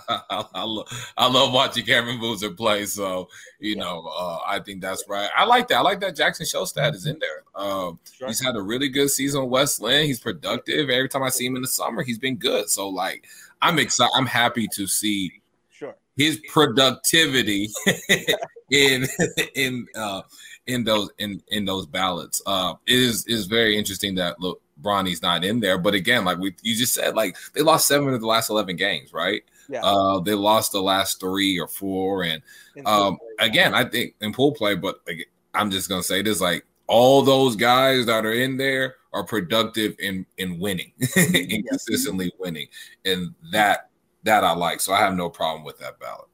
I, 0.09 0.45
I, 0.55 0.65
lo- 0.65 0.87
I 1.17 1.29
love 1.31 1.53
watching 1.53 1.85
Cameron 1.85 2.19
Boozer 2.19 2.51
play. 2.51 2.87
So 2.87 3.29
you 3.61 3.77
know, 3.77 4.11
uh, 4.19 4.39
I 4.47 4.59
think 4.61 4.81
that's 4.81 5.05
right. 5.09 5.29
I 5.37 5.45
like 5.45 5.69
that. 5.69 5.77
I 5.77 5.81
like 5.83 6.01
that 6.01 6.17
Jackson 6.17 6.47
Shelstad 6.47 6.95
is 6.95 7.07
in 7.07 7.19
there. 7.21 7.43
Um, 7.55 8.01
Sure. 8.13 8.29
He's 8.29 8.43
had 8.45 8.57
a 8.57 8.63
really 8.63 8.89
good 8.89 9.11
season. 9.11 9.43
with 9.43 9.51
West 9.51 9.81
Linn. 9.81 10.07
He's 10.07 10.19
productive. 10.19 10.89
Every 10.91 11.09
time 11.09 11.23
I 11.23 11.29
see 11.29 11.47
him 11.47 11.57
in 11.57 11.63
the 11.63 11.69
summer, 11.69 12.03
he's 12.03 12.19
been 12.19 12.37
good. 12.37 12.69
So 12.71 12.89
like, 12.89 13.27
I'm 13.61 13.79
excited. 13.79 14.13
I'm 14.17 14.27
happy 14.27 14.67
to 14.75 14.87
see 14.87 15.31
Sure. 15.71 15.95
his 16.17 16.41
productivity 16.49 17.69
in 18.73 19.07
in 19.55 19.87
uh 19.95 20.23
in 20.67 20.83
those 20.83 21.11
in 21.19 21.41
in 21.49 21.65
those 21.65 21.87
ballots. 21.87 22.43
Uh 22.47 22.75
it 22.87 22.99
is 22.99 23.27
is 23.27 23.47
very 23.47 23.77
interesting 23.77 24.15
that 24.17 24.41
look 24.41 24.61
Bronny's 24.79 25.23
not 25.23 25.45
in 25.45 25.61
there 25.61 25.79
but 25.79 25.95
again 25.95 26.25
like 26.25 26.39
we 26.39 26.55
you 26.63 26.75
just 26.75 26.95
said 26.95 27.15
like 27.15 27.37
they 27.55 27.63
lost 27.63 27.87
seven 27.87 28.13
of 28.13 28.21
the 28.21 28.27
last 28.27 28.51
11 28.51 28.75
games 28.75 29.13
right? 29.13 29.43
Yeah. 29.69 29.85
uh 29.85 30.19
they 30.19 30.35
lost 30.35 30.73
the 30.73 30.83
last 30.83 31.21
three 31.21 31.59
or 31.59 31.69
four 31.69 32.25
and 32.25 32.43
um 32.85 33.17
again 33.39 33.75
i 33.75 33.85
think 33.85 34.17
in 34.21 34.33
pool 34.33 34.53
play 34.53 34.75
but 34.75 35.01
like, 35.07 35.31
i'm 35.55 35.71
just 35.71 35.89
gonna 35.89 36.03
say 36.03 36.21
this 36.21 36.41
like 36.41 36.67
all 36.89 37.23
those 37.23 37.55
guys 37.55 38.07
that 38.07 38.27
are 38.27 38.33
in 38.33 38.57
there 38.57 38.97
are 39.13 39.25
productive 39.25 39.95
in 40.01 40.27
in 40.37 40.59
winning 40.59 40.93
and 41.17 41.67
consistently 41.69 42.33
winning 42.41 42.67
and 43.05 43.33
that 43.53 43.89
that 44.25 44.43
i 44.43 44.53
like 44.53 44.81
so 44.81 44.93
i 44.93 44.99
have 44.99 45.15
no 45.15 45.31
problem 45.31 45.65
with 45.65 45.79
that 45.79 45.99
ballot. 46.01 46.29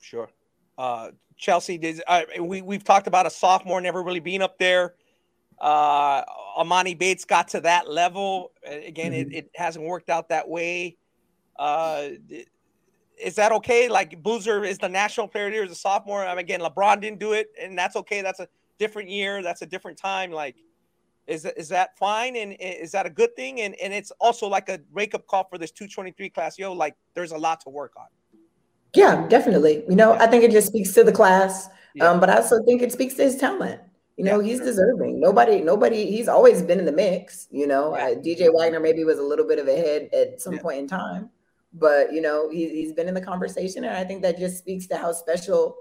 Sure. 0.00 0.30
Uh, 0.78 1.10
Chelsea 1.38 1.78
did. 1.78 2.02
Uh, 2.06 2.22
we 2.40 2.60
we've 2.62 2.84
talked 2.84 3.06
about 3.06 3.26
a 3.26 3.30
sophomore 3.30 3.80
never 3.80 4.02
really 4.02 4.20
being 4.20 4.42
up 4.42 4.58
there. 4.58 4.94
Uh, 5.60 6.24
Emoni 6.58 6.96
Bates 6.98 7.24
got 7.24 7.48
to 7.48 7.60
that 7.60 7.88
level. 7.88 8.52
Again, 8.64 9.12
mm-hmm. 9.12 9.30
it, 9.30 9.36
it 9.36 9.50
hasn't 9.54 9.84
worked 9.84 10.10
out 10.10 10.28
that 10.28 10.48
way. 10.48 10.96
Uh, 11.58 12.08
is 13.20 13.34
that 13.36 13.52
okay? 13.52 13.88
Like 13.88 14.22
Boozer 14.22 14.64
is 14.64 14.78
the 14.78 14.88
national 14.88 15.28
player 15.28 15.50
here 15.50 15.64
as 15.64 15.70
a 15.70 15.76
sophomore. 15.76 16.24
I 16.24 16.30
mean, 16.30 16.38
again, 16.38 16.60
LeBron 16.60 17.00
didn't 17.00 17.18
do 17.18 17.32
it, 17.32 17.48
and 17.60 17.76
that's 17.76 17.96
okay. 17.96 18.22
That's 18.22 18.40
a 18.40 18.48
different 18.78 19.08
year. 19.08 19.42
That's 19.42 19.62
a 19.62 19.66
different 19.66 19.98
time. 19.98 20.30
Like, 20.30 20.56
is 21.26 21.44
is 21.44 21.68
that 21.68 21.96
fine? 21.98 22.36
And 22.36 22.56
is 22.60 22.92
that 22.92 23.06
a 23.06 23.10
good 23.10 23.34
thing? 23.36 23.60
And 23.60 23.74
and 23.80 23.92
it's 23.92 24.10
also 24.20 24.46
like 24.46 24.68
a 24.68 24.80
wake 24.92 25.14
up 25.14 25.26
call 25.26 25.46
for 25.48 25.58
this 25.58 25.70
223 25.70 26.30
class. 26.30 26.58
Yo, 26.58 26.72
like 26.72 26.96
there's 27.14 27.32
a 27.32 27.38
lot 27.38 27.60
to 27.62 27.70
work 27.70 27.92
on. 27.96 28.06
Yeah, 28.98 29.28
definitely. 29.28 29.84
You 29.88 29.94
know, 29.94 30.14
I 30.14 30.26
think 30.26 30.42
it 30.42 30.50
just 30.50 30.66
speaks 30.66 30.92
to 30.94 31.04
the 31.04 31.12
class, 31.12 31.68
yeah. 31.94 32.10
um, 32.10 32.18
but 32.18 32.28
I 32.28 32.36
also 32.38 32.60
think 32.64 32.82
it 32.82 32.90
speaks 32.90 33.14
to 33.14 33.22
his 33.22 33.36
talent. 33.36 33.80
You 34.16 34.24
know, 34.24 34.40
yeah, 34.40 34.48
he's 34.48 34.56
sure. 34.58 34.66
deserving. 34.66 35.20
Nobody, 35.20 35.60
nobody, 35.60 36.10
he's 36.10 36.26
always 36.26 36.62
been 36.62 36.80
in 36.80 36.84
the 36.84 36.92
mix. 36.92 37.46
You 37.52 37.68
know, 37.68 37.96
yeah. 37.96 38.14
DJ 38.14 38.48
Wagner 38.52 38.80
maybe 38.80 39.04
was 39.04 39.20
a 39.20 39.22
little 39.22 39.46
bit 39.46 39.60
of 39.60 39.68
a 39.68 39.76
head 39.76 40.10
at 40.12 40.40
some 40.40 40.58
point 40.58 40.80
in 40.80 40.88
time, 40.88 41.30
but 41.72 42.12
you 42.12 42.20
know, 42.20 42.50
he, 42.50 42.68
he's 42.70 42.92
been 42.92 43.06
in 43.06 43.14
the 43.14 43.20
conversation. 43.20 43.84
And 43.84 43.96
I 43.96 44.02
think 44.02 44.22
that 44.22 44.36
just 44.36 44.58
speaks 44.58 44.88
to 44.88 44.96
how 44.96 45.12
special 45.12 45.76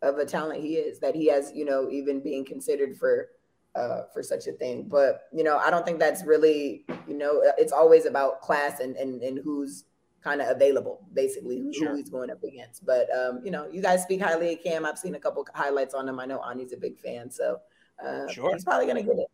of 0.00 0.16
a 0.16 0.24
talent 0.24 0.62
he 0.62 0.76
is 0.76 0.98
that 1.00 1.14
he 1.14 1.26
has, 1.26 1.52
you 1.54 1.66
know, 1.66 1.90
even 1.90 2.22
being 2.22 2.46
considered 2.46 2.96
for 2.96 3.28
uh, 3.74 4.04
for 4.14 4.22
such 4.22 4.46
a 4.46 4.52
thing. 4.52 4.88
But 4.88 5.24
you 5.30 5.44
know, 5.44 5.58
I 5.58 5.68
don't 5.68 5.84
think 5.84 5.98
that's 5.98 6.24
really, 6.24 6.86
you 7.06 7.18
know, 7.18 7.42
it's 7.58 7.72
always 7.72 8.06
about 8.06 8.40
class 8.40 8.80
and 8.80 8.96
and, 8.96 9.22
and 9.22 9.38
who's 9.44 9.84
kind 10.22 10.40
of 10.40 10.48
available, 10.48 11.06
basically, 11.12 11.58
who, 11.58 11.72
sure. 11.72 11.90
who 11.90 11.96
he's 11.96 12.10
going 12.10 12.30
up 12.30 12.42
against. 12.42 12.86
But 12.86 13.08
um, 13.14 13.40
you 13.44 13.50
know, 13.50 13.68
you 13.70 13.82
guys 13.82 14.02
speak 14.02 14.20
highly 14.20 14.54
of 14.54 14.62
Cam. 14.62 14.86
I've 14.86 14.98
seen 14.98 15.14
a 15.14 15.18
couple 15.18 15.46
highlights 15.54 15.94
on 15.94 16.08
him. 16.08 16.20
I 16.20 16.26
know 16.26 16.40
Ani's 16.40 16.72
a 16.72 16.76
big 16.76 16.98
fan, 16.98 17.30
so 17.30 17.58
uh, 18.04 18.28
sure. 18.28 18.52
He's 18.52 18.64
probably 18.64 18.86
gonna 18.86 19.02
get 19.02 19.18
it. 19.18 19.28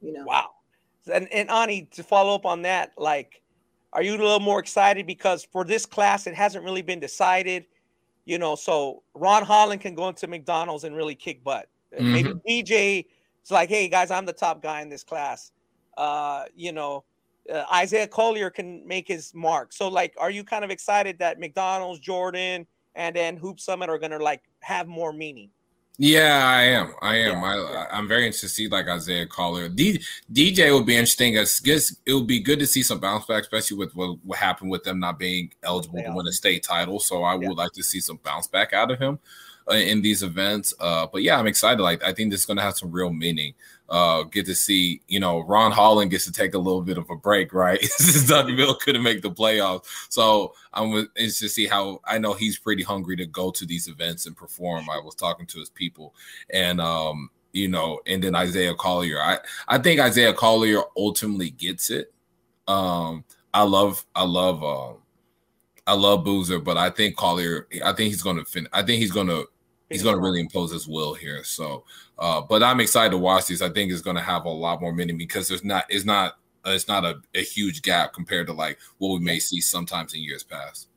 You 0.00 0.12
know. 0.12 0.24
Wow. 0.24 0.50
And 1.12 1.30
and 1.32 1.50
Ani, 1.50 1.88
to 1.92 2.02
follow 2.02 2.34
up 2.34 2.46
on 2.46 2.62
that, 2.62 2.92
like, 2.96 3.42
are 3.92 4.02
you 4.02 4.12
a 4.12 4.16
little 4.16 4.40
more 4.40 4.60
excited 4.60 5.06
because 5.06 5.44
for 5.44 5.64
this 5.64 5.84
class 5.84 6.26
it 6.26 6.34
hasn't 6.34 6.64
really 6.64 6.82
been 6.82 7.00
decided, 7.00 7.66
you 8.24 8.38
know? 8.38 8.54
So 8.54 9.02
Ron 9.14 9.42
Holland 9.42 9.80
can 9.80 9.94
go 9.94 10.08
into 10.08 10.26
McDonald's 10.28 10.84
and 10.84 10.94
really 10.94 11.16
kick 11.16 11.42
butt. 11.42 11.68
Mm-hmm. 11.92 12.12
Maybe 12.12 12.34
DJ 12.48 13.06
is 13.44 13.50
like, 13.50 13.68
hey 13.68 13.88
guys, 13.88 14.12
I'm 14.12 14.24
the 14.24 14.32
top 14.32 14.62
guy 14.62 14.80
in 14.80 14.88
this 14.88 15.02
class. 15.02 15.50
Uh, 15.96 16.44
you 16.54 16.72
know. 16.72 17.04
Uh, 17.50 17.64
Isaiah 17.72 18.06
Collier 18.06 18.50
can 18.50 18.86
make 18.86 19.08
his 19.08 19.32
mark. 19.34 19.72
So, 19.72 19.88
like, 19.88 20.14
are 20.18 20.30
you 20.30 20.44
kind 20.44 20.64
of 20.64 20.70
excited 20.70 21.18
that 21.18 21.40
McDonald's, 21.40 22.00
Jordan, 22.00 22.66
and 22.94 23.16
then 23.16 23.36
Hoop 23.36 23.58
Summit 23.58 23.88
are 23.88 23.98
going 23.98 24.12
to 24.12 24.18
like 24.18 24.42
have 24.60 24.86
more 24.86 25.12
meaning? 25.12 25.50
Yeah, 25.98 26.46
I 26.46 26.62
am. 26.62 26.94
I 27.02 27.16
am. 27.16 27.42
Yeah. 27.42 27.86
I, 27.90 27.96
I'm 27.96 28.08
very 28.08 28.26
interested 28.26 28.48
to 28.48 28.52
see 28.54 28.68
like 28.68 28.88
Isaiah 28.88 29.26
Collier. 29.26 29.68
D, 29.68 30.02
DJ 30.32 30.72
would 30.74 30.86
be 30.86 30.96
interesting. 30.96 31.34
Guess 31.34 31.96
it 32.06 32.14
would 32.14 32.26
be 32.26 32.40
good 32.40 32.58
to 32.60 32.66
see 32.66 32.82
some 32.82 32.98
bounce 32.98 33.26
back, 33.26 33.42
especially 33.42 33.76
with 33.76 33.94
what, 33.94 34.16
what 34.24 34.38
happened 34.38 34.70
with 34.70 34.84
them 34.84 34.98
not 34.98 35.18
being 35.18 35.52
eligible 35.62 36.02
to 36.02 36.12
win 36.12 36.26
a 36.26 36.32
state 36.32 36.62
title. 36.62 36.98
So 36.98 37.22
I 37.22 37.34
would 37.34 37.56
like 37.56 37.72
to 37.72 37.82
see 37.82 38.00
some 38.00 38.18
bounce 38.22 38.46
back 38.46 38.72
out 38.72 38.90
of 38.90 38.98
him 38.98 39.18
uh, 39.70 39.74
in 39.74 40.02
these 40.02 40.22
events. 40.22 40.74
Uh, 40.80 41.06
but 41.12 41.22
yeah, 41.22 41.38
I'm 41.38 41.46
excited. 41.46 41.82
Like 41.82 42.02
I 42.04 42.12
think 42.12 42.30
this 42.30 42.40
is 42.40 42.46
going 42.46 42.56
to 42.58 42.62
have 42.62 42.76
some 42.76 42.90
real 42.90 43.12
meaning 43.12 43.54
uh, 43.92 44.22
get 44.22 44.46
to 44.46 44.54
see, 44.54 45.02
you 45.06 45.20
know, 45.20 45.40
Ron 45.40 45.70
Holland 45.70 46.10
gets 46.10 46.24
to 46.24 46.32
take 46.32 46.54
a 46.54 46.58
little 46.58 46.80
bit 46.80 46.96
of 46.96 47.10
a 47.10 47.16
break, 47.16 47.52
right? 47.52 47.80
Since 47.82 48.30
Duncanville 48.30 48.80
couldn't 48.80 49.02
make 49.02 49.20
the 49.20 49.30
playoffs. 49.30 49.84
So 50.08 50.54
I'm 50.72 50.92
interested 51.14 51.44
to 51.44 51.50
see 51.50 51.66
how 51.66 52.00
I 52.06 52.16
know 52.16 52.32
he's 52.32 52.58
pretty 52.58 52.82
hungry 52.82 53.16
to 53.16 53.26
go 53.26 53.50
to 53.50 53.66
these 53.66 53.88
events 53.88 54.24
and 54.24 54.34
perform. 54.34 54.88
I 54.88 54.98
was 54.98 55.14
talking 55.14 55.44
to 55.46 55.58
his 55.58 55.68
people 55.68 56.14
and, 56.50 56.80
um, 56.80 57.28
you 57.52 57.68
know, 57.68 58.00
and 58.06 58.24
then 58.24 58.34
Isaiah 58.34 58.74
Collier. 58.74 59.20
I, 59.20 59.38
I 59.68 59.76
think 59.76 60.00
Isaiah 60.00 60.32
Collier 60.32 60.80
ultimately 60.96 61.50
gets 61.50 61.90
it. 61.90 62.14
Um, 62.66 63.24
I 63.52 63.64
love, 63.64 64.06
I 64.14 64.24
love, 64.24 64.64
um, 64.64 65.02
I 65.86 65.92
love 65.92 66.24
Boozer, 66.24 66.60
but 66.60 66.78
I 66.78 66.88
think 66.88 67.16
Collier, 67.16 67.68
I 67.84 67.92
think 67.92 68.08
he's 68.08 68.22
going 68.22 68.36
to 68.36 68.44
fin. 68.46 68.68
I 68.72 68.82
think 68.82 69.00
he's 69.00 69.12
going 69.12 69.26
to 69.26 69.48
he's 69.92 70.02
going 70.02 70.16
to 70.16 70.20
really 70.20 70.40
impose 70.40 70.72
his 70.72 70.88
will 70.88 71.14
here. 71.14 71.44
So, 71.44 71.84
uh, 72.18 72.40
but 72.40 72.62
I'm 72.62 72.80
excited 72.80 73.10
to 73.10 73.18
watch 73.18 73.46
these. 73.46 73.62
I 73.62 73.68
think 73.68 73.92
it's 73.92 74.00
going 74.00 74.16
to 74.16 74.22
have 74.22 74.44
a 74.44 74.50
lot 74.50 74.80
more 74.80 74.92
meaning 74.92 75.18
because 75.18 75.48
there's 75.48 75.64
not 75.64 75.84
it's 75.88 76.04
not 76.04 76.38
it's 76.66 76.88
not 76.88 77.04
a, 77.04 77.20
a 77.34 77.42
huge 77.42 77.82
gap 77.82 78.12
compared 78.12 78.46
to 78.46 78.52
like 78.52 78.78
what 78.98 79.12
we 79.12 79.24
may 79.24 79.38
see 79.38 79.60
sometimes 79.60 80.14
in 80.14 80.22
years 80.22 80.42
past. 80.42 80.88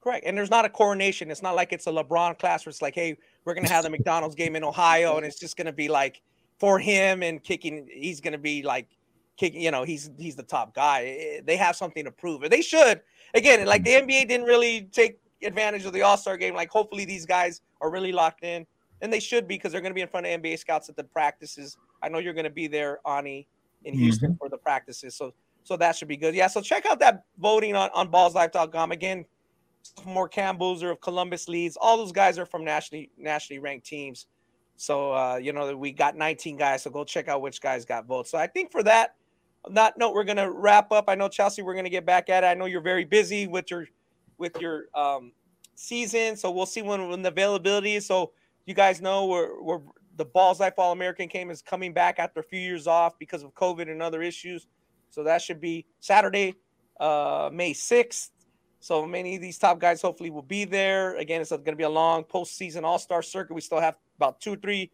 Correct, 0.00 0.24
and 0.24 0.36
there's 0.38 0.50
not 0.50 0.64
a 0.64 0.68
coronation. 0.68 1.30
It's 1.30 1.42
not 1.42 1.56
like 1.56 1.72
it's 1.72 1.86
a 1.86 1.90
LeBron 1.90 2.38
class 2.38 2.64
where 2.64 2.70
it's 2.70 2.82
like, 2.82 2.94
hey, 2.94 3.16
we're 3.44 3.54
going 3.54 3.66
to 3.66 3.72
have 3.72 3.84
the 3.84 3.90
McDonald's 3.98 4.34
game 4.34 4.56
in 4.56 4.64
Ohio, 4.64 5.16
and 5.16 5.26
it's 5.26 5.38
just 5.38 5.56
going 5.56 5.66
to 5.66 5.72
be 5.72 5.88
like 5.88 6.22
for 6.58 6.78
him 6.78 7.22
and 7.22 7.42
kicking. 7.42 7.88
He's 7.92 8.20
going 8.20 8.32
to 8.32 8.38
be 8.38 8.62
like 8.62 8.88
kicking. 9.36 9.60
You 9.60 9.70
know, 9.70 9.84
he's 9.84 10.10
he's 10.18 10.36
the 10.36 10.42
top 10.44 10.74
guy. 10.74 11.40
They 11.44 11.56
have 11.56 11.76
something 11.76 12.04
to 12.04 12.10
prove, 12.10 12.42
or 12.42 12.48
they 12.48 12.62
should. 12.62 13.02
Again, 13.34 13.66
like 13.66 13.84
the 13.84 13.90
NBA 13.90 14.28
didn't 14.28 14.46
really 14.46 14.82
take 14.92 15.18
advantage 15.42 15.84
of 15.84 15.92
the 15.92 16.02
All 16.02 16.16
Star 16.16 16.36
game. 16.36 16.54
Like, 16.54 16.70
hopefully, 16.70 17.04
these 17.04 17.26
guys 17.26 17.60
are 17.80 17.90
really 17.90 18.12
locked 18.12 18.44
in, 18.44 18.66
and 19.00 19.12
they 19.12 19.20
should 19.20 19.46
be 19.46 19.56
because 19.56 19.72
they're 19.72 19.80
going 19.80 19.92
to 19.92 19.94
be 19.94 20.02
in 20.02 20.08
front 20.08 20.26
of 20.26 20.40
NBA 20.40 20.58
scouts 20.58 20.88
at 20.88 20.96
the 20.96 21.04
practices. 21.04 21.76
I 22.02 22.08
know 22.08 22.18
you're 22.18 22.34
going 22.34 22.44
to 22.44 22.50
be 22.50 22.66
there, 22.66 23.00
Ani, 23.06 23.46
in 23.84 23.94
Houston 23.94 24.30
mm-hmm. 24.30 24.38
for 24.38 24.48
the 24.48 24.58
practices. 24.58 25.14
So, 25.14 25.32
so 25.62 25.76
that 25.76 25.96
should 25.96 26.08
be 26.08 26.16
good. 26.16 26.34
Yeah. 26.34 26.46
So 26.46 26.60
check 26.60 26.86
out 26.86 26.98
that 27.00 27.24
voting 27.38 27.74
on 27.74 27.90
on 27.92 28.10
ballislife.com 28.10 28.92
again. 28.92 29.24
More 30.04 30.28
Cam 30.28 30.56
Boozer 30.56 30.90
of 30.90 31.00
Columbus 31.00 31.48
leads. 31.48 31.76
All 31.76 31.96
those 31.96 32.12
guys 32.12 32.38
are 32.38 32.46
from 32.46 32.64
nationally 32.64 33.10
nationally 33.16 33.58
ranked 33.58 33.86
teams. 33.86 34.26
So 34.76 35.12
uh, 35.12 35.36
you 35.36 35.52
know 35.52 35.76
we 35.76 35.92
got 35.92 36.16
19 36.16 36.56
guys. 36.56 36.82
So 36.82 36.90
go 36.90 37.04
check 37.04 37.28
out 37.28 37.42
which 37.42 37.60
guys 37.60 37.84
got 37.84 38.06
votes. 38.06 38.30
So 38.30 38.38
I 38.38 38.46
think 38.46 38.72
for 38.72 38.82
that, 38.84 39.16
that 39.72 39.98
note, 39.98 40.14
we're 40.14 40.24
gonna 40.24 40.50
wrap 40.50 40.92
up. 40.92 41.04
I 41.08 41.14
know 41.14 41.28
Chelsea, 41.28 41.62
we're 41.62 41.74
gonna 41.74 41.90
get 41.90 42.06
back 42.06 42.28
at 42.28 42.44
it. 42.44 42.46
I 42.46 42.54
know 42.54 42.66
you're 42.66 42.80
very 42.80 43.04
busy 43.04 43.46
with 43.46 43.70
your 43.70 43.86
with 44.38 44.60
your 44.60 44.86
um, 44.94 45.32
season. 45.74 46.36
So 46.36 46.50
we'll 46.50 46.66
see 46.66 46.82
when, 46.82 47.08
when 47.08 47.22
the 47.22 47.28
availability 47.28 47.96
is. 47.96 48.06
So 48.06 48.32
you 48.66 48.74
guys 48.74 49.00
know 49.00 49.26
we're, 49.26 49.62
we're 49.62 49.80
the 50.16 50.26
Ballislife 50.26 50.74
All 50.78 50.92
American 50.92 51.28
game 51.28 51.50
is 51.50 51.62
coming 51.62 51.92
back 51.92 52.18
after 52.18 52.40
a 52.40 52.42
few 52.42 52.60
years 52.60 52.86
off 52.86 53.18
because 53.18 53.42
of 53.42 53.54
COVID 53.54 53.90
and 53.90 54.02
other 54.02 54.20
issues. 54.20 54.66
So 55.10 55.22
that 55.24 55.40
should 55.40 55.60
be 55.60 55.86
Saturday, 56.00 56.54
uh, 57.00 57.50
May 57.52 57.72
6th. 57.72 58.30
So 58.80 59.06
many 59.06 59.36
of 59.36 59.42
these 59.42 59.58
top 59.58 59.78
guys 59.78 60.02
hopefully 60.02 60.30
will 60.30 60.42
be 60.42 60.64
there. 60.64 61.16
Again, 61.16 61.40
it's 61.40 61.50
going 61.50 61.64
to 61.64 61.76
be 61.76 61.84
a 61.84 61.88
long 61.88 62.24
postseason 62.24 62.84
All 62.84 62.98
Star 62.98 63.22
circuit. 63.22 63.54
We 63.54 63.60
still 63.60 63.80
have 63.80 63.96
about 64.16 64.40
two, 64.40 64.56
three, 64.56 64.90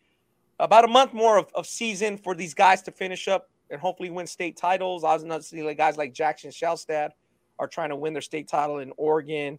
about 0.58 0.84
a 0.84 0.88
month 0.88 1.12
more 1.12 1.38
of, 1.38 1.48
of 1.54 1.66
season 1.66 2.16
for 2.16 2.34
these 2.34 2.54
guys 2.54 2.82
to 2.82 2.90
finish 2.90 3.28
up 3.28 3.50
and 3.70 3.80
hopefully 3.80 4.10
win 4.10 4.26
state 4.26 4.56
titles. 4.56 5.04
Obviously, 5.04 5.62
like 5.62 5.76
guys 5.76 5.96
like 5.96 6.14
Jackson 6.14 6.50
Shelstad 6.50 7.10
are 7.58 7.68
trying 7.68 7.90
to 7.90 7.96
win 7.96 8.12
their 8.12 8.22
state 8.22 8.48
title 8.48 8.78
in 8.78 8.92
Oregon. 8.96 9.58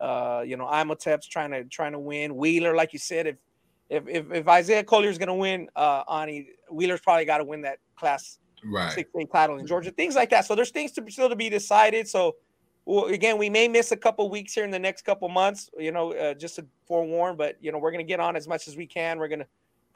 Uh, 0.00 0.42
you 0.46 0.56
know, 0.56 0.66
Imhotep's 0.66 1.26
trying 1.26 1.50
to 1.52 1.64
trying 1.64 1.92
to 1.92 1.98
win. 1.98 2.36
Wheeler, 2.36 2.74
like 2.74 2.92
you 2.92 2.98
said, 2.98 3.26
if 3.26 3.36
if 3.88 4.06
if, 4.08 4.32
if 4.32 4.48
Isaiah 4.48 4.84
Collier 4.84 5.10
is 5.10 5.18
going 5.18 5.28
to 5.28 5.34
win, 5.34 5.68
uh, 5.76 6.02
Ani 6.10 6.50
Wheeler's 6.70 7.00
probably 7.00 7.24
got 7.24 7.38
to 7.38 7.44
win 7.44 7.62
that 7.62 7.78
class 7.96 8.38
right. 8.64 8.92
six 8.92 9.10
title 9.32 9.58
in 9.58 9.66
Georgia. 9.66 9.90
Things 9.90 10.14
like 10.14 10.30
that. 10.30 10.44
So 10.44 10.54
there's 10.54 10.70
things 10.70 10.92
to 10.92 11.04
still 11.10 11.28
to 11.28 11.36
be 11.36 11.48
decided. 11.48 12.08
So 12.08 12.36
well, 12.84 13.06
again, 13.06 13.36
we 13.36 13.50
may 13.50 13.66
miss 13.68 13.90
a 13.90 13.96
couple 13.96 14.30
weeks 14.30 14.54
here 14.54 14.64
in 14.64 14.70
the 14.70 14.78
next 14.78 15.02
couple 15.02 15.28
months. 15.28 15.70
You 15.78 15.92
know, 15.92 16.12
uh, 16.12 16.34
just 16.34 16.56
to 16.56 16.66
forewarn, 16.86 17.36
but 17.36 17.56
you 17.60 17.72
know, 17.72 17.78
we're 17.78 17.90
going 17.90 18.04
to 18.04 18.08
get 18.08 18.20
on 18.20 18.36
as 18.36 18.46
much 18.46 18.68
as 18.68 18.76
we 18.76 18.86
can. 18.86 19.18
We're 19.18 19.28
going 19.28 19.40
to 19.40 19.46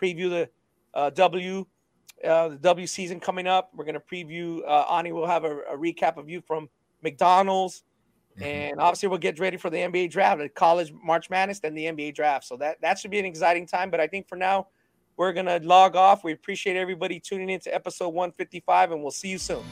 preview 0.01 0.29
the 0.31 0.49
uh, 0.95 1.11
W. 1.11 1.67
Uh, 2.23 2.49
the 2.49 2.57
W 2.57 2.87
season 2.87 3.19
coming 3.19 3.47
up. 3.47 3.71
We're 3.75 3.85
going 3.85 3.95
to 3.95 4.01
preview. 4.01 4.61
Uh, 4.67 4.95
Ani 4.95 5.13
will 5.13 5.27
have 5.27 5.45
a, 5.45 5.61
a 5.61 5.77
recap 5.77 6.19
of 6.19 6.29
you 6.29 6.43
from 6.43 6.69
McDonald's, 7.03 7.85
Mm-hmm. 8.37 8.45
And 8.45 8.81
obviously, 8.81 9.09
we'll 9.09 9.19
get 9.19 9.39
ready 9.39 9.57
for 9.57 9.71
the 9.71 9.79
NBA 9.79 10.11
draft, 10.11 10.39
the 10.39 10.49
college 10.49 10.93
March 10.93 11.31
Madness, 11.31 11.61
then 11.61 11.75
the 11.75 11.87
NBA 11.87 12.15
draft. 12.15 12.47
So 12.47 12.57
that 12.57 12.81
that 12.81 12.99
should 12.99 13.11
be 13.11 13.19
an 13.19 13.25
exciting 13.25 13.67
time. 13.67 13.91
But 13.91 14.01
I 14.01 14.07
think 14.07 14.29
for 14.29 14.37
now, 14.37 14.69
we're 15.17 15.33
gonna 15.33 15.61
log 15.63 15.97
off. 15.97 16.25
We 16.25 16.33
appreciate 16.33 16.77
everybody 16.77 17.21
tuning 17.21 17.51
in 17.51 17.61
to 17.61 17.75
episode 17.75 18.09
155, 18.11 18.93
and 18.93 19.03
we'll 19.03 19.11
see 19.11 19.29
you 19.29 19.39
soon. 19.39 19.63